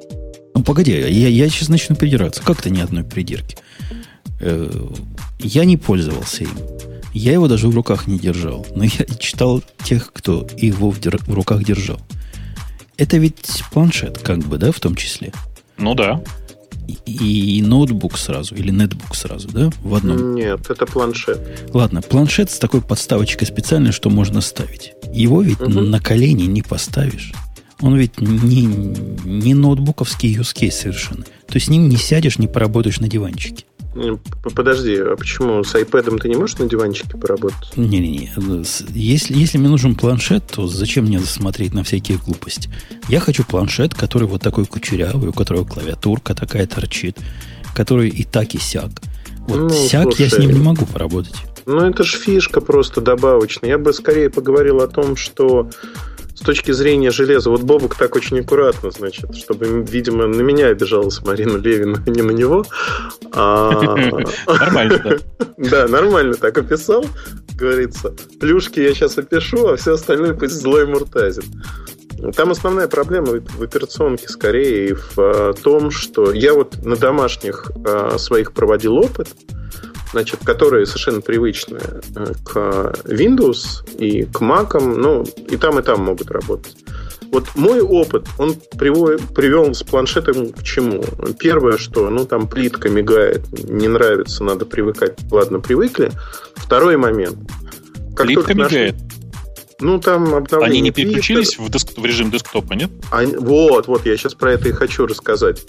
Ну, 0.54 0.62
погоди, 0.62 0.92
я, 0.92 1.08
я 1.08 1.50
сейчас 1.50 1.70
начну 1.70 1.96
придираться. 1.96 2.44
Как-то 2.44 2.70
ни 2.70 2.80
одной 2.80 3.04
придирки. 3.04 3.58
Э, 4.42 4.70
я 5.40 5.66
не 5.66 5.78
пользовался 5.78 6.44
им. 6.44 6.52
Я 7.16 7.32
его 7.32 7.48
даже 7.48 7.68
в 7.68 7.74
руках 7.74 8.06
не 8.06 8.20
держал. 8.20 8.64
Но 8.76 8.84
я 8.84 9.06
читал 9.18 9.64
тех, 9.84 10.14
кто 10.14 10.48
его 10.56 10.92
в, 10.92 11.00
дер- 11.00 11.24
в 11.26 11.34
руках 11.34 11.64
держал. 11.64 12.00
Это 12.98 13.18
ведь 13.18 13.64
планшет, 13.72 14.20
как 14.20 14.38
бы, 14.38 14.60
да, 14.60 14.72
в 14.72 14.80
том 14.80 14.96
числе? 14.96 15.34
Ну 15.78 15.96
да. 15.96 16.22
И, 17.06 17.58
и 17.58 17.62
ноутбук 17.62 18.18
сразу, 18.18 18.56
или 18.56 18.70
нетбук 18.70 19.16
сразу, 19.16 19.48
да, 19.50 19.70
в 19.82 19.96
одном? 19.96 20.36
Нет, 20.36 20.70
это 20.70 20.86
планшет. 20.86 21.70
Ладно, 21.74 22.02
планшет 22.02 22.52
с 22.52 22.60
такой 22.60 22.82
подставочкой 22.82 23.48
специальной, 23.48 23.92
что 23.92 24.10
можно 24.10 24.42
ставить. 24.42 24.94
Его 25.14 25.42
ведь 25.42 25.62
угу. 25.62 25.70
на 25.70 26.00
колени 26.00 26.44
не 26.44 26.62
поставишь. 26.62 27.34
Он 27.80 27.96
ведь 27.96 28.20
не, 28.20 28.66
не 28.66 29.54
ноутбуковский 29.54 30.36
use 30.36 30.56
case 30.56 30.72
совершенно. 30.72 31.24
То 31.24 31.56
есть 31.56 31.68
с 31.68 31.70
ним 31.70 31.90
не 31.90 31.98
сядешь, 31.98 32.38
не 32.38 32.48
поработаешь 32.48 33.00
на 33.00 33.08
диванчике. 33.08 33.66
Подожди, 34.56 34.98
а 34.98 35.16
почему 35.16 35.64
с 35.64 35.76
iPad 35.76 36.20
ты 36.20 36.30
не 36.30 36.36
можешь 36.36 36.58
на 36.58 36.68
диванчике 36.68 37.18
поработать? 37.18 37.76
Не-не-не. 37.76 38.32
Если, 38.94 39.36
если 39.36 39.58
мне 39.58 39.70
нужен 39.70 39.96
планшет, 39.96 40.46
то 40.48 40.68
зачем 40.68 41.06
мне 41.06 41.20
смотреть 41.20 41.74
на 41.74 41.84
всякие 41.84 42.18
глупости? 42.18 42.70
Я 43.08 43.20
хочу 43.20 43.44
планшет, 43.44 43.94
который 43.94 44.28
вот 44.28 44.42
такой 44.42 44.66
кучерявый, 44.66 45.30
у 45.30 45.34
которого 45.34 45.66
клавиатурка 45.66 46.34
такая 46.34 46.66
торчит, 46.66 47.18
который 47.76 48.10
и 48.10 48.24
так, 48.24 48.56
и 48.56 48.58
сяк. 48.58 48.90
Вот 49.48 49.58
ну, 49.58 49.70
сяк 49.70 50.04
слушай, 50.04 50.24
я 50.24 50.30
с 50.30 50.40
ним 50.40 50.52
не 50.52 50.60
могу 50.60 50.86
поработать. 50.86 51.36
Ну, 51.66 51.82
это 51.82 52.04
же 52.04 52.18
фишка 52.18 52.62
просто 52.62 53.02
добавочная. 53.02 53.70
Я 53.70 53.78
бы 53.78 53.94
скорее 53.94 54.30
поговорил 54.30 54.82
о 54.82 54.88
том, 54.88 55.16
что 55.16 55.70
с 56.36 56.40
точки 56.40 56.72
зрения 56.72 57.12
железа, 57.12 57.50
вот 57.50 57.62
Бобук 57.62 57.96
так 57.96 58.16
очень 58.16 58.40
аккуратно, 58.40 58.92
значит, 58.92 59.36
чтобы, 59.36 59.86
видимо, 59.88 60.28
на 60.28 60.42
меня 60.42 60.68
обижалась 60.68 61.22
Марина 61.22 61.58
Левина, 61.58 62.04
а 62.06 62.10
не 62.10 62.22
на 62.22 62.32
него. 62.32 62.66
А, 63.34 63.96
нормально, 64.48 65.02
да. 65.04 65.46
Да, 65.58 65.88
нормально 65.88 66.34
так 66.34 66.58
описал, 66.58 67.06
говорится. 67.56 68.14
Плюшки 68.40 68.80
я 68.80 68.94
сейчас 68.94 69.18
опишу, 69.18 69.68
а 69.68 69.76
все 69.76 69.94
остальное 69.94 70.34
пусть 70.34 70.56
злой 70.56 70.86
Муртазин. 70.88 71.44
Там 72.36 72.52
основная 72.52 72.88
проблема 72.88 73.40
в 73.58 73.62
операционке 73.62 74.28
скорее 74.28 74.96
в 74.96 75.18
а, 75.18 75.54
том, 75.54 75.92
что 75.92 76.32
я 76.34 76.54
вот 76.54 76.84
на 76.84 76.96
домашних 76.96 77.72
своих 78.18 78.54
проводил 78.54 78.98
опыт, 78.98 79.30
значит, 80.14 80.40
которые 80.44 80.86
совершенно 80.86 81.22
привычны 81.22 81.80
э, 82.16 82.34
к 82.46 82.94
Windows 83.06 83.84
и 83.98 84.24
к 84.24 84.42
Mac, 84.42 84.80
ну, 84.80 85.24
и 85.24 85.58
там, 85.58 85.80
и 85.80 85.82
там 85.82 86.02
могут 86.04 86.32
работать. 86.32 86.78
Вот 87.32 87.48
мой 87.56 87.82
опыт, 87.82 88.28
он 88.38 88.56
привел 88.78 89.74
с 89.74 89.82
планшетом 89.82 90.54
к 90.54 90.62
чему? 90.62 91.04
Первое, 91.40 91.78
что, 91.78 92.12
ну, 92.12 92.26
там 92.26 92.48
плитка 92.48 92.90
мигает, 92.90 93.42
не 93.64 93.88
нравится, 93.88 94.44
надо 94.44 94.66
привыкать. 94.66 95.18
Ладно, 95.32 95.60
привыкли. 95.60 96.12
Второй 96.56 96.96
момент. 96.96 97.38
Как 98.16 98.28
плитка 98.28 98.54
мигает? 98.54 98.96
Ну, 99.80 100.00
там 100.00 100.36
обновление. 100.36 100.70
Они 100.70 100.82
не 100.82 100.92
переключились 100.92 101.58
в, 101.58 101.70
деск... 101.72 101.98
в 101.98 102.06
режим 102.06 102.30
десктопа, 102.30 102.74
нет? 102.74 102.92
Они... 103.12 103.36
Вот, 103.36 103.88
вот, 103.88 104.06
я 104.06 104.16
сейчас 104.16 104.36
про 104.36 104.54
это 104.54 104.70
и 104.70 104.72
хочу 104.72 105.08
рассказать. 105.08 105.66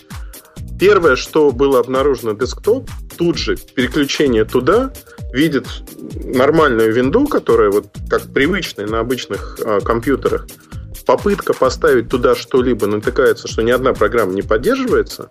Первое, 0.85 1.17
что 1.17 1.51
было 1.51 1.81
обнаружено 1.81 2.35
десктоп, 2.35 2.91
тут 3.17 3.39
же 3.39 3.57
переключение 3.57 4.45
туда 4.45 4.93
видит 5.33 5.67
нормальную 6.23 6.93
винду, 6.93 7.27
которая 7.27 7.71
вот 7.71 7.87
как 8.11 8.31
привычная 8.35 8.87
на 8.87 9.01
обычных 9.01 9.59
э, 9.65 9.81
компьютерах. 9.81 10.47
Попытка 11.07 11.55
поставить 11.55 12.11
туда 12.11 12.35
что-либо 12.35 12.87
натыкается, 12.87 13.49
что 13.49 13.63
ни 13.63 13.71
одна 13.71 13.95
программа 13.95 14.35
не 14.35 14.43
поддерживается. 14.43 15.31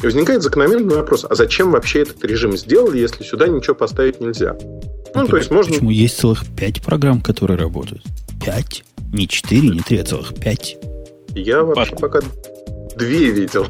И 0.00 0.06
возникает 0.06 0.44
закономерный 0.44 0.94
вопрос, 0.94 1.26
а 1.28 1.34
зачем 1.34 1.72
вообще 1.72 2.02
этот 2.02 2.24
режим 2.24 2.56
сделали, 2.56 2.98
если 2.98 3.24
сюда 3.24 3.48
ничего 3.48 3.74
поставить 3.74 4.20
нельзя? 4.20 4.56
Ну, 5.16 5.26
то 5.26 5.36
есть 5.36 5.50
можно... 5.50 5.72
Почему 5.72 5.90
есть 5.90 6.20
целых 6.20 6.44
пять 6.56 6.80
программ, 6.80 7.22
которые 7.22 7.58
работают? 7.58 8.04
Пять? 8.40 8.84
Не 9.12 9.26
четыре, 9.26 9.68
не 9.70 9.80
три, 9.80 9.98
а 9.98 10.04
целых 10.04 10.32
пять. 10.36 10.76
Я 11.34 11.64
вообще 11.64 11.96
пока 11.96 12.20
две 13.02 13.30
видел. 13.30 13.66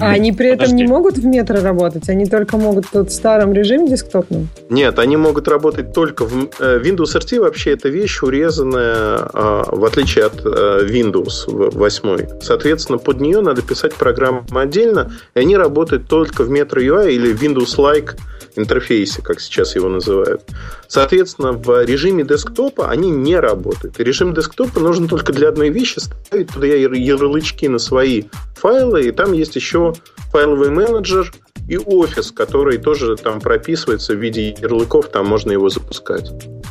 А 0.00 0.10
они 0.10 0.32
при 0.32 0.48
этом 0.48 0.66
Подожди. 0.66 0.76
не 0.76 0.86
могут 0.86 1.18
в 1.18 1.24
метро 1.24 1.60
работать? 1.60 2.08
Они 2.08 2.26
только 2.26 2.56
могут 2.56 2.86
в 2.92 3.08
старом 3.08 3.52
режиме 3.52 3.88
десктопном? 3.88 4.48
Нет, 4.70 4.98
они 4.98 5.16
могут 5.16 5.48
работать 5.48 5.92
только 5.92 6.24
в... 6.24 6.50
Э, 6.60 6.78
Windows 6.78 7.16
RT 7.16 7.40
вообще 7.40 7.72
это 7.72 7.88
вещь 7.88 8.22
урезанная, 8.22 9.18
а, 9.32 9.64
в 9.68 9.84
отличие 9.84 10.26
от 10.26 10.40
э, 10.44 10.86
Windows 10.86 11.46
8. 11.46 12.40
Соответственно, 12.40 12.98
под 12.98 13.20
нее 13.20 13.40
надо 13.40 13.62
писать 13.62 13.94
программы 13.94 14.44
отдельно, 14.50 15.12
и 15.34 15.40
они 15.40 15.56
работают 15.56 16.08
только 16.08 16.44
в 16.44 16.50
Metro 16.50 16.78
UI 16.78 17.12
или 17.12 17.34
Windows-like 17.34 18.16
интерфейсе, 18.58 19.22
как 19.22 19.40
сейчас 19.40 19.74
его 19.74 19.88
называют. 19.88 20.42
Соответственно, 20.86 21.52
в 21.52 21.84
режиме 21.84 22.24
десктопа 22.24 22.90
они 22.90 23.10
не 23.10 23.36
работают. 23.36 23.98
И 24.00 24.04
режим 24.04 24.34
десктопа 24.34 24.80
нужен 24.80 25.08
только 25.08 25.32
для 25.32 25.48
одной 25.48 25.70
вещи, 25.70 25.98
ставить 25.98 26.50
туда 26.52 26.66
ярлычки 26.66 27.66
на 27.66 27.78
свои 27.78 28.24
файлы, 28.56 29.08
и 29.08 29.12
там 29.12 29.32
есть 29.32 29.56
еще 29.56 29.94
файловый 30.30 30.70
менеджер 30.70 31.32
и 31.68 31.76
офис, 31.76 32.32
который 32.32 32.78
тоже 32.78 33.16
там 33.16 33.40
прописывается 33.40 34.14
в 34.14 34.16
виде 34.16 34.56
ярлыков, 34.60 35.08
там 35.10 35.26
можно 35.26 35.52
его 35.52 35.68
запускать. 35.68 36.30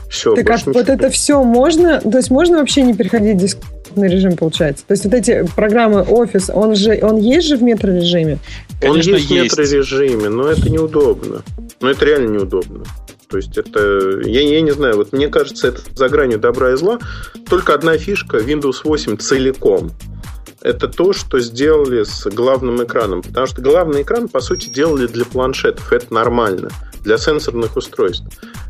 Все. 0.10 0.36
Так 0.36 0.50
а 0.50 0.58
вот 0.66 0.90
это 0.90 1.10
все 1.10 1.44
можно, 1.44 2.02
то 2.02 2.18
есть 2.18 2.32
можно 2.32 2.58
вообще 2.58 2.82
не 2.82 2.96
переходить 2.96 3.36
в 3.36 3.40
десктопный 3.40 4.10
режим, 4.10 4.36
получается? 4.36 4.86
То 4.88 4.94
есть 4.94 5.06
вот 5.06 5.14
эти 5.14 5.48
программы 5.56 6.02
офис, 6.02 6.50
он 6.52 6.76
же, 6.76 7.00
он 7.02 7.18
есть 7.18 7.48
же 7.48 7.58
в 7.58 7.64
метро-режиме? 7.64 8.40
Конечно, 8.82 9.14
он 9.14 9.18
есть, 9.18 9.30
есть 9.30 9.54
в 9.54 9.60
метро-режиме, 9.60 10.30
но 10.30 10.50
это 10.50 10.70
неудобно. 10.70 11.44
Но 11.80 11.90
это 11.90 12.06
реально 12.06 12.38
неудобно. 12.38 12.84
То 13.30 13.38
есть 13.38 13.58
это, 13.58 14.22
я, 14.24 14.42
я 14.42 14.62
не 14.62 14.72
знаю, 14.72 14.96
вот 14.96 15.12
мне 15.12 15.28
кажется, 15.28 15.68
это 15.68 15.82
за 15.94 16.10
гранью 16.10 16.40
добра 16.40 16.72
и 16.72 16.76
зла. 16.76 17.00
Только 17.50 17.74
одна 17.74 17.98
фишка 17.98 18.38
Windows 18.38 18.82
8 18.84 19.18
целиком. 19.18 19.92
Это 20.62 20.88
то, 20.88 21.14
что 21.14 21.40
сделали 21.40 22.04
с 22.04 22.26
главным 22.30 22.84
экраном. 22.84 23.22
Потому 23.22 23.46
что 23.48 23.62
главный 23.62 24.02
экран, 24.02 24.28
по 24.28 24.40
сути, 24.40 24.70
делали 24.70 25.08
для 25.08 25.26
планшетов. 25.26 25.92
Это 25.92 26.14
нормально. 26.14 26.70
Для 27.08 27.18
сенсорных 27.18 27.78
устройств. 27.78 28.26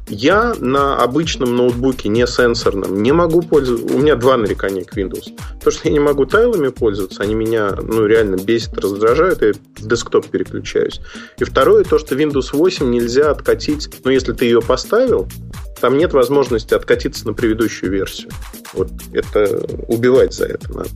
Я 0.07 0.53
на 0.59 1.01
обычном 1.01 1.55
ноутбуке, 1.55 2.07
не 2.07 2.27
сенсорном, 2.27 3.01
не 3.01 3.11
могу 3.11 3.41
пользоваться... 3.41 3.91
У 3.91 3.97
меня 3.97 4.15
два 4.15 4.38
нарекания 4.38 4.84
к 4.84 4.95
Windows. 4.95 5.35
То, 5.64 5.72
что 5.72 5.88
я 5.88 5.91
не 5.91 5.99
могу 5.99 6.27
тайлами 6.27 6.68
пользоваться, 6.68 7.23
они 7.23 7.34
меня 7.34 7.76
ну, 7.81 8.05
реально 8.05 8.35
бесит, 8.35 8.77
раздражают, 8.77 9.41
и 9.41 9.53
в 9.53 9.88
десктоп 9.88 10.27
переключаюсь. 10.27 11.01
И 11.39 11.45
второе, 11.45 11.84
то, 11.84 11.97
что 11.97 12.14
Windows 12.14 12.49
8 12.55 12.88
нельзя 12.91 13.31
откатить... 13.31 13.89
Ну, 14.03 14.11
если 14.11 14.34
ты 14.34 14.45
ее 14.45 14.61
поставил, 14.61 15.27
там 15.81 15.97
нет 15.97 16.14
возможности 16.14 16.76
откатиться 16.76 17.26
на 17.26 17.34
предыдущую 17.34 17.91
версию. 17.91 18.30
Вот 18.73 18.91
это 19.14 19.65
убивать 19.88 20.35
за 20.35 20.45
это 20.45 20.72
надо. 20.72 20.89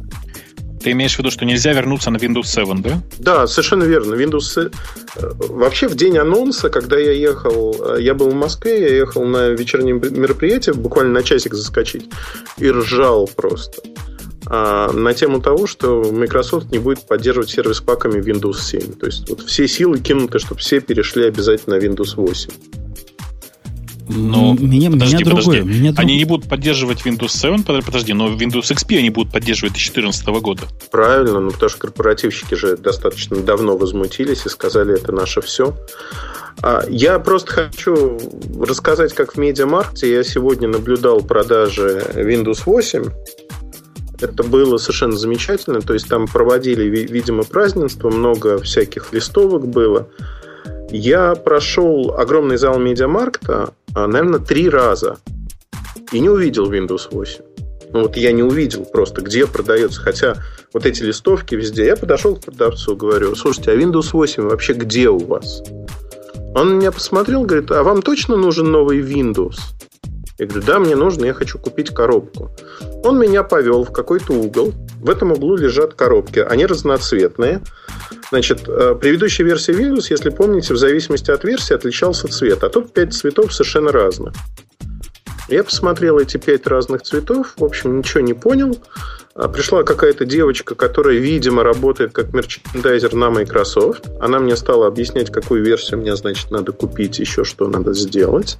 Ты 0.84 0.92
имеешь 0.92 1.16
в 1.16 1.20
виду, 1.20 1.32
что 1.32 1.46
нельзя 1.46 1.74
вернуться 1.74 2.12
на 2.12 2.18
Windows 2.18 2.46
7, 2.46 2.82
да? 2.82 3.02
Да, 3.20 3.48
совершенно 3.48 3.84
верно. 3.84 4.16
Windows... 4.16 4.72
Э, 5.16 5.32
вообще, 5.50 5.88
в 5.88 5.96
день 5.96 6.18
анонса, 6.18 6.70
когда 6.70 6.98
я 6.98 7.12
ехал... 7.12 7.96
Э, 7.96 8.02
я 8.02 8.14
был 8.14 8.30
в 8.30 8.36
Москве, 8.36 8.82
я 8.82 8.96
ехал 8.96 9.26
на 9.26 9.50
вечернее 9.50 9.94
мероприятие, 9.94 10.74
буквально 10.74 11.14
на 11.14 11.24
часик 11.24 11.54
заскочить, 11.54 12.10
и 12.58 12.70
ржал 12.70 13.30
просто 13.36 13.82
а, 14.48 14.92
на 14.92 15.14
тему 15.14 15.40
того, 15.40 15.66
что 15.68 16.04
Microsoft 16.12 16.72
не 16.72 16.80
будет 16.80 17.08
поддерживать 17.08 17.50
сервис-паками 17.50 18.20
Windows 18.20 18.60
7. 18.60 18.94
То 18.94 19.06
есть 19.06 19.30
вот 19.30 19.42
все 19.42 19.68
силы 19.68 20.00
кинуты, 20.00 20.40
чтобы 20.40 20.60
все 20.60 20.82
перешли 20.82 21.26
обязательно 21.26 21.78
на 21.78 21.82
Windows 21.82 22.16
8. 22.16 22.50
Но 24.16 24.54
меня, 24.54 24.92
подожди, 24.92 25.16
меня 25.16 25.26
подожди. 25.26 25.52
Другое, 25.52 25.62
меня 25.62 25.94
они 25.98 26.18
не 26.18 26.26
будут 26.26 26.50
поддерживать 26.50 27.06
Windows 27.06 27.30
7, 27.30 27.64
подожди, 27.64 28.14
но 28.14 28.30
Windows 28.30 28.72
XP 28.72 28.98
они 28.98 29.10
будут 29.10 29.32
поддерживать 29.32 29.74
2014 29.74 30.26
года. 30.42 30.64
Правильно, 30.92 31.40
ну 31.40 31.52
потому 31.52 31.70
что 31.70 31.80
корпоративщики 31.80 32.56
же 32.56 32.78
достаточно 32.78 33.38
давно 33.38 33.78
возмутились 33.78 34.46
и 34.46 34.50
сказали, 34.50 34.96
это 34.96 35.12
наше 35.12 35.42
все. 35.42 35.76
А, 36.62 36.84
я 36.90 37.20
просто 37.20 37.52
хочу 37.52 38.20
рассказать, 38.60 39.14
как 39.14 39.36
в 39.36 39.38
Медиамаркте 39.38 40.12
я 40.12 40.24
сегодня 40.24 40.68
наблюдал 40.68 41.22
продажи 41.22 42.04
Windows 42.14 42.64
8. 42.66 43.06
Это 44.20 44.44
было 44.44 44.78
совершенно 44.78 45.18
замечательно. 45.18 45.82
То 45.82 45.94
есть 45.94 46.08
там 46.08 46.28
проводили, 46.28 46.84
видимо, 46.84 47.44
празднество, 47.44 48.10
много 48.10 48.60
всяких 48.60 49.14
листовок 49.14 49.68
было. 49.68 50.08
Я 50.92 51.36
прошел 51.36 52.16
огромный 52.18 52.58
зал 52.58 52.78
Медиамаркта, 52.78 53.74
а, 53.96 54.08
наверное, 54.08 54.40
три 54.40 54.70
раза 54.70 55.18
и 56.12 56.20
не 56.20 56.30
увидел 56.30 56.70
Windows 56.70 57.08
8. 57.12 57.44
Ну 57.94 58.02
вот 58.02 58.18
я 58.18 58.34
не 58.34 58.44
увидел 58.44 58.86
просто, 58.86 59.22
где 59.22 59.48
продается. 59.48 60.02
Хотя 60.02 60.36
вот 60.74 60.86
эти 60.86 61.04
листовки 61.04 61.56
везде. 61.56 61.86
Я 61.86 61.96
подошел 61.96 62.36
к 62.36 62.42
продавцу, 62.42 62.96
говорю, 62.96 63.36
слушайте, 63.36 63.72
а 63.72 63.76
Windows 63.76 64.10
8 64.12 64.44
вообще 64.44 64.74
где 64.74 65.10
у 65.10 65.18
вас? 65.18 65.64
Он 66.56 66.78
меня 66.78 66.92
посмотрел, 66.92 67.44
говорит, 67.44 67.72
а 67.72 67.84
вам 67.84 68.02
точно 68.02 68.36
нужен 68.36 68.70
новый 68.70 69.00
Windows? 69.00 69.56
Я 70.42 70.48
говорю, 70.48 70.66
да, 70.66 70.80
мне 70.80 70.96
нужно, 70.96 71.26
я 71.26 71.36
хочу 71.36 71.60
купить 71.60 71.94
коробку. 71.94 72.50
Он 73.04 73.20
меня 73.20 73.44
повел 73.44 73.84
в 73.84 73.92
какой-то 73.92 74.34
угол. 74.34 74.74
В 75.00 75.08
этом 75.08 75.34
углу 75.34 75.56
лежат 75.56 75.94
коробки. 75.94 76.40
Они 76.40 76.66
разноцветные. 76.66 77.62
Значит, 78.32 78.68
э, 78.68 78.96
предыдущая 79.00 79.46
версия 79.46 79.74
Windows, 79.74 80.08
если 80.10 80.32
помните, 80.32 80.74
в 80.74 80.78
зависимости 80.78 81.30
от 81.30 81.44
версии 81.44 81.76
отличался 81.76 82.28
цвет. 82.28 82.64
А 82.64 82.70
тут 82.70 82.92
пять 82.92 83.14
цветов 83.14 83.54
совершенно 83.54 83.92
разных. 83.92 84.34
Я 85.48 85.64
посмотрел 85.64 86.18
эти 86.18 86.38
пять 86.38 86.66
разных 86.66 87.04
цветов, 87.04 87.54
в 87.58 87.64
общем, 87.64 88.00
ничего 88.00 88.22
не 88.22 88.34
понял. 88.34 88.80
А, 89.36 89.48
пришла 89.48 89.84
какая-то 89.84 90.26
девочка, 90.26 90.74
которая, 90.74 91.18
видимо, 91.18 91.62
работает 91.62 92.14
как 92.14 92.34
мерчендайзер 92.34 93.14
на 93.14 93.30
Microsoft. 93.30 94.10
Она 94.20 94.40
мне 94.40 94.56
стала 94.56 94.88
объяснять, 94.88 95.32
какую 95.32 95.64
версию 95.64 96.00
мне, 96.00 96.16
значит, 96.16 96.50
надо 96.50 96.72
купить, 96.72 97.20
еще 97.20 97.44
что 97.44 97.68
надо 97.68 97.94
сделать. 97.94 98.58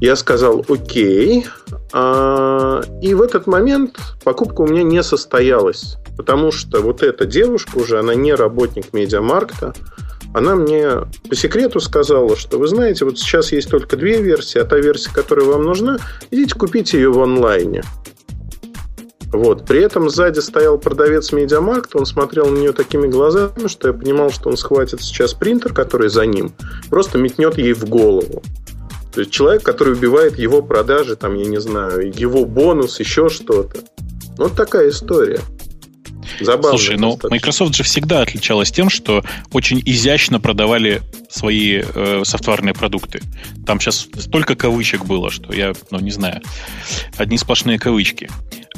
Я 0.00 0.16
сказал 0.16 0.64
«Окей». 0.68 1.46
А, 1.92 2.82
и 3.00 3.14
в 3.14 3.22
этот 3.22 3.46
момент 3.46 3.98
покупка 4.24 4.60
у 4.60 4.66
меня 4.66 4.82
не 4.82 5.02
состоялась. 5.02 5.96
Потому 6.16 6.52
что 6.52 6.80
вот 6.80 7.02
эта 7.02 7.26
девушка 7.26 7.78
уже, 7.78 7.98
она 7.98 8.14
не 8.14 8.34
работник 8.34 8.92
медиамаркта. 8.92 9.74
Она 10.34 10.54
мне 10.54 10.90
по 11.28 11.34
секрету 11.34 11.80
сказала, 11.80 12.36
что 12.36 12.58
вы 12.58 12.66
знаете, 12.66 13.04
вот 13.04 13.18
сейчас 13.18 13.52
есть 13.52 13.70
только 13.70 13.96
две 13.96 14.20
версии, 14.20 14.58
а 14.58 14.64
та 14.64 14.76
версия, 14.76 15.10
которая 15.12 15.46
вам 15.46 15.62
нужна, 15.62 15.98
идите 16.30 16.54
купите 16.54 16.98
ее 16.98 17.10
в 17.10 17.22
онлайне. 17.22 17.82
Вот. 19.32 19.66
При 19.66 19.80
этом 19.80 20.08
сзади 20.10 20.40
стоял 20.40 20.78
продавец 20.78 21.32
Медиамаркт, 21.32 21.96
он 21.96 22.06
смотрел 22.06 22.46
на 22.46 22.58
нее 22.58 22.72
такими 22.72 23.06
глазами, 23.06 23.66
что 23.66 23.88
я 23.88 23.94
понимал, 23.94 24.30
что 24.30 24.50
он 24.50 24.56
схватит 24.56 25.02
сейчас 25.02 25.34
принтер, 25.34 25.72
который 25.72 26.08
за 26.08 26.26
ним, 26.26 26.52
просто 26.90 27.18
метнет 27.18 27.58
ей 27.58 27.72
в 27.72 27.88
голову. 27.88 28.42
То 29.16 29.22
есть 29.22 29.32
человек, 29.32 29.62
который 29.62 29.94
убивает 29.94 30.38
его 30.38 30.60
продажи, 30.60 31.16
там, 31.16 31.36
я 31.36 31.46
не 31.46 31.58
знаю, 31.58 32.12
его 32.14 32.44
бонус, 32.44 33.00
еще 33.00 33.30
что-то. 33.30 33.78
Ну, 34.36 34.44
вот 34.44 34.54
такая 34.54 34.90
история. 34.90 35.40
Забавно. 36.38 36.76
Слушай, 36.76 36.98
ну 36.98 37.18
Microsoft 37.30 37.74
же 37.74 37.82
всегда 37.82 38.20
отличалась 38.20 38.70
тем, 38.70 38.90
что 38.90 39.24
очень 39.52 39.82
изящно 39.86 40.38
продавали 40.38 41.00
свои 41.30 41.82
э, 41.82 42.24
софтварные 42.26 42.74
продукты. 42.74 43.22
Там 43.64 43.80
сейчас 43.80 44.06
столько 44.18 44.54
кавычек 44.54 45.06
было, 45.06 45.30
что 45.30 45.50
я, 45.54 45.72
ну, 45.90 45.98
не 45.98 46.10
знаю, 46.10 46.42
одни 47.16 47.38
сплошные 47.38 47.78
кавычки. 47.78 48.28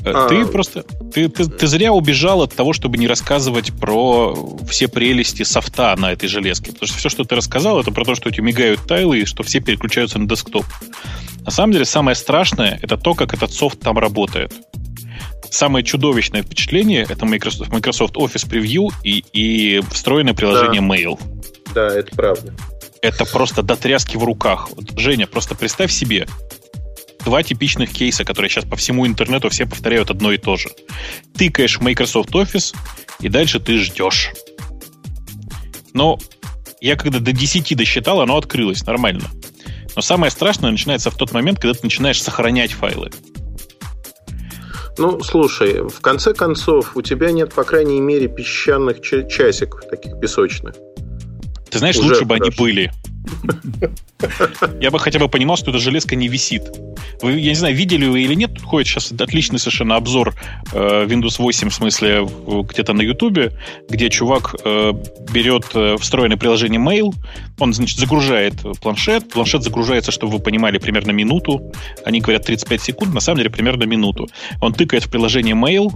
Э, 0.04 0.12
а... 0.14 0.28
Ты 0.28 0.46
просто... 0.46 0.84
Ты, 1.12 1.28
ты, 1.28 1.46
ты 1.46 1.66
зря 1.66 1.92
убежал 1.92 2.42
от 2.42 2.54
того, 2.54 2.72
чтобы 2.72 2.98
не 2.98 3.06
рассказывать 3.06 3.72
про 3.72 4.34
все 4.68 4.88
прелести 4.88 5.42
софта 5.42 5.94
на 5.96 6.12
этой 6.12 6.28
железке. 6.28 6.72
Потому 6.72 6.88
что 6.88 6.98
все, 6.98 7.08
что 7.08 7.24
ты 7.24 7.34
рассказал, 7.34 7.80
это 7.80 7.90
про 7.90 8.04
то, 8.04 8.14
что 8.14 8.28
эти 8.28 8.40
мигают 8.40 8.86
тайлы 8.86 9.20
и 9.20 9.24
что 9.24 9.42
все 9.42 9.60
переключаются 9.60 10.18
на 10.18 10.28
десктоп. 10.28 10.64
На 11.44 11.50
самом 11.50 11.72
деле, 11.72 11.84
самое 11.84 12.14
страшное— 12.14 12.78
это 12.82 12.96
то, 12.96 13.14
как 13.14 13.32
этот 13.32 13.52
софт 13.52 13.80
там 13.80 13.98
работает. 13.98 14.52
Самое 15.50 15.84
чудовищное 15.84 16.42
впечатление— 16.42 17.06
это 17.08 17.24
Microsoft, 17.24 17.72
Microsoft 17.72 18.16
Office 18.16 18.46
Preview 18.46 18.92
и, 19.02 19.24
и 19.32 19.80
встроенное 19.90 20.34
приложение 20.34 20.82
да. 20.82 20.86
Mail. 20.86 21.20
Да, 21.74 21.86
это 21.88 22.14
правда. 22.14 22.52
Это 23.00 23.24
просто 23.24 23.62
до 23.62 23.76
тряски 23.76 24.16
в 24.16 24.24
руках. 24.24 24.68
Вот, 24.74 24.98
Женя, 24.98 25.26
просто 25.26 25.54
представь 25.54 25.92
себе, 25.92 26.26
два 27.24 27.42
типичных 27.42 27.90
кейса, 27.90 28.24
которые 28.24 28.50
сейчас 28.50 28.64
по 28.64 28.76
всему 28.76 29.06
интернету 29.06 29.48
все 29.48 29.66
повторяют 29.66 30.10
одно 30.10 30.32
и 30.32 30.38
то 30.38 30.56
же. 30.56 30.70
Тыкаешь 31.36 31.78
в 31.78 31.82
Microsoft 31.82 32.30
Office, 32.30 32.74
и 33.20 33.28
дальше 33.28 33.60
ты 33.60 33.78
ждешь. 33.78 34.30
Но 35.92 36.18
я 36.80 36.96
когда 36.96 37.18
до 37.18 37.32
10 37.32 37.76
досчитал, 37.76 38.20
оно 38.20 38.36
открылось 38.36 38.84
нормально. 38.86 39.24
Но 39.96 40.02
самое 40.02 40.30
страшное 40.30 40.70
начинается 40.70 41.10
в 41.10 41.16
тот 41.16 41.32
момент, 41.32 41.58
когда 41.58 41.74
ты 41.74 41.80
начинаешь 41.82 42.22
сохранять 42.22 42.72
файлы. 42.72 43.10
Ну, 44.96 45.20
слушай, 45.22 45.88
в 45.88 46.00
конце 46.00 46.34
концов, 46.34 46.96
у 46.96 47.02
тебя 47.02 47.30
нет, 47.30 47.54
по 47.54 47.62
крайней 47.64 48.00
мере, 48.00 48.28
песчаных 48.28 49.00
часиков, 49.00 49.82
таких 49.88 50.18
песочных. 50.20 50.74
Ты 51.70 51.78
знаешь, 51.78 51.96
Уже 51.96 52.08
лучше 52.08 52.24
бы 52.24 52.34
они 52.34 52.50
были. 52.50 52.90
Я 54.80 54.90
бы 54.90 54.98
хотя 54.98 55.18
бы 55.18 55.28
понимал, 55.28 55.56
что 55.56 55.70
эта 55.70 55.78
железка 55.78 56.16
не 56.16 56.28
висит. 56.28 56.62
Вы, 57.22 57.32
я 57.38 57.50
не 57.50 57.54
знаю, 57.54 57.74
видели 57.74 58.06
вы 58.06 58.22
или 58.22 58.34
нет, 58.34 58.54
тут 58.54 58.64
ходит 58.64 58.88
сейчас 58.88 59.12
отличный 59.12 59.58
совершенно 59.58 59.96
обзор 59.96 60.34
э, 60.72 61.06
Windows 61.06 61.36
8, 61.38 61.68
в 61.68 61.74
смысле, 61.74 62.28
где-то 62.46 62.92
на 62.92 63.02
YouTube, 63.02 63.52
где 63.88 64.10
чувак 64.10 64.54
э, 64.64 64.92
берет 65.32 65.66
э, 65.74 65.96
встроенное 65.98 66.36
приложение 66.36 66.80
Mail, 66.80 67.14
он, 67.58 67.72
значит, 67.72 67.98
загружает 67.98 68.54
планшет, 68.80 69.28
планшет 69.30 69.62
загружается, 69.62 70.12
чтобы 70.12 70.34
вы 70.34 70.38
понимали, 70.40 70.78
примерно 70.78 71.10
минуту, 71.10 71.72
они 72.04 72.20
говорят 72.20 72.44
35 72.46 72.80
секунд, 72.82 73.14
на 73.14 73.20
самом 73.20 73.38
деле 73.38 73.50
примерно 73.50 73.84
минуту. 73.84 74.28
Он 74.60 74.72
тыкает 74.72 75.04
в 75.04 75.10
приложение 75.10 75.54
Mail, 75.54 75.92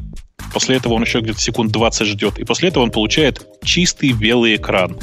После 0.52 0.76
этого 0.76 0.94
он 0.94 1.02
еще 1.02 1.20
где-то 1.20 1.40
секунд 1.40 1.72
20 1.72 2.06
ждет. 2.06 2.38
И 2.38 2.44
после 2.44 2.68
этого 2.68 2.82
он 2.84 2.90
получает 2.90 3.46
чистый 3.62 4.12
белый 4.12 4.56
экран. 4.56 4.98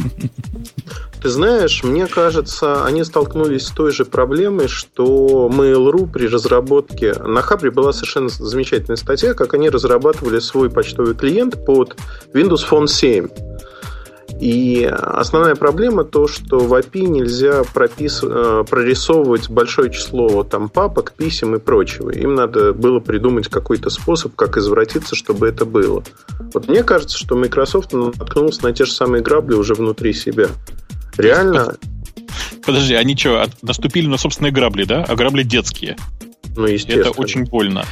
Ты 1.22 1.30
знаешь, 1.30 1.84
мне 1.84 2.08
кажется, 2.08 2.86
они 2.86 3.04
столкнулись 3.04 3.66
с 3.68 3.72
той 3.72 3.92
же 3.92 4.06
проблемой, 4.06 4.70
что 4.70 5.50
Mail.ru 5.52 6.10
при 6.10 6.28
разработке... 6.28 7.14
На 7.14 7.42
Хабре 7.42 7.72
была 7.72 7.92
совершенно 7.92 8.30
замечательная 8.30 8.96
статья, 8.96 9.34
как 9.34 9.54
они 9.54 9.70
разрабатывали 9.70 10.40
свой 10.40 10.70
почтовый 10.70 11.16
клиент 11.16 11.66
под 11.66 11.98
Windows 12.34 12.66
Phone 12.70 12.88
7. 12.88 13.28
И 14.40 14.86
основная 14.86 15.56
проблема 15.56 16.06
то, 16.06 16.28
что 16.28 16.60
в 16.60 16.74
API 16.74 17.08
нельзя 17.08 17.64
пропис... 17.74 18.22
Э, 18.24 18.64
прорисовывать 18.70 19.50
большое 19.50 19.92
число 19.92 20.44
там, 20.44 20.70
папок, 20.70 21.14
писем 21.16 21.56
и 21.56 21.60
прочего. 21.60 22.10
Им 22.10 22.36
надо 22.36 22.74
было 22.74 23.00
придумать 23.00 23.50
какой-то 23.50 23.90
способ, 23.90 24.36
как 24.36 24.58
извратиться, 24.58 25.16
чтобы 25.16 25.48
это 25.48 25.66
было. 25.66 26.04
Вот 26.54 26.68
мне 26.68 26.84
кажется, 26.84 27.18
что 27.18 27.36
Microsoft 27.36 27.92
наткнулся 27.92 28.64
на 28.64 28.74
те 28.74 28.86
же 28.86 28.94
самые 28.94 29.22
грабли 29.22 29.56
уже 29.56 29.74
внутри 29.74 30.14
себя. 30.14 30.48
Реально? 31.18 31.76
Подожди, 32.66 32.94
они 32.94 33.16
что, 33.16 33.48
наступили 33.62 34.08
на 34.08 34.18
собственные 34.18 34.52
грабли, 34.52 34.84
да? 34.84 35.06
А 35.08 35.16
грабли 35.16 35.44
детские. 35.44 35.96
Ну, 36.56 36.66
естественно. 36.66 37.10
Это 37.10 37.12
очень 37.12 37.46
больно. 37.46 37.86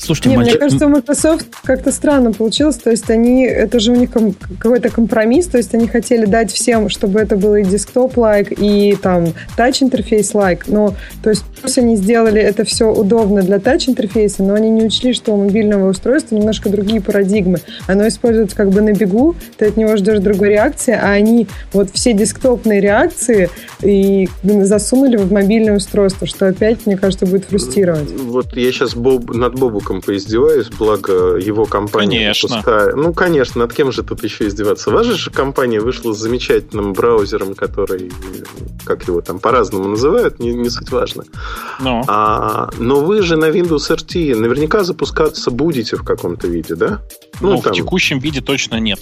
Слушайте, 0.00 0.30
Не, 0.30 0.36
мальчик... 0.38 0.54
мне 0.54 0.60
кажется, 0.60 0.86
у 0.86 0.88
Microsoft 0.88 1.46
как-то 1.62 1.92
странно 1.92 2.32
получилось. 2.32 2.76
То 2.76 2.90
есть 2.90 3.10
они, 3.10 3.44
это 3.44 3.78
же 3.80 3.92
у 3.92 3.96
них 3.96 4.10
ком- 4.10 4.34
какой-то 4.58 4.88
компромисс. 4.88 5.46
То 5.46 5.58
есть 5.58 5.74
они 5.74 5.86
хотели 5.86 6.24
дать 6.24 6.50
всем, 6.50 6.88
чтобы 6.88 7.20
это 7.20 7.36
было 7.36 7.56
и 7.56 7.64
десктоп-лайк, 7.64 8.50
и 8.50 8.96
там 8.96 9.34
тач-интерфейс-лайк. 9.56 10.64
Но, 10.68 10.94
то 11.22 11.28
есть 11.28 11.44
пусть 11.60 11.76
они 11.76 11.96
сделали 11.96 12.40
это 12.40 12.64
все 12.64 12.90
удобно 12.90 13.42
для 13.42 13.58
тач-интерфейса, 13.58 14.42
но 14.42 14.54
они 14.54 14.70
не 14.70 14.84
учли, 14.84 15.12
что 15.12 15.32
у 15.32 15.44
мобильного 15.44 15.90
устройства 15.90 16.34
немножко 16.34 16.70
другие 16.70 17.02
парадигмы. 17.02 17.58
Оно 17.86 18.08
используется 18.08 18.56
как 18.56 18.70
бы 18.70 18.80
на 18.80 18.92
бегу, 18.92 19.36
ты 19.58 19.66
от 19.66 19.76
него 19.76 19.96
ждешь 19.96 20.20
другой 20.20 20.48
реакции, 20.48 20.94
а 20.94 21.10
они 21.10 21.46
вот 21.74 21.90
все 21.92 22.14
десктопные 22.14 22.80
реакции 22.80 23.50
и 23.82 24.28
засунули 24.42 25.16
в 25.16 25.32
мобильное 25.32 25.76
устройство, 25.76 26.26
что 26.26 26.46
опять, 26.46 26.86
мне 26.86 26.96
кажется, 26.96 27.26
будет 27.26 27.44
фрустрировать. 27.46 28.10
Вот 28.12 28.56
я 28.56 28.72
сейчас 28.72 28.94
Боб, 28.94 29.34
над 29.34 29.58
Бобуком 29.58 29.80
Бобуком 29.80 30.02
поиздеваюсь, 30.02 30.68
благо 30.68 31.36
его 31.36 31.64
компания 31.64 32.18
конечно. 32.18 32.56
Пустая. 32.56 32.94
Ну, 32.94 33.12
конечно, 33.12 33.60
над 33.60 33.72
кем 33.72 33.92
же 33.92 34.02
тут 34.02 34.22
еще 34.22 34.46
издеваться? 34.46 34.90
Ваша 34.90 35.12
же 35.12 35.30
компания 35.30 35.80
вышла 35.80 36.12
с 36.12 36.18
замечательным 36.18 36.92
браузером, 36.92 37.54
который, 37.54 38.12
как 38.84 39.06
его 39.08 39.20
там 39.20 39.38
по-разному 39.38 39.88
называют, 39.88 40.38
не, 40.38 40.52
не 40.52 40.68
суть 40.70 40.90
важно. 40.90 41.24
Но. 41.80 42.04
А, 42.08 42.70
но 42.78 43.00
вы 43.00 43.22
же 43.22 43.36
на 43.36 43.46
Windows 43.46 43.90
RT 43.90 44.36
наверняка 44.36 44.84
запускаться 44.84 45.50
будете 45.50 45.96
в 45.96 46.04
каком-то 46.04 46.46
виде, 46.46 46.74
да? 46.74 47.00
Ну, 47.40 47.52
ну 47.52 47.62
там... 47.62 47.72
в 47.72 47.76
текущем 47.76 48.18
виде 48.18 48.40
точно 48.40 48.80
нет. 48.80 49.00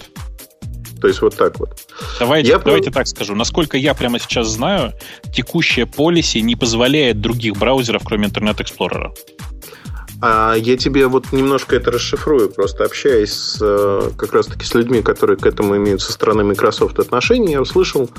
То 1.00 1.08
есть 1.08 1.22
вот 1.22 1.36
так 1.36 1.58
вот. 1.58 1.70
Давайте, 2.18 2.50
я 2.50 2.58
давайте 2.58 2.90
так 2.90 3.06
скажу. 3.06 3.34
Насколько 3.34 3.76
я 3.76 3.94
прямо 3.94 4.18
сейчас 4.18 4.48
знаю, 4.48 4.92
текущая 5.32 5.86
полиси 5.86 6.38
не 6.38 6.56
позволяет 6.56 7.20
других 7.20 7.56
браузеров, 7.56 8.02
кроме 8.04 8.28
Internet 8.28 8.58
Explorer. 8.58 9.12
А 10.20 10.54
я 10.54 10.76
тебе 10.76 11.06
вот 11.06 11.32
немножко 11.32 11.76
это 11.76 11.92
расшифрую, 11.92 12.50
просто 12.50 12.84
общаясь 12.84 13.32
с, 13.32 13.58
э, 13.60 14.10
как 14.16 14.32
раз-таки 14.32 14.64
с 14.64 14.74
людьми, 14.74 15.00
которые 15.00 15.36
к 15.36 15.46
этому 15.46 15.76
имеют 15.76 16.02
со 16.02 16.12
стороны 16.12 16.42
Microsoft 16.42 16.98
отношения, 16.98 17.52
я 17.52 17.60
услышал 17.60 18.10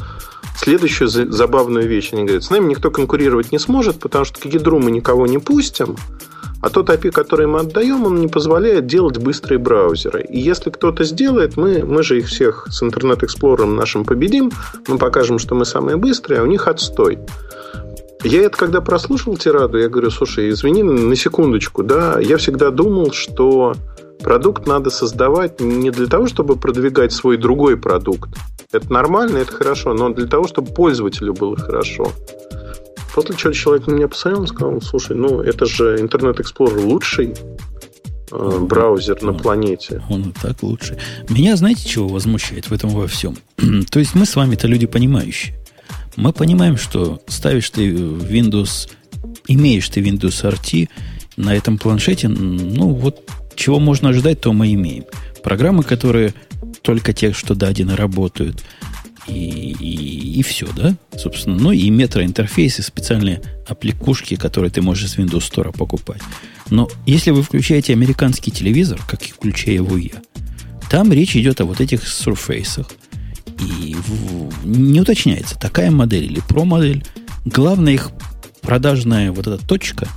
следующую 0.55 1.09
забавную 1.09 1.87
вещь. 1.89 2.13
Они 2.13 2.23
говорят, 2.23 2.43
с 2.43 2.49
нами 2.49 2.69
никто 2.69 2.89
конкурировать 2.89 3.51
не 3.51 3.59
сможет, 3.59 3.99
потому 3.99 4.23
что 4.23 4.39
к 4.39 4.45
ядру 4.45 4.79
мы 4.79 4.91
никого 4.91 5.27
не 5.27 5.39
пустим, 5.39 5.97
а 6.61 6.69
тот 6.69 6.89
API, 6.89 7.11
который 7.11 7.47
мы 7.47 7.59
отдаем, 7.59 8.05
он 8.05 8.19
не 8.19 8.27
позволяет 8.27 8.85
делать 8.85 9.17
быстрые 9.17 9.59
браузеры. 9.59 10.25
И 10.29 10.39
если 10.39 10.69
кто-то 10.69 11.03
сделает, 11.03 11.57
мы, 11.57 11.83
мы 11.85 12.03
же 12.03 12.17
их 12.19 12.27
всех 12.27 12.67
с 12.69 12.83
Internet 12.83 13.21
Explorer 13.21 13.65
нашим 13.65 14.03
победим, 14.03 14.51
мы 14.87 14.97
покажем, 14.97 15.39
что 15.39 15.55
мы 15.55 15.65
самые 15.65 15.97
быстрые, 15.97 16.41
а 16.41 16.43
у 16.43 16.47
них 16.47 16.67
отстой. 16.67 17.19
Я 18.23 18.41
это 18.41 18.57
когда 18.57 18.81
прослушал 18.81 19.37
тираду, 19.37 19.77
я 19.77 19.87
говорю, 19.87 20.11
слушай, 20.11 20.49
извини 20.49 20.83
на 20.83 21.15
секундочку, 21.15 21.83
да, 21.83 22.19
я 22.19 22.35
всегда 22.35 22.69
думал, 22.69 23.13
что 23.13 23.75
продукт 24.21 24.67
надо 24.67 24.89
создавать 24.89 25.61
не 25.61 25.91
для 25.91 26.07
того, 26.07 26.27
чтобы 26.27 26.57
продвигать 26.57 27.13
свой 27.13 27.37
другой 27.37 27.77
продукт. 27.77 28.29
Это 28.71 28.91
нормально, 28.91 29.37
это 29.37 29.53
хорошо, 29.53 29.93
но 29.93 30.09
для 30.09 30.27
того, 30.27 30.47
чтобы 30.47 30.73
пользователю 30.73 31.33
было 31.33 31.55
хорошо. 31.55 32.11
После 33.13 33.35
чего 33.35 33.53
человек 33.53 33.87
на 33.87 33.93
меня 33.93 34.07
посмотрел 34.07 34.43
и 34.43 34.47
сказал, 34.47 34.81
слушай, 34.81 35.15
ну 35.15 35.41
это 35.41 35.65
же 35.65 35.97
Internet 35.97 36.37
Explorer 36.37 36.79
лучший 36.85 37.33
э, 38.31 38.59
браузер 38.59 39.21
на 39.21 39.33
планете. 39.33 40.03
Он 40.09 40.29
и 40.29 40.31
так 40.31 40.61
лучше. 40.63 40.97
Меня, 41.29 41.55
знаете, 41.55 41.87
чего 41.87 42.07
возмущает 42.07 42.69
в 42.69 42.73
этом 42.73 42.89
во 42.89 43.07
всем? 43.07 43.37
То 43.89 43.99
есть 43.99 44.15
мы 44.15 44.25
с 44.25 44.35
вами-то 44.35 44.67
люди 44.67 44.85
понимающие. 44.85 45.55
Мы 46.15 46.33
понимаем, 46.33 46.77
что 46.77 47.21
ставишь 47.27 47.69
ты 47.69 47.91
Windows, 47.91 48.89
имеешь 49.47 49.89
ты 49.89 50.01
Windows 50.01 50.43
RT 50.43 50.89
на 51.37 51.55
этом 51.55 51.77
планшете, 51.77 52.27
ну 52.27 52.89
вот 52.89 53.21
чего 53.55 53.79
можно 53.79 54.09
ожидать, 54.09 54.41
то 54.41 54.53
мы 54.53 54.73
имеем. 54.73 55.05
Программы, 55.43 55.83
которые 55.83 56.33
только 56.81 57.13
те, 57.13 57.33
что 57.33 57.55
дадены, 57.55 57.95
работают. 57.95 58.63
И, 59.29 59.75
и, 59.79 60.39
и 60.39 60.43
все, 60.43 60.67
да? 60.75 60.95
Собственно, 61.17 61.57
ну 61.57 61.71
и 61.71 61.89
метроинтерфейсы, 61.89 62.81
специальные 62.81 63.41
аппликушки, 63.67 64.35
которые 64.35 64.71
ты 64.71 64.81
можешь 64.81 65.11
с 65.11 65.17
Windows 65.17 65.49
Store 65.49 65.75
покупать. 65.75 66.21
Но 66.69 66.89
если 67.05 67.31
вы 67.31 67.43
включаете 67.43 67.93
американский 67.93 68.51
телевизор, 68.51 68.99
как 69.07 69.23
и 69.23 69.31
включаю 69.31 69.75
его 69.75 69.97
я, 69.97 70.21
там 70.89 71.11
речь 71.13 71.35
идет 71.35 71.61
о 71.61 71.65
вот 71.65 71.81
этих 71.81 72.07
сурфейсах– 72.07 72.87
и 73.59 73.95
не 74.63 75.01
уточняется, 75.01 75.57
такая 75.57 75.91
модель 75.91 76.25
или 76.25 76.39
про 76.39 76.65
модель. 76.65 77.03
Главная 77.45 77.93
их 77.93 78.11
продажная 78.61 79.31
вот 79.31 79.47
эта 79.47 79.65
точка, 79.65 80.07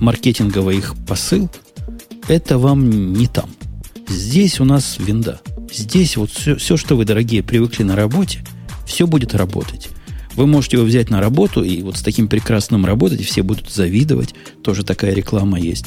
маркетинговый 0.00 0.78
их 0.78 0.94
посыл, 1.06 1.50
это 2.28 2.58
вам 2.58 3.12
не 3.12 3.26
там. 3.26 3.50
Здесь 4.08 4.60
у 4.60 4.64
нас 4.64 4.96
винда. 4.98 5.40
Здесь 5.72 6.16
вот 6.16 6.30
все, 6.30 6.56
все, 6.56 6.76
что 6.76 6.96
вы, 6.96 7.04
дорогие, 7.04 7.42
привыкли 7.42 7.84
на 7.84 7.94
работе, 7.94 8.40
все 8.90 9.06
будет 9.06 9.34
работать. 9.34 9.88
Вы 10.34 10.46
можете 10.46 10.76
его 10.76 10.84
взять 10.84 11.10
на 11.10 11.20
работу 11.20 11.62
и 11.62 11.80
вот 11.82 11.96
с 11.96 12.02
таким 12.02 12.28
прекрасным 12.28 12.84
работать, 12.84 13.24
все 13.24 13.42
будут 13.42 13.70
завидовать. 13.70 14.34
Тоже 14.62 14.84
такая 14.84 15.14
реклама 15.14 15.58
есть. 15.60 15.86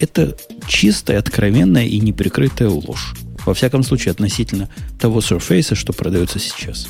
Это 0.00 0.36
чистая, 0.68 1.18
откровенная 1.18 1.86
и 1.86 1.98
неприкрытая 1.98 2.68
ложь. 2.68 3.14
Во 3.46 3.54
всяком 3.54 3.82
случае, 3.82 4.12
относительно 4.12 4.68
того 5.00 5.20
Surface, 5.20 5.74
что 5.74 5.92
продается 5.92 6.38
сейчас. 6.38 6.88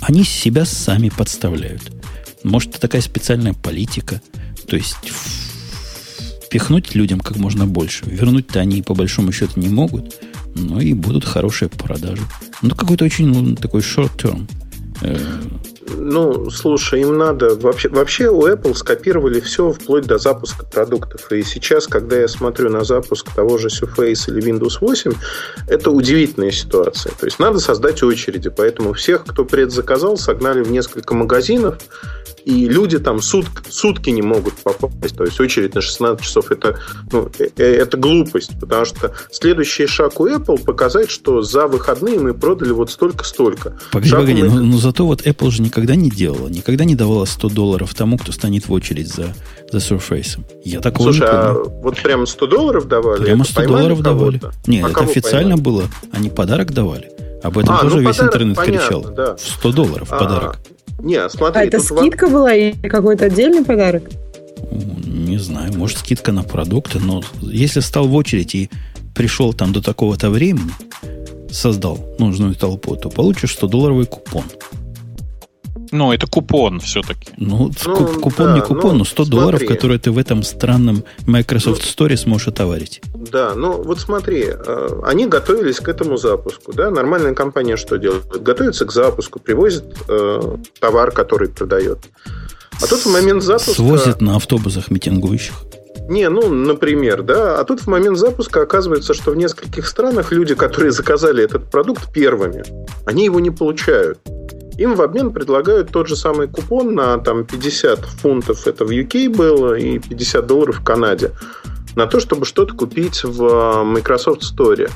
Они 0.00 0.24
себя 0.24 0.64
сами 0.64 1.08
подставляют. 1.08 1.92
Может, 2.42 2.70
это 2.70 2.80
такая 2.80 3.02
специальная 3.02 3.54
политика. 3.54 4.20
То 4.66 4.76
есть 4.76 5.12
впихнуть 6.44 6.94
людям 6.94 7.20
как 7.20 7.36
можно 7.36 7.66
больше. 7.66 8.04
Вернуть-то 8.06 8.60
они 8.60 8.82
по 8.82 8.94
большому 8.94 9.32
счету 9.32 9.60
не 9.60 9.68
могут. 9.68 10.16
Но 10.58 10.80
и 10.80 10.92
будут 10.92 11.24
хорошие 11.24 11.68
продажи. 11.68 12.22
Ну, 12.62 12.74
какой-то 12.74 13.04
очень 13.04 13.28
ну, 13.28 13.54
такой 13.54 13.80
short-term 13.80 14.48
э, 15.02 15.18
ну, 15.96 16.50
слушай, 16.50 17.00
им 17.00 17.16
надо... 17.16 17.54
Вообще, 17.56 17.88
вообще 17.88 18.28
у 18.28 18.46
Apple 18.46 18.74
скопировали 18.74 19.40
все 19.40 19.72
вплоть 19.72 20.06
до 20.06 20.18
запуска 20.18 20.64
продуктов. 20.66 21.30
И 21.32 21.42
сейчас, 21.42 21.86
когда 21.86 22.16
я 22.16 22.28
смотрю 22.28 22.70
на 22.70 22.84
запуск 22.84 23.32
того 23.34 23.58
же 23.58 23.68
Surface 23.68 24.28
или 24.28 24.42
Windows 24.42 24.78
8, 24.80 25.12
это 25.68 25.90
удивительная 25.90 26.50
ситуация. 26.50 27.12
То 27.18 27.26
есть 27.26 27.38
надо 27.38 27.58
создать 27.58 28.02
очереди. 28.02 28.50
Поэтому 28.50 28.92
всех, 28.92 29.24
кто 29.24 29.44
предзаказал, 29.44 30.16
согнали 30.16 30.62
в 30.62 30.70
несколько 30.70 31.14
магазинов, 31.14 31.78
и 32.48 32.66
люди 32.66 32.98
там 32.98 33.20
сутки, 33.20 33.60
сутки 33.68 34.08
не 34.08 34.22
могут 34.22 34.54
попасть. 34.54 35.16
То 35.16 35.24
есть 35.24 35.38
очередь 35.38 35.74
на 35.74 35.82
16 35.82 36.24
часов 36.24 36.50
это, 36.50 36.78
ну, 37.12 37.30
э, 37.38 37.48
э, 37.56 37.74
это 37.74 37.98
глупость, 37.98 38.52
потому 38.58 38.86
что 38.86 39.12
следующий 39.30 39.86
шаг 39.86 40.18
у 40.18 40.26
Apple 40.26 40.64
показать, 40.64 41.10
что 41.10 41.42
за 41.42 41.66
выходные 41.66 42.18
мы 42.18 42.32
продали 42.32 42.70
вот 42.70 42.90
столько-столько. 42.90 43.78
Погоди, 43.92 44.10
шаг 44.10 44.20
погоди, 44.20 44.42
мы... 44.42 44.48
но, 44.48 44.60
но 44.60 44.78
зато 44.78 45.06
вот 45.06 45.26
Apple 45.26 45.50
же 45.50 45.62
никогда 45.78 45.94
не 45.94 46.10
делала, 46.10 46.48
никогда 46.48 46.84
не 46.84 46.96
давала 46.96 47.24
100 47.24 47.50
долларов 47.50 47.94
тому, 47.94 48.18
кто 48.18 48.32
станет 48.32 48.68
в 48.68 48.72
очередь 48.72 49.08
за, 49.08 49.34
за 49.70 49.78
Surface. 49.78 50.40
Я 50.64 50.80
такого 50.80 51.12
Слушай, 51.12 51.20
не 51.20 51.26
помню. 51.30 51.46
а 51.46 51.82
вот 51.82 52.02
прямо 52.02 52.26
100 52.26 52.46
долларов 52.46 52.88
давали? 52.88 53.22
Прямо 53.22 53.44
100 53.44 53.66
долларов 53.66 54.02
давали. 54.02 54.40
Нет, 54.66 54.84
а 54.84 54.90
это 54.90 55.00
официально 55.00 55.56
поймали? 55.56 55.60
было. 55.62 55.84
Они 56.12 56.30
подарок 56.30 56.72
давали. 56.72 57.10
Об 57.42 57.58
этом 57.58 57.76
а, 57.76 57.80
тоже 57.80 57.96
ну, 57.96 58.02
весь 58.02 58.16
подарок, 58.16 58.34
интернет 58.34 58.56
понятно, 58.56 58.86
кричал. 58.86 59.14
Да. 59.14 59.36
100 59.38 59.72
долларов 59.72 60.08
а, 60.10 60.18
подарок. 60.18 60.58
Не, 60.98 61.28
смотри. 61.28 61.62
А 61.62 61.64
это 61.64 61.78
скидка 61.78 62.24
вам... 62.24 62.32
была 62.32 62.54
или 62.54 62.88
какой-то 62.88 63.26
отдельный 63.26 63.64
подарок? 63.64 64.02
Не 65.06 65.38
знаю, 65.38 65.72
может 65.74 65.98
скидка 65.98 66.32
на 66.32 66.42
продукты, 66.42 66.98
но 66.98 67.22
если 67.40 67.78
стал 67.78 68.08
в 68.08 68.14
очередь 68.16 68.56
и 68.56 68.70
пришел 69.14 69.52
там 69.52 69.72
до 69.72 69.80
такого-то 69.80 70.30
времени, 70.30 70.72
создал 71.50 72.00
нужную 72.18 72.56
толпу, 72.56 72.96
то 72.96 73.08
получишь 73.08 73.56
100-долларовый 73.60 74.06
купон. 74.06 74.42
Ну, 75.90 76.12
это 76.12 76.26
купон 76.26 76.80
все-таки. 76.80 77.30
Ну, 77.36 77.70
ну 77.84 77.96
куп, 77.96 78.20
купон 78.20 78.46
да, 78.46 78.54
не 78.54 78.60
купон, 78.60 78.92
ну, 78.92 78.98
но 78.98 79.04
100 79.04 79.24
смотри. 79.24 79.30
долларов, 79.30 79.66
которые 79.66 79.98
ты 79.98 80.10
в 80.10 80.18
этом 80.18 80.42
странном 80.42 81.04
Microsoft 81.26 81.82
ну, 81.98 82.06
Store 82.06 82.16
сможешь 82.16 82.48
отоварить. 82.48 83.00
Да, 83.14 83.54
ну 83.54 83.82
вот 83.82 84.00
смотри, 84.00 84.46
э, 84.48 85.00
они 85.04 85.26
готовились 85.26 85.80
к 85.80 85.88
этому 85.88 86.16
запуску. 86.16 86.72
Да? 86.72 86.90
Нормальная 86.90 87.34
компания 87.34 87.76
что 87.76 87.96
делает? 87.96 88.26
Готовится 88.42 88.84
к 88.84 88.92
запуску, 88.92 89.38
привозит 89.38 89.84
э, 90.08 90.56
товар, 90.80 91.10
который 91.12 91.48
продает. 91.48 91.98
А 92.80 92.86
тут 92.86 93.00
в 93.00 93.12
момент 93.12 93.42
запуска... 93.42 93.72
Свозит 93.72 94.20
на 94.20 94.36
автобусах 94.36 94.90
митингующих. 94.90 95.54
Не, 96.08 96.30
ну, 96.30 96.48
например, 96.48 97.22
да. 97.22 97.60
А 97.60 97.64
тут 97.64 97.80
в 97.80 97.86
момент 97.86 98.16
запуска 98.16 98.62
оказывается, 98.62 99.12
что 99.12 99.32
в 99.32 99.36
нескольких 99.36 99.86
странах 99.86 100.32
люди, 100.32 100.54
которые 100.54 100.90
заказали 100.90 101.44
этот 101.44 101.70
продукт 101.70 102.10
первыми, 102.12 102.64
они 103.04 103.26
его 103.26 103.40
не 103.40 103.50
получают 103.50 104.18
им 104.78 104.94
в 104.94 105.02
обмен 105.02 105.32
предлагают 105.32 105.90
тот 105.90 106.08
же 106.08 106.16
самый 106.16 106.46
купон 106.46 106.94
на 106.94 107.18
там, 107.18 107.44
50 107.44 107.98
фунтов, 107.98 108.66
это 108.66 108.84
в 108.84 108.90
UK 108.90 109.28
было, 109.28 109.74
и 109.74 109.98
50 109.98 110.46
долларов 110.46 110.78
в 110.78 110.84
Канаде. 110.84 111.32
на 111.96 112.06
то, 112.06 112.20
чтобы 112.20 112.46
что-то 112.46 112.74
купить 112.74 113.24
в 113.24 113.42
э, 113.44 113.82
Microsoft 113.82 114.42
Store. 114.42 114.88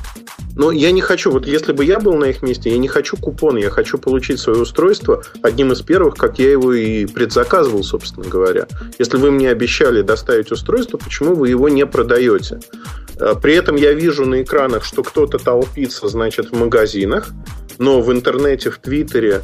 Но 0.55 0.71
я 0.71 0.91
не 0.91 1.01
хочу, 1.01 1.31
вот 1.31 1.45
если 1.45 1.73
бы 1.73 1.83
я 1.83 1.99
был 1.99 2.13
на 2.13 2.25
их 2.25 2.41
месте, 2.41 2.69
я 2.69 2.77
не 2.77 2.87
хочу 2.87 3.17
купон, 3.17 3.57
я 3.57 3.69
хочу 3.69 3.97
получить 3.97 4.39
свое 4.39 4.61
устройство 4.61 5.21
одним 5.41 5.73
из 5.73 5.81
первых, 5.81 6.15
как 6.15 6.39
я 6.39 6.51
его 6.51 6.71
и 6.71 7.05
предзаказывал, 7.05 7.83
собственно 7.83 8.25
говоря. 8.25 8.67
Если 8.99 9.17
вы 9.17 9.31
мне 9.31 9.49
обещали 9.49 10.01
доставить 10.01 10.51
устройство, 10.51 10.97
почему 10.97 11.35
вы 11.35 11.49
его 11.49 11.67
не 11.67 11.85
продаете? 11.85 12.61
Э, 13.19 13.35
при 13.41 13.53
этом 13.55 13.75
я 13.75 13.93
вижу 13.93 14.25
на 14.25 14.41
экранах, 14.41 14.83
что 14.83 15.03
кто-то 15.03 15.37
толпится, 15.37 16.07
значит, 16.07 16.51
в 16.51 16.57
магазинах, 16.57 17.29
но 17.77 18.01
в 18.01 18.11
интернете, 18.11 18.69
в 18.69 18.79
Твиттере 18.79 19.41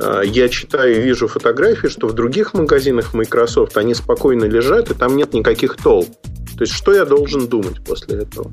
э, 0.00 0.22
я 0.26 0.48
читаю 0.48 0.96
и 0.96 1.00
вижу 1.00 1.28
фотографии, 1.28 1.88
что 1.88 2.06
в 2.06 2.12
других 2.12 2.54
магазинах 2.54 3.14
Microsoft 3.14 3.76
они 3.76 3.94
спокойно 3.94 4.44
лежат, 4.44 4.90
и 4.90 4.94
там 4.94 5.16
нет 5.16 5.34
никаких 5.34 5.76
толп. 5.76 6.08
То 6.56 6.62
есть, 6.62 6.72
что 6.72 6.92
я 6.92 7.04
должен 7.04 7.48
думать 7.48 7.82
после 7.84 8.18
этого? 8.18 8.52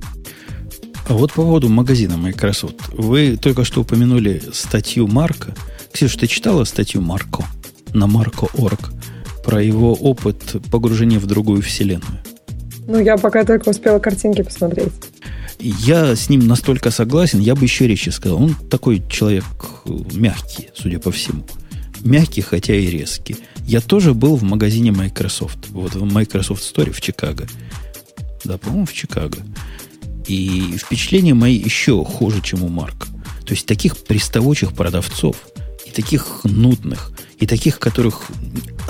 А 1.08 1.14
вот 1.14 1.34
по 1.34 1.42
поводу 1.42 1.68
магазина 1.68 2.18
Microsoft. 2.18 2.90
Вы 2.94 3.38
только 3.38 3.64
что 3.64 3.82
упомянули 3.82 4.42
статью 4.54 5.08
Марка. 5.08 5.54
Ксюша, 5.92 6.20
ты 6.20 6.28
читала 6.28 6.64
статью 6.64 7.02
Марко 7.02 7.44
на 7.94 8.06
Marco.org 8.06 8.80
про 9.44 9.62
его 9.62 9.94
опыт 9.94 10.56
погружения 10.72 11.20
в 11.20 11.26
другую 11.26 11.62
вселенную? 11.62 12.20
Ну, 12.88 13.00
я 13.00 13.18
пока 13.18 13.44
только 13.44 13.70
успела 13.70 14.00
картинки 14.00 14.42
посмотреть. 14.42 14.92
Я 15.60 16.16
с 16.16 16.30
ним 16.30 16.48
настолько 16.48 16.90
согласен, 16.92 17.40
я 17.40 17.56
бы 17.56 17.64
еще 17.64 17.88
речи 17.88 18.10
сказал. 18.10 18.42
Он 18.42 18.56
такой 18.70 19.04
человек 19.10 19.46
мягкий, 20.14 20.70
судя 20.76 21.00
по 21.00 21.12
всему. 21.12 21.46
Мягкий, 22.02 22.42
хотя 22.42 22.74
и 22.74 22.88
резкий. 22.88 23.38
Я 23.68 23.80
тоже 23.80 24.14
был 24.14 24.36
в 24.36 24.44
магазине 24.44 24.92
Microsoft. 24.92 25.70
Вот 25.70 25.94
в 25.94 26.04
Microsoft 26.04 26.64
Store 26.64 26.92
в 26.92 27.00
Чикаго. 27.00 27.48
Да, 28.44 28.58
по-моему, 28.58 28.88
в 28.88 28.94
Чикаго. 28.94 29.38
И 30.28 30.78
впечатления 30.78 31.36
мои 31.36 31.56
еще 31.56 32.04
хуже, 32.04 32.42
чем 32.42 32.64
у 32.64 32.68
Марка. 32.70 33.08
То 33.46 33.54
есть 33.54 33.68
таких 33.68 33.98
приставучих 33.98 34.74
продавцов, 34.74 35.36
и 35.86 35.92
таких 35.92 36.42
нудных, 36.44 37.12
и 37.38 37.46
таких, 37.46 37.80
которых 37.80 38.24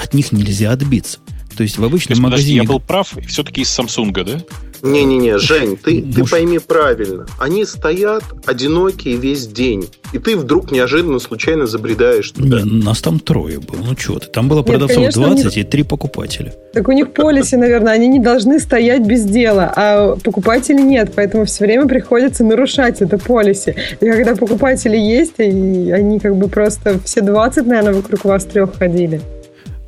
от 0.01 0.13
них 0.13 0.31
нельзя 0.31 0.72
отбиться. 0.72 1.19
То 1.56 1.64
есть 1.64 1.78
в 1.78 1.84
обычном 1.84 2.11
есть, 2.11 2.22
магазине... 2.22 2.61
Подожди, 2.61 2.73
я 2.73 2.80
был 2.80 2.80
прав, 2.80 3.14
все-таки 3.28 3.61
из 3.61 3.68
Samsung, 3.68 4.11
да? 4.23 4.41
Не-не-не, 4.82 5.38
Жень, 5.38 5.78
ты, 5.78 6.02
ты 6.02 6.26
пойми 6.26 6.57
правильно. 6.57 7.28
Они 7.40 7.65
стоят 7.65 8.23
одинокие 8.45 9.15
весь 9.15 9.45
день. 9.45 9.88
И 10.11 10.18
ты 10.18 10.36
вдруг 10.36 10.72
неожиданно 10.72 11.19
случайно 11.19 11.68
забредаешь 11.68 12.32
туда. 12.32 12.61
Не, 12.61 12.84
нас 12.84 13.02
там 13.02 13.19
трое 13.19 13.60
было. 13.60 13.78
Ну 13.82 13.95
что 13.98 14.19
ты, 14.19 14.28
там 14.28 14.48
было 14.48 14.64
продавцов 14.64 14.98
Нет, 14.98 15.14
конечно, 15.14 15.36
20 15.36 15.45
них... 15.45 15.57
и 15.57 15.64
три 15.64 15.84
покупателя. 15.84 16.53
Так 16.73 16.88
у 16.88 16.91
них 16.91 17.14
полиси, 17.14 17.56
наверное, 17.56 17.94
они 17.94 18.07
не 18.07 18.19
должны 18.19 18.60
стоять 18.60 19.06
без 19.06 19.23
дела, 19.23 19.72
а 19.76 20.15
покупателей 20.15 20.84
нет, 20.84 21.14
поэтому 21.15 21.45
все 21.45 21.65
время 21.65 21.88
приходится 21.88 22.44
нарушать 22.44 23.02
это 23.02 23.18
полиси. 23.18 23.76
И 23.99 24.06
когда 24.06 24.36
покупатели 24.36 24.98
есть, 24.98 25.36
и 25.38 25.91
они 25.91 26.19
как 26.19 26.36
бы 26.36 26.48
просто 26.48 26.99
все 27.06 27.22
20, 27.22 27.65
наверное, 27.68 27.94
вокруг 27.94 28.26
вас 28.26 28.45
трех 28.45 28.76
ходили. 28.78 29.22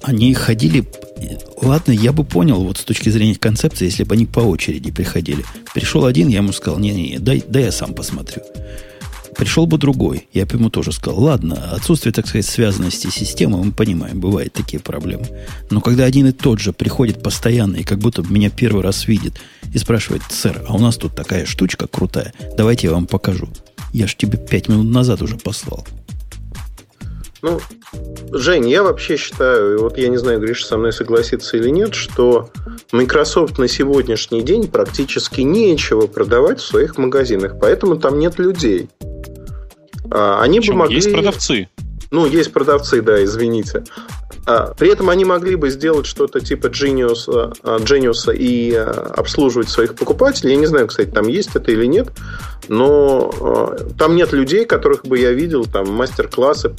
Они 0.04 0.34
ходили 0.34 0.86
Ладно, 1.62 1.94
я 1.94 2.12
бы 2.12 2.26
понял, 2.26 2.62
вот 2.62 2.78
с 2.78 2.84
точки 2.84 3.08
зрения 3.10 3.36
концепции, 3.36 3.86
если 3.86 4.04
бы 4.04 4.16
они 4.16 4.26
по 4.26 4.42
очереди 4.42 4.92
приходили. 4.92 5.46
Пришел 5.74 6.06
один, 6.06 6.28
я 6.28 6.38
ему 6.38 6.52
сказал, 6.52 6.78
не-не, 6.78 7.20
дай, 7.20 7.42
дай 7.48 7.64
я 7.64 7.72
сам 7.72 7.94
посмотрю. 7.94 8.42
Пришел 9.38 9.66
бы 9.66 9.78
другой, 9.78 10.28
я 10.34 10.46
бы 10.46 10.58
ему 10.58 10.70
тоже 10.70 10.92
сказал, 10.92 11.24
ладно, 11.24 11.72
отсутствие, 11.72 12.14
так 12.14 12.28
сказать, 12.28 12.46
связанности 12.46 13.10
системы, 13.10 13.64
мы 13.64 13.72
понимаем, 13.72 14.20
бывают 14.20 14.54
такие 14.54 14.80
проблемы. 14.80 15.26
Но 15.70 15.82
когда 15.82 16.04
один 16.04 16.28
и 16.28 16.32
тот 16.34 16.60
же 16.60 16.74
приходит 16.74 17.24
постоянно 17.24 17.78
и 17.78 17.84
как 17.84 18.00
будто 18.00 18.22
меня 18.24 18.50
первый 18.50 18.84
раз 18.84 19.08
видит 19.08 19.40
и 19.74 19.78
спрашивает, 19.78 20.22
сэр, 20.30 20.64
а 20.68 20.76
у 20.76 20.80
нас 20.80 20.98
тут 20.98 21.16
такая 21.16 21.46
штучка 21.46 21.88
крутая, 21.88 22.34
давайте 22.58 22.88
я 22.88 22.94
вам 22.94 23.08
покажу. 23.08 23.48
Я 23.92 24.08
ж 24.08 24.16
тебе 24.16 24.38
пять 24.38 24.68
минут 24.68 24.88
назад 24.88 25.22
уже 25.22 25.38
послал. 25.38 25.86
Ну, 27.44 27.60
Жень, 28.32 28.70
я 28.70 28.84
вообще 28.84 29.18
считаю, 29.18 29.74
и 29.74 29.78
вот 29.78 29.98
я 29.98 30.08
не 30.08 30.16
знаю, 30.16 30.40
Гриша 30.40 30.66
со 30.66 30.78
мной 30.78 30.94
согласится 30.94 31.58
или 31.58 31.68
нет, 31.68 31.94
что 31.94 32.50
Microsoft 32.94 33.60
на 33.60 33.68
сегодняшний 33.68 34.42
день 34.42 34.70
практически 34.70 35.42
нечего 35.42 36.08
продавать 36.08 36.62
в 36.62 36.66
своих 36.66 36.98
магазинах, 36.98 37.56
поэтому 37.60 37.98
там 37.98 38.18
нет 38.18 38.40
людей. 38.40 38.90
А, 40.10 40.42
они 40.42 40.62
Причем 40.62 40.74
бы 40.76 40.80
могли... 40.80 40.96
Есть 40.96 41.12
продавцы. 41.12 41.68
Ну, 42.12 42.26
есть 42.26 42.54
продавцы, 42.54 43.02
да, 43.02 43.22
извините. 43.22 43.84
А, 44.46 44.74
при 44.74 44.92
этом 44.92 45.10
они 45.10 45.24
могли 45.24 45.56
бы 45.56 45.70
сделать 45.70 46.06
что-то 46.06 46.40
типа 46.42 46.68
Genius, 46.68 47.26
а, 47.30 47.78
Genius 47.80 48.36
и 48.36 48.74
а, 48.76 49.14
обслуживать 49.16 49.70
своих 49.70 49.96
покупателей. 49.96 50.52
Я 50.52 50.58
не 50.58 50.66
знаю, 50.66 50.88
кстати, 50.88 51.10
там 51.10 51.28
есть 51.28 51.52
это 51.56 51.72
или 51.72 51.86
нет, 51.86 52.12
но 52.68 53.76
там 53.98 54.16
нет 54.16 54.34
людей, 54.34 54.66
которых 54.66 55.06
бы 55.06 55.18
я 55.18 55.32
видел, 55.32 55.66
там 55.66 55.90
мастер-классы 55.92 56.74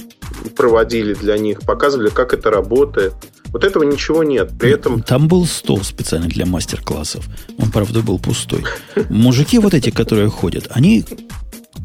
проводили 0.57 1.15
для 1.15 1.39
них, 1.39 1.61
показывали, 1.61 2.11
как 2.11 2.35
это 2.35 2.51
работает. 2.51 3.15
Вот 3.47 3.65
этого 3.65 3.85
ничего 3.85 4.25
нет. 4.25 4.51
При 4.59 4.73
этом... 4.73 5.03
Там 5.03 5.29
был 5.29 5.47
стол 5.47 5.83
специально 5.83 6.27
для 6.27 6.45
мастер-классов. 6.45 7.25
Он, 7.59 7.71
правда, 7.71 8.03
был 8.03 8.19
пустой. 8.19 8.65
Мужики 9.09 9.59
вот 9.59 9.75
эти, 9.75 9.91
которые 9.91 10.29
ходят, 10.29 10.67
они 10.71 11.05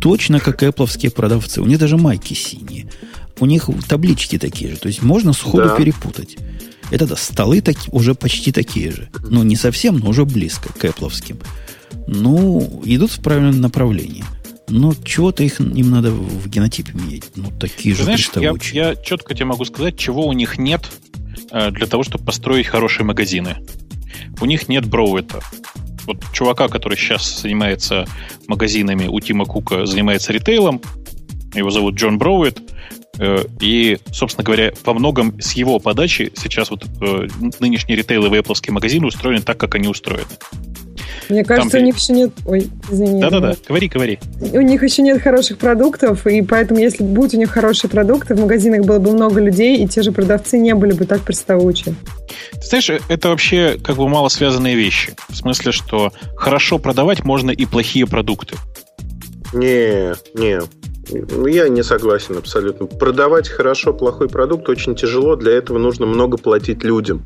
точно 0.01 0.39
как 0.39 0.63
Apple 0.63 1.11
продавцы. 1.11 1.61
У 1.61 1.65
них 1.65 1.77
даже 1.77 1.97
майки 1.97 2.33
синие 2.33 2.89
у 3.39 3.45
них 3.45 3.69
таблички 3.87 4.37
такие 4.37 4.71
же. 4.71 4.77
То 4.77 4.87
есть 4.87 5.01
можно 5.01 5.33
сходу 5.33 5.69
да. 5.69 5.75
перепутать. 5.75 6.37
Это 6.91 7.05
да, 7.05 7.15
столы 7.15 7.61
так, 7.61 7.77
уже 7.91 8.15
почти 8.15 8.51
такие 8.51 8.91
же. 8.91 9.09
Ну, 9.29 9.43
не 9.43 9.55
совсем, 9.55 9.97
но 9.99 10.09
уже 10.09 10.25
близко 10.25 10.73
к 10.73 10.83
Apple. 10.85 11.11
Ну, 12.07 12.81
идут 12.85 13.11
в 13.11 13.21
правильном 13.21 13.61
направлении. 13.61 14.23
Но 14.67 14.93
чего-то 15.03 15.43
их, 15.43 15.59
им 15.59 15.89
надо 15.89 16.11
в 16.11 16.47
генотипе 16.47 16.93
менять. 16.93 17.31
Ну, 17.35 17.51
такие 17.59 17.95
же 17.95 18.03
Знаешь, 18.03 18.29
я, 18.35 18.53
я 18.73 18.95
четко 18.95 19.33
тебе 19.33 19.45
могу 19.45 19.65
сказать, 19.65 19.97
чего 19.97 20.27
у 20.27 20.33
них 20.33 20.57
нет 20.57 20.81
э, 21.51 21.71
для 21.71 21.87
того, 21.87 22.03
чтобы 22.03 22.23
построить 22.23 22.67
хорошие 22.67 23.05
магазины. 23.05 23.57
У 24.41 24.45
них 24.45 24.67
нет 24.69 24.85
Броуэта. 24.85 25.41
Вот 26.05 26.23
чувака, 26.33 26.67
который 26.67 26.97
сейчас 26.97 27.41
занимается 27.41 28.07
магазинами 28.47 29.07
у 29.07 29.19
Тима 29.19 29.45
Кука, 29.45 29.85
занимается 29.85 30.33
ритейлом, 30.33 30.81
его 31.53 31.69
зовут 31.71 31.95
Джон 31.95 32.17
Броуэт, 32.17 32.59
и, 33.59 33.97
собственно 34.11 34.45
говоря, 34.45 34.71
во 34.85 34.93
многом 34.93 35.39
с 35.41 35.53
его 35.53 35.79
подачи 35.79 36.31
сейчас 36.35 36.69
вот 36.69 36.85
э, 37.01 37.27
нынешние 37.59 37.97
ритейловые 37.97 38.41
Apple 38.41 38.71
магазины 38.71 39.07
устроены 39.07 39.41
так, 39.41 39.57
как 39.57 39.75
они 39.75 39.87
устроены. 39.87 40.25
Мне 41.29 41.43
кажется, 41.43 41.77
Там... 41.77 41.81
у 41.81 41.85
них 41.85 41.97
еще 41.97 42.13
нет... 42.13 42.31
Ой, 42.45 42.69
извини. 42.89 43.21
Да-да-да, 43.21 43.55
говори, 43.67 43.87
говори. 43.87 44.19
У 44.51 44.61
них 44.61 44.81
еще 44.81 45.03
нет 45.03 45.21
хороших 45.21 45.59
продуктов, 45.59 46.25
и 46.25 46.41
поэтому, 46.41 46.79
если 46.79 47.03
будь 47.03 47.35
у 47.35 47.37
них 47.37 47.51
хорошие 47.51 47.89
продукты, 47.89 48.33
в 48.33 48.39
магазинах 48.39 48.85
было 48.85 48.97
бы 48.97 49.11
много 49.11 49.39
людей, 49.39 49.77
и 49.77 49.87
те 49.87 50.01
же 50.01 50.11
продавцы 50.11 50.57
не 50.57 50.73
были 50.73 50.93
бы 50.93 51.05
так 51.05 51.21
приставучи. 51.21 51.93
Ты 52.53 52.61
знаешь, 52.61 52.89
это 52.89 53.29
вообще 53.29 53.77
как 53.81 53.97
бы 53.97 54.09
мало 54.09 54.29
связанные 54.29 54.75
вещи. 54.75 55.13
В 55.29 55.35
смысле, 55.35 55.71
что 55.71 56.11
хорошо 56.35 56.79
продавать 56.79 57.23
можно 57.23 57.51
и 57.51 57.65
плохие 57.65 58.07
продукты. 58.07 58.55
Не, 59.53 60.13
не, 60.33 60.61
ну, 61.11 61.47
я 61.47 61.69
не 61.69 61.83
согласен 61.83 62.37
абсолютно. 62.37 62.85
Продавать 62.85 63.47
хорошо 63.47 63.93
плохой 63.93 64.29
продукт 64.29 64.69
очень 64.69 64.95
тяжело. 64.95 65.35
Для 65.35 65.53
этого 65.53 65.77
нужно 65.77 66.05
много 66.05 66.37
платить 66.37 66.83
людям. 66.83 67.25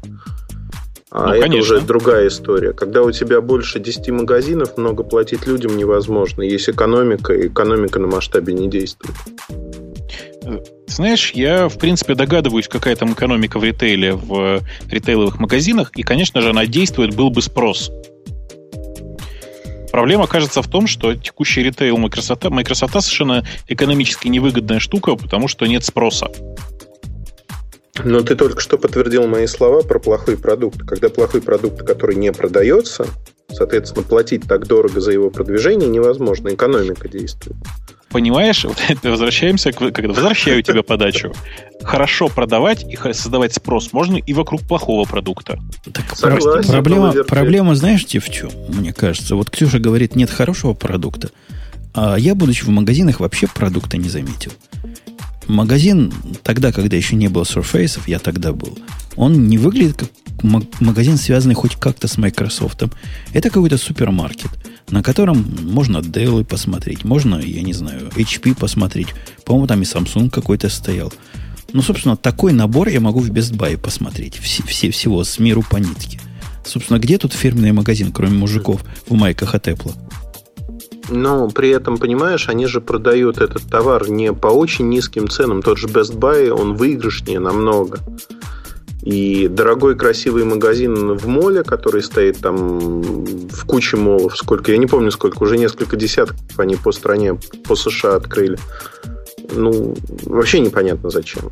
А 1.12 1.28
ну, 1.28 1.34
это 1.34 1.42
конечно. 1.44 1.76
уже 1.76 1.86
другая 1.86 2.28
история. 2.28 2.74
Когда 2.74 3.04
у 3.04 3.12
тебя 3.12 3.40
больше 3.42 3.80
10 3.80 4.10
магазинов, 4.10 4.78
много 4.78 5.04
платить 5.04 5.46
людям 5.46 5.78
невозможно. 5.78 6.42
Есть 6.42 6.70
экономика, 6.70 7.34
и 7.34 7.48
экономика 7.48 8.00
на 8.00 8.08
масштабе 8.08 8.54
не 8.54 8.68
действует. 8.68 9.16
Знаешь, 10.88 11.32
я, 11.34 11.70
в 11.70 11.78
принципе, 11.78 12.16
догадываюсь, 12.16 12.68
какая 12.68 12.96
там 12.96 13.14
экономика 13.14 13.60
в 13.60 13.64
ритейле, 13.64 14.14
в 14.14 14.62
ритейловых 14.90 15.40
магазинах, 15.40 15.92
и, 15.96 16.04
конечно 16.04 16.42
же, 16.42 16.50
она 16.50 16.66
действует, 16.66 17.16
был 17.16 17.30
бы 17.30 17.42
спрос. 17.42 17.92
Проблема, 19.94 20.26
кажется, 20.26 20.64
в 20.64 20.68
том, 20.68 20.88
что 20.88 21.14
текущий 21.14 21.62
ритейл 21.62 21.98
Microsoft, 21.98 22.46
Microsoft 22.46 22.94
совершенно 22.94 23.46
экономически 23.68 24.28
невыгодная 24.28 24.80
штука, 24.80 25.16
потому 25.16 25.48
что 25.48 25.68
нет 25.68 25.86
спроса. 25.86 26.32
Но 28.04 28.22
ты 28.22 28.36
только 28.36 28.60
что 28.60 28.80
подтвердил 28.80 29.28
мои 29.28 29.46
слова 29.46 29.84
про 29.84 30.00
плохой 30.00 30.36
продукт. 30.36 30.80
Когда 30.80 31.10
плохой 31.10 31.44
продукт, 31.44 31.86
который 31.86 32.16
не 32.16 32.32
продается, 32.34 33.06
соответственно, 33.52 34.02
платить 34.02 34.48
так 34.48 34.66
дорого 34.66 35.00
за 35.00 35.12
его 35.12 35.30
продвижение 35.30 35.88
невозможно. 35.88 36.50
Экономика 36.50 37.08
действует 37.08 37.58
понимаешь, 38.14 38.64
вот 38.64 38.78
возвращаемся, 39.04 39.72
к, 39.72 39.92
когда 39.92 40.14
возвращаю 40.14 40.62
тебе 40.64 40.84
подачу. 40.84 41.34
Хорошо 41.82 42.30
продавать 42.30 42.86
и 42.86 42.96
создавать 42.96 43.54
спрос 43.54 43.92
можно 43.92 44.18
и 44.18 44.34
вокруг 44.34 44.62
плохого 44.62 45.06
продукта. 45.06 45.60
Так 45.92 46.16
Согласен, 46.16 46.72
проблема, 46.72 47.12
проблема, 47.24 47.76
знаешь, 47.76 48.06
в 48.06 48.30
чем, 48.30 48.52
мне 48.70 48.94
кажется? 48.94 49.36
Вот 49.36 49.50
Ксюша 49.50 49.80
говорит, 49.80 50.16
нет 50.16 50.30
хорошего 50.30 50.74
продукта, 50.74 51.32
а 51.94 52.16
я, 52.16 52.36
будучи 52.36 52.64
в 52.64 52.70
магазинах, 52.70 53.20
вообще 53.20 53.48
продукта 53.48 53.98
не 53.98 54.10
заметил. 54.10 54.52
Магазин 55.48 56.14
тогда, 56.44 56.72
когда 56.72 56.96
еще 56.96 57.16
не 57.16 57.28
было 57.28 57.44
Surface, 57.44 58.00
я 58.08 58.20
тогда 58.20 58.54
был, 58.54 58.78
он 59.16 59.48
не 59.48 59.58
выглядит 59.58 59.98
как 59.98 60.10
магазин, 60.82 61.18
связанный 61.18 61.56
хоть 61.56 61.76
как-то 61.76 62.08
с 62.08 62.18
Microsoft. 62.18 62.84
Это 63.34 63.50
какой-то 63.50 63.78
супермаркет, 63.78 64.52
на 64.90 65.02
котором 65.02 65.46
можно 65.62 65.98
Dell 65.98 66.44
посмотреть, 66.44 67.04
можно, 67.04 67.36
я 67.38 67.62
не 67.62 67.74
знаю, 67.74 68.10
HP 68.16 68.56
посмотреть. 68.56 69.10
По-моему, 69.46 69.68
там 69.68 69.82
и 69.82 69.86
Samsung 69.86 70.30
какой-то 70.30 70.70
стоял. 70.70 71.14
Ну, 71.72 71.82
собственно, 71.82 72.16
такой 72.16 72.54
набор 72.54 72.90
я 72.90 73.00
могу 73.00 73.20
в 73.20 73.32
Best 73.32 73.56
Buy 73.56 73.78
посмотреть. 73.78 74.38
Все, 74.38 74.64
все, 74.64 74.92
всего 74.92 75.24
с 75.24 75.40
миру 75.40 75.64
по 75.68 75.78
нитке. 75.78 76.20
Собственно, 76.66 77.00
где 77.00 77.18
тут 77.18 77.34
фирменный 77.34 77.72
магазин, 77.72 78.12
кроме 78.12 78.38
мужиков 78.38 78.84
в 79.08 79.14
майках 79.14 79.56
от 79.56 79.68
Apple? 79.68 79.96
Но 81.10 81.50
при 81.50 81.70
этом, 81.70 81.98
понимаешь, 81.98 82.50
они 82.50 82.66
же 82.66 82.82
продают 82.82 83.40
этот 83.40 83.64
товар 83.70 84.10
не 84.10 84.34
по 84.34 84.48
очень 84.48 84.90
низким 84.90 85.28
ценам. 85.28 85.62
Тот 85.62 85.78
же 85.78 85.88
Best 85.88 86.18
Buy, 86.18 86.50
он 86.50 86.76
выигрышнее 86.76 87.40
намного. 87.40 88.00
И 89.04 89.50
дорогой 89.50 89.98
красивый 89.98 90.46
магазин 90.46 91.18
в 91.18 91.28
моле, 91.28 91.64
который 91.64 92.02
стоит 92.02 92.40
там 92.40 93.02
в 93.50 93.66
куче 93.66 93.98
молов, 93.98 94.38
сколько, 94.38 94.72
я 94.72 94.78
не 94.78 94.88
помню 94.88 95.12
сколько, 95.12 95.44
уже 95.44 95.58
несколько 95.58 95.98
десятков 95.98 96.40
они 96.58 96.78
по 96.78 96.94
стране, 96.94 97.38
по 97.68 97.76
США 97.76 98.16
открыли. 98.16 98.58
Ну, 99.52 99.94
вообще 100.24 100.62
непонятно 100.62 101.10
зачем. 101.10 101.52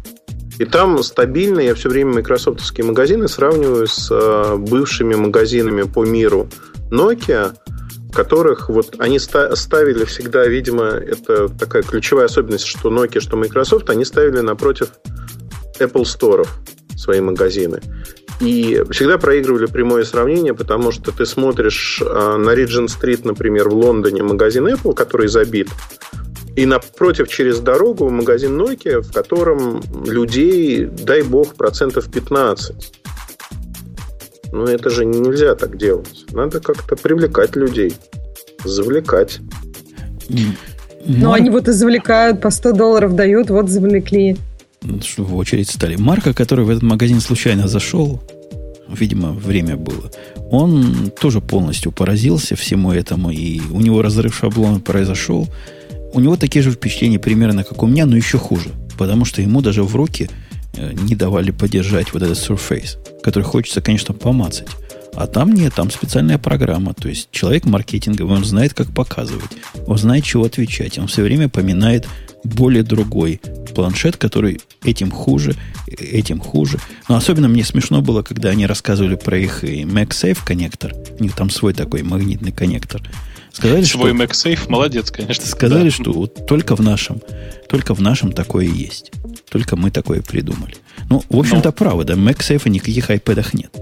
И 0.59 0.65
там 0.65 1.03
стабильно 1.03 1.59
я 1.59 1.75
все 1.75 1.89
время 1.89 2.13
майкрософтовские 2.13 2.85
магазины 2.85 3.27
сравниваю 3.27 3.87
с 3.87 4.09
э, 4.11 4.55
бывшими 4.55 5.15
магазинами 5.15 5.83
по 5.83 6.05
миру 6.05 6.47
Nokia, 6.89 7.53
которых 8.11 8.69
вот 8.69 8.95
они 8.99 9.19
ставили 9.19 10.05
всегда, 10.05 10.45
видимо, 10.45 10.85
это 10.85 11.49
такая 11.49 11.83
ключевая 11.83 12.25
особенность, 12.25 12.65
что 12.65 12.89
Nokia, 12.89 13.19
что 13.19 13.38
Microsoft, 13.38 13.89
они 13.89 14.05
ставили 14.05 14.39
напротив 14.39 14.89
Apple 15.79 16.03
Store 16.03 16.47
свои 16.95 17.21
магазины. 17.21 17.81
И 18.39 18.83
всегда 18.89 19.17
проигрывали 19.17 19.67
прямое 19.67 20.03
сравнение, 20.03 20.53
потому 20.53 20.91
что 20.91 21.11
ты 21.11 21.25
смотришь 21.25 22.01
а, 22.03 22.38
на 22.38 22.55
Regent 22.55 22.88
Street, 22.88 23.21
например, 23.23 23.69
в 23.69 23.73
Лондоне 23.75 24.23
магазин 24.23 24.67
Apple, 24.67 24.95
который 24.95 25.27
забит, 25.27 25.69
и 26.55 26.65
напротив, 26.65 27.29
через 27.29 27.59
дорогу 27.59 28.09
магазин 28.09 28.59
Nokia, 28.59 29.01
в 29.01 29.13
котором 29.13 29.81
людей, 30.05 30.85
дай 30.85 31.21
бог, 31.21 31.55
процентов 31.55 32.11
15. 32.11 32.93
Ну, 34.51 34.65
это 34.65 34.89
же 34.89 35.05
нельзя 35.05 35.55
так 35.55 35.77
делать. 35.77 36.25
Надо 36.31 36.59
как-то 36.59 36.95
привлекать 36.95 37.55
людей, 37.55 37.93
завлекать. 38.63 39.39
Ну, 41.05 41.31
они 41.31 41.49
вот 41.49 41.67
и 41.67 41.71
завлекают, 41.71 42.41
по 42.41 42.49
100 42.49 42.73
долларов 42.73 43.15
дают, 43.15 43.49
вот 43.49 43.69
завлекли 43.69 44.37
что 45.03 45.23
в 45.23 45.35
очередь 45.35 45.69
стали. 45.69 45.95
Марка, 45.95 46.33
который 46.33 46.65
в 46.65 46.69
этот 46.69 46.83
магазин 46.83 47.21
случайно 47.21 47.67
зашел, 47.67 48.21
видимо, 48.89 49.31
время 49.31 49.77
было, 49.77 50.11
он 50.49 51.11
тоже 51.19 51.39
полностью 51.39 51.91
поразился 51.91 52.55
всему 52.55 52.91
этому, 52.91 53.31
и 53.31 53.61
у 53.71 53.79
него 53.79 54.01
разрыв 54.01 54.35
шаблона 54.35 54.79
произошел. 54.79 55.47
У 56.13 56.19
него 56.19 56.35
такие 56.35 56.61
же 56.63 56.71
впечатления 56.71 57.19
примерно, 57.19 57.63
как 57.63 57.83
у 57.83 57.87
меня, 57.87 58.05
но 58.05 58.17
еще 58.17 58.37
хуже, 58.37 58.69
потому 58.97 59.23
что 59.23 59.41
ему 59.41 59.61
даже 59.61 59.83
в 59.83 59.95
руки 59.95 60.29
не 60.73 61.15
давали 61.15 61.52
поддержать 61.52 62.14
вот 62.14 62.23
этот 62.23 62.38
Surface, 62.38 62.98
который 63.22 63.43
хочется, 63.43 63.81
конечно, 63.81 64.14
помацать. 64.14 64.69
А 65.14 65.27
там 65.27 65.53
нет, 65.53 65.73
там 65.76 65.91
специальная 65.91 66.38
программа. 66.38 66.93
То 66.93 67.10
есть 67.10 67.30
человек 67.31 67.65
маркетинговый, 67.65 68.38
он 68.38 68.45
знает, 68.45 68.73
как 68.73 68.93
показывать. 68.93 69.52
Он 69.85 69.98
знает, 69.98 70.23
чего 70.23 70.45
отвечать. 70.45 70.98
Он 70.98 71.07
все 71.07 71.22
время 71.22 71.49
поминает 71.49 72.07
более 72.43 72.84
другой 72.84 73.41
планшет, 73.76 74.18
который 74.18 74.61
этим 74.84 75.11
хуже, 75.11 75.56
этим 75.88 76.39
хуже. 76.39 76.80
Но 77.10 77.15
особенно 77.15 77.49
мне 77.49 77.65
смешно 77.65 78.02
было, 78.02 78.22
когда 78.22 78.49
они 78.49 78.65
рассказывали 78.65 79.15
про 79.15 79.38
их 79.38 79.64
MagSafe 79.64 80.39
коннектор. 80.45 80.93
У 81.19 81.23
них 81.23 81.35
там 81.35 81.49
свой 81.49 81.73
такой 81.73 82.03
магнитный 82.03 82.52
коннектор. 82.52 83.02
Сказали, 83.51 83.83
свой 83.83 84.13
что, 84.13 84.23
MagSafe, 84.23 84.69
молодец, 84.69 85.11
конечно. 85.11 85.45
Сказали, 85.45 85.89
да. 85.89 85.95
что 85.95 86.11
вот 86.13 86.45
только 86.47 86.75
в 86.75 86.81
нашем, 86.81 87.21
только 87.67 87.93
в 87.93 88.01
нашем 88.01 88.31
такое 88.31 88.65
есть. 88.65 89.11
Только 89.49 89.75
мы 89.75 89.91
такое 89.91 90.21
придумали. 90.21 90.75
Ну, 91.09 91.23
в 91.29 91.37
общем-то, 91.37 91.69
Но... 91.69 91.73
правы, 91.73 92.05
да, 92.05 92.13
MagSafe 92.13 92.69
никаких 92.69 93.09
iPad 93.09 93.47
нет. 93.53 93.75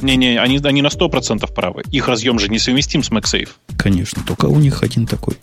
Не-не, 0.00 0.38
они, 0.38 0.58
они 0.62 0.82
на 0.82 0.88
100% 0.88 1.50
правы. 1.54 1.82
Их 1.90 2.08
разъем 2.08 2.38
же 2.38 2.48
несовместим 2.48 3.02
с 3.02 3.10
MagSafe. 3.10 3.48
Конечно, 3.78 4.22
только 4.26 4.46
у 4.46 4.58
них 4.58 4.82
один 4.82 5.06
такой. 5.06 5.36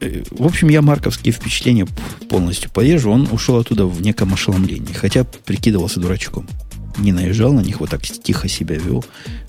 Э, 0.00 0.22
в 0.30 0.46
общем, 0.46 0.68
я 0.68 0.82
марковские 0.82 1.32
впечатления 1.32 1.86
полностью 2.28 2.70
порежу. 2.70 3.10
Он 3.10 3.26
ушел 3.30 3.56
оттуда 3.56 3.86
в 3.86 4.02
неком 4.02 4.34
ошеломлении, 4.34 4.92
хотя 4.92 5.24
прикидывался 5.24 5.98
дурачком. 5.98 6.46
Не 6.98 7.12
наезжал 7.12 7.52
на 7.52 7.60
них, 7.60 7.80
вот 7.80 7.90
так 7.90 8.02
тихо 8.02 8.48
себя 8.48 8.76
вел. 8.76 9.04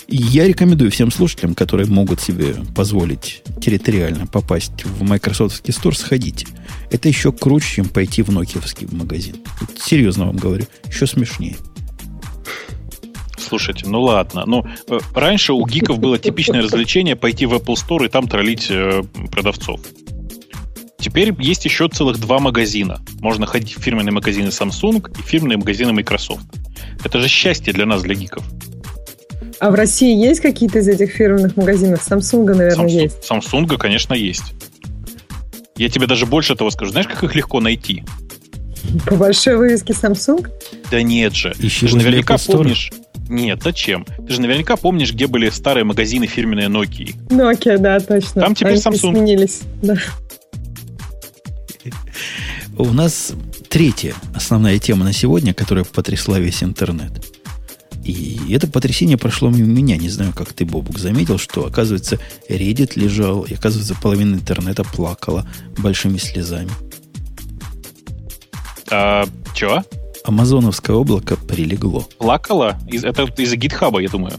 И 0.08 0.16
я 0.16 0.48
рекомендую 0.48 0.92
всем 0.92 1.12
слушателям, 1.12 1.54
которые 1.54 1.88
могут 1.88 2.22
себе 2.22 2.56
позволить 2.76 3.44
территориально 3.62 4.26
попасть 4.26 4.86
в 4.86 5.04
Microsoft 5.04 5.68
Store, 5.70 5.94
сходите. 5.94 6.48
Это 6.90 7.08
еще 7.08 7.32
круче, 7.32 7.76
чем 7.76 7.90
пойти 7.90 8.22
в 8.22 8.30
нокиевский 8.30 8.88
магазин. 8.92 9.38
Серьезно 9.80 10.26
вам 10.26 10.38
говорю, 10.38 10.66
еще 10.88 11.06
смешнее. 11.06 11.58
Слушайте, 13.50 13.88
ну 13.88 14.02
ладно. 14.02 14.44
Ну, 14.46 14.66
э, 14.88 15.00
раньше 15.16 15.54
у 15.54 15.66
гиков 15.66 16.00
было 16.00 16.20
типичное 16.20 16.62
развлечение 16.64 17.16
пойти 17.16 17.46
в 17.46 17.54
Apple 17.54 17.76
Store 17.76 18.06
и 18.06 18.10
там 18.10 18.28
троллить 18.28 18.68
э, 18.70 19.02
продавцов. 19.32 19.82
Теперь 21.00 21.34
есть 21.40 21.66
еще 21.66 21.88
целых 21.88 22.20
два 22.20 22.40
магазина. 22.40 23.00
Можно 23.22 23.46
ходить 23.46 23.78
в 23.78 23.82
фирменные 23.82 24.12
магазины 24.12 24.50
Samsung 24.50 25.18
и 25.18 25.22
фирменные 25.22 25.58
магазины 25.58 25.94
Microsoft. 25.94 26.46
Это 27.04 27.20
же 27.20 27.28
счастье 27.28 27.72
для 27.72 27.86
нас, 27.86 28.02
для 28.02 28.16
гиков. 28.16 28.44
А 29.60 29.72
в 29.72 29.76
России 29.76 30.16
есть 30.16 30.42
какие-то 30.42 30.80
из 30.80 30.88
этих 30.88 31.12
фирменных 31.12 31.58
магазинов? 31.58 32.06
Samsung, 32.06 32.46
наверное, 32.54 32.86
Samsung, 32.86 32.90
есть. 32.90 33.30
Samsung, 33.30 33.78
конечно, 33.78 34.14
есть. 34.14 34.54
Я 35.76 35.90
тебе 35.90 36.08
даже 36.08 36.26
больше 36.26 36.56
того 36.56 36.70
скажу. 36.72 36.92
Знаешь, 36.92 37.08
как 37.08 37.24
их 37.24 37.36
легко 37.36 37.62
найти? 37.62 38.04
По 39.06 39.16
большой 39.16 39.58
вывеске 39.58 39.94
Samsung? 39.94 40.48
Да 40.92 41.02
нет 41.02 41.34
же. 41.34 41.54
Ищи 41.60 41.82
Ты 41.82 41.88
же 41.88 41.98
наверняка 41.98 42.38
помнишь... 42.38 42.92
Нет, 43.30 43.62
зачем? 43.64 44.06
Ты 44.28 44.34
же 44.34 44.42
наверняка 44.42 44.76
помнишь, 44.76 45.14
где 45.14 45.28
были 45.28 45.50
старые 45.50 45.84
магазины 45.84 46.26
фирменные 46.26 46.68
Nokia. 46.68 47.16
Nokia, 47.30 47.78
да, 47.78 48.00
точно. 48.00 48.42
Там 48.42 48.56
теперь 48.56 48.74
Они 48.74 48.82
Samsung. 48.82 49.12
Сменились, 49.12 49.62
да. 49.82 49.96
У 52.80 52.94
нас 52.94 53.34
третья 53.68 54.16
основная 54.34 54.80
тема 54.80 55.04
на 55.04 55.12
сегодня, 55.12 55.54
которая 55.54 55.84
потрясла 55.84 56.40
весь 56.40 56.64
интернет. 56.64 57.12
И 58.06 58.40
это 58.54 58.68
потрясение 58.68 59.18
прошло 59.18 59.50
мимо 59.50 59.68
меня. 59.68 59.98
Не 59.98 60.08
знаю, 60.08 60.32
как 60.34 60.54
ты, 60.54 60.64
Бобук, 60.64 60.98
заметил, 60.98 61.38
что, 61.38 61.66
оказывается, 61.66 62.20
Reddit 62.48 62.94
лежал, 62.96 63.44
и, 63.44 63.54
оказывается, 63.54 63.96
половина 64.02 64.36
интернета 64.36 64.86
плакала 64.86 65.46
большими 65.78 66.18
слезами. 66.20 66.70
А, 68.90 69.26
чего? 69.54 69.84
Амазоновское 70.24 70.96
облако 70.96 71.36
прилегло. 71.36 72.08
Плакало? 72.18 72.80
Это 72.90 73.24
из-за 73.24 73.58
гитхаба, 73.58 74.00
я 74.00 74.08
думаю. 74.08 74.36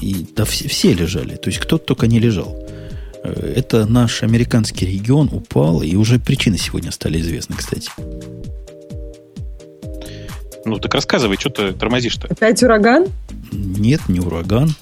И, 0.00 0.26
да 0.34 0.44
все, 0.44 0.66
все 0.66 0.92
лежали. 0.92 1.36
То 1.36 1.50
есть 1.50 1.60
кто-то 1.60 1.84
только 1.84 2.08
не 2.08 2.18
лежал. 2.18 2.68
Это 3.22 3.86
наш 3.86 4.22
американский 4.22 4.86
регион 4.86 5.28
упал, 5.32 5.82
и 5.82 5.94
уже 5.96 6.18
причины 6.18 6.56
сегодня 6.56 6.90
стали 6.90 7.20
известны, 7.20 7.56
кстати. 7.56 7.90
Ну, 10.64 10.78
так 10.78 10.94
рассказывай, 10.94 11.36
что 11.38 11.50
ты 11.50 11.72
тормозишь-то? 11.72 12.28
Опять 12.28 12.62
ураган? 12.62 13.06
Нет, 13.52 14.00
не 14.08 14.20
ураган. 14.20 14.74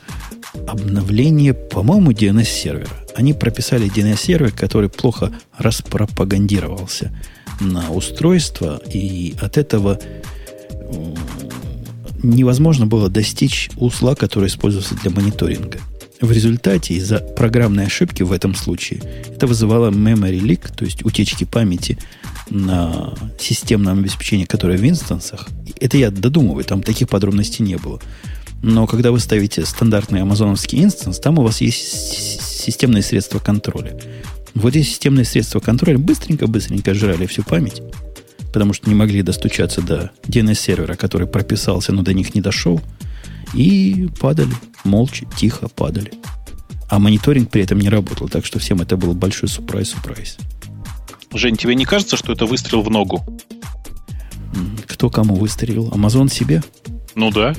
Обновление, 0.67 1.55
по-моему, 1.55 2.13
DNS-сервера. 2.13 2.91
Они 3.15 3.33
прописали 3.33 3.91
DNS-сервер, 3.91 4.53
который 4.53 4.89
плохо 4.89 5.33
распропагандировался 5.57 7.13
на 7.61 7.91
устройство, 7.91 8.81
и 8.93 9.35
от 9.41 9.57
этого 9.57 9.99
невозможно 12.23 12.87
было 12.87 13.09
достичь 13.09 13.71
усла, 13.77 14.15
который 14.15 14.49
использовался 14.49 14.95
для 14.97 15.11
мониторинга. 15.11 15.79
В 16.21 16.33
результате 16.33 16.95
из-за 16.95 17.21
программной 17.21 17.87
ошибки 17.87 18.25
в 18.25 18.33
этом 18.33 18.55
случае 18.55 19.01
это 19.29 19.47
вызывало 19.47 19.91
memory 19.91 20.41
leak, 20.41 20.75
то 20.75 20.85
есть 20.85 21.05
утечки 21.05 21.45
памяти 21.45 21.97
на 22.51 23.15
системном 23.39 24.01
обеспечении, 24.01 24.45
которое 24.45 24.79
в 24.79 24.85
инстансах. 24.85 25.47
Это 25.81 25.97
я 25.97 26.11
додумываю, 26.11 26.65
там 26.65 26.83
таких 26.83 27.09
подробностей 27.09 27.65
не 27.65 27.77
было. 27.77 28.01
Но 28.63 28.89
когда 28.89 29.13
вы 29.13 29.21
ставите 29.21 29.65
стандартный 29.65 30.23
амазоновский 30.23 30.83
инстанс, 30.83 31.21
там 31.21 31.39
у 31.39 31.43
вас 31.43 31.61
есть 31.61 31.79
системные 31.79 33.05
средства 33.05 33.39
контроля. 33.39 33.97
Вот 34.55 34.75
эти 34.75 34.85
системные 34.85 35.25
средства 35.25 35.61
контроля 35.61 35.99
быстренько-быстренько 35.99 36.95
жрали 36.95 37.27
всю 37.27 37.45
память, 37.45 37.81
потому 38.53 38.73
что 38.73 38.89
не 38.89 38.97
могли 38.97 39.23
достучаться 39.23 39.83
до 39.83 40.11
DNS-сервера, 40.25 40.97
который 40.97 41.29
прописался, 41.29 41.93
но 41.93 42.03
до 42.03 42.13
них 42.13 42.35
не 42.35 42.41
дошел– 42.41 42.81
и 43.55 44.09
падали, 44.21 44.55
молча, 44.85 45.27
тихо 45.37 45.69
падали. 45.69 46.13
А 46.89 46.99
мониторинг 46.99 47.51
при 47.51 47.63
этом 47.63 47.79
не 47.79 47.89
работал, 47.89 48.29
так 48.29 48.47
что 48.47 48.59
всем 48.59 48.81
это 48.81 48.97
был 48.97 49.15
большой 49.15 49.49
сюрприз-сюрприз. 49.49 50.39
Жень, 51.35 51.57
тебе 51.57 51.75
не 51.75 51.85
кажется, 51.85 52.17
что 52.17 52.33
это 52.33 52.47
выстрел 52.47 52.83
в 52.83 52.91
ногу? 52.91 53.25
Кто 54.87 55.11
кому 55.11 55.35
выстрелил? 55.35 55.91
Амазон 55.93 56.29
себе? 56.29 56.63
Ну 57.15 57.31
да. 57.31 57.55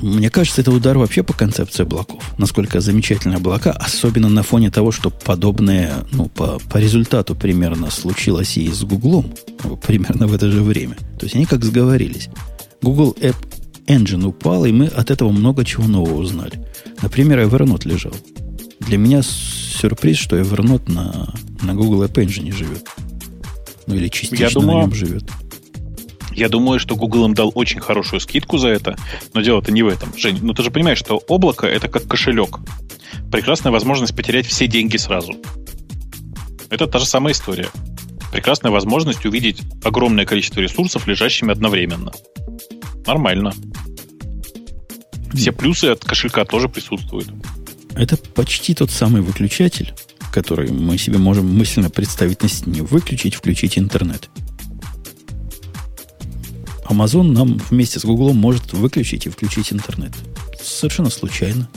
Мне 0.00 0.30
кажется, 0.30 0.60
это 0.60 0.70
удар 0.70 0.96
вообще 0.96 1.22
по 1.22 1.32
концепции 1.32 1.82
облаков. 1.82 2.22
Насколько 2.38 2.80
замечательные 2.80 3.38
облака, 3.38 3.72
особенно 3.72 4.28
на 4.28 4.42
фоне 4.42 4.70
того, 4.70 4.92
что 4.92 5.10
подобное, 5.10 6.06
ну, 6.12 6.26
по, 6.26 6.58
по 6.70 6.78
результату 6.78 7.34
примерно 7.34 7.90
случилось 7.90 8.56
и 8.56 8.70
с 8.70 8.84
Гуглом, 8.84 9.34
примерно 9.86 10.26
в 10.28 10.34
это 10.34 10.50
же 10.50 10.62
время. 10.62 10.96
То 11.18 11.26
есть 11.26 11.34
они 11.34 11.46
как 11.46 11.64
сговорились. 11.64 12.28
Google 12.80 13.16
App 13.20 13.36
Engine 13.88 14.24
упал, 14.24 14.64
и 14.66 14.72
мы 14.72 14.86
от 14.86 15.10
этого 15.10 15.30
много 15.30 15.64
чего 15.64 15.88
нового 15.88 16.20
узнали. 16.20 16.64
Например, 17.02 17.40
Evernote 17.40 17.88
лежал. 17.88 18.12
Для 18.80 18.98
меня 18.98 19.22
сюрприз, 19.22 20.18
что 20.18 20.38
Evernote 20.38 20.92
на, 20.92 21.34
на 21.62 21.74
Google 21.74 22.04
App 22.04 22.14
Engine 22.14 22.52
живет. 22.54 22.86
Ну 23.86 23.94
или 23.94 24.08
частично 24.08 24.44
Я 24.44 24.50
думаю, 24.50 24.78
на 24.78 24.82
нем 24.82 24.94
живет. 24.94 25.24
Я 26.32 26.48
думаю, 26.48 26.78
что 26.78 26.94
Google 26.94 27.24
им 27.24 27.34
дал 27.34 27.50
очень 27.54 27.80
хорошую 27.80 28.20
скидку 28.20 28.58
за 28.58 28.68
это, 28.68 28.96
но 29.34 29.40
дело-то 29.40 29.72
не 29.72 29.82
в 29.82 29.88
этом. 29.88 30.12
Жень, 30.16 30.38
ну 30.42 30.52
ты 30.52 30.62
же 30.62 30.70
понимаешь, 30.70 30.98
что 30.98 31.16
облако 31.26 31.66
это 31.66 31.88
как 31.88 32.06
кошелек. 32.06 32.60
Прекрасная 33.32 33.72
возможность 33.72 34.14
потерять 34.14 34.46
все 34.46 34.68
деньги 34.68 34.98
сразу. 34.98 35.34
Это 36.70 36.86
та 36.86 36.98
же 36.98 37.06
самая 37.06 37.32
история. 37.32 37.68
Прекрасная 38.30 38.70
возможность 38.70 39.24
увидеть 39.24 39.62
огромное 39.82 40.26
количество 40.26 40.60
ресурсов, 40.60 41.08
лежащими 41.08 41.50
одновременно. 41.50 42.12
Нормально. 43.06 43.52
Все 45.34 45.52
плюсы 45.52 45.86
от 45.86 46.04
кошелька 46.04 46.44
тоже 46.44 46.68
присутствуют. 46.68 47.30
Это 47.94 48.16
почти 48.16 48.74
тот 48.74 48.90
самый 48.90 49.22
выключатель, 49.22 49.92
который 50.32 50.70
мы 50.70 50.98
себе 50.98 51.18
можем 51.18 51.52
мысленно 51.52 51.90
представить 51.90 52.42
на 52.42 52.48
стене. 52.48 52.82
Выключить, 52.82 53.34
включить 53.34 53.78
интернет. 53.78 54.28
Amazon 56.88 57.24
нам 57.24 57.60
вместе 57.70 57.98
с 57.98 58.04
Google 58.04 58.32
может 58.32 58.72
выключить 58.72 59.26
и 59.26 59.30
включить 59.30 59.72
интернет. 59.72 60.12
Совершенно 60.62 61.10
случайно. 61.10 61.68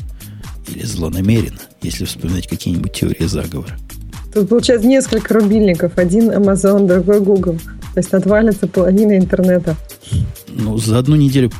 Или 0.68 0.84
злонамеренно, 0.84 1.60
если 1.82 2.06
вспоминать 2.06 2.48
какие-нибудь 2.48 2.94
теории 2.94 3.26
заговора. 3.26 3.78
Тут 4.34 4.48
получается 4.48 4.88
несколько 4.88 5.34
рубильников. 5.34 5.98
Один 5.98 6.30
Amazon, 6.32 6.88
другой 6.88 7.20
Google. 7.20 7.60
То 7.94 8.00
есть 8.00 8.14
отвалится 8.14 8.68
половина 8.68 9.18
интернета. 9.18 9.76
Ну, 10.54 10.78
за 10.78 11.00
одну 11.00 11.16
неделю 11.16 11.52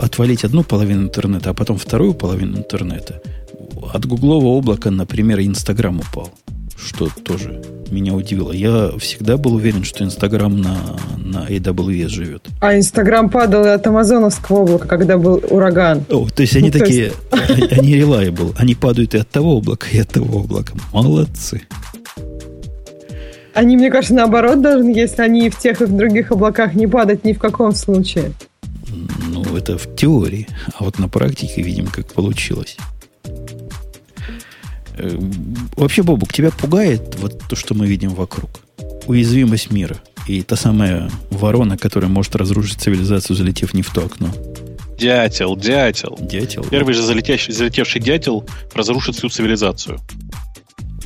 отвалить 0.00 0.44
одну 0.44 0.62
половину 0.64 1.02
интернета, 1.02 1.50
а 1.50 1.54
потом 1.54 1.76
вторую 1.76 2.14
половину 2.14 2.58
интернета. 2.58 3.20
От 3.92 4.06
гуглового 4.06 4.58
облака, 4.58 4.90
например, 4.90 5.40
Инстаграм 5.40 6.00
упал. 6.00 6.30
Что 6.76 7.08
тоже 7.24 7.62
меня 7.92 8.14
удивило. 8.14 8.52
Я 8.52 8.90
всегда 8.98 9.36
был 9.36 9.54
уверен, 9.54 9.84
что 9.84 10.02
Инстаграм 10.02 10.56
на, 10.56 10.76
на 11.18 11.46
AWS 11.46 12.08
живет. 12.08 12.46
А 12.60 12.76
Инстаграм 12.76 13.28
падал 13.28 13.66
от 13.66 13.86
амазоновского 13.86 14.62
облака, 14.62 14.88
когда 14.88 15.18
был 15.18 15.42
ураган. 15.50 16.04
О, 16.08 16.26
то 16.28 16.42
есть 16.42 16.56
они 16.56 16.70
ну, 16.72 16.78
такие, 16.78 17.12
есть... 17.48 17.72
они 17.78 17.96
reliable. 17.96 18.54
Они 18.56 18.74
падают 18.74 19.14
и 19.14 19.18
от 19.18 19.28
того 19.28 19.58
облака, 19.58 19.86
и 19.92 19.98
от 19.98 20.08
того 20.08 20.40
облака. 20.40 20.72
Молодцы. 20.92 21.62
Они, 23.54 23.76
мне 23.76 23.90
кажется, 23.90 24.14
наоборот 24.14 24.62
должны, 24.62 24.90
если 24.90 25.22
они 25.22 25.50
в 25.50 25.58
тех 25.58 25.80
и 25.80 25.84
в 25.84 25.94
других 25.94 26.32
облаках 26.32 26.74
не 26.74 26.86
падать 26.86 27.24
ни 27.24 27.32
в 27.32 27.38
каком 27.38 27.72
случае. 27.72 28.32
Ну, 29.28 29.56
это 29.56 29.76
в 29.78 29.94
теории. 29.94 30.48
А 30.74 30.84
вот 30.84 30.98
на 30.98 31.08
практике 31.08 31.62
видим, 31.62 31.86
как 31.86 32.06
получилось. 32.12 32.76
Э, 34.96 35.18
вообще, 35.76 36.02
Бобук, 36.02 36.32
тебя 36.32 36.50
пугает 36.50 37.16
вот 37.18 37.42
то, 37.48 37.56
что 37.56 37.74
мы 37.74 37.86
видим 37.86 38.10
вокруг? 38.10 38.50
Уязвимость 39.06 39.70
мира. 39.70 39.96
И 40.26 40.42
та 40.42 40.56
самая 40.56 41.10
ворона, 41.30 41.76
которая 41.76 42.10
может 42.10 42.36
разрушить 42.36 42.80
цивилизацию, 42.80 43.36
залетев 43.36 43.74
не 43.74 43.82
в 43.82 43.92
то 43.92 44.04
окно. 44.04 44.28
Дятел, 44.98 45.56
дятел. 45.56 46.16
Дятел. 46.20 46.64
Первый 46.70 46.94
же 46.94 47.02
залетевший, 47.02 47.52
залетевший 47.52 48.00
дятел 48.00 48.44
разрушит 48.74 49.16
всю 49.16 49.28
цивилизацию. 49.28 49.98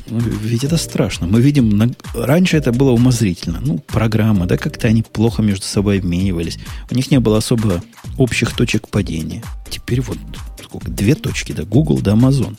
Ну, 0.09 0.19
ведь 0.19 0.63
это 0.63 0.77
страшно. 0.77 1.27
Мы 1.27 1.41
видим, 1.41 1.93
раньше 2.13 2.57
это 2.57 2.71
было 2.71 2.91
умозрительно. 2.91 3.59
Ну, 3.61 3.79
программа, 3.79 4.45
да, 4.45 4.57
как-то 4.57 4.87
они 4.87 5.03
плохо 5.03 5.41
между 5.41 5.65
собой 5.65 5.99
обменивались. 5.99 6.57
У 6.89 6.95
них 6.95 7.11
не 7.11 7.19
было 7.19 7.37
особо 7.37 7.83
общих 8.17 8.55
точек 8.55 8.87
падения. 8.87 9.43
Теперь 9.69 10.01
вот 10.01 10.17
сколько? 10.63 10.89
Две 10.89 11.15
точки, 11.15 11.51
да, 11.51 11.63
Google, 11.63 11.99
да, 11.99 12.13
Amazon. 12.13 12.57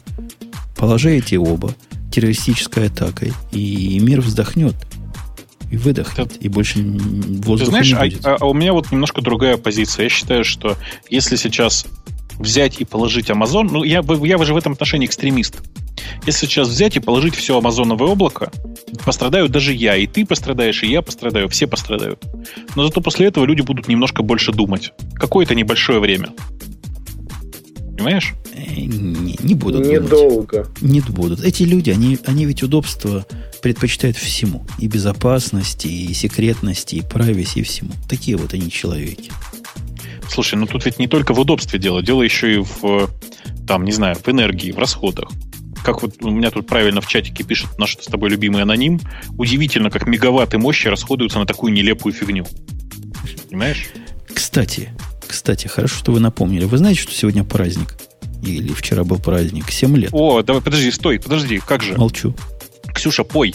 Положи 0.77 1.17
эти 1.17 1.35
оба 1.35 1.75
террористической 2.13 2.87
атакой, 2.87 3.33
и 3.53 3.99
мир 4.01 4.21
вздохнет. 4.21 4.75
И 5.71 5.77
выдохнет, 5.77 6.33
Ты, 6.33 6.47
и 6.47 6.49
больше 6.49 6.81
воздуха 6.81 7.65
ты 7.65 7.67
знаешь, 7.67 7.89
не 7.89 7.95
а, 7.95 8.01
будет. 8.01 8.27
А, 8.27 8.37
а 8.41 8.47
у 8.47 8.55
меня 8.55 8.73
вот 8.73 8.91
немножко 8.91 9.21
другая 9.21 9.59
позиция. 9.59 10.05
Я 10.05 10.09
считаю, 10.09 10.45
что 10.45 10.79
если 11.11 11.37
сейчас 11.37 11.87
взять 12.39 12.81
и 12.81 12.85
положить 12.85 13.31
Amazon, 13.31 13.69
ну, 13.71 13.85
я, 13.85 14.03
я 14.23 14.39
же 14.45 14.55
в 14.55 14.57
этом 14.57 14.73
отношении 14.73 15.07
экстремист. 15.07 15.57
Если 16.27 16.47
сейчас 16.47 16.69
взять 16.69 16.97
и 16.97 17.01
положить 17.01 17.35
все 17.35 17.59
амазоновое 17.59 18.09
облако, 18.09 18.51
пострадаю 19.05 19.49
даже 19.49 19.73
я, 19.73 19.97
и 19.97 20.07
ты 20.07 20.25
пострадаешь, 20.25 20.83
и 20.83 20.89
я 20.89 21.03
пострадаю, 21.03 21.49
все 21.49 21.67
пострадают. 21.67 22.25
Но 22.77 22.85
зато 22.85 23.01
после 23.01 23.27
этого 23.27 23.45
люди 23.45 23.63
будут 23.63 23.89
немножко 23.89 24.23
больше 24.23 24.53
думать. 24.53 24.93
Какое-то 25.15 25.55
небольшое 25.55 26.01
время. 26.01 26.31
Понимаешь? 27.97 28.35
Э, 28.55 28.81
не, 28.81 29.37
не 29.41 29.55
будут. 29.55 29.85
Недолго. 29.87 30.65
Думать. 30.65 30.83
Не 30.83 31.01
будут. 31.01 31.43
Эти 31.43 31.65
люди, 31.65 31.91
они, 31.91 32.19
они 32.27 32.45
ведь 32.45 32.63
удобство 32.63 33.27
предпочитают 33.61 34.17
всему. 34.17 34.65
И 34.79 34.87
безопасности, 34.87 35.89
и 35.89 36.13
секретности, 36.15 36.97
и 36.97 37.03
прависи, 37.03 37.59
и 37.59 37.63
всему. 37.63 37.91
Такие 38.09 38.37
вот 38.37 38.55
они 38.55 38.71
человеки. 38.71 39.33
Слушай, 40.29 40.57
ну 40.57 40.67
тут 40.67 40.85
ведь 40.85 40.99
не 40.99 41.09
только 41.09 41.33
в 41.35 41.41
удобстве 41.41 41.79
дело, 41.79 42.03
дело 42.03 42.23
еще 42.23 42.55
и 42.55 42.59
в, 42.59 43.11
там, 43.67 43.85
не 43.85 43.93
знаю, 43.93 44.17
в 44.17 44.29
энергии, 44.29 44.73
в 44.73 44.79
расходах. 44.79 45.31
Как 45.83 46.03
вот 46.03 46.17
у 46.23 46.31
меня 46.31 46.51
тут 46.51 46.67
правильно 46.67 47.01
в 47.01 47.07
чатике 47.07 47.45
пишет 47.45 47.79
наш 47.79 47.97
с 47.97 48.07
тобой 48.07 48.31
любимый 48.31 48.63
аноним, 48.63 49.01
удивительно, 49.37 49.91
как 49.91 50.07
мегаватты 50.07 50.59
мощи 50.59 50.89
расходуются 50.89 51.39
на 51.39 51.47
такую 51.47 51.73
нелепую 51.73 52.13
фигню. 52.13 52.47
Понимаешь? 53.49 53.89
Кстати, 54.33 54.91
кстати, 55.27 55.67
хорошо, 55.67 55.99
что 55.99 56.13
вы 56.13 56.21
напомнили. 56.21 56.65
Вы 56.65 56.79
знаете, 56.79 57.01
что 57.01 57.13
сегодня 57.13 57.45
праздник? 57.45 57.97
Или 58.43 58.73
вчера 58.73 59.05
был 59.05 59.19
праздник? 59.19 59.71
7 59.71 59.97
лет. 59.97 60.11
О, 60.13 60.43
давай, 60.43 60.63
подожди, 60.63 60.91
стой, 60.91 61.19
подожди, 61.19 61.59
как 61.59 61.83
же? 61.83 61.97
Молчу. 61.97 62.35
Ксюша, 62.95 63.25
пой. 63.25 63.55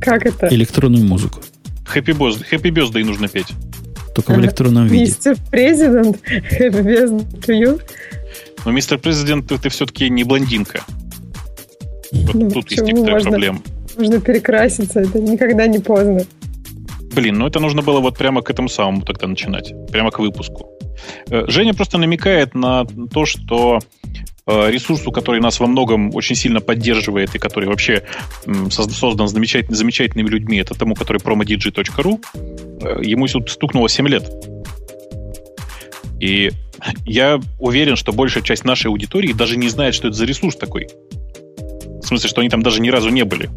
Как 0.00 0.26
это? 0.26 0.48
Электронную 0.48 1.04
музыку. 1.04 1.40
Happy 1.94 2.14
Birthday 2.14 3.04
нужно 3.04 3.28
петь. 3.28 3.48
Только 4.18 4.32
в 4.32 4.40
электронном 4.40 4.86
виде. 4.88 5.04
Мистер 5.04 5.36
Президент. 5.48 6.18
Но, 8.64 8.72
мистер 8.72 8.98
Президент, 8.98 9.46
ты, 9.46 9.58
ты 9.58 9.68
все-таки 9.68 10.10
не 10.10 10.24
блондинка. 10.24 10.80
Вот 12.10 12.34
ну, 12.34 12.50
тут 12.50 12.68
есть 12.70 12.82
некоторые 12.82 13.14
можно, 13.14 13.30
проблемы. 13.30 13.60
Можно 13.96 14.20
перекраситься, 14.20 15.00
это 15.00 15.20
никогда 15.20 15.68
не 15.68 15.78
поздно. 15.78 16.22
Блин, 17.14 17.38
ну 17.38 17.46
это 17.46 17.60
нужно 17.60 17.82
было 17.82 18.00
вот 18.00 18.18
прямо 18.18 18.42
к 18.42 18.50
этому 18.50 18.68
самому 18.68 19.02
тогда 19.02 19.28
начинать. 19.28 19.72
Прямо 19.92 20.10
к 20.10 20.18
выпуску. 20.18 20.68
Э, 21.30 21.44
Женя 21.46 21.74
просто 21.74 21.98
намекает 21.98 22.54
на 22.54 22.86
то, 23.12 23.24
что 23.24 23.78
э, 24.46 24.70
ресурсу, 24.70 25.12
который 25.12 25.40
нас 25.40 25.60
во 25.60 25.68
многом 25.68 26.12
очень 26.14 26.34
сильно 26.34 26.60
поддерживает 26.60 27.36
и 27.36 27.38
который 27.38 27.68
вообще 27.68 28.02
создан 28.70 29.28
замечательными, 29.28 29.76
замечательными 29.76 30.28
людьми, 30.28 30.58
это 30.58 30.74
тому, 30.74 30.96
который 30.96 31.18
promodigi.ru, 31.18 32.20
ему 32.80 33.26
стукнуло 33.28 33.88
7 33.88 34.08
лет. 34.08 34.30
И 36.20 36.50
я 37.04 37.40
уверен, 37.58 37.96
что 37.96 38.12
большая 38.12 38.42
часть 38.42 38.64
нашей 38.64 38.88
аудитории 38.88 39.32
даже 39.32 39.56
не 39.56 39.68
знает, 39.68 39.94
что 39.94 40.08
это 40.08 40.16
за 40.16 40.24
ресурс 40.24 40.56
такой. 40.56 40.88
В 42.02 42.02
смысле, 42.02 42.28
что 42.28 42.40
они 42.40 42.50
там 42.50 42.62
даже 42.62 42.80
ни 42.80 42.90
разу 42.90 43.10
не 43.10 43.24
были. 43.24 43.50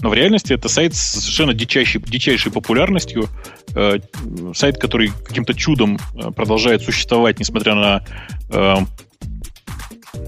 Но 0.00 0.10
в 0.10 0.14
реальности 0.14 0.52
это 0.52 0.68
сайт 0.68 0.94
с 0.94 1.20
совершенно 1.20 1.54
дичайшей, 1.54 2.00
дичайшей 2.00 2.50
популярностью. 2.50 3.28
Э, 3.74 3.98
сайт, 4.54 4.78
который 4.78 5.12
каким-то 5.24 5.54
чудом 5.54 5.98
э, 6.14 6.30
продолжает 6.32 6.82
существовать, 6.82 7.38
несмотря 7.38 7.74
на, 7.74 8.04
э, 8.50 8.76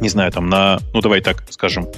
не 0.00 0.08
знаю, 0.08 0.30
там, 0.30 0.48
на, 0.48 0.78
ну 0.92 1.00
давай 1.00 1.20
так 1.20 1.44
скажем, 1.50 1.88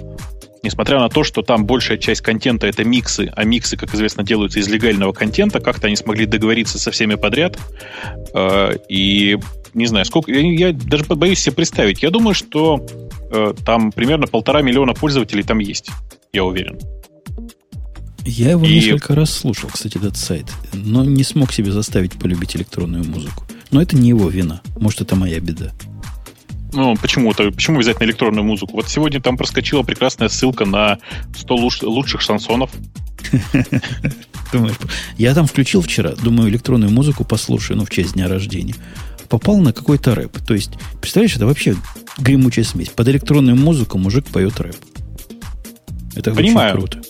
несмотря 0.67 0.99
на 0.99 1.09
то, 1.09 1.25
что 1.25 1.43
там 1.43 1.65
большая 1.65 1.99
часть 1.99 2.21
контента 2.21 2.67
это 2.67 2.85
миксы, 2.85 3.33
а 3.35 3.45
миксы, 3.45 3.77
как 3.77 3.95
известно, 3.95 4.23
делаются 4.23 4.59
из 4.59 4.69
легального 4.69 5.13
контента, 5.13 5.61
как-то 5.61 5.87
они 5.87 5.97
смогли 5.97 6.27
договориться 6.27 6.79
со 6.79 6.91
всеми 6.91 7.15
подряд. 7.15 7.59
Э, 8.35 8.73
и 8.89 9.39
не 9.75 9.87
знаю, 9.87 10.05
сколько, 10.05 10.33
я, 10.33 10.69
я 10.69 10.73
даже 10.73 11.05
боюсь 11.05 11.41
себе 11.41 11.55
представить. 11.55 12.03
Я 12.03 12.11
думаю, 12.11 12.35
что 12.35 12.85
э, 13.31 13.55
там 13.65 13.93
примерно 13.93 14.27
полтора 14.27 14.63
миллиона 14.63 14.95
пользователей 14.95 15.43
там 15.43 15.59
есть, 15.59 15.91
я 16.33 16.45
уверен. 16.45 16.79
Я 18.25 18.51
его 18.51 18.67
и... 18.67 18.75
несколько 18.75 19.15
раз 19.15 19.31
слушал, 19.31 19.71
кстати, 19.73 19.99
этот 19.99 20.17
сайт, 20.17 20.47
но 20.73 21.05
не 21.05 21.23
смог 21.23 21.53
себе 21.53 21.71
заставить 21.71 22.15
полюбить 22.15 22.57
электронную 22.57 23.05
музыку. 23.05 23.45
Но 23.71 23.81
это 23.81 23.97
не 23.97 24.09
его 24.09 24.29
вина. 24.29 24.63
Может, 24.79 25.03
это 25.03 25.17
моя 25.17 25.39
беда. 25.39 25.73
Ну, 26.77 26.95
почему-то, 26.95 27.51
почему 27.51 27.81
взять 27.81 28.01
на 28.01 28.05
электронную 28.05 28.45
музыку? 28.45 28.75
Вот 28.75 28.91
сегодня 28.91 29.19
там 29.19 29.39
проскочила 29.39 29.83
прекрасная 29.83 30.29
ссылка 30.29 30.67
на 30.67 30.99
100 31.35 31.57
луч, 31.57 31.83
лучших 31.83 32.21
шансонов. 32.21 32.71
Думаешь, 34.53 34.77
я 35.17 35.35
там 35.35 35.47
включил 35.47 35.81
вчера, 35.81 36.13
думаю, 36.13 36.51
электронную 36.51 36.93
музыку 36.93 37.25
послушаю, 37.25 37.79
ну, 37.79 37.87
в 37.87 37.91
честь 37.91 38.13
дня 38.13 38.29
рождения. 38.29 38.75
Попал 39.31 39.57
на 39.57 39.73
какой-то 39.73 40.15
рэп. 40.15 40.39
То 40.47 40.53
есть, 40.53 40.73
представляешь, 41.01 41.35
это 41.35 41.47
вообще 41.47 41.75
гремучая 42.19 42.67
смесь. 42.67 42.91
Под 42.91 43.09
электронную 43.09 43.57
музыку 43.57 43.97
мужик 43.97 44.27
поет 44.27 44.61
рэп. 44.61 44.77
Это 46.15 46.35
Понимаю. 46.35 46.75
очень 46.75 46.89
круто. 46.89 47.06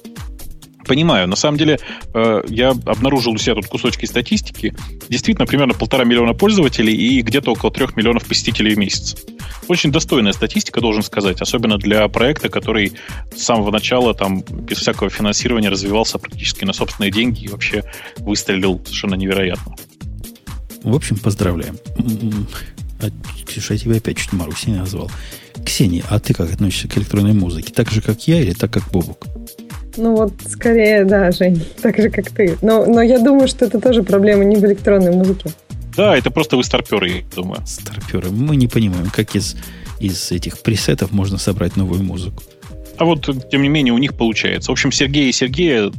Понимаю. 0.87 1.27
На 1.27 1.37
самом 1.37 1.59
деле, 1.59 1.79
э, 2.15 2.43
я 2.49 2.71
обнаружил 2.71 3.33
у 3.33 3.39
себя 3.39 3.55
тут 3.57 3.67
кусочки 3.67 4.07
статистики. 4.07 4.75
Действительно, 5.09 5.47
примерно 5.47 5.75
полтора 5.75 6.05
миллиона 6.05 6.33
пользователей 6.33 6.95
и 6.95 7.23
где-то 7.23 7.53
около 7.53 7.73
трех 7.73 7.97
миллионов 7.97 8.25
посетителей 8.27 8.75
в 8.75 8.79
месяц. 8.79 9.17
Очень 9.69 9.91
достойная 9.91 10.33
статистика, 10.33 10.81
должен 10.81 11.03
сказать, 11.03 11.41
особенно 11.41 11.77
для 11.79 12.07
проекта, 12.09 12.49
который 12.49 12.93
с 13.35 13.43
самого 13.43 13.73
начала 13.73 14.15
там 14.15 14.43
без 14.43 14.79
всякого 14.79 15.11
финансирования 15.11 15.71
развивался 15.71 16.19
практически 16.19 16.65
на 16.65 16.73
собственные 16.73 17.11
деньги 17.11 17.45
и 17.45 17.49
вообще 17.49 17.83
выстрелил 18.19 18.81
совершенно 18.85 19.17
невероятно. 19.17 19.75
В 20.85 20.95
общем, 20.95 21.17
поздравляем. 21.17 21.79
А, 23.03 23.09
Ксюша, 23.47 23.75
я 23.75 23.81
тебя 23.81 23.97
опять 23.97 24.19
чуть 24.19 24.33
Марусей 24.33 24.73
назвал. 24.73 25.11
Ксения, 25.65 26.05
а 26.09 26.21
ты 26.21 26.33
как 26.33 26.53
относишься 26.53 26.87
к 26.87 26.97
электронной 26.97 27.33
музыке? 27.33 27.73
Так 27.73 27.91
же, 27.91 28.01
как 28.01 28.29
я 28.29 28.41
или 28.41 28.53
так, 28.53 28.73
как 28.73 28.89
Бобук? 28.91 29.27
Ну 29.97 30.15
вот, 30.17 30.33
скорее, 30.49 31.05
да, 31.05 31.31
Жень, 31.31 31.63
так 31.83 31.97
же, 31.97 32.11
как 32.11 32.31
ты. 32.31 32.57
Но, 32.63 32.87
но 32.87 33.03
я 33.03 33.19
думаю, 33.19 33.49
что 33.49 33.65
это 33.65 33.81
тоже 33.81 34.03
проблема 34.03 34.45
не 34.45 34.57
в 34.57 34.65
электронной 34.65 35.13
музыке. 35.13 35.51
Да, 35.97 36.17
это 36.17 36.31
просто 36.31 36.57
вы 36.57 36.65
старперы, 36.65 37.09
я 37.09 37.23
думаю. 37.35 37.63
Старперы. 37.67 38.31
Мы 38.31 38.57
не 38.57 38.69
понимаем, 38.69 39.11
как 39.11 39.35
из, 39.35 39.57
из 39.99 40.31
этих 40.31 40.63
пресетов 40.63 41.13
можно 41.13 41.39
собрать 41.39 41.77
новую 41.77 42.03
музыку. 42.03 42.43
А 42.99 43.05
вот, 43.05 43.51
тем 43.51 43.63
не 43.63 43.69
менее, 43.69 43.95
у 43.95 43.99
них 43.99 44.15
получается. 44.15 44.71
В 44.71 44.73
общем, 44.73 44.93
Сергей 44.93 45.31
и 45.31 45.33
Сергея 45.33 45.91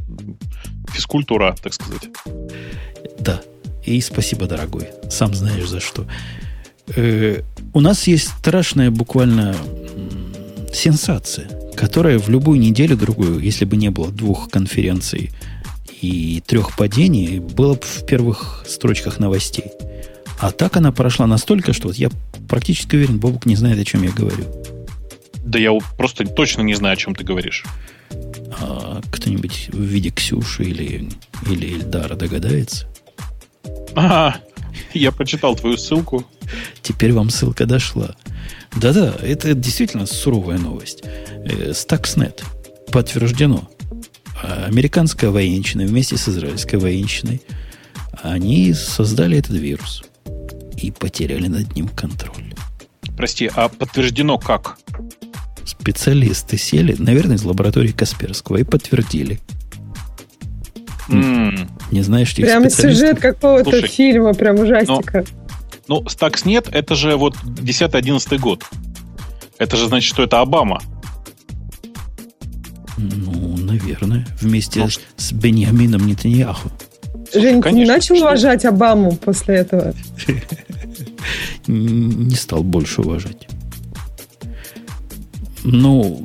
физкультура, 0.92 1.56
так 1.62 1.74
сказать. 1.74 2.08
Да. 3.18 3.40
И 3.84 4.00
спасибо, 4.00 4.46
дорогой. 4.46 4.88
Сам 5.10 5.34
знаешь 5.34 5.68
за 5.68 5.80
что. 5.80 6.06
Э, 6.94 7.42
у 7.72 7.80
нас 7.80 8.06
есть 8.06 8.28
страшная 8.28 8.90
буквально 8.90 9.54
сенсация 10.72 11.57
которая 11.78 12.18
в 12.18 12.28
любую 12.28 12.58
неделю 12.58 12.96
другую, 12.96 13.38
если 13.38 13.64
бы 13.64 13.76
не 13.76 13.90
было 13.90 14.10
двух 14.10 14.50
конференций 14.50 15.30
и 16.00 16.42
трех 16.44 16.76
падений, 16.76 17.38
была 17.38 17.74
бы 17.74 17.82
в 17.82 18.04
первых 18.04 18.64
строчках 18.66 19.20
новостей. 19.20 19.66
А 20.40 20.50
так 20.50 20.76
она 20.76 20.90
прошла 20.90 21.28
настолько, 21.28 21.72
что 21.72 21.88
вот 21.88 21.96
я 21.96 22.10
практически 22.48 22.96
уверен, 22.96 23.20
Бобук 23.20 23.46
не 23.46 23.54
знает, 23.54 23.78
о 23.78 23.84
чем 23.84 24.02
я 24.02 24.10
говорю. 24.10 24.44
Да 25.44 25.58
я 25.58 25.72
просто 25.96 26.24
точно 26.24 26.62
не 26.62 26.74
знаю, 26.74 26.94
о 26.94 26.96
чем 26.96 27.14
ты 27.14 27.22
говоришь. 27.22 27.64
А 28.60 29.00
кто-нибудь 29.12 29.70
в 29.72 29.80
виде 29.80 30.10
Ксюши 30.10 30.64
или, 30.64 31.08
или 31.48 31.74
Эльдара 31.74 32.16
догадается? 32.16 32.88
А, 33.94 34.34
я 34.94 35.12
прочитал 35.12 35.54
твою 35.54 35.76
ссылку. 35.76 36.26
Теперь 36.82 37.12
вам 37.12 37.30
ссылка 37.30 37.66
дошла. 37.66 38.16
Да-да, 38.80 39.14
это 39.22 39.54
действительно 39.54 40.06
суровая 40.06 40.58
новость. 40.58 41.02
Э, 41.04 41.70
Stuxnet 41.70 42.42
подтверждено. 42.92 43.68
Американская 44.66 45.30
военщина 45.30 45.84
вместе 45.84 46.16
с 46.16 46.28
израильской 46.28 46.78
военщиной 46.78 47.42
они 48.22 48.72
создали 48.72 49.38
этот 49.38 49.56
вирус 49.56 50.04
и 50.76 50.92
потеряли 50.92 51.48
над 51.48 51.74
ним 51.74 51.88
контроль. 51.88 52.54
Прости, 53.16 53.50
а 53.52 53.68
подтверждено 53.68 54.38
как? 54.38 54.78
Специалисты 55.64 56.56
сели, 56.56 56.94
наверное, 56.98 57.36
из 57.36 57.44
лаборатории 57.44 57.90
Касперского 57.90 58.58
и 58.58 58.64
подтвердили. 58.64 59.40
Mm. 61.08 61.68
Не 61.90 62.02
знаешь, 62.02 62.28
что 62.28 62.42
Прям 62.42 62.70
сюжет 62.70 63.18
какого-то 63.18 63.86
фильма, 63.86 64.34
прям 64.34 64.60
ужастика. 64.60 65.24
Но, 65.32 65.47
ну, 65.88 66.02
Stuxnet 66.02 66.68
это 66.70 66.94
же 66.94 67.16
вот 67.16 67.34
10-11 67.44 68.38
год. 68.38 68.64
Это 69.58 69.76
же 69.76 69.88
значит, 69.88 70.08
что 70.08 70.22
это 70.22 70.40
Обама. 70.40 70.80
Ну, 72.96 73.56
наверное. 73.56 74.26
Вместе 74.40 74.80
ну, 74.80 74.88
с 75.16 75.32
Беньямином 75.32 76.06
Нетаньяху. 76.06 76.70
Жень, 77.32 77.62
ты 77.62 77.72
не 77.72 77.84
начал 77.84 78.16
что? 78.16 78.24
уважать 78.24 78.64
Обаму 78.64 79.16
после 79.16 79.56
этого? 79.56 79.94
Не 81.66 82.34
стал 82.34 82.62
больше 82.62 83.02
уважать. 83.02 83.48
Ну, 85.64 86.24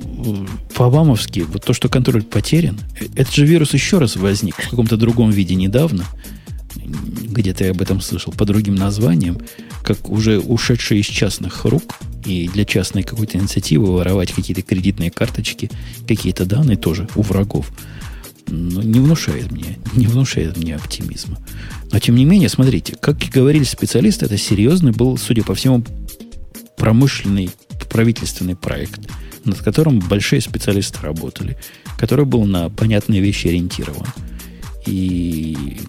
по-обамовски, 0.74 1.42
вот 1.42 1.66
то, 1.66 1.74
что 1.74 1.90
контроль 1.90 2.24
потерян, 2.24 2.80
э, 3.00 3.06
этот 3.16 3.34
же 3.34 3.46
вирус 3.46 3.74
еще 3.74 3.98
раз 3.98 4.16
возник 4.16 4.56
в 4.56 4.70
каком-то 4.70 4.96
другом 4.96 5.32
виде 5.32 5.56
недавно. 5.56 6.06
Где-то 6.94 7.66
я 7.66 7.72
об 7.72 7.82
этом 7.82 8.02
слышал, 8.02 8.34
по 8.34 8.46
другим 8.46 8.76
названиям, 8.76 9.40
как 9.84 10.10
уже 10.10 10.40
ушедший 10.40 11.00
из 11.00 11.06
частных 11.06 11.66
рук– 11.66 11.96
и 12.26 12.48
для 12.48 12.66
частной 12.66 13.04
какой-то 13.04 13.38
инициативы 13.38 13.92
воровать 13.92 14.32
какие-то 14.32 14.62
кредитные 14.62 15.12
карточки, 15.12 15.70
какие-то 16.08 16.46
данные 16.46 16.78
тоже 16.78 17.08
у 17.16 17.22
врагов. 17.22 17.72
Ну, 18.48 18.82
не 18.82 19.00
внушает 19.00 19.52
мне, 19.52 19.80
не 19.94 20.08
внушает 20.08 20.58
мне 20.58 20.76
оптимизма. 20.76 21.40
Но 21.92 22.00
тем 22.00 22.16
не 22.16 22.26
менее, 22.26 22.50
смотрите, 22.50 22.96
как 23.00 23.24
и 23.24 23.30
говорили 23.30 23.64
специалисты, 23.64 24.26
это 24.26 24.38
серьезный 24.38 24.92
был, 24.92 25.18
судя 25.18 25.44
по 25.44 25.56
всему, 25.56 25.84
промышленный 26.78 27.50
правительственный 27.90 28.56
проект, 28.56 29.02
над 29.46 29.60
которым 29.60 30.00
большие 30.00 30.42
специалисты 30.42 31.00
работали, 31.02 31.58
который 31.98 32.26
был 32.26 32.46
на 32.46 32.70
понятные 32.70 33.22
вещи 33.22 33.48
ориентирован. 33.48 34.08
И 34.86 35.80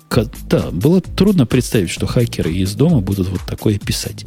да, 0.49 0.71
было 0.71 1.01
трудно 1.01 1.47
представить, 1.47 1.91
что 1.91 2.07
хакеры 2.07 2.53
из 2.53 2.75
дома 2.75 3.01
будут 3.01 3.29
вот 3.29 3.41
такое 3.47 3.79
писать. 3.79 4.25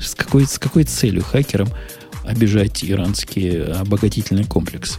С 0.00 0.14
какой, 0.14 0.46
с 0.46 0.58
какой 0.58 0.84
целью 0.84 1.22
хакерам 1.22 1.68
обижать 2.24 2.84
иранские 2.84 3.64
обогатительные 3.64 4.44
комплексы? 4.44 4.98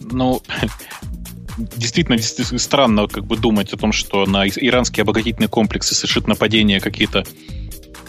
Ну, 0.00 0.42
действительно, 1.76 2.16
действительно 2.16 2.58
странно 2.58 3.08
как 3.08 3.24
бы 3.24 3.36
думать 3.36 3.72
о 3.72 3.76
том, 3.76 3.92
что 3.92 4.26
на 4.26 4.46
иранские 4.46 5.02
обогатительные 5.02 5.48
комплексы 5.48 5.94
совершит 5.94 6.26
нападение 6.26 6.80
какие-то 6.80 7.24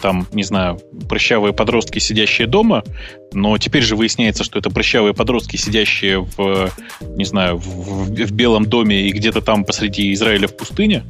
там, 0.04 0.28
не 0.34 0.44
знаю, 0.44 0.82
прыщавые 1.08 1.54
подростки, 1.54 1.98
сидящие 1.98 2.46
дома, 2.46 2.84
но 3.32 3.58
теперь 3.58 3.84
же 3.84 3.96
выясняется, 3.96 4.44
что 4.44 4.60
это 4.60 4.70
прыщавые 4.70 5.14
подростки, 5.14 5.56
сидящие 5.56 6.20
в, 6.20 6.70
не 7.16 7.24
знаю, 7.24 7.56
в, 7.56 8.10
в 8.10 8.32
Белом 8.34 8.66
доме 8.66 9.08
и 9.08 9.12
где-то 9.14 9.40
там 9.40 9.64
посреди 9.64 10.12
Израиля 10.12 10.50
в 10.50 10.58
пустыне. 10.58 11.04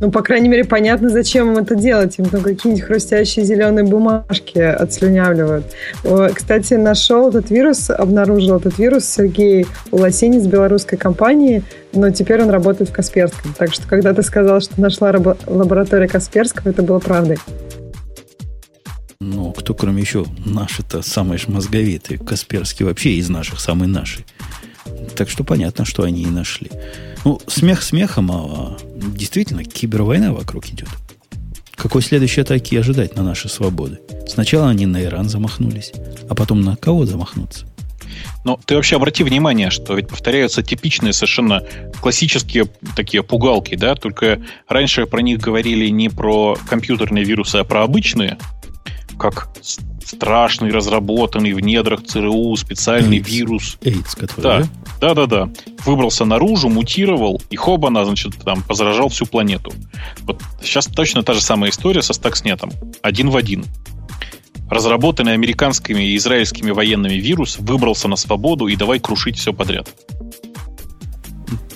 Ну, 0.00 0.10
по 0.10 0.22
крайней 0.22 0.48
мере, 0.48 0.64
понятно, 0.64 1.10
зачем 1.10 1.52
им 1.52 1.58
это 1.58 1.76
делать. 1.76 2.18
Им 2.18 2.24
там 2.24 2.42
какие-нибудь 2.42 2.84
хрустящие 2.84 3.44
зеленые 3.44 3.84
бумажки 3.84 4.58
отслюнявливают. 4.58 5.66
Кстати, 6.34 6.74
нашел 6.74 7.28
этот 7.28 7.50
вирус, 7.50 7.88
обнаружил 7.90 8.56
этот 8.56 8.76
вирус 8.78 9.04
Сергей 9.04 9.64
Уласинец 9.92 10.44
белорусской 10.46 10.98
компании, 10.98 11.62
но 11.92 12.10
теперь 12.10 12.42
он 12.42 12.50
работает 12.50 12.90
в 12.90 12.92
Касперском. 12.92 13.54
Так 13.56 13.72
что, 13.72 13.86
когда 13.86 14.12
ты 14.12 14.24
сказал, 14.24 14.60
что 14.60 14.80
нашла 14.80 15.12
лаборатория 15.46 16.08
Касперского, 16.08 16.70
это 16.70 16.82
было 16.82 16.98
правдой. 16.98 17.38
Ну, 19.24 19.52
кто 19.52 19.72
кроме 19.74 20.02
еще 20.02 20.26
наши-то 20.44 21.00
самые 21.00 21.40
мозговитые? 21.46 22.18
Касперский 22.18 22.84
вообще 22.84 23.12
из 23.14 23.30
наших 23.30 23.58
самый 23.58 23.88
наши. 23.88 24.26
Так 25.16 25.30
что 25.30 25.44
понятно, 25.44 25.86
что 25.86 26.02
они 26.02 26.22
и 26.22 26.26
нашли. 26.26 26.70
Ну, 27.24 27.40
смех 27.46 27.82
смехом, 27.82 28.30
а 28.30 28.76
действительно 28.94 29.64
кибервойна 29.64 30.34
вокруг 30.34 30.68
идет. 30.68 30.90
Какой 31.74 32.02
следующей 32.02 32.42
атаки 32.42 32.76
ожидать 32.76 33.16
на 33.16 33.22
наши 33.22 33.48
свободы? 33.48 33.98
Сначала 34.28 34.68
они 34.68 34.84
на 34.84 35.02
Иран 35.02 35.30
замахнулись, 35.30 35.92
а 36.28 36.34
потом 36.34 36.60
на 36.60 36.76
кого 36.76 37.06
замахнуться? 37.06 37.66
Но 38.44 38.60
ты 38.64 38.74
вообще 38.74 38.96
обрати 38.96 39.24
внимание, 39.24 39.70
что 39.70 39.94
ведь 39.94 40.08
повторяются 40.08 40.62
типичные 40.62 41.12
совершенно 41.12 41.62
классические 42.00 42.66
такие 42.94 43.22
пугалки, 43.22 43.74
да, 43.74 43.94
только 43.94 44.42
раньше 44.68 45.06
про 45.06 45.20
них 45.22 45.40
говорили 45.40 45.88
не 45.88 46.10
про 46.10 46.56
компьютерные 46.68 47.24
вирусы, 47.24 47.56
а 47.56 47.64
про 47.64 47.82
обычные, 47.82 48.38
как 49.18 49.48
страшный, 50.04 50.70
разработанный 50.70 51.52
в 51.52 51.60
недрах 51.60 52.04
ЦРУ 52.04 52.54
специальный 52.56 53.18
AIDS. 53.18 53.28
вирус. 53.28 53.78
AIDS, 53.82 54.18
который, 54.18 54.42
да? 54.42 54.62
Да, 55.00 55.14
да, 55.14 55.26
да. 55.26 55.48
Выбрался 55.84 56.24
наружу, 56.24 56.68
мутировал, 56.68 57.40
и 57.50 57.56
хобана, 57.56 58.04
значит, 58.04 58.36
там, 58.44 58.62
позаражал 58.62 59.08
всю 59.08 59.26
планету. 59.26 59.72
Вот 60.22 60.40
сейчас 60.62 60.86
точно 60.86 61.22
та 61.22 61.34
же 61.34 61.40
самая 61.40 61.70
история 61.70 62.02
со 62.02 62.12
Стакснетом. 62.12 62.70
Один 63.02 63.30
в 63.30 63.36
один. 63.36 63.64
Разработанный 64.70 65.34
американскими 65.34 66.02
и 66.02 66.16
израильскими 66.16 66.70
военными 66.70 67.14
вирус 67.14 67.58
выбрался 67.58 68.08
на 68.08 68.16
свободу 68.16 68.66
и 68.66 68.76
давай 68.76 68.98
крушить 68.98 69.36
все 69.36 69.52
подряд. 69.52 69.88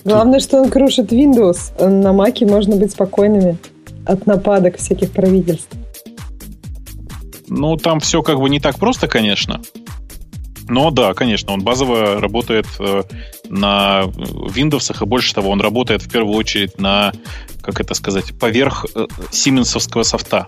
Главное, 0.05 0.41
что 0.41 0.63
он 0.63 0.71
крушит 0.71 1.13
Windows. 1.13 1.87
На 1.87 2.13
Маке 2.13 2.47
можно 2.47 2.77
быть 2.77 2.93
спокойными 2.93 3.59
от 4.07 4.27
нападок 4.27 4.79
всяких 4.79 5.11
правительств. 5.11 5.69
Ну, 7.49 7.77
там 7.77 8.01
все 8.01 8.23
как 8.23 8.39
бы 8.39 8.49
не 8.51 8.61
так 8.61 8.79
просто, 8.79 9.09
конечно. 9.09 9.61
Но 10.69 10.91
да, 10.91 11.15
конечно, 11.15 11.53
он 11.53 11.63
базово 11.63 12.21
работает 12.21 12.67
э, 12.79 13.03
на 13.49 14.03
Windows, 14.05 14.95
и 15.03 15.07
больше 15.07 15.35
того, 15.35 15.51
он 15.51 15.61
работает 15.63 16.03
в 16.03 16.11
первую 16.11 16.37
очередь 16.37 16.79
на, 16.79 17.13
как 17.63 17.81
это 17.81 17.95
сказать, 17.95 18.39
поверх 18.39 18.85
сименсовского 19.31 20.03
софта. 20.03 20.47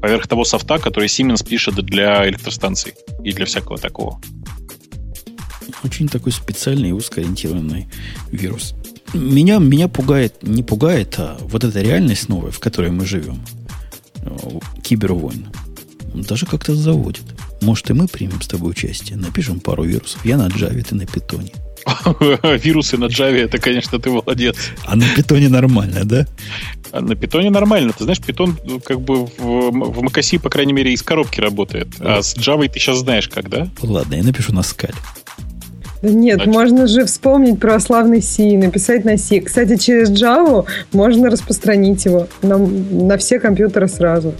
Поверх 0.00 0.28
того 0.28 0.44
софта, 0.44 0.78
который 0.78 1.08
Siemens 1.08 1.44
пишет 1.44 1.74
для 1.74 2.28
электростанций 2.28 2.94
и 3.24 3.32
для 3.32 3.46
всякого 3.46 3.78
такого. 3.78 4.20
Очень 5.82 6.08
такой 6.08 6.32
специальный 6.32 6.90
и 6.90 6.92
узкоориентированный 6.92 7.88
вирус. 8.30 8.74
Меня, 9.12 9.58
меня 9.58 9.88
пугает, 9.88 10.42
не 10.42 10.62
пугает, 10.62 11.14
а 11.18 11.36
вот 11.40 11.64
эта 11.64 11.80
реальность 11.80 12.28
новая, 12.28 12.50
в 12.50 12.60
которой 12.60 12.90
мы 12.90 13.06
живем. 13.06 13.40
Кибервойн. 14.82 15.48
Даже 16.14 16.46
как-то 16.46 16.74
заводит. 16.74 17.22
Может, 17.60 17.90
и 17.90 17.92
мы 17.92 18.08
примем 18.08 18.40
с 18.40 18.48
тобой 18.48 18.70
участие. 18.70 19.16
Напишем 19.16 19.60
пару 19.60 19.84
вирусов. 19.84 20.24
Я 20.24 20.36
на 20.36 20.48
Java, 20.48 20.82
ты 20.82 20.94
на 20.94 21.06
питоне. 21.06 21.52
Вирусы 22.62 22.96
на 22.96 23.06
Java, 23.06 23.36
это, 23.36 23.58
конечно, 23.58 23.98
ты 23.98 24.10
молодец. 24.10 24.56
А 24.84 24.96
на 24.96 25.04
питоне 25.14 25.48
нормально, 25.48 26.04
да? 26.04 26.26
А 26.92 27.00
на 27.00 27.14
питоне 27.14 27.50
нормально. 27.50 27.92
Ты 27.96 28.04
знаешь, 28.04 28.20
питон 28.20 28.58
как 28.84 29.00
бы 29.00 29.26
в, 29.26 29.30
в 29.38 30.00
macOS, 30.00 30.40
по 30.40 30.50
крайней 30.50 30.72
мере, 30.72 30.92
из 30.92 31.02
коробки 31.02 31.40
работает. 31.40 31.88
А 32.00 32.22
с 32.22 32.36
Java 32.36 32.68
ты 32.68 32.78
сейчас 32.78 32.98
знаешь 32.98 33.28
как, 33.28 33.48
да? 33.48 33.68
Ладно, 33.82 34.14
я 34.14 34.22
напишу 34.22 34.52
на 34.52 34.62
скале. 34.62 34.94
Да 36.02 36.10
нет, 36.10 36.36
Значит. 36.36 36.54
можно 36.54 36.86
же 36.86 37.04
вспомнить 37.06 37.58
православный 37.58 38.22
C, 38.22 38.56
написать 38.56 39.04
на 39.04 39.16
C. 39.16 39.40
Кстати, 39.40 39.76
через 39.76 40.10
Java 40.10 40.64
можно 40.92 41.28
распространить 41.28 42.04
его 42.04 42.28
на, 42.42 42.56
на 42.58 43.18
все 43.18 43.40
компьютеры 43.40 43.88
сразу. 43.88 44.34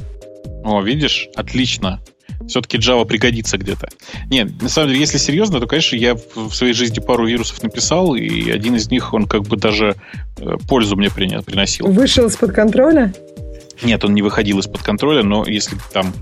О, 0.65 0.83
видишь? 0.83 1.29
Отлично. 1.35 2.01
Все-таки 2.47 2.79
Java 2.79 3.05
пригодится 3.05 3.59
где-то. 3.59 3.89
Нет, 4.31 4.63
на 4.63 4.69
самом 4.69 4.89
деле, 4.89 5.01
если 5.01 5.19
серьезно, 5.19 5.61
то, 5.61 5.67
конечно, 5.67 5.97
я 5.97 6.15
в 6.15 6.53
своей 6.53 6.73
жизни 6.73 7.01
пару 7.01 7.27
вирусов 7.27 7.63
написал, 7.63 8.15
и 8.15 8.51
один 8.51 8.77
из 8.77 8.91
них, 8.91 9.13
он 9.13 9.27
как 9.27 9.43
бы 9.43 9.57
даже 9.57 9.97
э, 10.39 10.57
пользу 10.69 10.97
мне 10.97 11.11
приносил. 11.11 11.89
Вышел 11.89 12.27
из-под 12.27 12.53
контроля? 12.53 13.13
Нет, 13.83 14.05
он 14.05 14.15
не 14.15 14.23
выходил 14.23 14.59
из-под 14.61 14.83
контроля, 14.83 15.23
но 15.23 15.45
если 15.47 15.77
там 15.93 16.13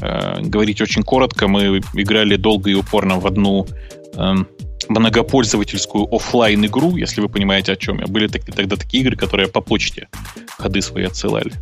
э, 0.00 0.40
говорить 0.42 0.80
очень 0.80 1.02
коротко, 1.02 1.46
мы 1.46 1.80
играли 1.94 2.36
долго 2.36 2.70
и 2.70 2.74
упорно 2.74 3.20
в 3.20 3.26
одну 3.26 3.66
э, 4.14 4.34
многопользовательскую 4.88 6.06
офлайн 6.10 6.64
игру, 6.66 6.96
если 6.96 7.20
вы 7.20 7.28
понимаете, 7.28 7.72
о 7.72 7.76
чем 7.76 8.00
я. 8.00 8.06
Были 8.06 8.28
тогда 8.28 8.76
такие 8.76 9.02
игры, 9.02 9.16
которые 9.16 9.48
по 9.48 9.60
почте 9.60 10.08
ходы 10.58 10.82
свои 10.82 11.04
отсылали. 11.04 11.52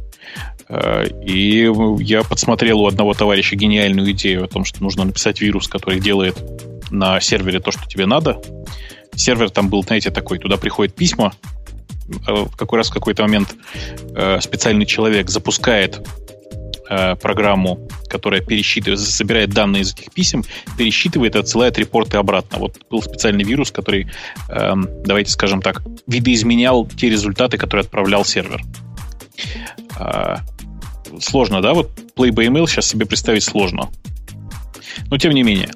Э, 0.68 1.06
и 1.24 1.70
я 2.00 2.22
подсмотрел 2.22 2.80
у 2.80 2.86
одного 2.86 3.14
товарища 3.14 3.56
гениальную 3.56 4.12
идею 4.12 4.44
о 4.44 4.48
том, 4.48 4.64
что 4.64 4.82
нужно 4.82 5.04
написать 5.04 5.40
вирус, 5.40 5.68
который 5.68 6.00
делает 6.00 6.36
на 6.90 7.20
сервере 7.20 7.60
то, 7.60 7.70
что 7.70 7.86
тебе 7.86 8.06
надо. 8.06 8.40
Сервер 9.14 9.50
там 9.50 9.68
был, 9.68 9.82
знаете, 9.82 10.10
такой, 10.10 10.38
туда 10.38 10.56
приходят 10.56 10.94
письма, 10.94 11.32
э, 12.26 12.32
в 12.32 12.56
какой 12.56 12.78
раз 12.78 12.90
в 12.90 12.92
какой-то 12.92 13.22
момент 13.22 13.54
э, 14.14 14.40
специальный 14.40 14.86
человек 14.86 15.30
запускает 15.30 16.06
программу, 17.22 17.88
которая 18.10 18.42
пересчитывает, 18.42 19.00
собирает 19.00 19.48
данные 19.48 19.82
из 19.82 19.94
этих 19.94 20.12
писем, 20.12 20.44
пересчитывает 20.76 21.34
и 21.34 21.38
отсылает 21.38 21.78
репорты 21.78 22.18
обратно. 22.18 22.58
Вот 22.58 22.76
был 22.90 23.00
специальный 23.00 23.42
вирус, 23.42 23.70
который, 23.70 24.10
эм, 24.50 24.86
давайте 25.02 25.30
скажем 25.30 25.62
так, 25.62 25.82
видоизменял 26.06 26.86
те 26.86 27.08
результаты, 27.08 27.56
которые 27.56 27.84
отправлял 27.84 28.26
сервер. 28.26 28.60
Сложно, 31.20 31.60
да? 31.60 31.74
Вот 31.74 31.90
Play 32.16 32.30
by 32.30 32.46
Email 32.46 32.66
сейчас 32.66 32.86
себе 32.86 33.06
представить 33.06 33.44
сложно. 33.44 33.90
Но 35.10 35.18
тем 35.18 35.32
не 35.32 35.42
менее. 35.42 35.70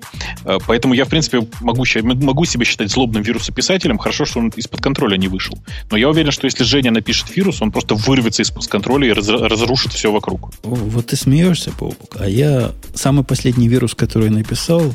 А, 0.45 0.59
поэтому 0.67 0.95
я, 0.95 1.05
в 1.05 1.09
принципе, 1.09 1.47
могу, 1.61 1.85
могу 2.03 2.45
себя 2.45 2.65
считать 2.65 2.91
злобным 2.91 3.23
вирусописателем. 3.23 3.99
Хорошо, 3.99 4.25
что 4.25 4.39
он 4.39 4.49
из-под 4.51 4.81
контроля 4.81 5.17
не 5.17 5.29
вышел. 5.29 5.59
Но 5.91 5.97
я 5.97 6.09
уверен, 6.09 6.31
что 6.31 6.47
если 6.47 6.65
Женя 6.65 6.91
напишет 6.91 7.35
вирус, 7.35 7.61
он 7.63 7.71
просто 7.71 7.95
вырвется 7.95 8.43
из-под 8.43 8.67
контроля 8.67 9.09
и 9.09 9.13
раз, 9.13 9.29
разрушит 9.29 9.93
все 9.93 10.13
вокруг. 10.13 10.51
Вот 10.63 11.07
ты 11.07 11.17
смеешься, 11.17 11.73
Бобук. 11.79 12.17
А 12.19 12.29
я 12.29 12.73
самый 12.95 13.25
последний 13.25 13.69
вирус, 13.69 13.95
который 13.95 14.31
написал 14.31 14.93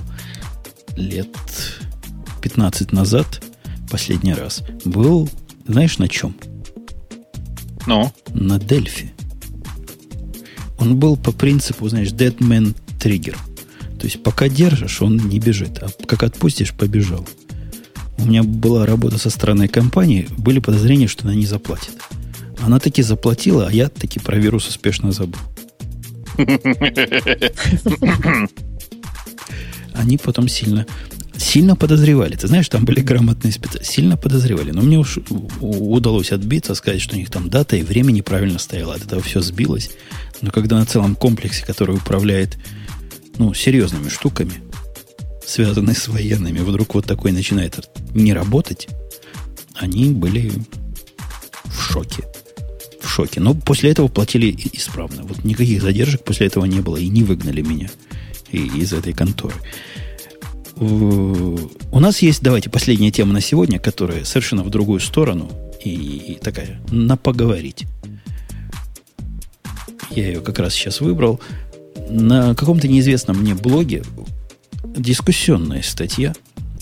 лет 0.95 1.30
15 2.41 2.91
назад, 2.91 3.41
последний 3.90 4.34
раз, 4.34 4.64
был, 4.86 5.30
знаешь, 5.68 5.98
на 5.98 6.07
чем? 6.07 6.36
Ну? 7.86 8.11
На 8.34 8.60
Дельфи. 8.60 9.12
Он 10.84 10.97
был 10.97 11.15
по 11.15 11.31
принципу, 11.31 11.88
знаешь, 11.88 12.10
Dead 12.10 12.38
Man 12.39 12.76
Trigger. 12.99 13.38
То 13.97 14.05
есть 14.05 14.22
пока 14.22 14.49
держишь, 14.49 15.01
он 15.01 15.15
не 15.15 15.39
бежит, 15.39 15.81
а 15.81 15.88
как 16.05 16.23
отпустишь, 16.23 16.73
побежал. 16.73 17.26
У 18.18 18.26
меня 18.26 18.43
была 18.43 18.85
работа 18.85 19.18
со 19.18 19.30
стороны 19.30 19.69
компании, 19.69 20.27
были 20.38 20.60
подозрения, 20.60 21.07
что 21.07 21.23
она 21.23 21.35
не 21.35 21.45
заплатит. 21.45 21.93
Она 22.60 22.80
таки 22.80 23.01
заплатила, 23.01 23.68
а 23.68 23.72
я 23.72 23.88
таки 23.88 24.19
про 24.19 24.38
вирус 24.38 24.68
успешно 24.68 25.14
забыл. 25.14 25.39
Они 29.93 30.18
потом 30.18 30.49
сильно 30.49 30.85
сильно 31.38 31.76
подозревали. 31.76 32.35
Ты 32.35 32.47
знаешь, 32.47 32.68
там 32.69 32.85
были 32.85 33.01
грамотные 33.01 33.51
специалисты. 33.51 33.93
Сильно 33.93 34.18
подозревали. 34.18 34.72
Но 34.72 34.81
мне 34.81 34.97
уж 34.97 35.19
удалось 35.60 36.31
отбиться, 36.31 36.73
сказать, 36.73 37.01
что 37.01 37.15
у 37.15 37.19
них 37.19 37.30
там 37.30 37.49
дата 37.49 37.76
и 37.76 37.84
время 37.84 38.11
неправильно 38.11 38.60
стояло. 38.60 38.95
От 38.95 39.03
этого 39.03 39.22
все 39.22 39.41
сбилось. 39.41 39.91
Но 40.44 40.52
когда 40.52 40.78
на 40.78 40.86
целом 40.86 41.15
комплексе, 41.15 41.65
который 41.65 41.95
управляет 41.95 42.57
ну, 43.38 43.53
серьезными 43.53 44.10
штуками, 44.10 44.61
связанные 45.45 45.95
с 45.95 46.10
военными, 46.10 46.60
вдруг 46.60 46.95
вот 46.95 47.06
такой 47.06 47.32
начинает 47.32 47.90
не 48.14 48.34
работать, 48.34 48.90
они 49.74 50.11
были 50.11 50.52
в 51.64 51.82
шоке. 51.82 52.26
В 53.02 53.07
шоке. 53.07 53.40
Но 53.40 53.53
после 53.53 53.91
этого 53.91 54.10
платили 54.10 54.53
исправно. 54.74 55.24
Вот 55.24 55.45
никаких 55.45 55.82
задержек 55.82 56.26
после 56.26 56.48
этого 56.48 56.65
не 56.65 56.82
было 56.82 56.98
и 56.98 57.07
не 57.07 57.24
выгнали 57.24 57.61
меня 57.61 57.90
из 58.52 58.91
этой 58.91 59.14
конторы. 59.14 59.56
У 60.76 61.99
нас 62.02 62.22
есть, 62.22 62.44
давайте, 62.44 62.70
последняя 62.70 63.11
тема 63.11 63.32
на 63.32 63.40
сегодня, 63.40 63.80
которая 63.80 64.26
совершенно 64.26 64.64
в 64.64 64.70
другую 64.70 64.99
сторону 64.99 65.49
и, 65.86 66.38
такая, 66.41 66.82
на 66.91 67.15
поговорить. 67.15 67.86
Я 70.15 70.27
ее 70.27 70.41
как 70.41 70.60
раз 70.60 70.73
сейчас 70.73 71.02
выбрал. 71.02 71.40
На 72.10 72.53
каком-то 72.53 72.88
неизвестном 72.88 73.38
мне 73.38 73.56
блоге 73.56 74.03
дискуссионная 74.84 75.81
статья 75.81 76.34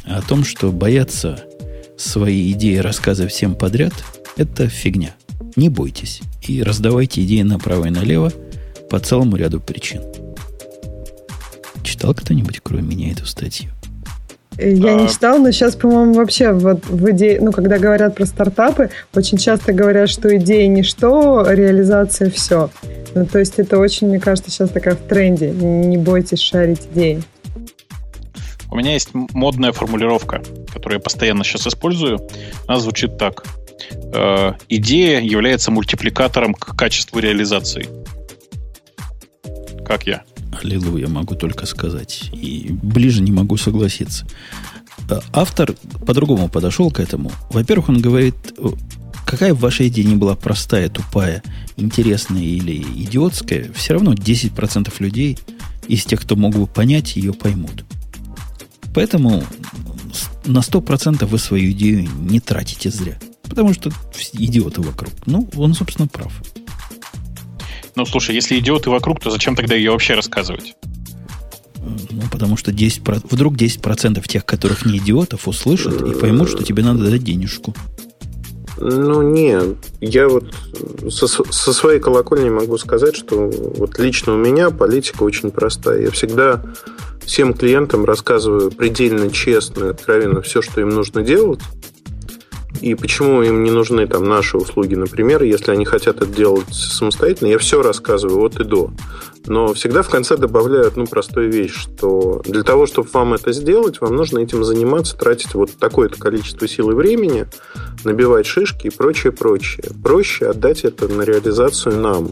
о 0.06 0.22
том, 0.22 0.44
что 0.44 0.72
бояться 0.72 1.44
свои 1.98 2.52
идеи 2.52 2.78
рассказывать 2.78 3.32
всем 3.32 3.56
подряд– 3.56 3.94
это 4.38 4.68
фигня. 4.68 5.16
Не 5.56 5.70
бойтесь. 5.70 6.22
И 6.41 6.62
раздавайте 6.64 7.24
идеи 7.24 7.44
направо 7.44 7.86
и 7.86 7.90
налево 7.90 8.34
по 8.90 8.99
целому 8.99 9.38
ряду 9.38 9.60
причин. 9.60 10.02
Читал 11.84 12.14
кто-нибудь, 12.14 12.60
кроме 12.62 12.84
меня, 12.84 13.12
эту 13.12 13.26
статью? 13.26 13.70
Я 14.58 14.94
не 14.94 15.06
а. 15.06 15.08
читал, 15.08 15.40
но 15.40 15.52
сейчас, 15.52 15.76
по-моему, 15.76 16.14
вообще 16.14 16.52
вот 16.52 16.86
в 16.86 17.10
идее, 17.12 17.40
ну, 17.41 17.52
когда 17.52 17.80
говорят 17.80 18.16
про 18.16 18.26
стартапы, 18.26 18.90
очень 19.16 19.38
часто 19.38 19.72
говорят, 19.72 20.10
что 20.10 20.36
идея 20.38 20.68
ничто, 20.68 21.45
реализация 21.49 22.30
все. 22.30 22.70
Ну, 23.14 23.26
то 23.26 23.40
есть 23.40 23.60
это 23.60 23.78
очень, 23.78 24.08
мне 24.08 24.20
кажется, 24.20 24.50
сейчас 24.52 24.70
такая 24.70 24.96
в 24.96 25.08
тренде. 25.08 25.52
Не 25.52 25.98
бойтесь 25.98 26.40
шарить 26.40 26.88
идеи. 26.94 27.22
У 28.70 28.78
меня 28.78 28.94
есть 28.94 29.10
модная 29.14 29.74
формулировка, 29.74 30.42
которую 30.72 31.00
я 31.00 31.02
постоянно 31.02 31.44
сейчас 31.44 31.68
использую. 31.68 32.26
Она 32.68 32.80
звучит 32.80 33.18
так. 33.18 33.44
Э, 34.14 34.54
идея 34.70 35.20
является 35.20 35.72
мультипликатором 35.72 36.54
к 36.54 36.78
качеству 36.78 37.20
реализации. 37.20 37.88
Как 39.86 40.08
я? 40.08 40.24
Аллилуйя, 40.64 41.10
могу 41.10 41.36
только 41.36 41.66
сказать. 41.66 42.30
И 42.32 42.70
ближе 42.82 43.22
не 43.22 43.34
могу 43.34 43.58
согласиться. 43.58 44.26
Э, 45.10 45.20
автор 45.34 45.74
по-другому 46.06 46.48
подошел 46.48 46.92
к 46.92 47.02
этому. 47.02 47.30
Во-первых, 47.50 47.90
он 47.90 48.02
говорит, 48.02 48.36
какая 49.26 49.54
ваша 49.54 49.88
идея 49.90 50.06
не 50.06 50.16
была 50.16 50.36
простая, 50.36 50.88
тупая, 50.88 51.44
интересная 51.82 52.44
или 52.44 52.82
идиотская, 52.82 53.72
все 53.74 53.94
равно 53.94 54.14
10% 54.14 54.94
людей 54.99 55.38
из 55.88 56.06
тех, 56.06 56.22
кто 56.22 56.36
мог 56.36 56.56
бы 56.56 56.68
понять, 56.68 57.16
ее 57.16 57.34
поймут. 57.34 57.84
Поэтому 58.94 59.44
на 60.45 60.60
100% 60.60 61.26
вы 61.26 61.38
свою 61.38 61.72
идею 61.72 62.08
не 62.20 62.40
тратите 62.40 62.90
зря. 62.90 63.18
Потому 63.44 63.74
что 63.74 63.91
идиоты 64.34 64.82
вокруг. 64.82 65.14
Ну, 65.26 65.49
он, 65.58 65.74
собственно, 65.74 66.08
прав. 66.08 66.32
Ну, 67.95 68.06
слушай, 68.06 68.34
если 68.34 68.58
идиоты 68.58 68.90
вокруг, 68.90 69.20
то 69.20 69.30
зачем 69.30 69.56
тогда 69.56 69.76
ее 69.76 69.91
вообще 69.91 70.14
рассказывать? 70.14 70.76
Ну, 71.78 72.22
потому 72.32 72.56
что 72.58 72.72
10%, 72.72 73.28
вдруг 73.30 73.56
10% 73.56 74.26
тех, 74.28 74.45
которых 74.45 74.86
не 74.86 74.99
идиотов, 74.99 75.48
услышат 75.48 76.02
и 76.02 76.20
поймут, 76.20 76.49
что 76.49 76.64
тебе 76.64 76.84
надо 76.84 77.10
дать 77.10 77.24
денежку. 77.24 77.76
Ну, 78.82 79.22
нет. 79.22 79.78
Я 79.99 80.28
вот 80.28 80.45
со, 81.10 81.28
со 81.28 81.74
своей 81.74 81.99
колокольни 81.99 82.49
могу 82.49 82.78
сказать, 82.80 83.16
что 83.16 83.48
вот 83.48 83.99
лично 83.99 84.34
у 84.34 84.38
меня 84.38 84.72
политика 84.72 85.22
очень 85.22 85.52
простая. 85.52 86.02
Я 86.02 86.12
всегда 86.12 86.64
всем 87.24 87.53
клиентам 87.53 88.06
рассказываю 88.06 88.72
предельно 88.72 89.30
честно 89.30 89.91
откровенно 89.91 90.41
все, 90.41 90.64
что 90.64 90.82
им 90.82 90.90
нужно 90.90 91.22
делать. 91.22 91.60
И 92.82 92.95
почему 92.95 93.44
им 93.44 93.64
не 93.64 93.70
нужны 93.70 94.08
там 94.08 94.28
наши 94.28 94.58
услуги, 94.58 94.95
например, 94.95 95.44
если 95.44 95.72
они 95.72 95.86
хотят 95.86 96.18
это 96.18 96.26
делать 96.26 96.74
самостоятельно, 96.74 97.49
я 97.49 97.60
все 97.60 97.84
рассказываю 97.84 98.44
от 98.44 98.60
и 98.60 98.64
до. 98.64 98.91
Но 99.45 99.74
всегда 99.74 100.02
в 100.02 100.10
конце 100.10 100.36
добавляю 100.36 100.88
одну 100.88 101.06
простую 101.06 101.52
вещь, 101.52 101.76
что 101.76 102.41
для 102.44 102.64
того, 102.64 102.88
чтобы 102.88 103.10
вам 103.14 103.36
это 103.36 103.52
сделать, 103.53 104.02
вам 104.02 104.16
нужно 104.16 104.40
этим 104.40 104.64
заниматься, 104.64 105.16
тратить 105.16 105.53
вот 105.53 105.72
такое-то 105.78 106.20
количество 106.20 106.68
сил 106.68 106.90
и 106.91 106.95
времени, 106.95 107.45
набивать 108.03 108.48
шишки 108.48 108.88
и 108.88 108.90
прочее, 108.91 109.32
прочее. 109.32 109.86
Проще 110.03 110.48
отдать 110.48 110.84
это 110.84 111.08
на 111.08 111.22
реализацию 111.22 111.98
нам 111.98 112.32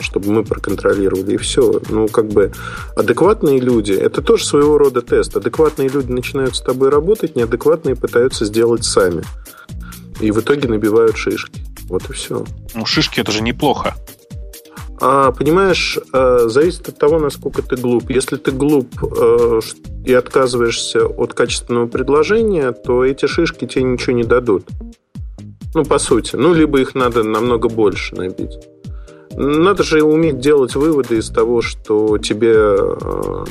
чтобы 0.00 0.30
мы 0.30 0.44
проконтролировали, 0.44 1.34
и 1.34 1.36
все. 1.38 1.80
Ну, 1.90 2.06
как 2.06 2.28
бы 2.28 2.52
адекватные 2.94 3.58
люди, 3.58 3.90
это 3.90 4.22
тоже 4.22 4.44
своего 4.44 4.78
рода 4.78 5.02
тест. 5.02 5.36
Адекватные 5.36 5.88
люди 5.88 6.12
начинают 6.12 6.54
с 6.54 6.60
тобой 6.60 6.90
работать, 6.90 7.34
неадекватные 7.34 7.96
пытаются 7.96 8.44
сделать 8.44 8.84
сами. 8.84 9.24
И 10.20 10.30
в 10.30 10.40
итоге 10.40 10.68
набивают 10.68 11.16
шишки. 11.16 11.62
Вот 11.88 12.08
и 12.10 12.12
все. 12.12 12.44
Ну, 12.74 12.86
шишки 12.86 13.20
это 13.20 13.32
же 13.32 13.42
неплохо. 13.42 13.94
А, 15.00 15.30
понимаешь, 15.30 15.98
э, 16.12 16.38
зависит 16.46 16.88
от 16.88 16.98
того, 16.98 17.18
насколько 17.18 17.62
ты 17.62 17.76
глуп. 17.76 18.10
Если 18.10 18.36
ты 18.36 18.50
глуп 18.50 18.88
э, 19.02 19.60
и 20.04 20.12
отказываешься 20.12 21.06
от 21.06 21.34
качественного 21.34 21.86
предложения, 21.86 22.72
то 22.72 23.04
эти 23.04 23.26
шишки 23.26 23.66
тебе 23.66 23.84
ничего 23.84 24.16
не 24.16 24.24
дадут. 24.24 24.66
Ну, 25.74 25.84
по 25.84 25.98
сути. 25.98 26.34
Ну, 26.34 26.52
либо 26.52 26.80
их 26.80 26.94
надо 26.94 27.22
намного 27.22 27.68
больше 27.68 28.16
набить. 28.16 28.58
Надо 29.30 29.84
же 29.84 30.02
уметь 30.02 30.40
делать 30.40 30.74
выводы 30.74 31.18
из 31.18 31.28
того, 31.28 31.62
что 31.62 32.18
тебе 32.18 32.54
э, 32.56 33.44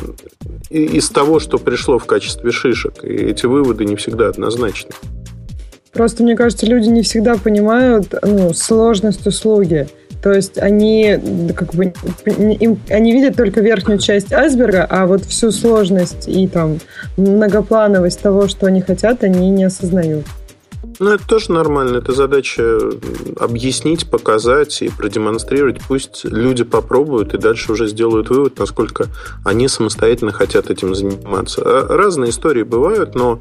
из 0.69 1.09
того, 1.09 1.39
что 1.39 1.57
пришло 1.59 1.97
в 1.97 2.05
качестве 2.05 2.51
шишек. 2.51 3.03
И 3.03 3.07
эти 3.07 3.45
выводы 3.45 3.85
не 3.85 3.95
всегда 3.95 4.27
однозначны. 4.27 4.91
Просто, 5.97 6.21
мне 6.21 6.35
кажется, 6.35 6.67
люди 6.67 6.89
не 6.89 7.01
всегда 7.01 7.37
понимают 7.37 8.13
ну, 8.21 8.53
сложность 8.53 9.25
услуги. 9.25 9.87
То 10.21 10.31
есть 10.31 10.59
они 10.59 11.17
как 11.55 11.73
бы 11.73 11.91
им, 12.25 12.79
они 12.87 13.13
видят 13.13 13.35
только 13.35 13.61
верхнюю 13.61 13.97
часть 13.97 14.31
айсберга, 14.31 14.85
а 14.87 15.07
вот 15.07 15.25
всю 15.25 15.49
сложность 15.51 16.27
и 16.27 16.47
там 16.47 16.77
многоплановость 17.17 18.21
того, 18.21 18.47
что 18.47 18.67
они 18.67 18.81
хотят, 18.81 19.23
они 19.23 19.49
не 19.49 19.63
осознают. 19.63 20.25
Ну, 20.99 21.09
это 21.09 21.27
тоже 21.27 21.51
нормально. 21.51 21.97
Это 21.97 22.11
задача 22.11 22.77
объяснить, 23.39 24.07
показать 24.07 24.83
и 24.83 24.89
продемонстрировать. 24.89 25.79
Пусть 25.87 26.25
люди 26.25 26.63
попробуют 26.63 27.33
и 27.33 27.39
дальше 27.39 27.71
уже 27.71 27.87
сделают 27.87 28.29
вывод, 28.29 28.59
насколько 28.59 29.07
они 29.43 29.67
самостоятельно 29.67 30.31
хотят 30.31 30.69
этим 30.69 30.93
заниматься. 30.93 31.63
А 31.65 31.87
разные 31.87 32.29
истории 32.29 32.63
бывают, 32.63 33.15
но 33.15 33.39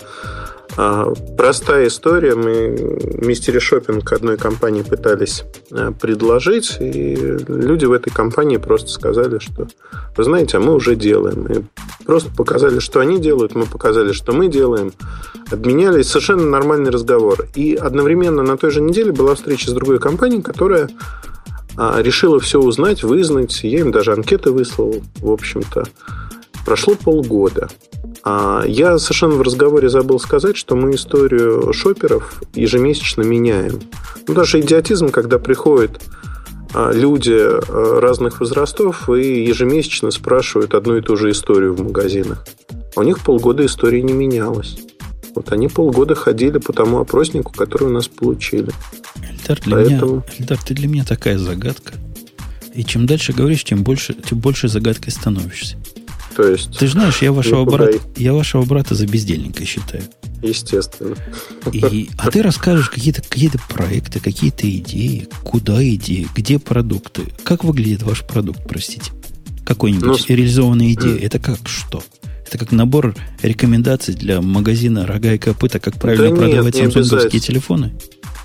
простая 0.75 1.89
история. 1.89 2.35
Мы 2.35 2.77
мистери 3.25 3.59
шопинг 3.59 4.13
одной 4.13 4.37
компании 4.37 4.83
пытались 4.83 5.45
а, 5.71 5.93
предложить, 5.93 6.77
и 6.81 7.15
люди 7.49 7.85
в 7.85 7.93
этой 7.93 8.11
компании 8.11 8.57
просто 8.57 8.91
сказали, 8.91 9.39
что 9.39 9.69
вы 10.17 10.25
знаете, 10.25 10.57
а 10.57 10.61
мы 10.61 10.75
уже 10.75 10.97
делаем. 10.97 11.47
И 11.47 11.65
просто 12.05 12.31
показали, 12.35 12.79
что 12.79 13.01
они 13.01 13.19
делают, 13.21 13.55
мы 13.55 13.67
показали, 13.67 14.13
что 14.13 14.33
мы 14.33 14.49
делаем. 14.49 14.93
Обменялись 15.51 16.09
совершенно 16.09 16.45
нормальный 16.45 16.91
разговор. 16.91 17.47
И 17.55 17.75
одновременно 17.75 18.43
на 18.43 18.57
той 18.57 18.71
же 18.71 18.81
неделе 18.81 19.13
была 19.13 19.35
встреча 19.35 19.71
с 19.71 19.75
другой 19.75 19.99
компанией, 19.99 20.43
которая 20.43 20.89
а, 21.77 22.01
решила 22.01 22.41
все 22.41 22.61
узнать, 22.61 23.03
вызнать. 23.03 23.63
Я 23.63 23.81
им 23.81 23.93
даже 23.93 24.13
анкеты 24.13 24.51
выслал, 24.51 25.03
в 25.17 25.31
общем-то. 25.31 25.85
Прошло 26.67 26.97
полгода. 26.97 27.69
А 28.25 28.65
я 28.67 28.99
совершенно 28.99 29.37
в 29.37 29.43
разговоре 29.43 29.89
забыл 29.89 30.19
сказать, 30.19 30.57
что 30.57 30.75
мы 30.75 30.97
историю 30.97 31.73
шоперов 31.73 32.43
ежемесячно 32.55 33.23
меняем. 33.23 33.81
Ну, 34.27 34.35
даже 34.35 34.61
идиотизм, 34.61 35.11
когда 35.11 35.39
приходят 35.39 36.03
а, 36.75 36.91
люди 36.93 37.39
а, 37.39 38.01
разных 38.01 38.41
возрастов 38.41 39.09
и 39.09 39.45
ежемесячно 39.45 40.11
спрашивают 40.11 40.75
одну 40.75 40.97
и 40.97 41.03
ту 41.03 41.17
же 41.17 41.31
историю 41.31 41.73
в 41.73 41.83
магазинах. 41.83 42.45
А 42.97 43.01
у 43.01 43.03
них 43.05 43.21
полгода 43.21 43.65
истории 43.65 44.01
не 44.01 44.13
менялась. 44.13 44.77
Вот 45.37 45.53
они 45.53 45.69
полгода 45.69 46.17
ходили 46.17 46.59
по 46.59 46.73
тому 46.73 46.99
опроснику, 46.99 47.53
который 47.53 47.85
у 47.85 47.93
нас 47.93 48.09
получили. 48.09 48.73
Эльдар, 49.23 49.61
для, 49.61 49.77
Поэтому... 49.77 50.13
меня, 50.15 50.25
Эльдар, 50.37 50.59
ты 50.59 50.75
для 50.75 50.89
меня 50.89 51.05
такая 51.05 51.39
загадка. 51.39 51.95
И 52.75 52.83
чем 52.83 53.07
дальше 53.07 53.33
говоришь, 53.33 53.63
тем 53.63 53.85
больше, 53.85 54.15
тем 54.15 54.41
больше 54.41 54.67
загадкой 54.67 55.13
становишься. 55.13 55.77
То 56.37 56.51
есть... 56.51 56.79
Ты 56.79 56.87
знаешь, 56.87 57.23
я 57.23 57.33
вашего, 57.33 57.65
брата, 57.65 57.99
я 58.17 58.35
вашего 58.35 58.65
брата 58.65 58.95
за 58.95 59.07
бездельника 59.07 59.65
считаю. 59.65 60.03
Естественно. 60.43 61.17
И, 61.73 62.11
а 62.19 62.31
ты 62.31 62.43
расскажешь 62.43 62.91
какие-то 62.91 63.23
какие 63.23 63.51
проекты, 63.71 64.21
какие-то 64.21 64.69
идеи, 64.71 65.29
куда 65.43 65.83
идеи, 65.83 66.29
где 66.35 66.59
продукты, 66.59 67.23
как 67.43 67.65
выглядит 67.65 68.03
ваш 68.03 68.23
продукт, 68.25 68.61
простите. 68.69 69.13
Какой-нибудь 69.65 70.05
ну, 70.29 70.35
реализованная 70.35 70.93
идея. 70.93 71.19
Это 71.19 71.39
как 71.39 71.59
что? 71.67 72.03
Это 72.47 72.59
как 72.59 72.71
набор 72.71 73.17
рекомендаций 73.43 74.15
для 74.15 74.41
магазина 74.41 75.07
рога 75.07 75.33
и 75.33 75.39
копыта, 75.39 75.81
как 75.81 75.99
правильно 75.99 76.31
да 76.31 76.37
продавать 76.37 76.75
нет, 76.75 76.93
самсунговские 76.93 77.41
телефоны? 77.41 77.95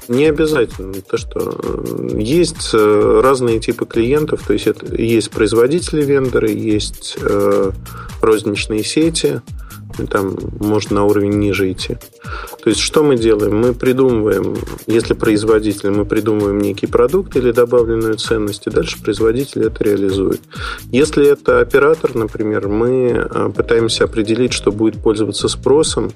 Не 0.07 0.25
обязательно. 0.25 0.93
То, 1.01 1.17
что 1.17 1.39
э, 1.39 2.19
есть 2.19 2.71
э, 2.73 3.21
разные 3.23 3.59
типы 3.59 3.85
клиентов, 3.85 4.43
то 4.45 4.53
есть 4.53 4.67
это, 4.67 4.95
есть 4.95 5.31
производители 5.31 6.03
вендоры, 6.03 6.51
есть 6.51 7.17
э, 7.21 7.71
розничные 8.21 8.83
сети, 8.83 9.41
там 10.09 10.35
можно 10.59 10.95
на 10.95 11.05
уровень 11.05 11.37
ниже 11.37 11.71
идти. 11.71 11.97
То 12.63 12.69
есть 12.69 12.79
что 12.79 13.03
мы 13.03 13.17
делаем? 13.17 13.59
Мы 13.59 13.73
придумываем, 13.73 14.57
если 14.87 15.13
производитель, 15.13 15.91
мы 15.91 16.05
придумываем 16.05 16.59
некий 16.59 16.87
продукт 16.87 17.35
или 17.35 17.51
добавленную 17.51 18.15
ценность, 18.17 18.67
и 18.67 18.69
дальше 18.69 19.01
производитель 19.01 19.65
это 19.65 19.83
реализует. 19.83 20.41
Если 20.91 21.27
это 21.27 21.59
оператор, 21.59 22.15
например, 22.15 22.67
мы 22.67 23.27
э, 23.29 23.49
пытаемся 23.55 24.05
определить, 24.05 24.53
что 24.53 24.71
будет 24.71 25.01
пользоваться 25.01 25.47
спросом, 25.47 26.11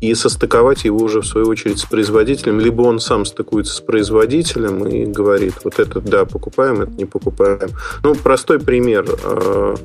и 0.00 0.14
состыковать 0.14 0.84
его 0.84 0.98
уже 0.98 1.20
в 1.20 1.26
свою 1.26 1.48
очередь 1.48 1.78
с 1.78 1.84
производителем, 1.84 2.60
либо 2.60 2.82
он 2.82 3.00
сам 3.00 3.24
стыкуется 3.24 3.74
с 3.74 3.80
производителем 3.80 4.86
и 4.86 5.06
говорит, 5.06 5.54
вот 5.64 5.78
это 5.78 6.00
да, 6.00 6.24
покупаем, 6.24 6.82
это 6.82 6.92
не 6.92 7.06
покупаем. 7.06 7.70
Ну, 8.02 8.14
простой 8.14 8.60
пример. 8.60 9.06
Э, 9.24 9.76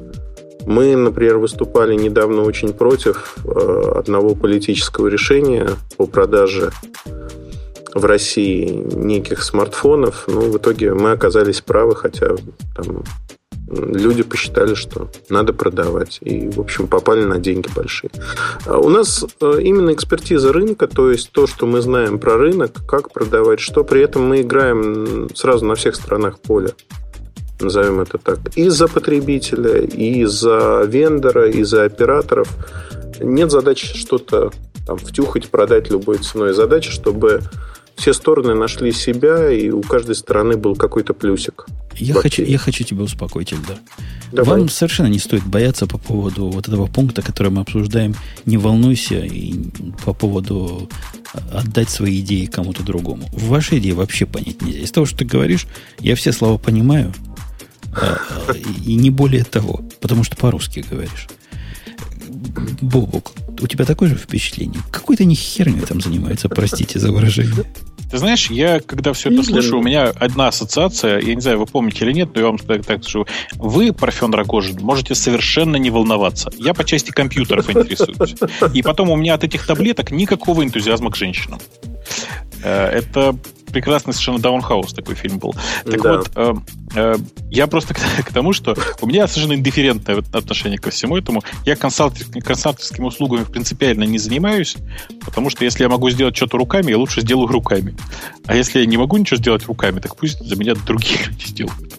мы, 0.66 0.96
например, 0.96 1.38
выступали 1.38 1.96
недавно 1.96 2.44
очень 2.44 2.74
против 2.74 3.36
э, 3.46 3.94
одного 3.96 4.36
политического 4.36 5.08
решения 5.08 5.70
по 5.98 6.06
продаже 6.06 6.72
в 7.94 8.06
России 8.06 8.70
неких 8.94 9.44
смартфонов. 9.44 10.26
Ну, 10.28 10.52
в 10.52 10.58
итоге 10.58 10.94
мы 10.94 11.12
оказались 11.12 11.62
правы, 11.62 11.96
хотя 11.96 12.36
там 12.76 13.04
люди 13.72 14.24
посчитали, 14.24 14.74
что 14.74 15.10
надо 15.30 15.54
продавать. 15.54 16.20
И, 16.22 16.50
в 16.50 16.60
общем, 16.60 16.88
попали 16.88 17.24
на 17.24 17.40
деньги 17.40 17.70
большие. 17.76 18.12
А 18.66 18.78
у 18.78 18.90
нас 18.90 19.26
э, 19.42 19.60
именно 19.62 19.94
экспертиза 19.94 20.52
рынка, 20.52 20.88
то 20.88 21.12
есть 21.12 21.32
то, 21.32 21.48
что 21.48 21.66
мы 21.66 21.82
знаем 21.82 22.20
про 22.20 22.38
рынок, 22.38 22.86
как 22.88 23.12
продавать, 23.12 23.60
что 23.60 23.84
при 23.84 24.02
этом 24.02 24.24
мы 24.24 24.42
играем 24.42 25.30
сразу 25.36 25.66
на 25.66 25.76
всех 25.76 25.96
сторонах 25.96 26.40
поля 26.40 26.72
назовем 27.60 28.00
это 28.00 28.18
так, 28.18 28.40
и 28.56 28.70
за 28.70 28.88
потребителя, 28.88 29.82
и 29.82 30.26
за 30.26 30.84
вендора, 30.88 31.48
и 31.48 31.62
за 31.62 31.84
операторов. 31.84 32.50
Нет 33.20 33.52
задачи 33.52 33.96
что-то 33.96 34.52
там 34.88 34.98
втюхать, 34.98 35.50
продать 35.50 35.92
любой 35.92 36.18
ценой. 36.18 36.54
Задача, 36.54 36.92
чтобы 36.92 37.42
все 37.96 38.14
стороны 38.14 38.56
нашли 38.56 38.92
себя, 38.92 39.52
и 39.52 39.70
у 39.70 39.82
каждой 39.82 40.16
стороны 40.16 40.58
был 40.58 40.76
какой-то 40.76 41.14
плюсик. 41.14 41.66
Я 41.96 42.14
хочу, 42.16 42.44
я 42.44 42.58
хочу 42.58 42.84
тебя 42.84 43.04
успокоить, 43.04 43.54
Эльдар. 43.54 43.78
Давай. 44.32 44.60
Вам 44.60 44.70
совершенно 44.70 45.08
не 45.08 45.20
стоит 45.20 45.46
бояться 45.46 45.88
по 45.88 45.98
поводу 45.98 46.50
вот 46.50 46.68
этого 46.68 46.88
пункта, 46.88 47.22
который 47.22 47.52
мы 47.52 47.62
обсуждаем. 47.62 48.16
Не 48.46 48.58
волнуйся 48.58 49.20
и 49.20 49.54
по 50.06 50.14
поводу 50.14 50.90
отдать 51.52 51.90
свои 51.90 52.22
идеи 52.22 52.46
кому-то 52.46 52.84
другому. 52.84 53.30
Ваши 53.34 53.78
идеи 53.78 53.92
вообще 53.92 54.26
понять 54.26 54.62
нельзя. 54.62 54.80
Из 54.80 54.92
того, 54.92 55.06
что 55.06 55.20
ты 55.20 55.26
говоришь, 55.26 55.68
я 56.00 56.16
все 56.16 56.32
слова 56.32 56.58
понимаю, 56.58 57.14
а, 57.94 58.20
и 58.86 58.96
не 58.96 59.10
более 59.10 59.44
того, 59.44 59.82
потому 60.00 60.24
что 60.24 60.36
по-русски 60.38 60.86
говоришь. 60.90 61.28
Бобок, 62.82 63.32
у 63.60 63.68
тебя 63.68 63.86
такое 63.86 64.10
же 64.10 64.16
впечатление? 64.16 64.82
Какой-то 64.92 65.24
не 65.26 65.36
херню 65.36 65.86
там 65.86 66.02
занимается, 66.02 66.50
простите 66.50 67.00
за 67.00 67.12
выражение. 67.12 67.66
Ты 68.12 68.18
знаешь, 68.18 68.50
я, 68.52 68.82
когда 68.82 69.14
все 69.14 69.30
это 69.30 69.42
слышу, 69.42 69.80
у 69.80 69.82
меня 69.82 70.10
одна 70.10 70.50
ассоциация, 70.50 71.22
я 71.22 71.34
не 71.34 71.40
знаю, 71.40 71.60
вы 71.60 71.66
помните 71.66 72.04
или 72.04 72.12
нет, 72.12 72.32
но 72.34 72.42
я 72.42 72.48
вам 72.48 72.58
так, 72.58 72.86
так 72.86 73.04
скажу. 73.04 73.26
Вы, 73.54 73.94
Парфен 73.94 74.34
Рогожин, 74.34 74.82
можете 74.82 75.16
совершенно 75.16 75.78
не 75.78 75.90
волноваться. 75.90 76.52
Я 76.58 76.74
по 76.74 76.84
части 76.84 77.12
компьютеров 77.12 77.70
интересуюсь. 77.70 78.36
И 78.74 78.82
потом 78.82 79.12
у 79.12 79.16
меня 79.16 79.36
от 79.36 79.46
этих 79.46 79.66
таблеток 79.66 80.12
никакого 80.12 80.62
энтузиазма 80.64 81.10
к 81.10 81.16
женщинам. 81.16 81.60
Э, 82.64 82.88
это 82.88 83.38
прекрасный 83.72 84.14
совершенно 84.14 84.40
Даунхаус 84.40 84.94
такой 84.94 85.16
фильм 85.16 85.40
был. 85.40 85.56
Так 85.86 86.02
да. 86.02 86.18
вот, 86.18 86.32
э, 86.36 86.54
э, 86.96 87.16
я 87.50 87.68
просто 87.68 87.94
к, 87.94 88.00
к 88.26 88.34
тому, 88.34 88.54
что 88.54 88.76
у 89.02 89.08
меня 89.08 89.28
совершенно 89.28 89.54
индифферентное 89.54 90.24
отношение 90.34 90.80
ко 90.80 90.92
всему 90.92 91.18
этому. 91.18 91.44
Я 91.66 91.76
консалтер, 91.76 92.26
консалтинговыми 92.42 93.08
услугами 93.08 93.44
принципиально 93.44 94.04
не 94.04 94.18
занимаюсь, 94.18 94.76
потому 95.24 95.50
что 95.50 95.66
если 95.66 95.84
я 95.84 95.90
могу 95.90 96.10
сделать 96.10 96.36
что-то 96.36 96.58
руками, 96.58 96.92
я 96.92 96.98
лучше 96.98 97.22
сделаю 97.22 97.48
руками. 97.48 97.96
А 98.46 98.56
если 98.56 98.80
я 98.80 98.86
не 98.86 98.98
могу 98.98 99.18
ничего 99.18 99.38
сделать 99.38 99.66
руками, 99.66 100.00
так 100.00 100.16
пусть 100.16 100.40
за 100.40 100.56
меня 100.56 100.76
другие 100.76 101.20
люди 101.28 101.46
сделают. 101.46 101.94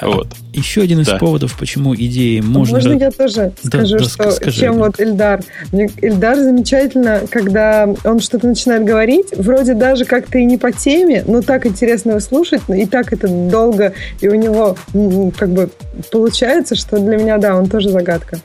Вот. 0.00 0.28
Еще 0.52 0.82
один 0.82 1.00
из 1.00 1.06
да. 1.06 1.18
поводов, 1.18 1.56
почему 1.58 1.94
идеи 1.94 2.40
можно... 2.40 2.76
Можно 2.76 2.98
я 2.98 3.10
тоже 3.10 3.52
да, 3.62 3.68
скажу, 3.68 3.98
да, 3.98 4.04
что 4.04 4.30
скажи, 4.30 4.60
чем 4.60 4.76
вот 4.76 5.00
Эльдар. 5.00 5.42
Эльдар 5.72 6.36
замечательно, 6.36 7.22
когда 7.30 7.88
он 8.04 8.20
что-то 8.20 8.46
начинает 8.46 8.84
говорить, 8.84 9.28
вроде 9.36 9.74
даже 9.74 10.04
как-то 10.04 10.38
и 10.38 10.44
не 10.44 10.58
по 10.58 10.72
теме, 10.72 11.24
но 11.26 11.42
так 11.42 11.66
интересно 11.66 12.10
его 12.10 12.20
слушать, 12.20 12.62
и 12.68 12.86
так 12.86 13.12
это 13.12 13.28
долго, 13.28 13.92
и 14.20 14.28
у 14.28 14.34
него 14.34 14.76
как 15.36 15.50
бы 15.50 15.70
получается, 16.10 16.74
что 16.74 16.98
для 16.98 17.16
меня, 17.16 17.38
да, 17.38 17.56
он 17.56 17.68
тоже 17.68 17.90
загадка. 17.90 18.38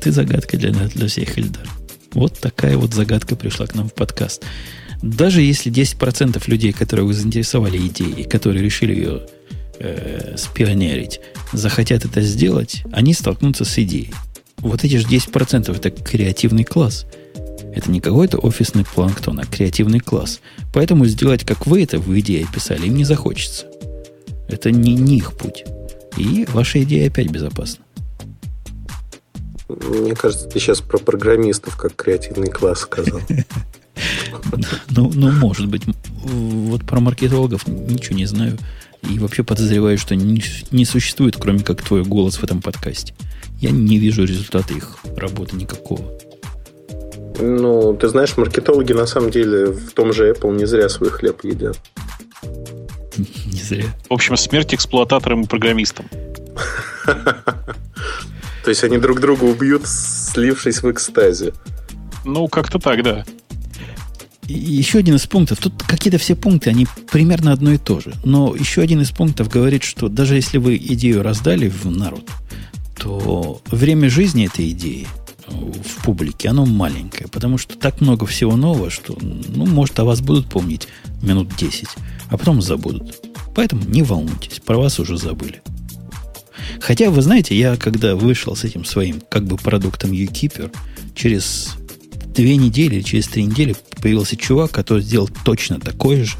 Ты 0.00 0.12
загадка 0.12 0.56
для, 0.56 0.70
для 0.70 1.08
всех, 1.08 1.38
Эльдар. 1.38 1.66
Вот 2.12 2.38
такая 2.38 2.76
вот 2.76 2.94
загадка 2.94 3.36
пришла 3.36 3.66
к 3.66 3.74
нам 3.74 3.88
в 3.88 3.94
подкаст. 3.94 4.44
Даже 5.02 5.42
если 5.42 5.70
10% 5.70 6.42
людей, 6.46 6.72
которые 6.72 7.04
вы 7.04 7.12
заинтересовали 7.12 7.76
идеей, 7.76 8.24
которые 8.24 8.64
решили 8.64 8.94
ее 8.94 9.22
э, 9.78 10.36
спионерить, 10.36 11.20
захотят 11.52 12.04
это 12.04 12.20
сделать, 12.20 12.82
они 12.92 13.14
столкнутся 13.14 13.64
с 13.64 13.78
идеей. 13.78 14.12
Вот 14.58 14.84
эти 14.84 14.96
же 14.96 15.06
10% 15.06 15.76
это 15.76 15.90
креативный 15.90 16.64
класс. 16.64 17.06
Это 17.74 17.90
не 17.90 18.00
какой-то 18.00 18.38
офисный 18.38 18.84
планктон, 18.84 19.40
а 19.40 19.44
креативный 19.44 20.00
класс. 20.00 20.40
Поэтому 20.72 21.06
сделать, 21.06 21.44
как 21.44 21.66
вы 21.66 21.82
это 21.82 21.98
в 21.98 22.18
идее 22.18 22.46
писали, 22.52 22.86
им 22.86 22.94
не 22.94 23.04
захочется. 23.04 23.66
Это 24.48 24.70
не, 24.70 24.94
не 24.94 25.18
их 25.18 25.36
путь. 25.36 25.64
И 26.16 26.46
ваша 26.50 26.82
идея 26.82 27.08
опять 27.08 27.30
безопасна. 27.30 27.84
Мне 29.68 30.14
кажется, 30.14 30.46
ты 30.46 30.60
сейчас 30.60 30.80
про 30.80 30.98
программистов 30.98 31.76
как 31.76 31.96
креативный 31.96 32.48
класс 32.48 32.80
сказал. 32.80 33.20
Ну, 34.90 35.10
ну, 35.14 35.30
может 35.32 35.68
быть. 35.68 35.82
Вот 36.24 36.84
про 36.84 37.00
маркетологов 37.00 37.66
ничего 37.66 38.16
не 38.16 38.26
знаю. 38.26 38.58
И 39.08 39.18
вообще 39.18 39.42
подозреваю, 39.42 39.98
что 39.98 40.14
не, 40.14 40.42
не 40.70 40.84
существует, 40.84 41.36
кроме 41.36 41.60
как 41.60 41.82
твой 41.82 42.04
голос 42.04 42.36
в 42.36 42.44
этом 42.44 42.62
подкасте. 42.62 43.14
Я 43.60 43.70
не 43.70 43.98
вижу 43.98 44.24
результата 44.24 44.72
их 44.72 44.96
работы 45.16 45.56
никакого. 45.56 46.04
Ну, 47.40 47.94
ты 47.94 48.08
знаешь, 48.08 48.36
маркетологи 48.36 48.92
на 48.92 49.06
самом 49.06 49.30
деле 49.30 49.66
в 49.66 49.92
том 49.92 50.12
же 50.12 50.30
Apple 50.30 50.56
не 50.56 50.66
зря 50.66 50.88
свой 50.88 51.10
хлеб 51.10 51.44
едят. 51.44 51.78
Не 53.16 53.60
зря. 53.60 53.84
В 54.08 54.12
общем, 54.12 54.36
смерть 54.36 54.74
эксплуататорам 54.74 55.42
и 55.42 55.46
программистам. 55.46 56.06
То 58.64 58.70
есть 58.70 58.82
они 58.84 58.98
друг 58.98 59.20
друга 59.20 59.44
убьют, 59.44 59.82
слившись 59.86 60.82
в 60.82 60.90
экстазе. 60.90 61.52
Ну, 62.24 62.48
как-то 62.48 62.78
так, 62.78 63.02
да 63.02 63.24
еще 64.46 64.98
один 64.98 65.16
из 65.16 65.26
пунктов, 65.26 65.58
тут 65.58 65.82
какие-то 65.82 66.18
все 66.18 66.34
пункты, 66.34 66.70
они 66.70 66.86
примерно 67.10 67.52
одно 67.52 67.72
и 67.72 67.78
то 67.78 68.00
же. 68.00 68.14
Но 68.24 68.54
еще 68.54 68.82
один 68.82 69.00
из 69.00 69.10
пунктов 69.10 69.48
говорит, 69.48 69.82
что 69.82 70.08
даже 70.08 70.34
если 70.34 70.58
вы 70.58 70.76
идею 70.76 71.22
раздали 71.22 71.68
в 71.68 71.86
народ, 71.86 72.28
то 72.98 73.60
время 73.70 74.08
жизни 74.08 74.46
этой 74.46 74.70
идеи 74.70 75.06
в 75.46 76.04
публике, 76.04 76.48
оно 76.48 76.64
маленькое, 76.64 77.28
потому 77.28 77.58
что 77.58 77.76
так 77.76 78.00
много 78.00 78.26
всего 78.26 78.56
нового, 78.56 78.90
что, 78.90 79.16
ну, 79.20 79.66
может, 79.66 79.98
о 79.98 80.04
вас 80.04 80.20
будут 80.20 80.46
помнить 80.46 80.88
минут 81.22 81.54
10, 81.56 81.88
а 82.28 82.38
потом 82.38 82.62
забудут. 82.62 83.14
Поэтому 83.54 83.84
не 83.84 84.02
волнуйтесь, 84.02 84.60
про 84.60 84.76
вас 84.76 84.98
уже 84.98 85.16
забыли. 85.18 85.62
Хотя, 86.80 87.10
вы 87.10 87.22
знаете, 87.22 87.56
я 87.56 87.76
когда 87.76 88.16
вышел 88.16 88.56
с 88.56 88.64
этим 88.64 88.84
своим 88.84 89.22
как 89.28 89.46
бы 89.46 89.56
продуктом 89.56 90.12
UKeeper, 90.12 90.74
через 91.14 91.76
две 92.34 92.56
недели, 92.56 93.00
через 93.00 93.28
три 93.28 93.44
недели 93.44 93.74
появился 94.02 94.36
чувак, 94.36 94.70
который 94.72 95.02
сделал 95.02 95.28
точно 95.44 95.80
такое 95.80 96.24
же, 96.24 96.36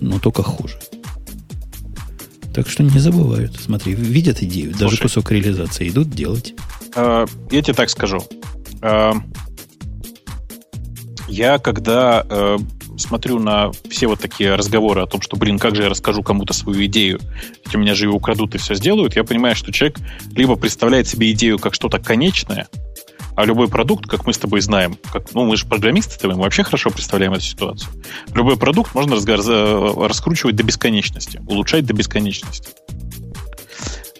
но 0.00 0.18
только 0.18 0.42
хуже. 0.42 0.78
Так 2.54 2.68
что 2.68 2.82
не 2.82 2.98
забывают. 2.98 3.54
Смотри, 3.60 3.94
видят 3.94 4.42
идею, 4.42 4.70
Слушай, 4.70 4.80
даже 4.80 4.96
кусок 5.02 5.30
реализации 5.30 5.88
идут 5.88 6.10
делать. 6.10 6.54
Э, 6.94 7.26
я 7.50 7.62
тебе 7.62 7.74
так 7.74 7.90
скажу. 7.90 8.24
Э, 8.80 9.12
я 11.28 11.58
когда 11.58 12.24
э, 12.28 12.56
смотрю 12.96 13.38
на 13.38 13.72
все 13.90 14.06
вот 14.06 14.20
такие 14.20 14.54
разговоры 14.54 15.02
о 15.02 15.06
том, 15.06 15.20
что, 15.20 15.36
блин, 15.36 15.58
как 15.58 15.76
же 15.76 15.82
я 15.82 15.88
расскажу 15.88 16.22
кому-то 16.22 16.52
свою 16.52 16.86
идею, 16.86 17.20
ведь 17.64 17.74
у 17.74 17.78
меня 17.78 17.94
же 17.94 18.06
ее 18.06 18.10
украдут 18.10 18.54
и 18.54 18.58
все 18.58 18.74
сделают, 18.74 19.16
я 19.16 19.24
понимаю, 19.24 19.54
что 19.54 19.72
человек 19.72 19.98
либо 20.32 20.56
представляет 20.56 21.06
себе 21.06 21.32
идею 21.32 21.58
как 21.58 21.74
что-то 21.74 21.98
конечное, 21.98 22.68
а 23.36 23.44
любой 23.44 23.68
продукт, 23.68 24.06
как 24.06 24.26
мы 24.26 24.32
с 24.32 24.38
тобой 24.38 24.60
знаем, 24.62 24.96
как, 25.12 25.34
ну, 25.34 25.44
мы 25.44 25.56
же 25.56 25.66
программисты, 25.66 26.26
мы 26.26 26.34
вообще 26.34 26.64
хорошо 26.64 26.90
представляем 26.90 27.34
эту 27.34 27.42
ситуацию. 27.42 27.92
Любой 28.34 28.56
продукт 28.56 28.94
можно 28.94 29.16
раскручивать 29.16 30.56
до 30.56 30.62
бесконечности, 30.62 31.42
улучшать 31.46 31.84
до 31.84 31.92
бесконечности. 31.92 32.70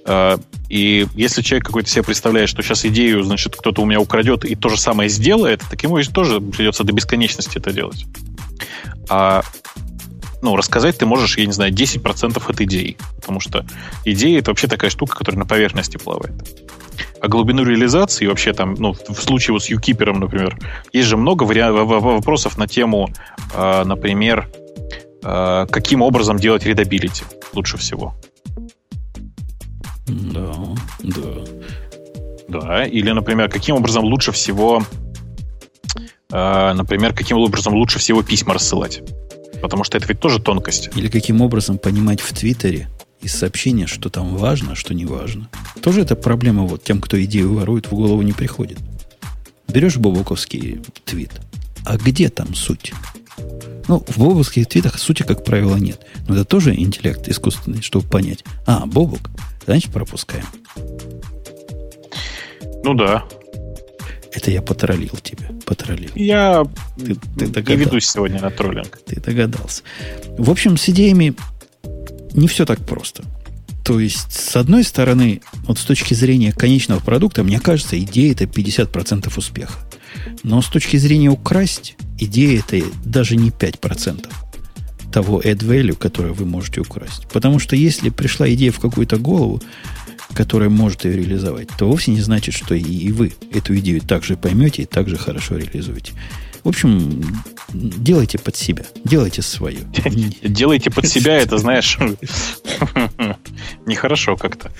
А, 0.05 0.39
и 0.69 1.07
если 1.15 1.41
человек 1.41 1.67
какой-то 1.67 1.89
себе 1.89 2.03
представляет, 2.03 2.51
что 2.51 2.63
сейчас 2.63 2.85
идею, 2.85 3.25
значит, 3.25 3.57
кто-то 3.57 3.81
у 3.83 3.87
меня 3.87 4.01
украдет 4.01 4.45
и 4.45 4.55
то 4.55 4.69
же 4.69 4.79
самое 4.79 5.09
сделает, 5.09 5.63
так 5.69 5.83
ему 5.83 6.01
тоже 6.03 6.41
придется 6.41 6.85
до 6.85 6.93
бесконечности 6.93 7.57
это 7.57 7.73
делать. 7.73 8.05
А 9.09 9.43
ну, 10.47 10.55
рассказать 10.55 10.97
ты 10.97 11.07
можешь, 11.07 11.37
я 11.39 11.47
не 11.47 11.53
знаю, 11.53 11.73
10% 11.73 12.41
от 12.47 12.61
идеи. 12.61 12.97
Потому 13.17 13.41
что 13.41 13.67
идея— 14.05 14.39
это 14.41 14.53
вообще 14.53 14.69
такая 14.69 14.91
штука, 14.91 15.17
которая 15.17 15.41
на 15.41 15.45
поверхности 15.45 15.97
плавает. 15.97 16.35
А 17.21 17.27
глубину 17.27 17.65
реализации 17.65 18.27
вообще 18.27 18.53
там, 18.53 18.75
ну, 18.75 18.93
в 18.93 19.21
случае 19.21 19.55
вот 19.55 19.65
с 19.65 19.71
uKeeper 19.71 20.06
ом, 20.06 20.21
например, 20.21 20.57
есть 20.93 21.09
же 21.09 21.17
много 21.17 21.45
вариа- 21.45 21.73
вопросов 21.73 22.59
на 22.59 22.69
тему, 22.69 23.09
э, 23.55 23.83
например, 23.85 24.49
э, 25.25 25.67
каким 25.69 26.03
образом 26.03 26.39
делать 26.39 26.65
readability 26.65 27.25
лучше 27.53 27.77
всего. 27.77 28.15
Да, 30.07 30.55
да. 31.01 31.45
Да, 32.49 32.85
или, 32.85 33.11
например, 33.11 33.51
каким 33.51 33.75
образом 33.75 34.05
лучше 34.05 34.31
всего, 34.31 34.85
э, 36.31 36.73
например, 36.73 37.13
каким 37.15 37.39
образом 37.39 37.75
лучше 37.75 37.99
всего 37.99 38.23
письма 38.23 38.55
рассылать. 38.55 39.03
Потому 39.61 39.85
что 39.85 39.99
это 39.99 40.07
ведь 40.07 40.21
тоже 40.21 40.41
тонкость. 40.41 40.91
Или 40.97 41.09
каким 41.09 41.41
образом 41.41 41.79
понимать 41.79 42.21
в 42.21 42.33
Твиттере, 42.33 42.89
из 43.21 43.33
сообщения, 43.33 43.87
что 43.87 44.09
там 44.09 44.37
важно, 44.37 44.75
что 44.75 44.95
не 44.95 45.05
важно. 45.05 45.49
Тоже 45.83 46.03
это 46.03 46.17
проблема 46.17 46.65
вот 46.65 46.85
тем, 46.85 47.01
кто 47.01 47.23
идею 47.25 47.55
ворует, 47.55 47.87
в 47.87 47.91
голову 47.91 48.23
не 48.23 48.33
приходит. 48.33 48.79
Берешь 49.69 49.97
бобоковский 49.97 50.81
твит, 51.05 51.33
а 51.85 51.97
где 51.97 52.29
там 52.29 52.55
суть? 52.55 52.93
Ну, 53.89 54.03
в 54.07 54.19
бобовских 54.19 54.67
твитах 54.67 54.99
сути, 54.99 55.23
как 55.23 55.45
правило, 55.45 55.77
нет. 55.77 56.01
Но 56.29 56.35
это 56.35 56.45
тоже 56.45 56.75
интеллект 56.75 57.29
искусственный, 57.29 57.83
чтобы 57.83 58.09
понять. 58.09 58.45
А, 58.67 58.87
бобок, 58.87 59.31
значит, 59.65 59.93
пропускаем. 59.93 60.47
Ну 62.83 62.95
да. 62.95 63.25
Это 64.33 64.51
я 64.51 64.63
потроллил 64.63 65.17
тебя. 65.23 65.49
Потроллил. 65.65 66.11
Я 66.15 66.65
ты, 66.97 67.15
ты 67.47 67.63
не 67.63 67.77
ведусь 67.77 68.07
сегодня 68.07 68.41
на 68.41 68.51
троллинг. 68.51 68.99
Ты 69.07 69.21
догадался. 69.21 69.83
В 70.37 70.51
общем, 70.51 70.77
с 70.77 70.89
идеями 70.89 71.35
не 72.33 72.49
все 72.49 72.67
так 72.67 72.85
просто. 72.85 73.25
То 73.85 74.01
есть, 74.01 74.33
с 74.33 74.57
одной 74.57 74.83
стороны, 74.83 75.43
вот 75.67 75.79
с 75.79 75.85
точки 75.85 76.13
зрения 76.13 76.53
конечного 76.53 76.99
продукта, 76.99 77.45
мне 77.45 77.61
кажется, 77.61 77.99
идея 78.01 78.33
это 78.33 78.45
50% 78.45 79.33
успеха. 79.37 79.79
Но 80.43 80.61
с 80.61 80.67
точки 80.67 80.97
зрения 80.97 81.31
украсть, 81.31 81.97
идея 82.19 82.59
это 82.59 82.85
даже 83.05 83.37
не 83.37 83.51
5% 83.51 84.27
того 85.13 85.41
add 85.41 85.59
value, 85.59 85.97
которое 85.97 86.33
вы 86.33 86.45
можете 86.47 86.81
украсть. 86.81 87.27
Потому 87.33 87.59
что 87.59 87.77
если 87.77 88.11
пришла 88.11 88.53
идея 88.53 88.73
в 88.73 88.81
какую-то 88.81 89.19
голову, 89.19 89.63
которая 90.37 90.69
может 90.69 91.07
ее 91.07 91.17
реализовать, 91.17 91.69
то 91.79 91.89
вовсе 91.89 92.11
не 92.11 92.21
значит, 92.21 92.55
что 92.55 92.75
и 92.75 93.11
вы 93.11 93.33
эту 93.53 93.77
идею 93.79 94.03
также 94.03 94.37
поймете 94.37 94.83
и 94.83 94.87
также 94.87 95.17
хорошо 95.17 95.57
реализуете. 95.57 96.13
В 96.63 96.69
общем, 96.69 97.23
делайте 97.73 98.39
под 98.39 98.55
себя. 98.55 98.85
Делайте 99.05 99.41
свое. 99.41 99.79
Делайте 100.43 100.91
под 100.91 101.07
себя, 101.07 101.37
это, 101.37 101.59
знаешь, 101.59 101.97
нехорошо 103.87 104.37
как-то. 104.37 104.71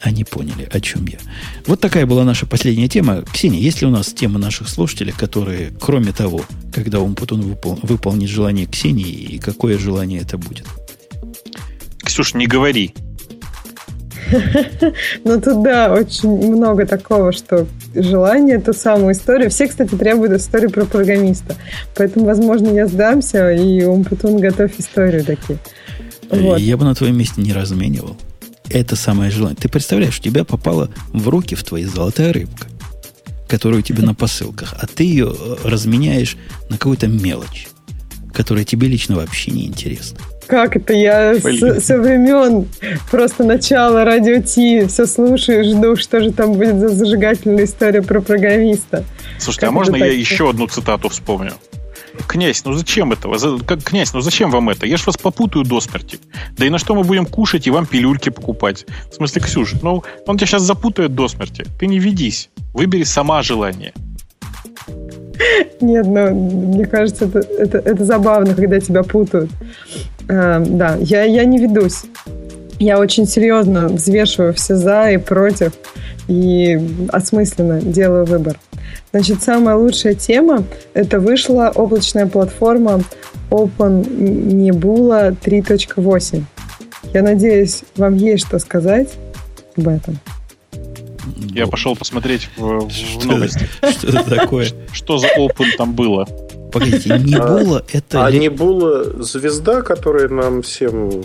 Они 0.00 0.24
поняли, 0.24 0.66
о 0.72 0.80
чем 0.80 1.06
я. 1.06 1.18
Вот 1.66 1.80
такая 1.80 2.06
была 2.06 2.24
наша 2.24 2.46
последняя 2.46 2.88
тема. 2.88 3.22
Ксения, 3.30 3.60
есть 3.60 3.82
ли 3.82 3.86
у 3.86 3.90
нас 3.90 4.12
тема 4.14 4.38
наших 4.38 4.68
слушателей, 4.68 5.12
которые, 5.12 5.72
кроме 5.78 6.12
того, 6.12 6.46
когда 6.72 7.00
Умпутун 7.00 7.42
выпол- 7.42 7.80
выполнит 7.82 8.30
желание 8.30 8.66
Ксении, 8.66 9.10
и 9.10 9.38
какое 9.38 9.76
желание 9.76 10.20
это 10.20 10.38
будет? 10.38 10.66
Ксюш, 12.02 12.34
не 12.34 12.46
говори. 12.46 12.94
Ну, 15.24 15.40
тут, 15.40 15.62
да, 15.62 15.92
очень 15.92 16.28
много 16.28 16.86
такого, 16.86 17.32
что 17.32 17.66
желание, 17.94 18.58
ту 18.58 18.72
самую 18.72 19.12
историю. 19.12 19.50
Все, 19.50 19.68
кстати, 19.68 19.94
требуют 19.94 20.32
историю 20.32 20.70
про 20.70 20.84
программиста. 20.84 21.56
Поэтому, 21.94 22.26
возможно, 22.26 22.68
я 22.68 22.86
сдамся, 22.86 23.50
и 23.52 23.84
Умпутун 23.84 24.38
готовь 24.38 24.72
историю 24.78 25.24
такие. 25.24 25.58
Вот. 26.30 26.58
Я 26.58 26.76
бы 26.76 26.84
на 26.84 26.94
твоем 26.94 27.16
месте 27.16 27.40
не 27.40 27.52
разменивал. 27.52 28.16
Это 28.68 28.94
самое 28.94 29.30
желание. 29.30 29.56
Ты 29.60 29.68
представляешь, 29.68 30.20
у 30.20 30.22
тебя 30.22 30.44
попала 30.44 30.90
в 31.12 31.28
руки 31.28 31.56
в 31.56 31.64
твои 31.64 31.84
золотая 31.84 32.32
рыбка, 32.32 32.68
которую 33.48 33.82
тебе 33.82 34.02
на 34.02 34.14
посылках, 34.14 34.74
а 34.78 34.86
ты 34.86 35.04
ее 35.04 35.34
э, 35.36 35.56
разменяешь 35.64 36.36
на 36.68 36.78
какую-то 36.78 37.08
мелочь, 37.08 37.66
которая 38.32 38.64
тебе 38.64 38.86
лично 38.86 39.16
вообще 39.16 39.50
не 39.50 39.66
интересна. 39.66 40.20
Как 40.50 40.74
это? 40.74 40.92
Я 40.92 41.36
с, 41.36 41.80
со 41.80 41.96
времен 41.96 42.66
просто 43.08 43.44
начала 43.44 44.04
радио 44.04 44.42
Ти 44.42 44.84
все 44.88 45.06
слушаю, 45.06 45.62
жду, 45.62 45.94
что 45.94 46.20
же 46.20 46.32
там 46.32 46.54
будет 46.54 46.80
за 46.80 46.88
зажигательная 46.88 47.64
история 47.64 48.02
про 48.02 48.20
программиста. 48.20 49.04
Слушайте, 49.38 49.66
как 49.66 49.68
а 49.68 49.72
можно 49.72 49.94
я 49.94 50.06
так? 50.06 50.14
еще 50.14 50.50
одну 50.50 50.66
цитату 50.66 51.08
вспомню? 51.08 51.52
Князь, 52.26 52.64
ну 52.64 52.72
зачем 52.72 53.12
этого? 53.12 53.38
Как, 53.60 53.84
князь, 53.84 54.12
ну 54.12 54.22
зачем 54.22 54.50
вам 54.50 54.70
это? 54.70 54.86
Я 54.86 54.96
ж 54.96 55.06
вас 55.06 55.16
попутаю 55.16 55.64
до 55.64 55.80
смерти. 55.80 56.18
Да 56.58 56.66
и 56.66 56.68
на 56.68 56.78
что 56.78 56.96
мы 56.96 57.04
будем 57.04 57.26
кушать 57.26 57.68
и 57.68 57.70
вам 57.70 57.86
пилюльки 57.86 58.30
покупать? 58.30 58.86
В 59.08 59.14
смысле, 59.14 59.42
Ксюш, 59.42 59.74
ну 59.82 60.02
он 60.26 60.36
тебя 60.36 60.48
сейчас 60.48 60.62
запутает 60.62 61.14
до 61.14 61.28
смерти. 61.28 61.64
Ты 61.78 61.86
не 61.86 62.00
ведись. 62.00 62.50
Выбери 62.74 63.04
сама 63.04 63.42
желание. 63.42 63.92
Нет, 65.80 66.06
ну, 66.06 66.34
мне 66.34 66.86
кажется, 66.86 67.26
это, 67.26 67.38
это, 67.38 67.78
это 67.78 68.04
забавно, 68.04 68.54
когда 68.54 68.80
тебя 68.80 69.02
путают. 69.02 69.50
Э, 70.30 70.60
да, 70.64 70.96
я, 71.00 71.24
я 71.24 71.44
не 71.44 71.58
ведусь. 71.58 72.02
Я 72.78 72.98
очень 72.98 73.26
серьезно 73.26 73.88
взвешиваю 73.88 74.54
все 74.54 74.76
за 74.76 75.10
и 75.10 75.16
против 75.18 75.72
и 76.28 76.78
осмысленно 77.10 77.80
делаю 77.80 78.24
выбор. 78.24 78.56
Значит, 79.12 79.42
самая 79.42 79.74
лучшая 79.74 80.14
тема– 80.14 80.64
это 80.94 81.18
вышла 81.18 81.72
облачная 81.74 82.26
платформа 82.26 83.02
Open 83.50 84.04
Nebula 84.06 85.36
3.8. 85.36 86.44
Я 87.12 87.22
надеюсь, 87.22 87.82
вам 87.96 88.14
есть 88.14 88.46
что 88.46 88.60
сказать 88.60 89.08
об 89.76 89.88
этом. 89.88 90.20
Я 91.52 91.66
пошел 91.66 91.96
посмотреть 91.96 92.48
в, 92.56 92.88
в 92.88 93.26
новости. 93.26 93.68
Что 93.90 94.08
это 94.08 94.36
такое? 94.36 94.68
Что 94.92 95.18
за 95.18 95.26
Open 95.36 95.66
там 95.76 95.92
было? 95.92 96.28
Погодите, 96.70 97.18
Небула 97.18 97.78
а, 97.78 97.84
это... 97.92 98.26
А 98.26 98.32
Небула 98.32 99.22
звезда, 99.22 99.82
которая 99.82 100.28
нам 100.28 100.62
всем 100.62 101.24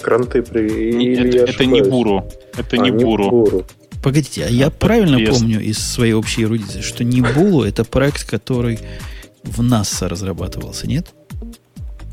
кранты 0.00 0.42
при... 0.42 1.14
Это, 1.14 1.50
это 1.50 1.66
не 1.66 1.82
Буру. 1.82 2.24
Это 2.56 2.76
а, 2.76 2.78
не 2.78 2.90
Буру. 2.90 3.64
Погодите, 4.02 4.44
а 4.46 4.48
я 4.48 4.70
правильно 4.70 5.18
помню 5.30 5.60
из 5.60 5.78
своей 5.78 6.14
общей 6.14 6.44
эрудиции, 6.44 6.80
что 6.80 7.04
Небулу 7.04 7.64
это 7.64 7.84
проект, 7.84 8.28
который 8.28 8.78
в 9.42 9.62
НАСА 9.62 10.08
разрабатывался, 10.08 10.86
нет? 10.86 11.08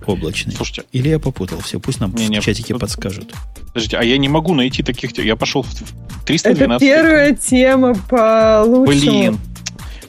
Облачный. 0.05 0.53
Слушайте. 0.53 0.83
Или 0.93 1.09
я 1.09 1.19
попутал 1.19 1.59
все, 1.59 1.79
пусть 1.79 1.99
нам 1.99 2.13
не, 2.15 2.27
в 2.27 2.29
не, 2.29 2.41
чатике 2.41 2.73
тут... 2.73 2.81
подскажут. 2.81 3.33
Подождите, 3.67 3.97
а 3.97 4.03
я 4.03 4.17
не 4.17 4.29
могу 4.29 4.53
найти 4.53 4.81
таких... 4.81 5.17
Я 5.17 5.35
пошел 5.35 5.63
в 5.63 6.25
312... 6.25 6.55
Это 6.65 6.79
первая 6.79 7.35
тема 7.35 7.93
по 8.09 8.63
лучшему. 8.65 9.11
Блин, 9.11 9.39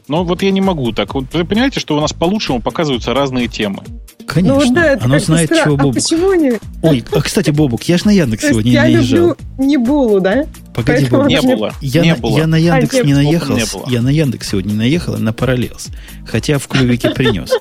но 0.09 0.25
вот 0.25 0.43
я 0.43 0.51
не 0.51 0.61
могу 0.61 0.93
так. 0.93 1.15
Вот 1.15 1.27
вы 1.33 1.45
понимаете, 1.45 1.81
что 1.81 1.97
у 1.97 2.01
нас 2.01 2.13
по-лучшему 2.13 2.61
показываются 2.61 3.13
разные 3.13 3.47
темы. 3.47 3.83
Конечно. 4.27 4.65
Ну, 4.65 4.75
да, 4.75 4.99
Оно 5.01 5.19
знает, 5.19 5.51
стра... 5.51 5.65
чего 5.65 5.75
а 5.75 5.77
Бобук. 5.77 5.97
А 5.97 6.01
почему 6.01 6.35
не... 6.35 6.53
Ой, 6.83 7.05
а, 7.13 7.21
кстати, 7.23 7.51
Бобук, 7.51 7.83
я 7.85 7.97
же 7.99 8.07
на 8.07 8.11
Яндекс 8.11 8.49
сегодня 8.49 8.73
я 8.73 8.83
наезжал. 8.83 9.19
люблю 9.19 9.37
не 9.59 9.77
Булу, 9.77 10.21
да? 10.21 10.45
Погоди, 10.75 11.07
Бобук. 11.07 11.29
Не 11.29 11.41
было. 11.41 11.75
Я, 11.81 12.03
не 12.03 12.15
на, 12.15 12.17
было. 12.17 12.39
я 12.39 12.47
на 12.47 12.57
Яндекс 12.57 12.95
а, 12.97 13.03
не 13.05 13.15
наехал. 13.15 13.57
Не 13.57 13.65
было. 13.65 13.89
Я 13.89 14.03
на 14.03 14.09
Яндекс 14.09 14.51
сегодня 14.51 14.73
не 14.73 14.79
наехал, 14.79 15.15
а 15.15 15.19
на 15.19 15.33
Параллелс. 15.33 15.89
Хотя 16.27 16.59
в 16.59 16.69
клювике 16.69 17.11
принес. 17.11 17.53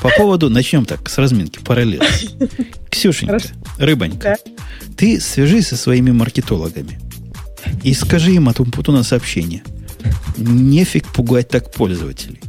По 0.00 0.10
поводу, 0.10 0.48
начнем 0.48 0.84
так, 0.84 1.08
с 1.08 1.18
разминки, 1.18 1.58
Параллелс. 1.58 2.34
Ксюшенька, 2.90 3.38
Хорошо. 3.38 3.48
рыбонька, 3.78 4.36
да. 4.46 4.52
ты 4.96 5.20
свяжись 5.20 5.68
со 5.68 5.76
своими 5.76 6.12
маркетологами 6.12 7.00
и 7.82 7.92
скажи 7.94 8.32
им 8.32 8.48
о 8.48 8.54
том 8.54 8.70
Путуна 8.70 9.02
сообщение– 9.02 9.62
Нефиг 10.36 11.06
пугать 11.08 11.48
так 11.48 11.72
пользователей. 11.72 12.40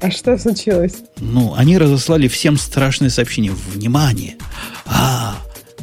А 0.00 0.10
что 0.10 0.38
случилось? 0.38 0.94
Ну, 1.18 1.54
они 1.56 1.76
разослали 1.76 2.28
всем 2.28 2.56
страшное 2.56 3.10
сообщение. 3.10 3.52
Внимание! 3.74 4.36
А, 4.86 5.36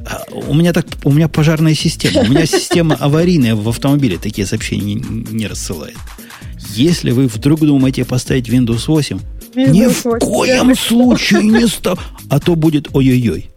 а, 0.05 0.23
у 0.31 0.53
меня 0.53 0.71
так, 0.71 0.85
у 1.03 1.11
меня 1.11 1.27
пожарная 1.27 1.75
система, 1.75 2.21
у 2.21 2.27
меня 2.27 2.45
система 2.45 2.95
аварийная 2.99 3.55
в 3.55 3.67
автомобиле 3.67 4.17
такие 4.17 4.47
сообщения 4.47 4.93
не, 4.93 5.25
не 5.31 5.47
рассылает. 5.47 5.97
Если 6.75 7.11
вы 7.11 7.27
вдруг 7.27 7.59
думаете 7.59 8.05
поставить 8.05 8.47
Windows 8.47 8.85
8, 8.87 9.19
Windows 9.55 9.69
ни 9.71 9.87
в 9.87 10.05
8. 10.05 10.19
коем 10.19 10.75
случае 10.75 11.43
не 11.43 11.67
став, 11.67 11.99
а 12.29 12.39
то 12.39 12.55
будет 12.55 12.89
ой-ой-ой. 12.93 13.49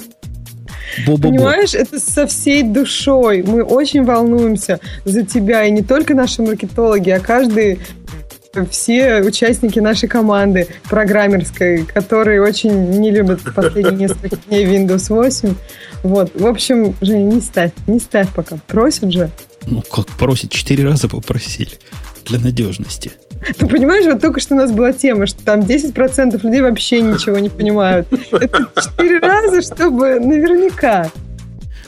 Бо-бо-бо. 1.06 1.28
Понимаешь, 1.28 1.74
это 1.74 1.98
со 1.98 2.26
всей 2.26 2.62
душой. 2.62 3.42
Мы 3.42 3.62
очень 3.62 4.04
волнуемся 4.04 4.80
за 5.04 5.24
тебя. 5.24 5.64
И 5.64 5.70
не 5.70 5.82
только 5.82 6.14
наши 6.14 6.42
маркетологи, 6.42 7.10
а 7.10 7.20
каждый 7.20 7.78
все 8.70 9.20
участники 9.20 9.78
нашей 9.78 10.08
команды 10.08 10.68
программерской, 10.88 11.84
которые 11.84 12.42
очень 12.42 12.90
не 12.90 13.10
любят 13.10 13.40
последние 13.54 14.08
несколько 14.08 14.36
дней 14.36 14.64
Windows 14.64 15.14
8. 15.14 15.54
Вот. 16.02 16.32
В 16.34 16.46
общем, 16.46 16.94
Женя, 17.00 17.34
не 17.34 17.40
ставь, 17.40 17.72
не 17.86 18.00
ставь 18.00 18.32
пока. 18.34 18.56
Просят 18.66 19.12
же. 19.12 19.30
Ну, 19.66 19.82
как 19.82 20.06
просят? 20.06 20.50
Четыре 20.50 20.84
раза 20.84 21.08
попросили. 21.08 21.72
Для 22.24 22.38
надежности. 22.38 23.12
Ты 23.56 23.66
понимаешь, 23.66 24.04
вот 24.06 24.20
только 24.20 24.40
что 24.40 24.54
у 24.54 24.58
нас 24.58 24.72
была 24.72 24.92
тема, 24.92 25.26
что 25.26 25.42
там 25.42 25.60
10% 25.60 26.40
людей 26.42 26.60
вообще 26.60 27.00
ничего 27.00 27.38
не 27.38 27.48
понимают. 27.48 28.08
Это 28.32 28.68
четыре 28.82 29.18
раза, 29.20 29.62
чтобы 29.62 30.20
наверняка. 30.20 31.10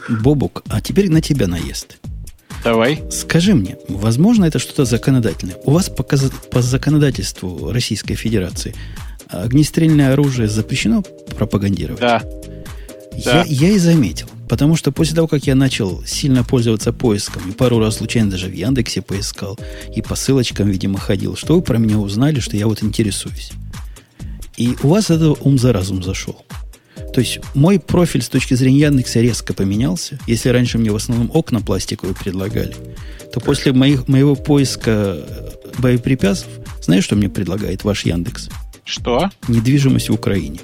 Бобук, 0.09 0.63
а 0.69 0.81
теперь 0.81 1.11
на 1.11 1.21
тебя 1.21 1.47
наезд. 1.47 1.99
Давай. 2.65 3.03
Скажи 3.11 3.55
мне, 3.55 3.79
возможно, 3.89 4.45
это 4.45 4.59
что-то 4.59 4.85
законодательное? 4.85 5.57
У 5.65 5.71
вас 5.71 5.89
по, 5.89 6.03
по 6.03 6.63
законодательству 6.63 7.73
Российской 7.73 8.15
Федерации 8.15 8.75
огнестрельное 9.29 10.13
оружие 10.13 10.49
запрещено 10.49 11.03
пропагандировать? 11.37 12.01
Да. 12.01 12.23
Я, 13.15 13.45
я 13.47 13.69
и 13.71 13.79
заметил. 13.79 14.29
Потому 14.51 14.75
что 14.75 14.91
после 14.91 15.15
того, 15.15 15.29
как 15.29 15.47
я 15.47 15.55
начал 15.55 16.03
сильно 16.05 16.43
пользоваться 16.43 16.93
поиском, 16.93 17.49
и 17.49 17.53
пару 17.53 17.79
раз 17.79 17.99
случайно 17.99 18.33
даже 18.33 18.49
в 18.49 18.53
Яндексе 18.53 19.01
поискал, 19.01 19.57
и 19.95 20.03
по 20.03 20.17
ссылочкам, 20.17 20.69
видимо, 20.69 20.99
ходил, 20.99 21.37
что 21.37 21.55
вы 21.55 21.63
про 21.63 21.79
меня 21.79 21.99
узнали, 21.99 22.41
что 22.41 22.57
я 22.57 22.67
вот 22.67 22.83
интересуюсь. 22.83 23.53
И 24.57 24.75
у 24.83 24.89
вас 24.89 25.09
это 25.09 25.37
ум 25.41 25.57
за 25.57 25.73
разум 25.73 26.03
зашел. 26.03 26.45
То 27.15 27.21
есть 27.21 27.39
мой 27.55 27.79
профиль 27.79 28.23
с 28.23 28.29
точки 28.29 28.55
зрения 28.55 28.81
Яндекса 28.81 29.21
резко 29.21 29.55
поменялся. 29.55 30.19
Если 30.27 30.49
раньше 30.49 30.79
мне 30.79 30.91
в 30.91 30.97
основном 30.97 31.31
окна 31.33 31.61
пластиковые 31.61 32.17
предлагали, 32.17 32.75
то 33.33 33.39
после 33.39 33.73
моих, 33.73 34.09
моего 34.09 34.35
поиска 34.35 35.17
боеприпасов, 35.79 36.49
знаешь, 36.83 37.05
что 37.05 37.15
мне 37.15 37.29
предлагает 37.29 37.85
ваш 37.85 38.05
Яндекс? 38.05 38.49
Что? 38.85 39.31
Недвижимость 39.47 40.09
в 40.09 40.15
Украине. 40.15 40.59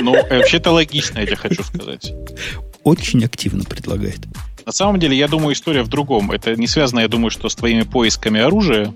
Ну, 0.00 0.12
вообще-то 0.30 0.70
логично, 0.70 1.18
я 1.18 1.26
тебе 1.26 1.36
хочу 1.36 1.62
сказать 1.62 2.14
очень 2.86 3.24
активно 3.24 3.64
предлагает. 3.64 4.20
На 4.64 4.70
самом 4.70 5.00
деле, 5.00 5.16
я 5.16 5.26
думаю, 5.26 5.54
история 5.54 5.82
в 5.82 5.88
другом. 5.88 6.30
Это 6.30 6.54
не 6.54 6.68
связано, 6.68 7.00
я 7.00 7.08
думаю, 7.08 7.30
что 7.30 7.48
с 7.48 7.56
твоими 7.56 7.82
поисками 7.82 8.40
оружия. 8.40 8.94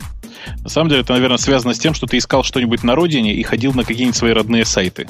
На 0.62 0.68
самом 0.68 0.90
деле, 0.90 1.02
это, 1.02 1.12
наверное, 1.12 1.38
связано 1.38 1.74
с 1.74 1.78
тем, 1.78 1.92
что 1.92 2.06
ты 2.06 2.18
искал 2.18 2.44
что-нибудь 2.44 2.84
на 2.84 2.94
родине 2.94 3.34
и 3.34 3.42
ходил 3.42 3.72
на 3.72 3.82
какие-нибудь 3.82 4.16
свои 4.16 4.32
родные 4.32 4.64
сайты. 4.64 5.08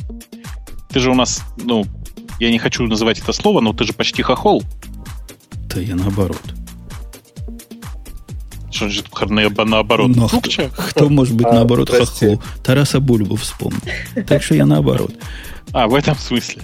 Ты 0.89 0.99
же 0.99 1.11
у 1.11 1.15
нас, 1.15 1.43
ну, 1.63 1.85
я 2.39 2.51
не 2.51 2.59
хочу 2.59 2.87
называть 2.87 3.19
это 3.19 3.33
слово, 3.33 3.61
но 3.61 3.75
ты 3.75 3.85
же 3.85 3.93
почти 3.93 4.23
хохол. 4.23 4.63
Да 5.75 5.79
я 5.79 5.95
наоборот. 5.95 6.43
Что 8.71 8.89
значит 8.89 9.07
наоборот? 9.59 10.17
Но 10.17 10.27
кто, 10.27 10.69
кто 10.69 11.09
может 11.11 11.35
быть 11.35 11.47
а, 11.47 11.53
наоборот 11.53 11.91
хохол? 11.91 12.43
Тараса 12.65 12.99
Бульбу 12.99 13.37
вспомнил. 13.37 13.81
Так 14.27 14.43
что 14.43 14.55
я 14.55 14.65
наоборот. 14.65 15.13
А, 15.73 15.87
в 15.87 15.95
этом 15.95 16.17
смысле. 16.17 16.63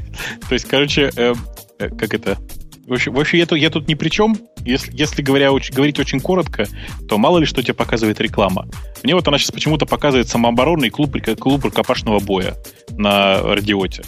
То 0.49 0.55
есть, 0.55 0.67
короче, 0.67 1.13
Э, 1.17 1.35
как 1.79 2.15
это... 2.15 2.39
В 2.87 2.93
общем, 2.93 3.15
в 3.15 3.19
общем 3.19 3.39
я, 3.39 3.47
тут, 3.47 3.59
я 3.59 3.71
тут 3.71 3.89
ни 3.89 3.95
при 3.95 4.09
чем. 4.09 4.39
Если, 4.65 4.97
если 4.97 5.21
говоря, 5.21 5.53
очень, 5.53 5.75
говорить 5.75 5.99
очень 5.99 6.21
коротко, 6.21 6.69
то 7.09 7.19
мало 7.19 7.39
ли 7.39 7.47
что 7.47 7.63
тебе 7.63 7.75
показывает 7.75 8.21
реклама. 8.21 8.69
Мне 9.03 9.15
вот 9.17 9.27
она 9.27 9.39
сейчас 9.39 9.51
почему-то 9.51 9.87
показывает 9.87 10.29
самооборонный 10.29 10.91
клуб, 10.91 11.17
клуб 11.39 11.65
рукопашного 11.65 12.21
боя 12.21 12.55
на 12.91 13.43
радиоте. 13.43 14.05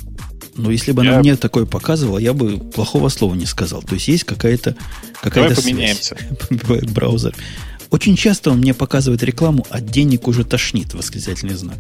Ну, 0.55 0.71
если 0.71 0.93
бы 0.93 1.05
я... 1.05 1.13
она 1.13 1.21
мне 1.21 1.37
такое 1.37 1.67
показывала, 1.67 2.19
я 2.19 2.33
бы 2.33 2.59
плохого 2.59 3.09
слова 3.09 3.35
не 3.35 3.47
сказал. 3.47 3.83
То 3.83 3.95
есть 3.95 4.09
есть 4.09 4.25
какая-то 4.25 4.77
какая 5.23 5.49
Давай 5.49 5.57
поменяемся. 5.57 6.17
браузер. 6.93 7.35
Очень 7.91 8.17
часто 8.17 8.51
он 8.51 8.59
мне 8.59 8.75
показывает 8.75 9.23
рекламу, 9.23 9.67
а 9.71 9.81
денег 9.81 10.29
уже 10.29 10.45
тошнит, 10.45 10.95
восклицательный 10.95 11.55
знак. 11.55 11.79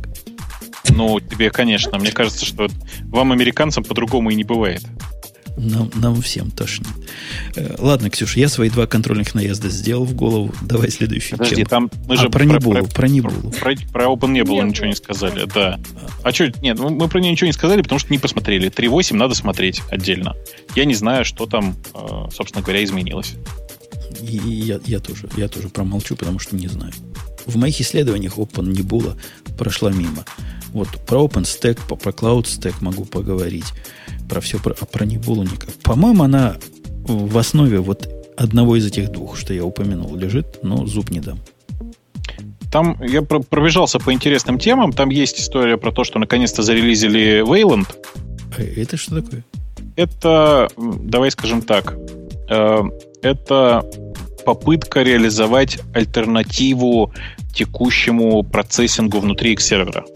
Ну, 0.91 1.21
тебе, 1.21 1.51
конечно. 1.51 1.99
Мне 1.99 2.13
кажется, 2.13 2.47
что 2.47 2.69
вам, 3.05 3.33
американцам, 3.33 3.85
по-другому 3.85 4.31
и 4.31 4.35
не 4.35 4.45
бывает. 4.45 4.83
Нам, 5.59 5.91
нам 5.97 6.23
всем 6.23 6.51
тошнит. 6.51 6.89
Э, 7.57 7.75
ладно, 7.79 8.11
Ксюша, 8.11 8.39
я 8.39 8.49
свои 8.49 8.71
два 8.71 8.87
контрольных 8.87 9.35
наезда 9.35 9.69
сделал 9.69 10.05
в 10.05 10.15
голову. 10.15 10.55
Давай 10.63 10.91
следующий. 10.91 11.33
Подожди, 11.33 11.57
тему. 11.57 11.69
там 11.69 11.91
мы 12.07 12.15
а 12.15 12.19
же 12.19 12.31
про 12.31 12.45
Небулу, 12.45 12.75
про, 12.75 12.85
про 12.85 13.09
Небулу. 13.09 13.51
Про, 13.51 13.75
про 13.93 14.05
Open 14.05 14.31
не 14.31 14.45
было, 14.45 14.63
ничего 14.63 14.87
не 14.87 14.95
сказали, 14.95 15.47
да. 15.53 15.81
А 16.23 16.33
что, 16.33 16.53
нет, 16.63 16.79
ну, 16.79 16.91
мы 16.91 17.09
про 17.09 17.21
нее 17.21 17.33
ничего 17.33 17.47
не 17.47 17.53
сказали, 17.53 17.83
потому 17.83 17.99
что 17.99 18.13
не 18.13 18.19
посмотрели. 18.19 18.71
3.8 18.71 19.17
надо 19.17 19.35
смотреть 19.35 19.83
отдельно. 19.91 20.35
Я 20.75 20.85
не 20.85 20.95
знаю, 20.95 21.25
что 21.25 21.47
там, 21.47 21.77
э, 21.95 22.29
собственно 22.33 22.63
говоря, 22.63 22.85
изменилось. 22.85 23.35
И 24.21 24.37
я, 24.37 24.81
я, 24.85 25.01
тоже, 25.01 25.29
я 25.37 25.49
тоже 25.49 25.69
промолчу, 25.69 26.17
потому 26.17 26.39
что 26.39 26.57
не 26.57 26.69
знаю. 26.69 26.93
В 27.49 27.57
моих 27.57 27.81
исследованиях 27.81 28.37
Open 28.39 28.73
Nebula 28.73 29.17
прошла 29.57 29.91
мимо. 29.91 30.25
Вот 30.73 30.89
про 31.07 31.25
OpenStack, 31.25 31.81
по- 31.89 31.97
про 31.97 32.13
CloudStack 32.13 32.75
могу 32.83 33.05
поговорить. 33.07 33.65
Про 34.29 34.41
все, 34.43 34.59
про, 34.59 34.77
а 34.79 34.85
про 34.85 35.07
Nebula 35.07 35.43
никак. 35.51 35.71
По-моему, 35.83 36.25
она 36.25 36.57
в 37.05 37.39
основе 37.39 37.81
вот 37.81 38.07
одного 38.37 38.77
из 38.77 38.87
этих 38.87 39.11
двух, 39.11 39.37
что 39.39 39.55
я 39.55 39.65
упомянул, 39.65 40.15
лежит, 40.15 40.59
но 40.63 40.87
зуб 40.87 41.11
не 41.11 41.21
дам. 41.21 41.39
Там 42.71 43.03
я 43.03 43.23
про- 43.23 43.41
пробежался 43.41 43.99
по 43.99 44.13
интересным 44.13 44.59
темам. 44.59 44.93
Там 44.93 45.09
есть 45.09 45.41
история 45.41 45.79
про 45.79 45.91
то, 45.91 46.05
что 46.05 46.19
наконец-то 46.19 46.63
зарелизили 46.63 47.43
Wayland. 47.49 47.87
А 48.59 48.63
это 48.63 48.99
что 48.99 49.23
такое? 49.23 49.43
Это, 49.97 50.69
давай 50.77 51.31
скажем 51.31 51.63
так, 51.63 51.97
э, 52.51 52.83
это 53.23 53.85
попытка 54.49 55.03
реализовать 55.03 55.79
альтернативу 55.93 57.13
текущему 57.55 58.43
процессингу 58.43 59.21
внутри 59.21 59.53
X-сервера. 59.53 60.07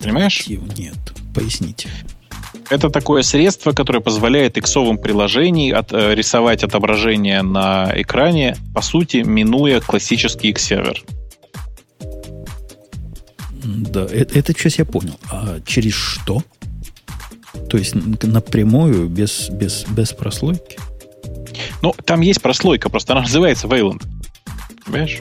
Понимаешь? 0.00 0.40
Альтернативу 0.48 0.82
Нет. 0.82 0.94
Поясните. 1.34 1.90
Это 2.70 2.88
такое 2.88 3.20
средство, 3.20 3.72
которое 3.72 4.00
позволяет 4.00 4.56
иксовым 4.56 4.96
приложениям 4.96 5.78
от, 5.78 5.92
э, 5.92 6.14
рисовать 6.14 6.64
отображение 6.64 7.42
на 7.42 7.92
экране, 7.94 8.56
по 8.74 8.80
сути, 8.80 9.18
минуя 9.18 9.80
классический 9.80 10.48
X-сервер. 10.48 11.02
Да, 13.62 14.06
это, 14.06 14.38
это 14.38 14.54
сейчас 14.54 14.78
я 14.78 14.86
понял. 14.86 15.18
А 15.30 15.60
через 15.66 15.92
что? 15.92 16.42
То 17.68 17.78
есть 17.78 17.94
напрямую, 18.22 19.08
без, 19.08 19.48
без, 19.50 19.84
без 19.88 20.12
прослойки? 20.12 20.78
Ну, 21.82 21.94
там 22.04 22.20
есть 22.20 22.42
прослойка, 22.42 22.88
просто 22.90 23.12
она 23.12 23.22
называется 23.22 23.66
Wayland. 23.66 24.02
Понимаешь? 24.86 25.20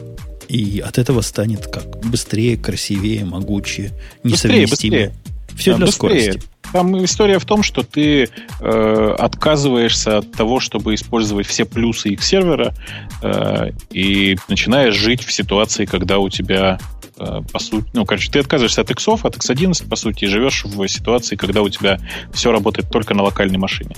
И 0.49 0.80
от 0.85 0.97
этого 0.97 1.22
станет 1.22 1.68
как? 1.68 2.05
Быстрее, 2.05 2.57
красивее, 2.57 3.26
могучее, 3.26 3.91
Быстрее, 4.23 4.61
несовместимее. 4.61 5.14
Все 5.55 5.72
Да, 5.72 5.77
для 5.77 5.85
быстрее. 5.88 6.22
скорости. 6.31 6.41
Там 6.74 7.06
история 7.06 7.38
в 7.38 7.45
том, 7.45 7.62
что 7.62 7.84
ты 7.84 8.30
э, 8.60 9.16
отказываешься 9.20 10.18
от 10.18 10.32
того, 10.32 10.60
чтобы 10.60 10.95
использовать 10.95 11.45
все 11.45 11.66
плюсы 11.66 12.10
их 12.10 12.24
сервера 12.24 12.74
э, 13.22 13.74
и 13.91 14.36
начинаешь 14.50 14.95
жить 14.95 15.24
в 15.24 15.32
ситуации, 15.32 15.86
когда 15.86 16.18
у 16.18 16.30
тебя 16.30 16.80
э, 17.20 17.41
по 17.52 17.60
сути, 17.60 17.88
ну, 17.94 18.08
короче, 18.08 18.32
ты 18.32 18.40
отказываешься 18.40 18.82
от 18.82 18.90
иксов, 18.90 19.24
от 19.24 19.38
X11, 19.38 19.88
по 19.88 19.95
сути, 19.95 20.26
и 20.26 20.28
живешь 20.28 20.66
в 20.66 20.88
ситуации, 20.88 21.36
когда 21.36 21.62
у 21.62 21.70
тебя 21.70 22.00
все 22.34 22.52
работает 22.52 22.90
только 22.90 23.14
на 23.14 23.22
локальной 23.22 23.60
машине. 23.60 23.95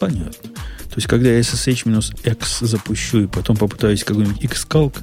Понятно. 0.00 0.32
То 0.32 0.96
есть, 0.96 1.06
когда 1.06 1.30
я 1.30 1.38
SSH-X 1.38 2.58
запущу 2.58 3.20
и 3.20 3.26
потом 3.28 3.56
попытаюсь 3.56 4.02
какой-нибудь 4.02 4.42
Xcalc 4.42 4.98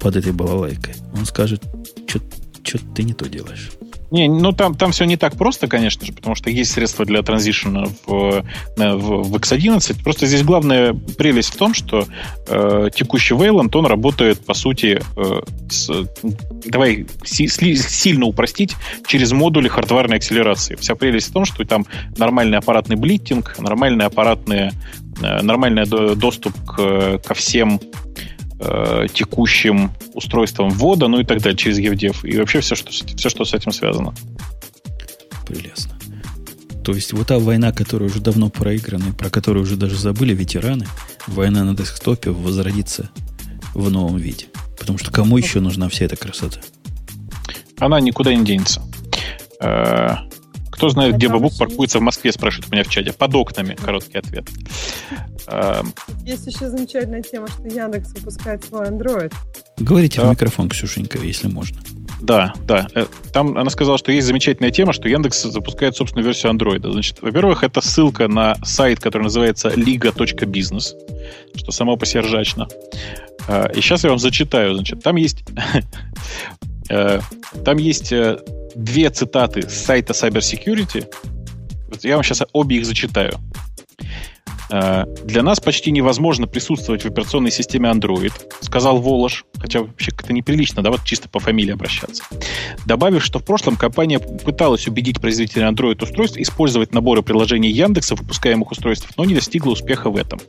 под 0.00 0.16
этой 0.16 0.32
балалайкой, 0.32 0.94
он 1.14 1.26
скажет, 1.26 1.62
что 2.06 2.78
ты 2.94 3.02
не 3.02 3.12
то 3.12 3.28
делаешь. 3.28 3.72
Не, 4.10 4.26
ну 4.28 4.52
там, 4.52 4.74
там 4.74 4.92
все 4.92 5.04
не 5.04 5.16
так 5.16 5.36
просто, 5.36 5.68
конечно 5.68 6.06
же, 6.06 6.12
потому 6.12 6.34
что 6.34 6.48
есть 6.48 6.70
средства 6.70 7.04
для 7.04 7.22
транзишена 7.22 7.84
в, 8.06 8.42
в, 8.76 9.22
в 9.22 9.36
X11. 9.36 10.02
Просто 10.02 10.26
здесь 10.26 10.42
главная 10.42 10.94
прелесть 10.94 11.54
в 11.54 11.56
том, 11.56 11.74
что 11.74 12.06
э, 12.46 12.88
текущий 12.94 13.34
Wayland, 13.34 13.76
он 13.76 13.86
работает, 13.86 14.44
по 14.46 14.54
сути, 14.54 15.02
э, 15.16 15.40
с, 15.68 15.90
давай 16.64 17.06
си- 17.24 17.46
сли- 17.48 17.76
сильно 17.76 18.24
упростить, 18.24 18.76
через 19.06 19.32
модули 19.32 19.68
хардварной 19.68 20.16
акселерации. 20.16 20.76
Вся 20.76 20.94
прелесть 20.94 21.28
в 21.28 21.32
том, 21.32 21.44
что 21.44 21.64
там 21.64 21.84
нормальный 22.16 22.56
аппаратный 22.58 22.96
блиттинг, 22.96 23.58
нормальный 23.58 24.06
аппаратный, 24.06 24.70
э, 25.20 25.42
нормальный 25.42 25.84
до- 25.84 26.14
доступ 26.14 26.54
к- 26.64 27.18
ко 27.18 27.34
всем 27.34 27.78
э, 28.60 29.06
текущим 29.12 29.92
устройствам 30.14 30.70
ввода, 30.70 31.08
ну 31.08 31.20
и 31.20 31.24
так 31.24 31.40
далее, 31.40 31.56
через 31.56 31.78
EVDEV. 31.78 32.28
И 32.28 32.38
вообще 32.38 32.60
все, 32.60 32.74
что, 32.74 32.90
все, 32.90 33.28
что 33.28 33.44
с 33.44 33.54
этим 33.54 33.72
связано. 33.72 34.14
Прелестно. 35.46 35.98
То 36.84 36.94
есть 36.94 37.12
вот 37.12 37.26
та 37.26 37.38
война, 37.38 37.72
которая 37.72 38.08
уже 38.08 38.20
давно 38.20 38.48
проиграна, 38.48 39.12
про 39.12 39.28
которую 39.30 39.64
уже 39.64 39.76
даже 39.76 39.96
забыли 39.96 40.34
ветераны, 40.34 40.86
война 41.26 41.64
на 41.64 41.74
десктопе 41.76 42.30
возродится 42.30 43.10
в 43.74 43.90
новом 43.90 44.16
виде. 44.16 44.46
Потому 44.78 44.98
что 44.98 45.10
кому 45.10 45.36
еще 45.36 45.60
нужна 45.60 45.88
вся 45.88 46.06
эта 46.06 46.16
красота? 46.16 46.60
Она 47.78 48.00
никуда 48.00 48.34
не 48.34 48.44
денется. 48.44 48.82
Кто 50.78 50.90
знает, 50.90 51.16
где 51.16 51.28
Бабук 51.28 51.52
паркуется 51.58 51.98
в 51.98 52.02
Москве, 52.02 52.30
спрашивает 52.30 52.70
у 52.70 52.72
меня 52.72 52.84
в 52.84 52.88
чате. 52.88 53.12
Под 53.12 53.34
окнами, 53.34 53.74
короткий 53.74 54.16
ответ. 54.18 54.44
Э, 55.48 55.82
Есть 56.24 56.46
еще 56.46 56.68
замечательная 56.70 57.20
тема, 57.20 57.48
что 57.48 57.64
Яндекс 57.64 58.12
выпускает 58.14 58.64
свой 58.64 58.86
Android. 58.88 59.34
Говорите 59.78 60.20
Да. 60.20 60.28
в 60.28 60.30
микрофон, 60.30 60.68
Ксюшенька, 60.68 61.18
если 61.18 61.48
можно. 61.48 61.80
Да, 62.20 62.52
да. 62.64 62.86
Э, 62.94 63.06
Там 63.32 63.58
она 63.58 63.70
сказала, 63.70 63.98
что 63.98 64.12
есть 64.12 64.28
замечательная 64.28 64.70
тема, 64.70 64.92
что 64.92 65.08
Яндекс 65.08 65.42
запускает 65.42 65.96
собственную 65.96 66.24
версию 66.26 66.52
Android. 66.52 66.88
Значит, 66.92 67.22
во-первых, 67.22 67.64
это 67.64 67.80
ссылка 67.80 68.28
на 68.28 68.54
сайт, 68.64 69.00
который 69.00 69.24
называется 69.24 69.70
liga.business, 69.70 70.94
что 71.56 71.72
само 71.72 71.96
по 71.96 72.06
себе 72.06 72.20
ржачно. 72.20 72.68
Э, 73.48 73.66
И 73.74 73.80
сейчас 73.80 74.04
я 74.04 74.10
вам 74.10 74.20
зачитаю. 74.20 74.74
Значит, 74.76 75.02
там 75.02 75.16
есть... 75.16 75.38
э, 76.88 77.20
Там 77.64 77.78
есть 77.78 78.12
две 78.78 79.10
цитаты 79.10 79.68
с 79.68 79.72
сайта 79.72 80.12
Cyber 80.12 80.38
Security. 80.38 81.06
Вот 81.88 82.04
Я 82.04 82.14
вам 82.14 82.22
сейчас 82.22 82.44
обе 82.52 82.76
их 82.76 82.86
зачитаю. 82.86 83.38
Э, 84.70 85.04
Для 85.24 85.42
нас 85.42 85.60
почти 85.60 85.90
невозможно 85.90 86.46
присутствовать 86.46 87.02
в 87.02 87.06
операционной 87.06 87.50
системе 87.50 87.90
Android, 87.90 88.32
сказал 88.60 88.98
Волош, 88.98 89.44
хотя 89.58 89.80
вообще 89.80 90.10
как-то 90.10 90.32
неприлично, 90.32 90.82
да, 90.82 90.90
вот 90.90 91.04
чисто 91.04 91.28
по 91.28 91.38
фамилии 91.38 91.72
обращаться. 91.72 92.22
Добавив, 92.86 93.24
что 93.24 93.38
в 93.38 93.44
прошлом 93.44 93.76
компания 93.76 94.18
пыталась 94.18 94.86
убедить 94.88 95.20
производителей 95.20 95.66
Android-устройств 95.66 96.38
использовать 96.38 96.92
наборы 96.92 97.22
приложений 97.22 97.70
Яндекса 97.70 98.14
выпускаемых 98.14 98.70
устройствах, 98.70 99.12
но 99.16 99.24
не 99.24 99.34
достигла 99.34 99.72
успеха 99.72 100.10
в 100.10 100.16
этом. 100.16 100.40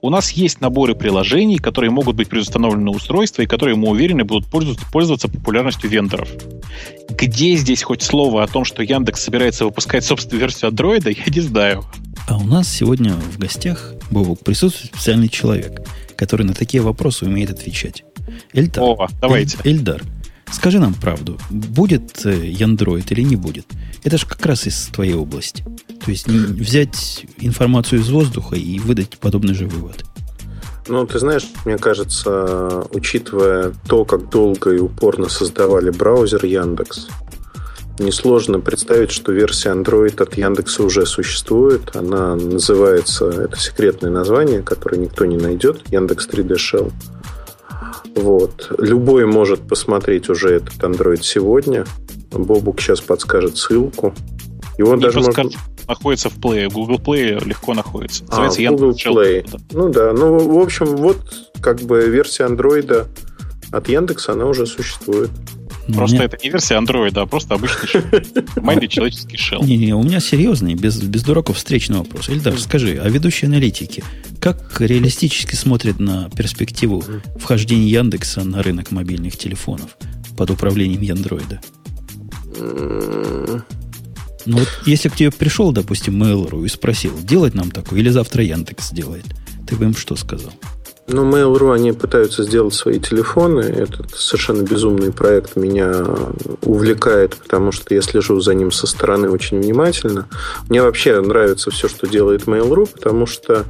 У 0.00 0.10
нас 0.10 0.30
есть 0.30 0.60
наборы 0.60 0.94
приложений, 0.94 1.58
которые 1.58 1.90
могут 1.90 2.16
быть 2.16 2.28
предустановлены 2.28 2.84
на 2.84 2.90
устройства 2.90 3.42
и 3.42 3.46
которые, 3.46 3.76
мы 3.76 3.88
уверены, 3.88 4.24
будут 4.24 4.46
пользоваться, 4.50 4.86
пользоваться 4.92 5.28
популярностью 5.28 5.90
вендоров. 5.90 6.28
Где 7.10 7.56
здесь 7.56 7.82
хоть 7.82 8.02
слово 8.02 8.42
о 8.42 8.46
том, 8.46 8.64
что 8.64 8.82
Яндекс 8.82 9.22
собирается 9.22 9.64
выпускать 9.64 10.04
собственную 10.04 10.40
версию 10.40 10.70
Android, 10.70 11.08
я 11.08 11.32
не 11.32 11.40
знаю. 11.40 11.84
А 12.28 12.36
у 12.38 12.44
нас 12.44 12.68
сегодня 12.68 13.14
в 13.14 13.38
гостях, 13.38 13.92
Бобук, 14.10 14.40
присутствует 14.40 14.92
специальный 14.94 15.28
человек, 15.28 15.80
который 16.16 16.44
на 16.44 16.54
такие 16.54 16.82
вопросы 16.82 17.24
умеет 17.24 17.50
отвечать. 17.50 18.04
Эльдар. 18.52 18.82
О, 18.82 19.08
давайте. 19.20 19.58
Эль- 19.64 19.76
Эльдар, 19.76 20.02
скажи 20.50 20.80
нам 20.80 20.94
правду. 20.94 21.38
Будет 21.50 22.26
э, 22.26 22.46
Яндроид 22.48 23.12
или 23.12 23.22
не 23.22 23.36
будет? 23.36 23.66
Это 24.02 24.18
же 24.18 24.26
как 24.26 24.44
раз 24.44 24.66
из 24.66 24.86
твоей 24.86 25.14
области. 25.14 25.64
То 26.04 26.10
есть 26.10 26.26
взять 26.26 27.24
информацию 27.38 28.00
из 28.00 28.08
воздуха 28.10 28.56
и 28.56 28.78
выдать 28.80 29.18
подобный 29.18 29.54
же 29.54 29.66
вывод. 29.66 30.04
Ну, 30.88 31.04
ты 31.06 31.18
знаешь, 31.18 31.46
мне 31.64 31.78
кажется, 31.78 32.84
учитывая 32.92 33.72
то, 33.88 34.04
как 34.04 34.30
долго 34.30 34.72
и 34.72 34.78
упорно 34.78 35.28
создавали 35.28 35.90
браузер 35.90 36.44
Яндекс, 36.44 37.08
несложно 37.98 38.60
представить, 38.60 39.10
что 39.10 39.32
версия 39.32 39.70
Android 39.70 40.22
от 40.22 40.36
Яндекса 40.36 40.82
уже 40.82 41.06
существует. 41.06 41.94
Она 41.94 42.36
называется, 42.36 43.26
это 43.26 43.58
секретное 43.58 44.10
название, 44.10 44.62
которое 44.62 44.98
никто 44.98 45.24
не 45.24 45.36
найдет, 45.36 45.82
Яндекс 45.90 46.28
3D 46.28 46.56
Shell. 46.56 46.92
Вот. 48.16 48.72
Любой 48.78 49.26
может 49.26 49.66
посмотреть 49.68 50.28
уже 50.28 50.54
этот 50.54 50.76
Android 50.78 51.22
сегодня. 51.22 51.84
Бобук 52.30 52.80
сейчас 52.80 53.00
подскажет 53.00 53.56
ссылку. 53.56 54.14
Его 54.78 54.94
Не 54.94 55.02
даже 55.02 55.18
можно... 55.18 55.32
подскажу. 55.32 55.58
Находится 55.88 56.30
в 56.30 56.38
Play. 56.38 56.68
Google 56.68 56.96
Play 56.98 57.44
легко 57.44 57.74
находится. 57.74 58.24
А, 58.28 58.42
Называется 58.42 58.60
в 58.60 58.70
Google 58.76 58.96
Яндекс. 58.96 59.06
Play. 59.06 59.60
Ну 59.72 59.88
да, 59.90 60.12
ну 60.12 60.38
в 60.38 60.58
общем, 60.58 60.96
вот 60.96 61.18
как 61.60 61.80
бы 61.82 62.08
версия 62.08 62.44
андроида 62.44 63.06
от 63.70 63.88
Яндекса, 63.88 64.32
она 64.32 64.46
уже 64.46 64.66
существует. 64.66 65.30
Но 65.88 65.94
у 65.94 65.98
Просто 65.98 66.16
это 66.16 66.38
не 66.42 66.50
версия 66.50 66.74
Android, 66.74 67.16
а 67.18 67.26
просто 67.26 67.54
обычный 67.54 68.02
нормальный 68.56 68.88
человеческий 68.88 69.36
shell. 69.36 69.64
Не-не, 69.64 69.94
у 69.94 70.02
меня 70.02 70.20
серьезный, 70.20 70.74
без, 70.74 71.00
без 71.00 71.22
дураков 71.22 71.56
встречный 71.56 71.98
вопрос. 71.98 72.28
Эльдар, 72.28 72.58
скажи, 72.58 73.00
а 73.02 73.08
ведущие 73.08 73.48
аналитики 73.48 74.02
как 74.40 74.80
реалистически 74.80 75.54
смотрят 75.54 75.98
на 75.98 76.30
перспективу 76.30 77.02
вхождения 77.36 77.88
Яндекса 77.88 78.44
на 78.44 78.62
рынок 78.62 78.90
мобильных 78.90 79.36
телефонов 79.36 79.96
под 80.36 80.50
управлением 80.50 81.00
Яндроида? 81.00 81.60
Ну 84.46 84.58
вот 84.58 84.68
если 84.86 85.08
к 85.08 85.16
тебе 85.16 85.30
пришел, 85.32 85.72
допустим, 85.72 86.22
Mail.ru 86.22 86.64
и 86.64 86.68
спросил, 86.68 87.18
делать 87.18 87.54
нам 87.54 87.70
такое, 87.70 87.98
или 87.98 88.08
завтра 88.08 88.44
Яндекс 88.44 88.90
сделает, 88.90 89.24
ты 89.66 89.74
бы 89.74 89.86
им 89.86 89.96
что 89.96 90.14
сказал? 90.14 90.52
Ну, 91.08 91.24
Mail.ru, 91.24 91.72
они 91.72 91.92
пытаются 91.92 92.42
сделать 92.42 92.74
свои 92.74 92.98
телефоны. 92.98 93.60
Этот 93.60 94.10
совершенно 94.16 94.62
безумный 94.62 95.12
проект 95.12 95.54
меня 95.54 96.04
увлекает, 96.62 97.36
потому 97.36 97.70
что 97.70 97.94
я 97.94 98.02
слежу 98.02 98.40
за 98.40 98.54
ним 98.54 98.72
со 98.72 98.88
стороны 98.88 99.30
очень 99.30 99.60
внимательно. 99.60 100.26
Мне 100.68 100.82
вообще 100.82 101.20
нравится 101.20 101.70
все, 101.70 101.88
что 101.88 102.08
делает 102.08 102.44
Mail.ru, 102.44 102.88
потому 102.92 103.26
что 103.26 103.64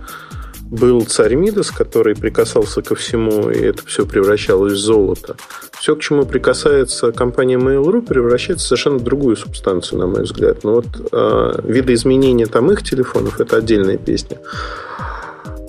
был 0.62 1.04
царь 1.04 1.34
Мидас, 1.34 1.70
который 1.70 2.16
прикасался 2.16 2.82
ко 2.82 2.94
всему, 2.94 3.50
и 3.50 3.60
это 3.60 3.84
все 3.86 4.06
превращалось 4.06 4.72
в 4.72 4.78
золото. 4.78 5.36
Все, 5.78 5.94
к 5.94 6.00
чему 6.00 6.24
прикасается 6.24 7.12
компания 7.12 7.58
Mail.ru, 7.58 8.00
превращается 8.00 8.64
в 8.64 8.68
совершенно 8.68 8.98
другую 8.98 9.36
субстанцию, 9.36 10.00
на 10.00 10.06
мой 10.06 10.22
взгляд. 10.22 10.64
Но 10.64 10.76
вот 10.76 10.86
э, 11.12 11.60
видоизменения 11.64 12.46
там 12.46 12.72
их 12.72 12.82
телефонов– 12.82 13.40
это 13.40 13.56
отдельная 13.56 13.98
песня. 13.98 14.38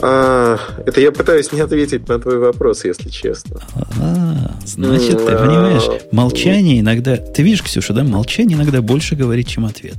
А, 0.02 0.60
это 0.86 1.02
я 1.02 1.12
пытаюсь 1.12 1.52
не 1.52 1.62
ответить 1.62 2.08
на 2.08 2.20
твой 2.20 2.38
вопрос, 2.38 2.86
если 2.86 3.10
честно. 3.10 3.62
А, 4.00 4.52
значит, 4.66 5.18
ты 5.18 5.36
понимаешь, 5.36 6.02
молчание 6.12 6.80
иногда... 6.80 7.18
Ты 7.18 7.42
видишь, 7.42 7.64
Ксюша, 7.64 7.94
да? 7.94 8.04
Молчание 8.04 8.58
иногда 8.58 8.82
больше 8.82 9.16
говорит, 9.16 9.48
чем 9.48 9.66
ответ. 9.66 9.96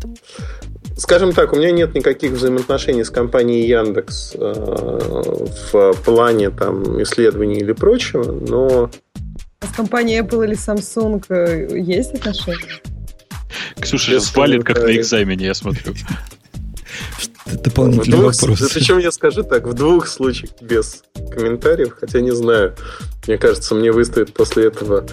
Скажем 0.96 1.32
так, 1.32 1.52
у 1.52 1.56
меня 1.56 1.70
нет 1.70 1.94
никаких 1.94 2.32
взаимоотношений 2.32 3.04
с 3.04 3.10
компанией 3.10 3.68
Яндекс 3.68 4.34
э, 4.34 5.48
в 5.72 5.94
плане 6.04 6.50
там, 6.50 7.00
исследований 7.02 7.58
или 7.58 7.72
прочего, 7.72 8.32
но... 8.32 8.90
А 9.60 9.66
с 9.66 9.70
компанией 9.76 10.20
Apple 10.20 10.44
или 10.44 10.56
Samsung 10.56 11.24
э, 11.28 11.78
есть 11.78 12.14
отношения? 12.14 12.80
Ксюша 13.80 14.12
сейчас 14.12 14.34
валит, 14.34 14.64
как 14.64 14.82
на 14.82 14.96
экзамене, 14.96 15.46
я 15.46 15.54
смотрю. 15.54 15.94
Дополнительный 17.52 18.18
двух, 18.18 18.34
вопрос. 18.34 18.70
Причем 18.74 18.98
я 18.98 19.10
скажу 19.10 19.42
так, 19.42 19.66
в 19.66 19.74
двух 19.74 20.06
случаях 20.08 20.50
без 20.60 21.02
комментариев, 21.30 21.94
хотя 21.98 22.20
не 22.20 22.32
знаю. 22.32 22.74
Мне 23.26 23.38
кажется, 23.38 23.74
мне 23.74 23.92
выставит 23.92 24.32
после 24.34 24.66
этого 24.66 25.04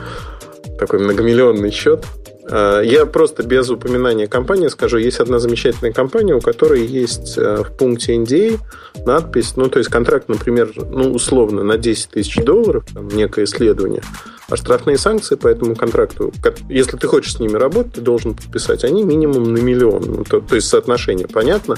такой 0.80 0.99
многомиллионный 0.99 1.72
счет. 1.72 2.06
А, 2.49 2.81
я 2.81 3.05
просто 3.05 3.43
без 3.43 3.69
упоминания 3.69 4.27
компании 4.27 4.67
скажу, 4.67 4.97
есть 4.97 5.19
одна 5.19 5.39
замечательная 5.39 5.93
компания, 5.93 6.35
у 6.35 6.41
которой 6.41 6.85
есть 6.85 7.38
э, 7.38 7.63
в 7.63 7.76
пункте 7.76 8.15
NDA 8.15 8.59
надпись, 9.05 9.55
ну, 9.55 9.67
то 9.69 9.80
есть 9.80 9.89
контракт, 9.89 10.30
например, 10.30 10.72
ну, 10.76 11.11
условно, 11.11 11.63
на 11.63 11.77
10 11.77 12.11
тысяч 12.11 12.35
долларов, 12.43 12.85
там, 12.93 13.07
некое 13.07 13.45
исследование, 13.45 14.03
а 14.47 14.55
штрафные 14.55 14.97
санкции 14.97 15.35
по 15.35 15.47
этому 15.47 15.76
контракту, 15.76 16.31
если 16.69 16.97
ты 16.97 17.07
хочешь 17.07 17.34
с 17.34 17.39
ними 17.39 17.53
работать, 17.53 17.93
ты 17.93 18.01
должен 18.01 18.35
подписать, 18.35 18.84
они 18.84 19.03
минимум 19.03 19.53
на 19.53 19.57
миллион. 19.57 20.03
Ну, 20.03 20.23
то, 20.23 20.39
то 20.39 20.55
есть 20.55 20.67
соотношение 20.67 21.27
понятно. 21.27 21.77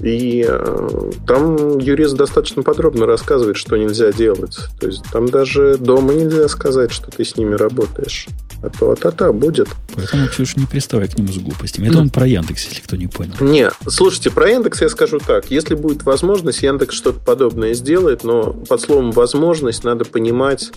И 0.00 0.44
э, 0.48 1.10
там 1.26 1.78
юрист 1.78 2.16
достаточно 2.16 2.62
подробно 2.62 3.06
рассказывает, 3.06 3.56
что 3.56 3.76
нельзя 3.76 4.10
делать. 4.12 4.58
То 4.80 4.86
есть 4.86 5.04
там 5.12 5.28
даже 5.28 5.76
дома 5.78 6.12
нельзя 6.12 6.48
сказать, 6.48 6.90
что 6.90 7.10
ты 7.10 7.24
с 7.24 7.36
ними 7.36 7.54
работаешь. 7.54 8.26
А 8.62 8.70
то 8.70 8.92
а-та-та 8.92 9.32
будет. 9.32 9.68
Поэтому, 9.94 10.28
Ксюша, 10.28 10.58
не 10.58 10.66
приставай 10.66 11.08
к 11.08 11.18
нему 11.18 11.32
с 11.32 11.38
глупостями. 11.38 11.88
Это 11.88 11.98
он 11.98 12.10
про 12.10 12.26
Яндекс, 12.26 12.66
если 12.68 12.80
кто 12.80 12.96
не 12.96 13.08
понял. 13.08 13.34
Не, 13.40 13.70
слушайте, 13.88 14.30
про 14.30 14.48
Яндекс 14.48 14.80
я 14.82 14.88
скажу 14.88 15.18
так. 15.18 15.50
Если 15.50 15.74
будет 15.74 16.04
возможность, 16.04 16.62
Яндекс 16.62 16.94
что-то 16.94 17.18
подобное 17.18 17.74
сделает, 17.74 18.24
но 18.24 18.52
под 18.52 18.80
словом 18.80 19.10
«возможность» 19.10 19.82
надо 19.84 20.04
понимать 20.04 20.70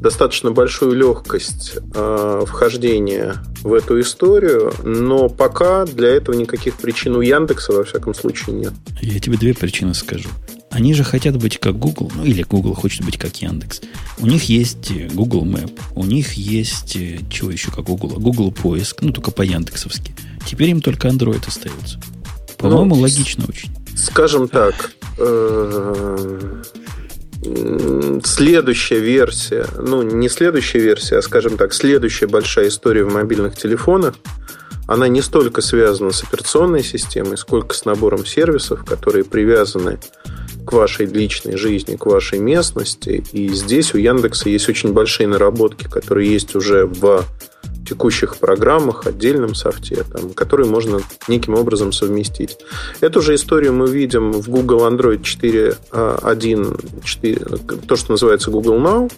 достаточно 0.00 0.50
большую 0.50 0.94
легкость 0.94 1.78
э, 1.94 2.44
вхождения 2.46 3.36
в 3.62 3.72
эту 3.72 4.00
историю, 4.00 4.72
но 4.84 5.28
пока 5.28 5.84
для 5.84 6.08
этого 6.08 6.36
никаких 6.36 6.76
причин 6.76 7.16
у 7.16 7.20
Яндекса, 7.20 7.72
во 7.72 7.84
всяком 7.84 8.14
случае, 8.14 8.56
нет. 8.56 8.72
Я 9.00 9.18
тебе 9.20 9.36
две 9.36 9.54
причины 9.54 9.94
скажу. 9.94 10.28
Они 10.70 10.92
же 10.94 11.04
хотят 11.04 11.36
быть 11.36 11.58
как 11.58 11.78
Google, 11.78 12.12
ну 12.14 12.24
или 12.24 12.42
Google 12.42 12.74
хочет 12.74 13.04
быть 13.04 13.18
как 13.18 13.36
Яндекс. 13.40 13.80
У 14.18 14.26
них 14.26 14.44
есть 14.44 14.92
Google 15.14 15.44
Map, 15.44 15.72
у 15.94 16.04
них 16.04 16.34
есть, 16.34 16.96
э, 16.96 17.20
чего 17.30 17.50
еще 17.50 17.70
как 17.70 17.84
Google, 17.84 18.10
Google 18.20 18.52
поиск, 18.52 19.02
ну 19.02 19.12
только 19.12 19.30
по 19.30 19.42
Яндексовски. 19.42 20.14
Теперь 20.46 20.70
им 20.70 20.80
только 20.80 21.08
Android 21.08 21.46
остается. 21.46 21.98
По-моему, 22.58 22.96
ну, 22.96 23.02
логично 23.02 23.44
очень. 23.48 23.70
Скажем 23.96 24.48
так, 24.48 24.92
э, 25.18 26.62
следующая 28.24 29.00
версия, 29.00 29.66
ну, 29.78 30.02
не 30.02 30.28
следующая 30.28 30.80
версия, 30.80 31.18
а, 31.18 31.22
скажем 31.22 31.56
так, 31.56 31.72
следующая 31.72 32.26
большая 32.26 32.68
история 32.68 33.04
в 33.04 33.12
мобильных 33.12 33.56
телефонах, 33.56 34.14
она 34.86 35.08
не 35.08 35.20
столько 35.20 35.62
связана 35.62 36.12
с 36.12 36.22
операционной 36.22 36.82
системой, 36.82 37.36
сколько 37.36 37.74
с 37.74 37.84
набором 37.84 38.24
сервисов, 38.24 38.84
которые 38.84 39.24
привязаны 39.24 39.98
к 40.64 40.72
вашей 40.72 41.06
личной 41.06 41.56
жизни, 41.56 41.96
к 41.96 42.06
вашей 42.06 42.38
местности. 42.38 43.24
И 43.32 43.48
здесь 43.48 43.94
у 43.94 43.98
Яндекса 43.98 44.48
есть 44.48 44.68
очень 44.68 44.92
большие 44.92 45.28
наработки, 45.28 45.84
которые 45.84 46.30
есть 46.30 46.54
уже 46.54 46.86
в 46.86 47.24
текущих 47.86 48.36
программах, 48.36 49.06
отдельном 49.06 49.54
софте, 49.54 50.04
там, 50.12 50.30
которые 50.30 50.68
можно 50.68 51.00
неким 51.28 51.54
образом 51.54 51.92
совместить. 51.92 52.58
Эту 53.00 53.20
же 53.20 53.34
историю 53.34 53.72
мы 53.72 53.88
видим 53.88 54.32
в 54.32 54.48
Google 54.48 54.86
Android 54.86 55.22
4.1, 55.22 57.04
4, 57.04 57.36
то, 57.86 57.96
что 57.96 58.12
называется 58.12 58.50
Google 58.50 58.76
Now. 58.76 59.12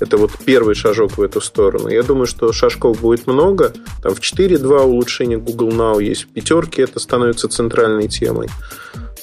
Это 0.00 0.16
вот 0.16 0.32
первый 0.44 0.74
шажок 0.74 1.18
в 1.18 1.22
эту 1.22 1.40
сторону. 1.40 1.88
Я 1.88 2.02
думаю, 2.02 2.26
что 2.26 2.52
шажков 2.52 3.00
будет 3.00 3.26
много. 3.26 3.72
Там 4.02 4.14
в 4.14 4.20
4.2 4.20 4.82
улучшение 4.82 5.38
Google 5.38 5.68
Now 5.68 6.02
есть, 6.02 6.24
в 6.24 6.28
пятерке 6.28 6.82
это 6.82 6.98
становится 6.98 7.48
центральной 7.48 8.08
темой. 8.08 8.48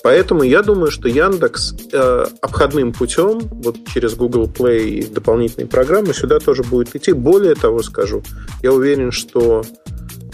Поэтому 0.04 0.44
я 0.44 0.64
думаю, 0.64 0.90
что 0.90 1.08
Яндекс 1.08 1.76
э, 1.92 2.26
обходным 2.42 2.92
путем, 2.92 3.40
вот 3.40 3.78
через 3.94 4.16
Google 4.16 4.48
Play 4.48 4.88
и 4.90 5.04
дополнительные 5.04 5.68
программы, 5.68 6.14
сюда 6.14 6.40
тоже 6.40 6.64
будет 6.64 6.96
идти. 6.96 7.12
Более 7.12 7.54
того 7.54 7.84
скажу, 7.84 8.24
я 8.64 8.74
уверен, 8.74 9.12
что 9.12 9.64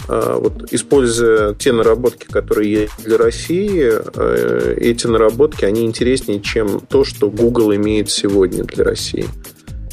э, 0.08 0.38
вот, 0.40 0.72
используя 0.72 1.54
те 1.54 1.74
наработки, 1.74 2.28
которые 2.28 2.72
есть 2.72 2.94
для 3.04 3.18
России, 3.18 3.92
э, 3.92 4.76
эти 4.78 5.08
наработки, 5.08 5.66
они 5.66 5.86
интереснее, 5.86 6.40
чем 6.40 6.80
то, 6.80 7.04
что 7.04 7.30
Google 7.30 7.76
имеет 7.76 8.10
сегодня 8.10 8.64
для 8.64 8.86
России. 8.86 9.26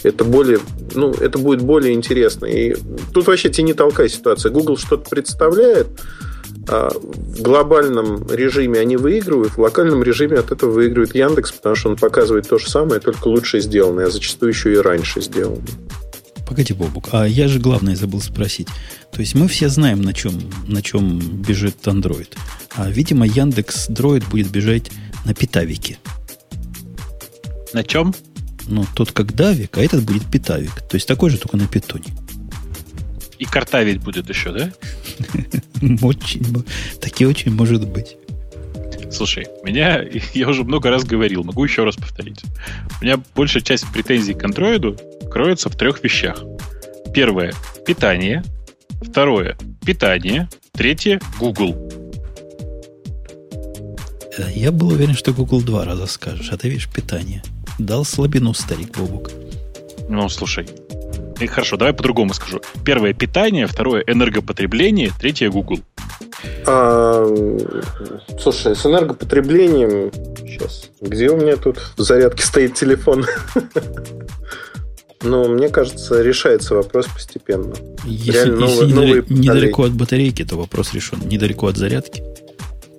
Это 0.04 0.22
более, 0.22 0.60
ну, 0.94 1.12
это 1.12 1.38
будет 1.38 1.62
более 1.62 1.94
интересно. 1.94 2.44
И 2.46 2.76
тут 3.12 3.26
вообще 3.26 3.48
тяни 3.48 3.72
толкай 3.72 4.08
ситуация. 4.08 4.52
Google 4.52 4.76
что-то 4.76 5.08
представляет, 5.08 5.88
в 6.66 7.42
глобальном 7.42 8.26
режиме 8.30 8.80
они 8.80 8.96
выигрывают, 8.96 9.52
в 9.52 9.60
локальном 9.60 10.02
режиме 10.02 10.38
от 10.38 10.50
этого 10.50 10.70
выигрывает 10.70 11.14
Яндекс, 11.14 11.52
потому 11.52 11.74
что 11.74 11.90
он 11.90 11.96
показывает 11.96 12.48
то 12.48 12.58
же 12.58 12.68
самое, 12.68 13.00
только 13.00 13.28
лучше 13.28 13.60
сделанное, 13.60 14.06
а 14.06 14.10
зачастую 14.10 14.52
еще 14.52 14.72
и 14.72 14.76
раньше 14.76 15.20
сделанное. 15.20 15.62
Погоди, 16.46 16.74
Бобук, 16.74 17.08
а 17.12 17.26
я 17.26 17.48
же 17.48 17.58
главное 17.58 17.96
забыл 17.96 18.20
спросить. 18.20 18.68
То 19.12 19.20
есть 19.20 19.34
мы 19.34 19.48
все 19.48 19.68
знаем, 19.68 20.02
на 20.02 20.12
чем, 20.12 20.32
на 20.66 20.82
чем 20.82 21.18
бежит 21.18 21.76
Android. 21.84 22.28
А, 22.76 22.90
видимо, 22.90 23.26
Яндекс 23.26 23.86
Дроид 23.88 24.24
будет 24.28 24.50
бежать 24.50 24.90
на 25.24 25.34
питавике. 25.34 25.98
На 27.72 27.82
чем? 27.82 28.14
Ну, 28.66 28.84
тот 28.94 29.12
как 29.12 29.34
Давик, 29.34 29.76
а 29.78 29.82
этот 29.82 30.04
будет 30.04 30.24
питавик. 30.30 30.80
То 30.88 30.96
есть 30.96 31.08
такой 31.08 31.30
же, 31.30 31.38
только 31.38 31.56
на 31.56 31.66
питоне. 31.66 32.04
И 33.38 33.44
картавить 33.44 34.02
будет 34.02 34.28
еще, 34.28 34.52
да? 34.52 34.72
Очень, 36.02 36.64
таки 37.00 37.26
очень 37.26 37.52
может 37.52 37.86
быть. 37.86 38.16
Слушай, 39.10 39.46
меня, 39.62 40.04
я 40.34 40.48
уже 40.48 40.64
много 40.64 40.90
раз 40.90 41.04
говорил, 41.04 41.44
могу 41.44 41.64
еще 41.64 41.84
раз 41.84 41.96
повторить. 41.96 42.42
У 43.00 43.04
меня 43.04 43.20
большая 43.34 43.62
часть 43.62 43.86
претензий 43.92 44.34
к 44.34 44.44
андроиду 44.44 44.96
кроется 45.30 45.68
в 45.68 45.76
трех 45.76 46.02
вещах. 46.02 46.42
Первое– 47.14 47.52
питание. 47.86 48.42
Второе– 49.02 49.56
питание. 49.86 50.48
Третье– 50.72 51.20
Google. 51.38 51.76
Э, 54.36 54.50
я 54.54 54.72
был 54.72 54.88
уверен, 54.88 55.14
что 55.14 55.32
Google 55.32 55.62
два 55.62 55.84
раза 55.84 56.06
скажешь, 56.06 56.50
а 56.50 56.56
ты 56.56 56.68
видишь 56.68 56.88
питание. 56.88 57.42
Дал 57.78 58.04
слабину 58.04 58.54
старик 58.54 58.96
Бобук. 58.96 59.30
Ну, 60.08 60.28
слушай, 60.28 60.66
и 61.40 61.46
хорошо, 61.46 61.76
давай 61.76 61.92
по-другому 61.92 62.32
скажу. 62.34 62.60
Первое 62.84 63.12
питание, 63.12 63.66
второе 63.66 64.02
энергопотребление, 64.06 65.10
третье 65.18 65.50
Google. 65.50 65.80
А, 66.66 67.26
слушай, 68.40 68.76
с 68.76 68.86
энергопотреблением 68.86 70.10
сейчас. 70.46 70.90
Где 71.00 71.30
у 71.30 71.36
меня 71.36 71.56
тут 71.56 71.78
в 71.96 72.02
зарядке 72.02 72.44
стоит 72.44 72.74
телефон? 72.74 73.26
Ну, 75.22 75.48
мне 75.48 75.70
кажется, 75.70 76.20
решается 76.20 76.74
вопрос 76.74 77.06
постепенно. 77.06 77.74
Если, 78.04 78.32
Реально, 78.32 78.64
если 78.64 78.92
новые, 78.92 78.94
новые 78.94 79.24
недалеко 79.28 79.84
от 79.84 79.92
батарейки, 79.92 80.44
то 80.44 80.56
вопрос 80.56 80.92
решен. 80.92 81.18
Недалеко 81.26 81.66
от 81.66 81.78
зарядки, 81.78 82.22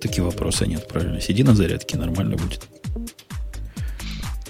такие 0.00 0.24
вопросы 0.24 0.66
нет, 0.66 0.88
правильно. 0.88 1.20
Сиди 1.20 1.44
на 1.44 1.54
зарядке, 1.54 1.96
нормально 1.96 2.36
будет. 2.36 2.62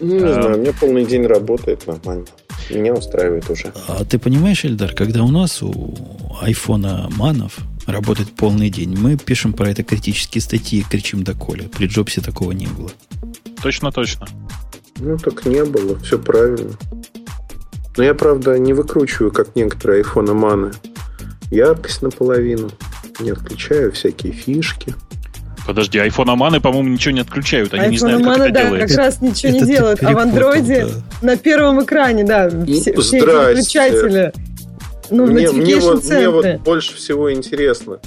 Ну, 0.00 0.18
не 0.18 0.24
а... 0.24 0.34
знаю, 0.34 0.56
у 0.56 0.60
меня 0.60 0.72
полный 0.72 1.04
день 1.04 1.26
работает 1.26 1.86
нормально. 1.86 2.26
Меня 2.70 2.94
устраивает 2.94 3.48
уже. 3.50 3.72
А 3.88 4.04
ты 4.04 4.18
понимаешь, 4.18 4.64
Эльдар, 4.64 4.92
когда 4.92 5.22
у 5.22 5.30
нас 5.30 5.62
у 5.62 5.94
айфона 6.40 7.08
манов 7.16 7.58
работать 7.86 8.32
полный 8.32 8.70
день. 8.70 8.96
Мы 8.98 9.16
пишем 9.16 9.52
про 9.52 9.70
это 9.70 9.82
критические 9.82 10.42
статьи 10.42 10.80
и 10.80 10.82
кричим 10.82 11.22
до 11.22 11.34
Коля. 11.34 11.68
При 11.68 11.86
Джобсе 11.86 12.20
такого 12.20 12.52
не 12.52 12.66
было. 12.66 12.90
Точно, 13.62 13.92
точно. 13.92 14.26
Ну, 14.98 15.16
так 15.18 15.46
не 15.46 15.64
было, 15.64 15.98
все 16.00 16.18
правильно. 16.18 16.72
Но 17.96 18.04
я, 18.04 18.14
правда, 18.14 18.58
не 18.58 18.72
выкручиваю, 18.74 19.30
как 19.30 19.56
некоторые 19.56 19.98
айфоны 19.98 20.34
маны. 20.34 20.72
Яркость 21.50 22.02
наполовину. 22.02 22.70
Не 23.20 23.30
отключаю 23.30 23.92
всякие 23.92 24.32
фишки. 24.32 24.94
Подожди, 25.66 25.98
iPhone 25.98 26.30
Аманы, 26.30 26.60
по-моему, 26.60 26.88
ничего 26.90 27.12
не 27.14 27.20
отключают. 27.20 27.74
Они 27.74 27.88
не 27.88 27.98
знают, 27.98 28.22
как 28.22 28.38
это 28.38 28.52
да, 28.52 28.62
делается. 28.64 28.88
как 28.88 29.04
раз 29.04 29.20
ничего 29.20 29.56
Это 29.56 29.64
не 29.64 29.72
делают. 29.72 30.02
А 30.02 30.12
в 30.12 30.18
андроиде 30.18 30.86
да. 30.86 31.26
на 31.26 31.36
первом 31.36 31.82
экране, 31.82 32.24
да, 32.24 32.48
все, 32.48 32.92
Ну, 32.94 33.02
все 33.02 33.18
эти 33.18 33.24
выключатели. 33.24 34.32
Ну, 35.10 35.26
мне, 35.26 35.50
мне, 35.50 35.76
вот, 35.76 36.04
мне 36.04 36.28
вот 36.28 36.46
больше 36.62 36.94
всего 36.96 37.32
интересно. 37.32 37.98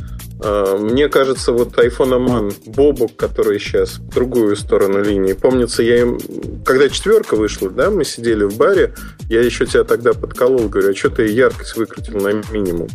А, 0.42 0.78
Мне 0.78 1.10
кажется, 1.10 1.52
вот 1.52 1.78
iPhone 1.78 2.16
Аман, 2.16 2.52
Бобок, 2.66 3.16
который 3.16 3.60
сейчас 3.60 4.00
в 4.00 4.10
другую 4.10 4.56
сторону 4.56 5.04
линии. 5.04 5.34
Помнится, 5.34 5.84
я 5.84 6.02
им, 6.02 6.20
когда 6.66 6.90
четверка 6.90 7.36
вышла, 7.36 7.70
да, 7.70 7.90
мы 7.90 8.06
сидели 8.06 8.44
в 8.44 8.58
баре, 8.58 8.94
я 9.30 9.42
еще 9.42 9.66
тебя 9.66 9.84
тогда 9.84 10.14
подколол, 10.14 10.70
говорю, 10.70 10.92
а 10.92 10.96
что 10.96 11.10
ты 11.10 11.28
яркость 11.28 11.76
выкрутил 11.76 12.16
на 12.16 12.34
минимум? 12.52 12.88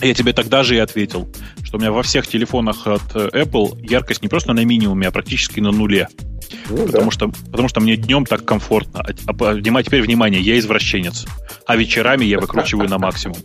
Я 0.00 0.14
тебе 0.14 0.32
тогда 0.32 0.62
же 0.62 0.76
и 0.76 0.78
ответил, 0.78 1.28
что 1.68 1.76
у 1.76 1.80
меня 1.80 1.92
во 1.92 2.02
всех 2.02 2.26
телефонах 2.26 2.86
от 2.86 3.02
э, 3.14 3.28
Apple 3.44 3.86
яркость 3.86 4.22
не 4.22 4.28
просто 4.28 4.54
на 4.54 4.64
минимуме, 4.64 5.06
а 5.06 5.10
практически 5.10 5.60
на 5.60 5.70
нуле. 5.70 6.08
Ну, 6.70 6.86
Потому, 6.86 7.04
да. 7.06 7.10
что, 7.10 7.28
потому 7.50 7.68
что 7.68 7.80
мне 7.80 7.96
днем 7.96 8.24
так 8.24 8.42
комфортно. 8.46 9.00
А, 9.00 9.10
а, 9.26 9.32
внима- 9.54 9.82
теперь 9.82 10.00
внимание, 10.00 10.40
я 10.40 10.58
извращенец. 10.58 11.26
А 11.66 11.76
вечерами 11.76 12.24
я 12.24 12.40
выкручиваю 12.40 12.88
на 12.88 12.96
максимум. 12.98 13.36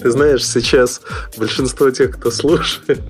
Ты 0.00 0.10
знаешь, 0.10 0.44
сейчас 0.46 1.00
большинство 1.36 1.90
тех, 1.90 2.16
кто 2.16 2.30
слушает, 2.30 3.00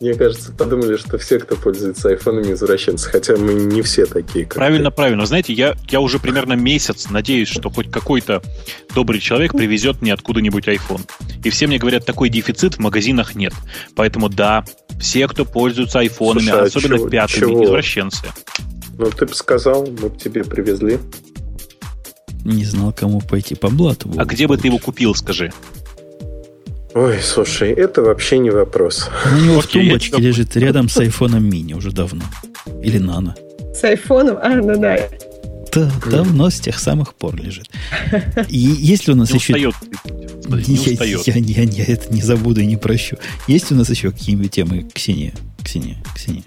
мне 0.00 0.14
кажется, 0.14 0.52
подумали, 0.52 0.96
что 0.96 1.18
все, 1.18 1.38
кто 1.38 1.56
пользуется 1.56 2.08
айфонами, 2.08 2.52
извращенцы. 2.52 3.10
Хотя 3.10 3.36
мы 3.36 3.54
не 3.54 3.82
все 3.82 4.06
такие. 4.06 4.44
Как 4.46 4.54
Правильно, 4.54 4.90
правильно. 4.90 5.26
Знаете, 5.26 5.52
я, 5.52 5.76
я 5.88 6.00
уже 6.00 6.18
примерно 6.18 6.54
месяц 6.54 7.10
надеюсь, 7.10 7.48
что 7.48 7.70
хоть 7.70 7.90
какой-то 7.90 8.42
добрый 8.94 9.20
человек 9.20 9.52
привезет 9.52 10.00
мне 10.00 10.14
откуда-нибудь 10.14 10.68
iPhone. 10.68 11.02
И 11.44 11.50
все 11.50 11.66
мне 11.66 11.78
говорят, 11.78 12.06
такой 12.06 12.28
дефицит 12.28 12.74
в 12.74 12.78
магазинах 12.78 13.34
нет. 13.34 13.52
Поэтому 13.96 14.28
да, 14.28 14.64
все, 15.00 15.26
кто 15.28 15.44
пользуются 15.44 15.98
айфонами, 16.00 16.44
Слушай, 16.46 16.60
а 16.60 16.64
особенно 16.64 16.96
чего- 16.98 17.08
пятыми, 17.08 17.40
чего? 17.40 17.64
извращенцы. 17.64 18.22
ты. 18.22 18.62
Ну, 18.98 19.10
ты 19.10 19.26
бы 19.26 19.34
сказал, 19.34 19.86
мы 19.86 20.08
бы 20.08 20.16
тебе 20.18 20.44
привезли. 20.44 20.98
Не 22.44 22.64
знал, 22.64 22.92
кому 22.92 23.20
пойти 23.20 23.54
по 23.54 23.68
блату. 23.68 24.10
А 24.16 24.24
где 24.24 24.46
бы 24.46 24.56
ты 24.56 24.66
его 24.68 24.78
купил, 24.78 25.14
скажи? 25.14 25.52
Ой, 26.94 27.18
слушай, 27.22 27.70
это 27.70 28.02
вообще 28.02 28.38
не 28.38 28.50
вопрос. 28.50 29.08
У 29.32 29.44
него 29.44 29.60
в 29.60 29.64
Окей, 29.64 29.82
я 29.82 29.90
тумбочке 29.90 30.20
лежит 30.20 30.56
рядом 30.56 30.88
с 30.88 30.98
айфоном 30.98 31.48
мини 31.48 31.72
уже 31.72 31.90
давно. 31.90 32.24
Или 32.82 32.98
нано. 32.98 33.34
С 33.74 33.82
айфоном, 33.84 34.38
а, 34.42 34.50
ну 34.56 34.78
да. 34.78 34.98
Да, 35.72 35.90
давно, 36.10 36.50
с 36.50 36.60
тех 36.60 36.78
самых 36.78 37.14
пор 37.14 37.36
лежит. 37.36 37.70
И 38.48 38.58
есть 38.58 39.06
ли 39.06 39.14
у 39.14 39.16
нас 39.16 39.30
Не 39.30 39.38
еще... 39.38 39.54
устает. 39.54 39.74
Смотри, 40.44 40.64
не 40.68 40.74
я, 40.74 40.92
устает. 40.92 41.26
я, 41.26 41.34
я, 41.34 41.62
я 41.62 41.84
это 41.86 42.12
не 42.12 42.20
забуду 42.20 42.60
и 42.60 42.66
не 42.66 42.76
прощу. 42.76 43.16
Есть 43.46 43.72
у 43.72 43.74
нас 43.74 43.88
еще 43.88 44.10
какие-нибудь 44.10 44.50
темы, 44.50 44.86
Ксения? 44.92 45.32
Ксения, 45.64 45.96
Ксения. 46.14 46.44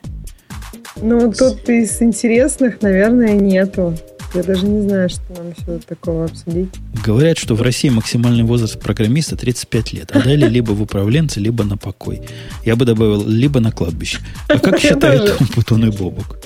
Ну, 0.98 1.34
тут 1.34 1.68
из 1.70 2.02
интересных, 2.04 2.84
наверное, 2.84 3.34
нету. 3.34 3.98
Я 4.36 4.44
даже 4.44 4.66
не 4.66 4.82
знаю, 4.82 5.10
что 5.10 5.22
нам 5.30 5.52
еще 5.52 5.80
такого 5.88 6.26
обсудить. 6.26 6.70
Говорят, 7.06 7.38
что 7.38 7.56
в 7.56 7.62
России 7.62 7.88
максимальный 7.88 8.44
возраст 8.44 8.78
программиста 8.78 9.38
35 9.38 9.94
лет. 9.94 10.12
А 10.14 10.22
далее 10.22 10.50
либо 10.50 10.72
в 10.72 10.82
управленце, 10.82 11.40
либо 11.40 11.64
на 11.64 11.78
покой. 11.78 12.22
Я 12.66 12.76
бы 12.76 12.84
добавил, 12.84 13.26
либо 13.26 13.62
на 13.62 13.72
кладбище. 13.72 14.20
А 14.50 14.60
как 14.60 14.78
считает. 14.80 15.38
Путун 15.56 15.86
и 15.88 15.90
Бобук? 15.90 16.38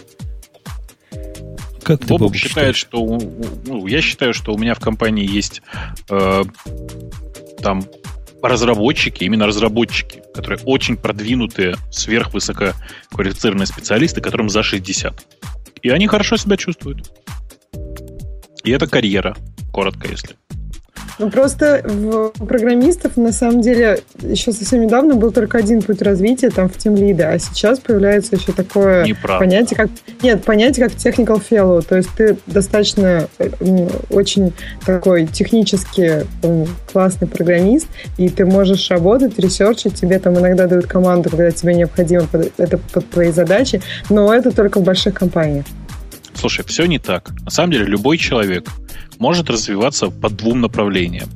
Как 1.81 2.01
ты, 2.01 2.07
Бобук, 2.07 2.35
считает, 2.35 2.75
что 2.75 3.03
ну, 3.65 3.87
я 3.87 4.01
считаю, 4.01 4.35
что 4.35 4.53
у 4.53 4.57
меня 4.59 4.75
в 4.75 4.79
компании 4.79 5.27
есть 5.27 5.63
э, 6.11 6.43
там 7.63 7.83
разработчики, 8.43 9.23
именно 9.23 9.47
разработчики, 9.47 10.21
которые 10.35 10.59
очень 10.65 10.95
продвинутые, 10.95 11.75
сверхвысококвалифицированные 11.89 13.65
специалисты, 13.65 14.21
которым 14.21 14.47
за 14.47 14.61
60. 14.61 15.25
И 15.81 15.89
они 15.89 16.05
хорошо 16.05 16.37
себя 16.37 16.55
чувствуют. 16.55 17.11
И 18.63 18.71
это 18.71 18.87
карьера, 18.87 19.35
коротко, 19.71 20.07
если. 20.09 20.35
Ну, 21.17 21.29
просто 21.29 21.81
в- 21.83 22.29
программистов, 22.45 23.17
на 23.17 23.33
самом 23.33 23.59
деле, 23.59 23.99
еще 24.21 24.53
совсем 24.53 24.81
недавно 24.81 25.15
был 25.15 25.31
только 25.31 25.57
один 25.57 25.81
путь 25.81 26.01
развития, 26.01 26.49
там, 26.49 26.69
в 26.69 26.77
тимлида, 26.77 27.31
а 27.33 27.39
сейчас 27.39 27.79
появляется 27.79 28.37
еще 28.37 28.53
такое 28.53 29.03
Неправда. 29.03 29.43
понятие, 29.45 29.75
как... 29.75 29.89
Нет, 30.23 30.45
понятие, 30.45 30.87
как 30.87 30.95
technical 30.95 31.41
fellow, 31.45 31.81
то 31.85 31.97
есть 31.97 32.09
ты 32.15 32.37
достаточно 32.47 33.27
э, 33.37 33.49
м, 33.59 33.89
очень 34.11 34.53
такой 34.85 35.25
технически 35.27 36.25
м, 36.41 36.65
классный 36.91 37.27
программист, 37.27 37.87
и 38.17 38.29
ты 38.29 38.45
можешь 38.45 38.89
работать, 38.89 39.37
ресерчить, 39.39 39.95
тебе 39.95 40.19
там 40.19 40.39
иногда 40.39 40.67
дают 40.67 40.87
команду, 40.87 41.29
когда 41.29 41.51
тебе 41.51 41.73
необходимо 41.75 42.27
под- 42.27 42.53
это 42.57 42.77
под 42.77 43.09
твои 43.09 43.31
задачи, 43.31 43.81
но 44.09 44.33
это 44.33 44.51
только 44.51 44.79
в 44.79 44.83
больших 44.83 45.15
компаниях. 45.15 45.65
Слушай, 46.39 46.63
все 46.65 46.85
не 46.85 46.99
так. 46.99 47.31
На 47.41 47.51
самом 47.51 47.73
деле 47.73 47.83
любой 47.83 48.17
человек 48.17 48.69
может 49.17 49.49
развиваться 49.49 50.09
по 50.09 50.29
двум 50.29 50.61
направлениям. 50.61 51.29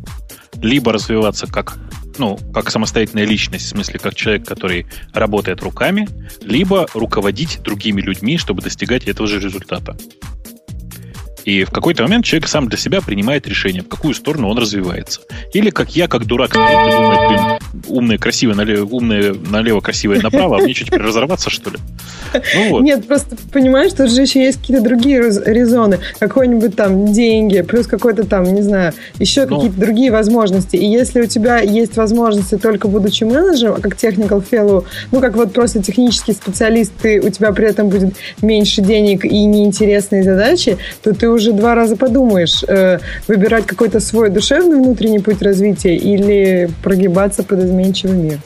Либо 0.61 0.93
развиваться 0.93 1.45
как, 1.45 1.77
ну, 2.17 2.39
как 2.53 2.71
самостоятельная 2.71 3.25
личность, 3.25 3.65
в 3.65 3.67
смысле, 3.67 3.99
как 3.99 4.15
человек, 4.15 4.47
который 4.47 4.85
работает 5.13 5.61
руками, 5.61 6.07
либо 6.41 6.87
руководить 6.93 7.61
другими 7.63 7.99
людьми, 7.99 8.37
чтобы 8.37 8.61
достигать 8.61 9.03
этого 9.03 9.27
же 9.27 9.41
результата. 9.41 9.97
И 11.45 11.63
в 11.63 11.71
какой-то 11.71 12.03
момент 12.03 12.25
человек 12.25 12.47
сам 12.47 12.67
для 12.67 12.77
себя 12.77 13.01
принимает 13.01 13.47
решение, 13.47 13.81
в 13.81 13.87
какую 13.87 14.13
сторону 14.13 14.49
он 14.49 14.57
развивается. 14.57 15.21
Или 15.53 15.69
как 15.69 15.95
я, 15.95 16.07
как 16.07 16.25
дурак, 16.25 16.53
думает, 16.53 17.27
блин, 17.27 17.83
умное, 17.87 18.17
красивое 18.17 18.55
налево, 18.55 18.85
умное 18.85 19.33
налево, 19.33 19.81
красивое 19.81 20.21
направо, 20.21 20.57
а 20.57 20.61
мне 20.61 20.73
что, 20.73 20.85
теперь 20.85 21.01
разорваться, 21.01 21.49
что 21.49 21.69
ли? 21.71 21.77
Ну 22.55 22.69
вот. 22.69 22.81
Нет, 22.83 23.07
просто 23.07 23.35
понимаешь, 23.51 23.93
тут 23.93 24.09
же 24.11 24.21
еще 24.21 24.43
есть 24.43 24.59
какие-то 24.61 24.83
другие 24.83 25.19
рез- 25.19 25.41
резоны. 25.45 25.99
Какой-нибудь 26.19 26.75
там 26.75 27.11
деньги, 27.11 27.61
плюс 27.61 27.87
какой-то 27.87 28.23
там, 28.25 28.43
не 28.43 28.61
знаю, 28.61 28.93
еще 29.19 29.45
Ну. 29.45 29.57
какие-то 29.57 29.79
другие 29.79 30.11
возможности. 30.11 30.75
И 30.75 30.85
если 30.85 31.21
у 31.21 31.25
тебя 31.25 31.59
есть 31.59 31.95
возможности 31.97 32.57
только 32.57 32.87
будучи 32.87 33.23
менеджером, 33.23 33.75
а 33.77 33.81
как 33.81 33.95
technical 33.95 34.43
fellow, 34.49 34.85
ну, 35.11 35.19
как 35.19 35.35
вот 35.35 35.53
просто 35.53 35.83
технический 35.83 36.33
специалист, 36.33 36.91
ты, 37.01 37.19
у 37.19 37.29
тебя 37.29 37.51
при 37.51 37.67
этом 37.67 37.89
будет 37.89 38.15
меньше 38.41 38.81
денег 38.81 39.25
и 39.25 39.43
неинтересные 39.45 40.23
задачи, 40.23 40.77
то 41.03 41.13
ты 41.13 41.29
уже 41.33 41.51
два 41.51 41.75
раза 41.75 41.95
подумаешь, 41.95 42.63
э, 42.63 42.99
выбирать 43.27 43.65
какой-то 43.65 43.99
свой 43.99 44.29
душевный 44.29 44.77
внутренний 44.77 45.19
путь 45.19 45.41
развития 45.41 45.95
или 45.95 46.69
прогибаться 46.81 47.43
под 47.43 47.59
изменчивый 47.59 48.17
мир. 48.17 48.39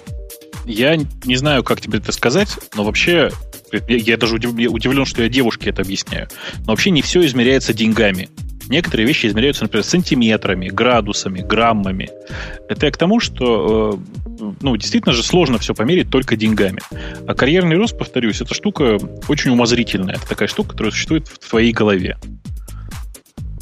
Я 0.65 0.97
не 1.25 1.35
знаю, 1.37 1.63
как 1.63 1.79
тебе 1.79 1.99
это 1.99 2.11
сказать, 2.11 2.49
но 2.75 2.83
вообще 2.83 3.31
я, 3.71 3.95
я 3.95 4.17
даже 4.17 4.35
удивлен, 4.35 5.05
что 5.05 5.23
я 5.23 5.29
девушке 5.29 5.69
это 5.69 5.81
объясняю. 5.81 6.27
Но 6.65 6.73
вообще 6.73 6.89
не 6.89 7.01
все 7.01 7.25
измеряется 7.25 7.73
деньгами. 7.73 8.29
Некоторые 8.69 9.07
вещи 9.07 9.27
измеряются, 9.27 9.63
например, 9.63 9.85
сантиметрами, 9.85 10.67
градусами, 10.67 11.39
граммами. 11.39 12.09
Это 12.67 12.85
я 12.85 12.91
к 12.91 12.97
тому, 12.97 13.21
что 13.21 13.97
э, 14.39 14.51
ну, 14.61 14.75
действительно 14.75 15.13
же 15.13 15.23
сложно 15.23 15.57
все 15.57 15.73
померить 15.73 16.09
только 16.09 16.35
деньгами. 16.35 16.79
А 17.25 17.33
карьерный 17.33 17.77
рост, 17.77 17.97
повторюсь, 17.97 18.41
это 18.41 18.53
штука 18.53 18.97
очень 19.29 19.51
умозрительная. 19.51 20.15
Это 20.15 20.27
такая 20.27 20.49
штука, 20.49 20.71
которая 20.71 20.91
существует 20.91 21.27
в 21.27 21.49
твоей 21.49 21.71
голове. 21.71 22.17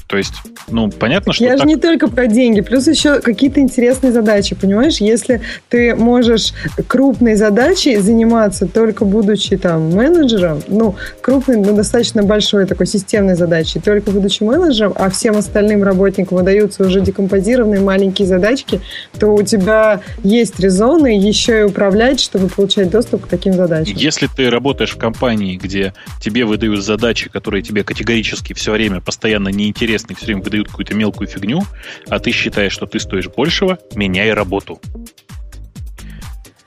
То 0.08 0.18
есть, 0.18 0.34
ну, 0.70 0.90
понятно, 0.92 1.34
что 1.34 1.44
Я 1.44 1.52
так- 1.52 1.62
же 1.62 1.66
не 1.66 1.78
только 1.78 2.08
про 2.08 2.28
деньги, 2.28 2.62
плюс 2.62 2.88
еще 2.88 3.22
какие-то 3.22 3.60
интересные 3.60 4.12
задачи, 4.14 4.56
понимаешь? 4.56 4.98
Если 4.98 5.42
ты 5.68 5.96
можешь 5.96 6.54
крупной 6.88 7.36
задачей 7.36 7.98
заниматься 7.98 8.68
только 8.68 9.04
будучи 9.04 9.58
там 9.58 9.90
менеджером, 9.96 10.62
ну, 10.68 10.96
крупной, 11.22 11.58
но 11.58 11.72
достаточно 11.74 12.22
большой 12.22 12.68
такой 12.68 12.86
системной 12.86 13.36
задачей, 13.36 13.80
только 13.80 14.12
будучи 14.12 14.44
менеджером, 14.44 14.94
а 14.96 15.10
всем 15.10 15.38
остальным 15.38 15.82
работникам 15.82 16.38
выдаются 16.38 16.84
уже 16.86 17.02
декомпозированные 17.02 17.82
маленькие 17.82 18.28
задачки, 18.28 18.82
то 19.20 19.30
у 19.30 19.42
тебя 19.42 20.02
есть 20.24 20.60
резоны 20.60 21.18
еще 21.20 21.62
и 21.62 21.64
управлять, 21.64 22.20
чтобы 22.20 22.48
получать 22.48 22.92
доступ 22.92 23.26
к 23.26 23.28
таким 23.28 23.54
задачам. 23.54 23.96
Если 23.98 24.28
ты 24.28 24.52
работаешь 24.52 24.92
в 24.92 24.98
компании, 24.98 25.58
где 25.58 25.94
тебе 26.22 26.46
выдают 26.46 26.84
задачи, 26.84 27.28
которые 27.28 27.64
тебе 27.64 27.84
категорически 27.84 28.54
все 28.54 28.72
время 28.72 29.02
постоянно 29.02 29.50
неинтересны, 29.50 29.95
все 29.98 30.26
время 30.26 30.42
выдают 30.42 30.68
какую-то 30.68 30.96
мелкую 30.96 31.28
фигню, 31.28 31.64
а 32.08 32.20
ты 32.20 32.32
считаешь, 32.32 32.74
что 32.74 32.86
ты 32.86 33.00
стоишь 33.00 33.28
большего, 33.28 33.80
меняй 33.96 34.34
работу. 34.34 34.80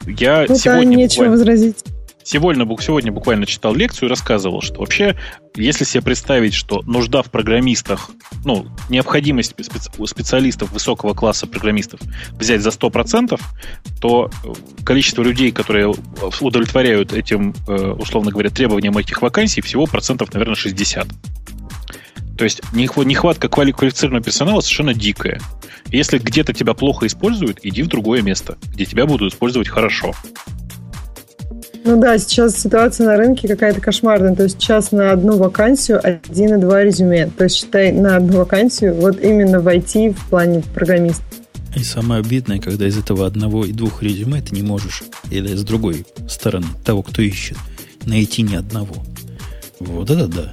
Я 0.07 0.43
Ну, 0.49 0.55
да, 0.55 0.55
сегодня, 0.57 0.97
нечего 0.97 1.25
буквально, 1.25 1.31
возразить. 1.33 1.85
Сегодня, 2.31 2.67
сегодня 2.81 3.11
буквально 3.11 3.47
читал 3.47 3.75
лекцию 3.75 4.09
и 4.09 4.11
рассказывал, 4.11 4.61
что 4.61 4.81
вообще, 4.81 5.17
если 5.55 5.85
себе 5.85 6.03
представить, 6.03 6.53
что 6.53 6.83
нужда 6.83 7.23
в 7.23 7.31
программистах, 7.31 8.11
ну, 8.45 8.67
необходимость 8.91 9.55
специалистов 10.05 10.71
высокого 10.71 11.15
класса 11.15 11.47
программистов 11.47 12.01
взять 12.33 12.61
за 12.61 12.69
100%, 12.69 13.41
то 14.03 14.31
количество 14.85 15.23
людей, 15.23 15.53
которые 15.53 15.95
удовлетворяют 16.43 17.15
этим, 17.15 17.55
э, 17.67 17.93
условно 17.93 18.31
говоря, 18.31 18.51
требованиям 18.51 18.99
этих 18.99 19.23
вакансий, 19.23 19.63
всего 19.63 19.87
процентов, 19.87 20.31
наверное, 20.35 20.55
60. 20.55 21.09
То 22.39 22.45
есть 22.45 22.63
нехватка 22.73 23.49
квалифицированного 23.49 24.25
персонала 24.25 24.61
совершенно 24.61 24.95
дикая. 24.95 25.41
Если 25.89 26.19
где-то 26.19 26.53
тебя 26.55 26.73
плохо 26.73 27.07
используют, 27.07 27.59
иди 27.65 27.83
в 27.83 27.89
другое 27.89 28.23
место, 28.23 28.57
где 28.73 28.85
тебя 28.85 29.07
будут 29.07 29.33
использовать 29.33 29.69
хорошо. 29.69 30.15
Ну 31.85 32.01
да, 32.01 32.17
сейчас 32.19 32.61
ситуация 32.61 33.07
на 33.07 33.17
рынке 33.17 33.49
какая-то 33.49 33.81
кошмарная. 33.81 34.37
То 34.37 34.45
есть 34.45 34.61
сейчас 34.61 34.93
на 34.93 35.11
одну 35.11 35.37
вакансию 35.37 36.01
один 36.03 36.55
и 36.55 36.61
два 36.61 36.85
резюме. 36.85 37.27
То 37.27 37.45
есть 37.45 37.57
считай 37.57 37.91
на 37.91 38.17
одну 38.17 38.39
вакансию 38.39 38.95
вот 38.95 39.21
именно 39.21 39.59
в 39.59 39.67
IT 39.67 40.13
в 40.13 40.29
плане 40.29 40.63
программиста. 40.75 41.25
И 41.75 41.83
самое 41.83 42.21
обидное, 42.21 42.61
когда 42.61 42.87
из 42.87 42.97
этого 42.97 43.27
одного 43.27 43.65
и 43.65 43.73
двух 43.73 44.03
резюме 44.03 44.41
ты 44.43 44.55
не 44.55 44.63
можешь, 44.63 45.03
или 45.31 45.57
с 45.57 45.65
другой 45.65 46.07
стороны, 46.29 46.67
того, 46.85 47.03
кто 47.03 47.21
ищет, 47.21 47.57
найти 48.05 48.43
ни 48.43 48.55
одного. 48.55 48.95
Вот 49.81 50.11
это 50.11 50.29
да. 50.29 50.53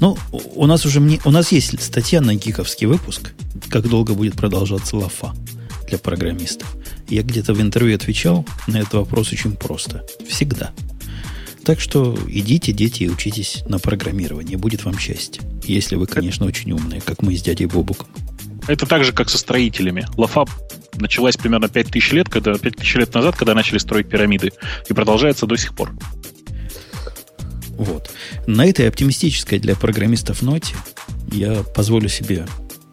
Ну, 0.00 0.16
у 0.32 0.66
нас 0.66 0.86
уже 0.86 0.98
мне, 0.98 1.20
у 1.24 1.30
нас 1.30 1.52
есть 1.52 1.80
статья 1.82 2.20
на 2.20 2.34
гиковский 2.34 2.86
выпуск, 2.86 3.32
как 3.68 3.86
долго 3.86 4.14
будет 4.14 4.34
продолжаться 4.34 4.96
лафа 4.96 5.34
для 5.86 5.98
программистов. 5.98 6.74
Я 7.08 7.22
где-то 7.22 7.52
в 7.52 7.60
интервью 7.60 7.96
отвечал 7.96 8.46
на 8.66 8.78
этот 8.78 8.94
вопрос 8.94 9.32
очень 9.32 9.56
просто. 9.56 10.06
Всегда. 10.26 10.72
Так 11.64 11.80
что 11.80 12.18
идите, 12.28 12.72
дети, 12.72 13.02
и 13.02 13.08
учитесь 13.08 13.62
на 13.68 13.78
программировании. 13.78 14.56
Будет 14.56 14.84
вам 14.84 14.98
счастье. 14.98 15.42
Если 15.64 15.96
вы, 15.96 16.06
конечно, 16.06 16.46
очень 16.46 16.72
умные, 16.72 17.00
как 17.00 17.20
мы 17.22 17.36
с 17.36 17.42
дядей 17.42 17.66
Бобуком. 17.66 18.08
Это 18.66 18.86
так 18.86 19.04
же, 19.04 19.12
как 19.12 19.28
со 19.28 19.36
строителями. 19.36 20.06
Лафа 20.16 20.44
началась 20.94 21.36
примерно 21.36 21.68
5000 21.68 22.12
лет, 22.12 22.28
когда, 22.28 22.54
5000 22.54 22.94
лет 22.96 23.14
назад, 23.14 23.36
когда 23.36 23.54
начали 23.54 23.78
строить 23.78 24.08
пирамиды, 24.08 24.52
и 24.88 24.94
продолжается 24.94 25.46
до 25.46 25.56
сих 25.56 25.74
пор. 25.74 25.92
Вот. 27.80 28.10
На 28.46 28.66
этой 28.66 28.86
оптимистической 28.88 29.58
для 29.58 29.74
программистов 29.74 30.42
ноте 30.42 30.74
я 31.32 31.62
позволю 31.74 32.10
себе 32.10 32.44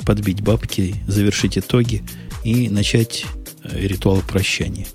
подбить 0.05 0.39
бабки, 0.39 0.95
завершить 1.07 1.57
итоги 1.57 2.03
и 2.45 2.69
начать 2.69 3.25
э, 3.65 3.85
ритуал 3.85 4.21
прощания. 4.25 4.87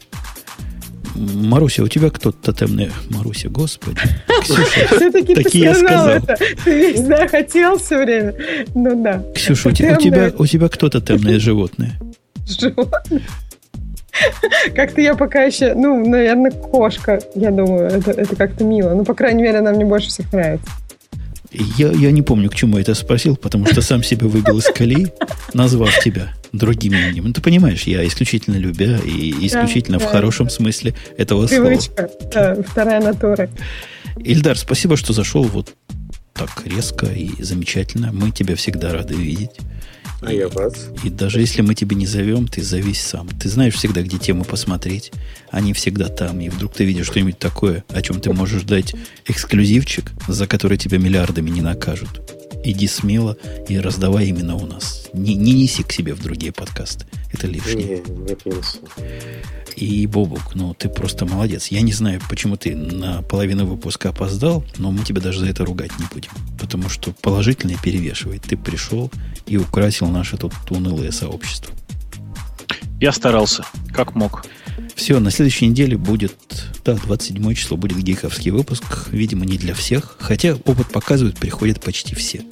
Маруся, 1.15 1.83
у 1.83 1.89
тебя 1.89 2.09
кто 2.09 2.33
тотемный... 2.33 2.91
Маруся, 3.11 3.51
господи. 3.51 4.01
Ксюша, 4.41 4.87
Все-таки 4.97 5.35
ты 5.35 5.43
сказал, 5.43 5.75
сказал 5.75 6.09
это. 6.09 6.39
Ты 6.65 6.71
весь, 6.71 7.01
да, 7.03 7.29
хотел 7.29 7.79
все 7.79 8.03
время. 8.03 8.35
Ну 8.75 9.03
да. 9.05 9.23
Ксюша, 9.35 9.69
у 9.69 9.73
тебя, 9.73 10.33
у 10.39 10.47
тебя 10.47 10.69
кто 10.71 10.89
тотемное 10.89 11.39
животное? 11.39 12.01
Животное? 12.47 13.21
Как-то 14.75 15.01
я 15.01 15.15
пока 15.15 15.43
еще, 15.43 15.75
ну, 15.75 16.07
наверное, 16.07 16.51
кошка, 16.51 17.21
я 17.35 17.51
думаю, 17.51 17.89
это, 17.89 18.11
это 18.11 18.37
как-то 18.37 18.65
мило. 18.65 18.95
Ну, 18.95 19.05
по 19.05 19.15
крайней 19.15 19.43
мере, 19.43 19.59
она 19.59 19.73
мне 19.73 19.85
больше 19.85 20.09
всех 20.09 20.33
нравится. 20.33 20.67
Я, 21.53 21.91
я 21.93 22.11
не 22.13 22.23
помню, 22.23 22.49
к 22.51 22.55
чему 22.55 22.77
я 22.77 22.83
это 22.83 22.95
спросил, 22.95 23.37
потому 23.37 23.67
что 23.67 23.83
сам 23.83 24.03
себя 24.03 24.27
выбил 24.27 24.59
из 24.59 24.67
колеи, 24.67 25.09
назвав 25.53 25.99
тебя 26.01 26.33
другим 26.53 26.95
именем. 26.95 27.25
Ну, 27.25 27.33
ты 27.33 27.43
понимаешь, 27.43 27.83
я 27.83 28.07
исключительно 28.07 28.57
любя 28.57 28.99
и 29.05 29.47
исключительно 29.47 29.99
да, 29.99 30.05
в 30.05 30.09
да, 30.09 30.17
хорошем 30.17 30.47
да. 30.47 30.53
смысле 30.53 30.95
этого 31.19 31.47
Привычка, 31.47 32.09
слова. 32.33 32.55
Да, 32.57 32.63
вторая 32.63 33.01
натура. 33.03 33.51
Ильдар, 34.19 34.57
спасибо, 34.57 34.97
что 34.97 35.13
зашел 35.13 35.43
вот 35.45 35.75
так 36.33 36.51
резко 36.65 37.07
и 37.07 37.43
замечательно. 37.43 38.13
Мы 38.13 38.31
тебя 38.31 38.57
всегда 38.57 38.93
рады 38.93 39.15
видеть. 39.15 39.51
А 40.25 40.33
я 40.33 40.49
вас. 40.49 40.89
И 41.03 41.11
даже 41.11 41.41
если 41.41 41.63
мы 41.63 41.75
тебя 41.75 41.97
не 41.97 42.07
зовем, 42.07 42.47
ты 42.47 42.63
зовись 42.63 43.01
сам. 43.01 43.29
Ты 43.29 43.49
знаешь 43.49 43.75
всегда, 43.75 44.03
где 44.03 44.19
тему 44.19 44.45
посмотреть. 44.45 45.13
Они 45.51 45.73
всегда 45.73 46.09
там. 46.09 46.41
И 46.41 46.49
вдруг 46.49 46.75
ты 46.75 46.85
видишь 46.85 47.07
что-нибудь 47.07 47.39
такое, 47.39 47.85
о 47.89 48.03
чем 48.03 48.21
ты 48.21 48.33
можешь 48.33 48.63
дать 48.63 48.95
эксклюзивчик, 49.27 50.13
за 50.29 50.47
который 50.47 50.79
тебя 50.79 50.99
миллиардами 50.99 51.51
не 51.51 51.61
накажут. 51.61 52.42
Иди 52.65 52.87
смело 52.87 53.37
и 53.69 53.79
раздавай 53.79 54.27
именно 54.27 54.57
у 54.57 54.67
нас. 54.67 55.09
Не, 55.13 55.35
не 55.35 55.53
неси 55.53 55.83
к 55.83 55.93
себе 55.93 56.15
в 56.15 56.23
другие 56.23 56.53
подкасты. 56.53 57.07
Это 57.33 57.47
лишнее. 57.47 58.03
Не, 58.07 58.15
не 58.15 58.57
несу. 58.57 58.79
И 59.75 60.07
Бобук, 60.07 60.55
ну 60.55 60.75
ты 60.75 60.89
просто 60.89 61.27
молодец. 61.27 61.69
Я 61.69 61.81
не 61.81 61.93
знаю, 61.93 62.21
почему 62.29 62.57
ты 62.57 62.77
на 62.77 63.23
половину 63.23 63.67
выпуска 63.67 64.11
опоздал, 64.11 64.65
но 64.79 64.93
мы 64.93 65.05
тебя 65.05 65.21
даже 65.21 65.41
за 65.41 65.47
это 65.47 65.65
ругать 65.65 65.91
не 65.99 66.05
будем. 66.13 66.31
Потому 66.59 66.89
что 66.89 67.13
положительное 67.21 67.79
перевешивает. 67.83 68.43
Ты 68.43 68.57
пришел 68.57 69.11
и 69.47 69.57
украсил 69.57 70.09
наше 70.09 70.37
тут 70.37 70.53
унылое 70.71 71.11
сообщество. 71.11 71.75
Я 73.01 73.13
старался, 73.13 73.65
как 73.93 74.15
мог. 74.15 74.45
Все, 74.95 75.19
на 75.21 75.31
следующей 75.31 75.67
неделе 75.67 75.97
будет, 75.97 76.37
да, 76.85 76.95
27 76.95 77.55
число 77.55 77.77
будет 77.77 77.99
гиковский 77.99 78.51
выпуск. 78.51 79.09
Видимо, 79.11 79.45
не 79.45 79.59
для 79.59 79.75
всех. 79.75 80.17
Хотя 80.21 80.55
опыт 80.65 80.89
показывает, 80.89 81.37
приходят 81.37 81.81
почти 81.81 82.15
все. 82.15 82.43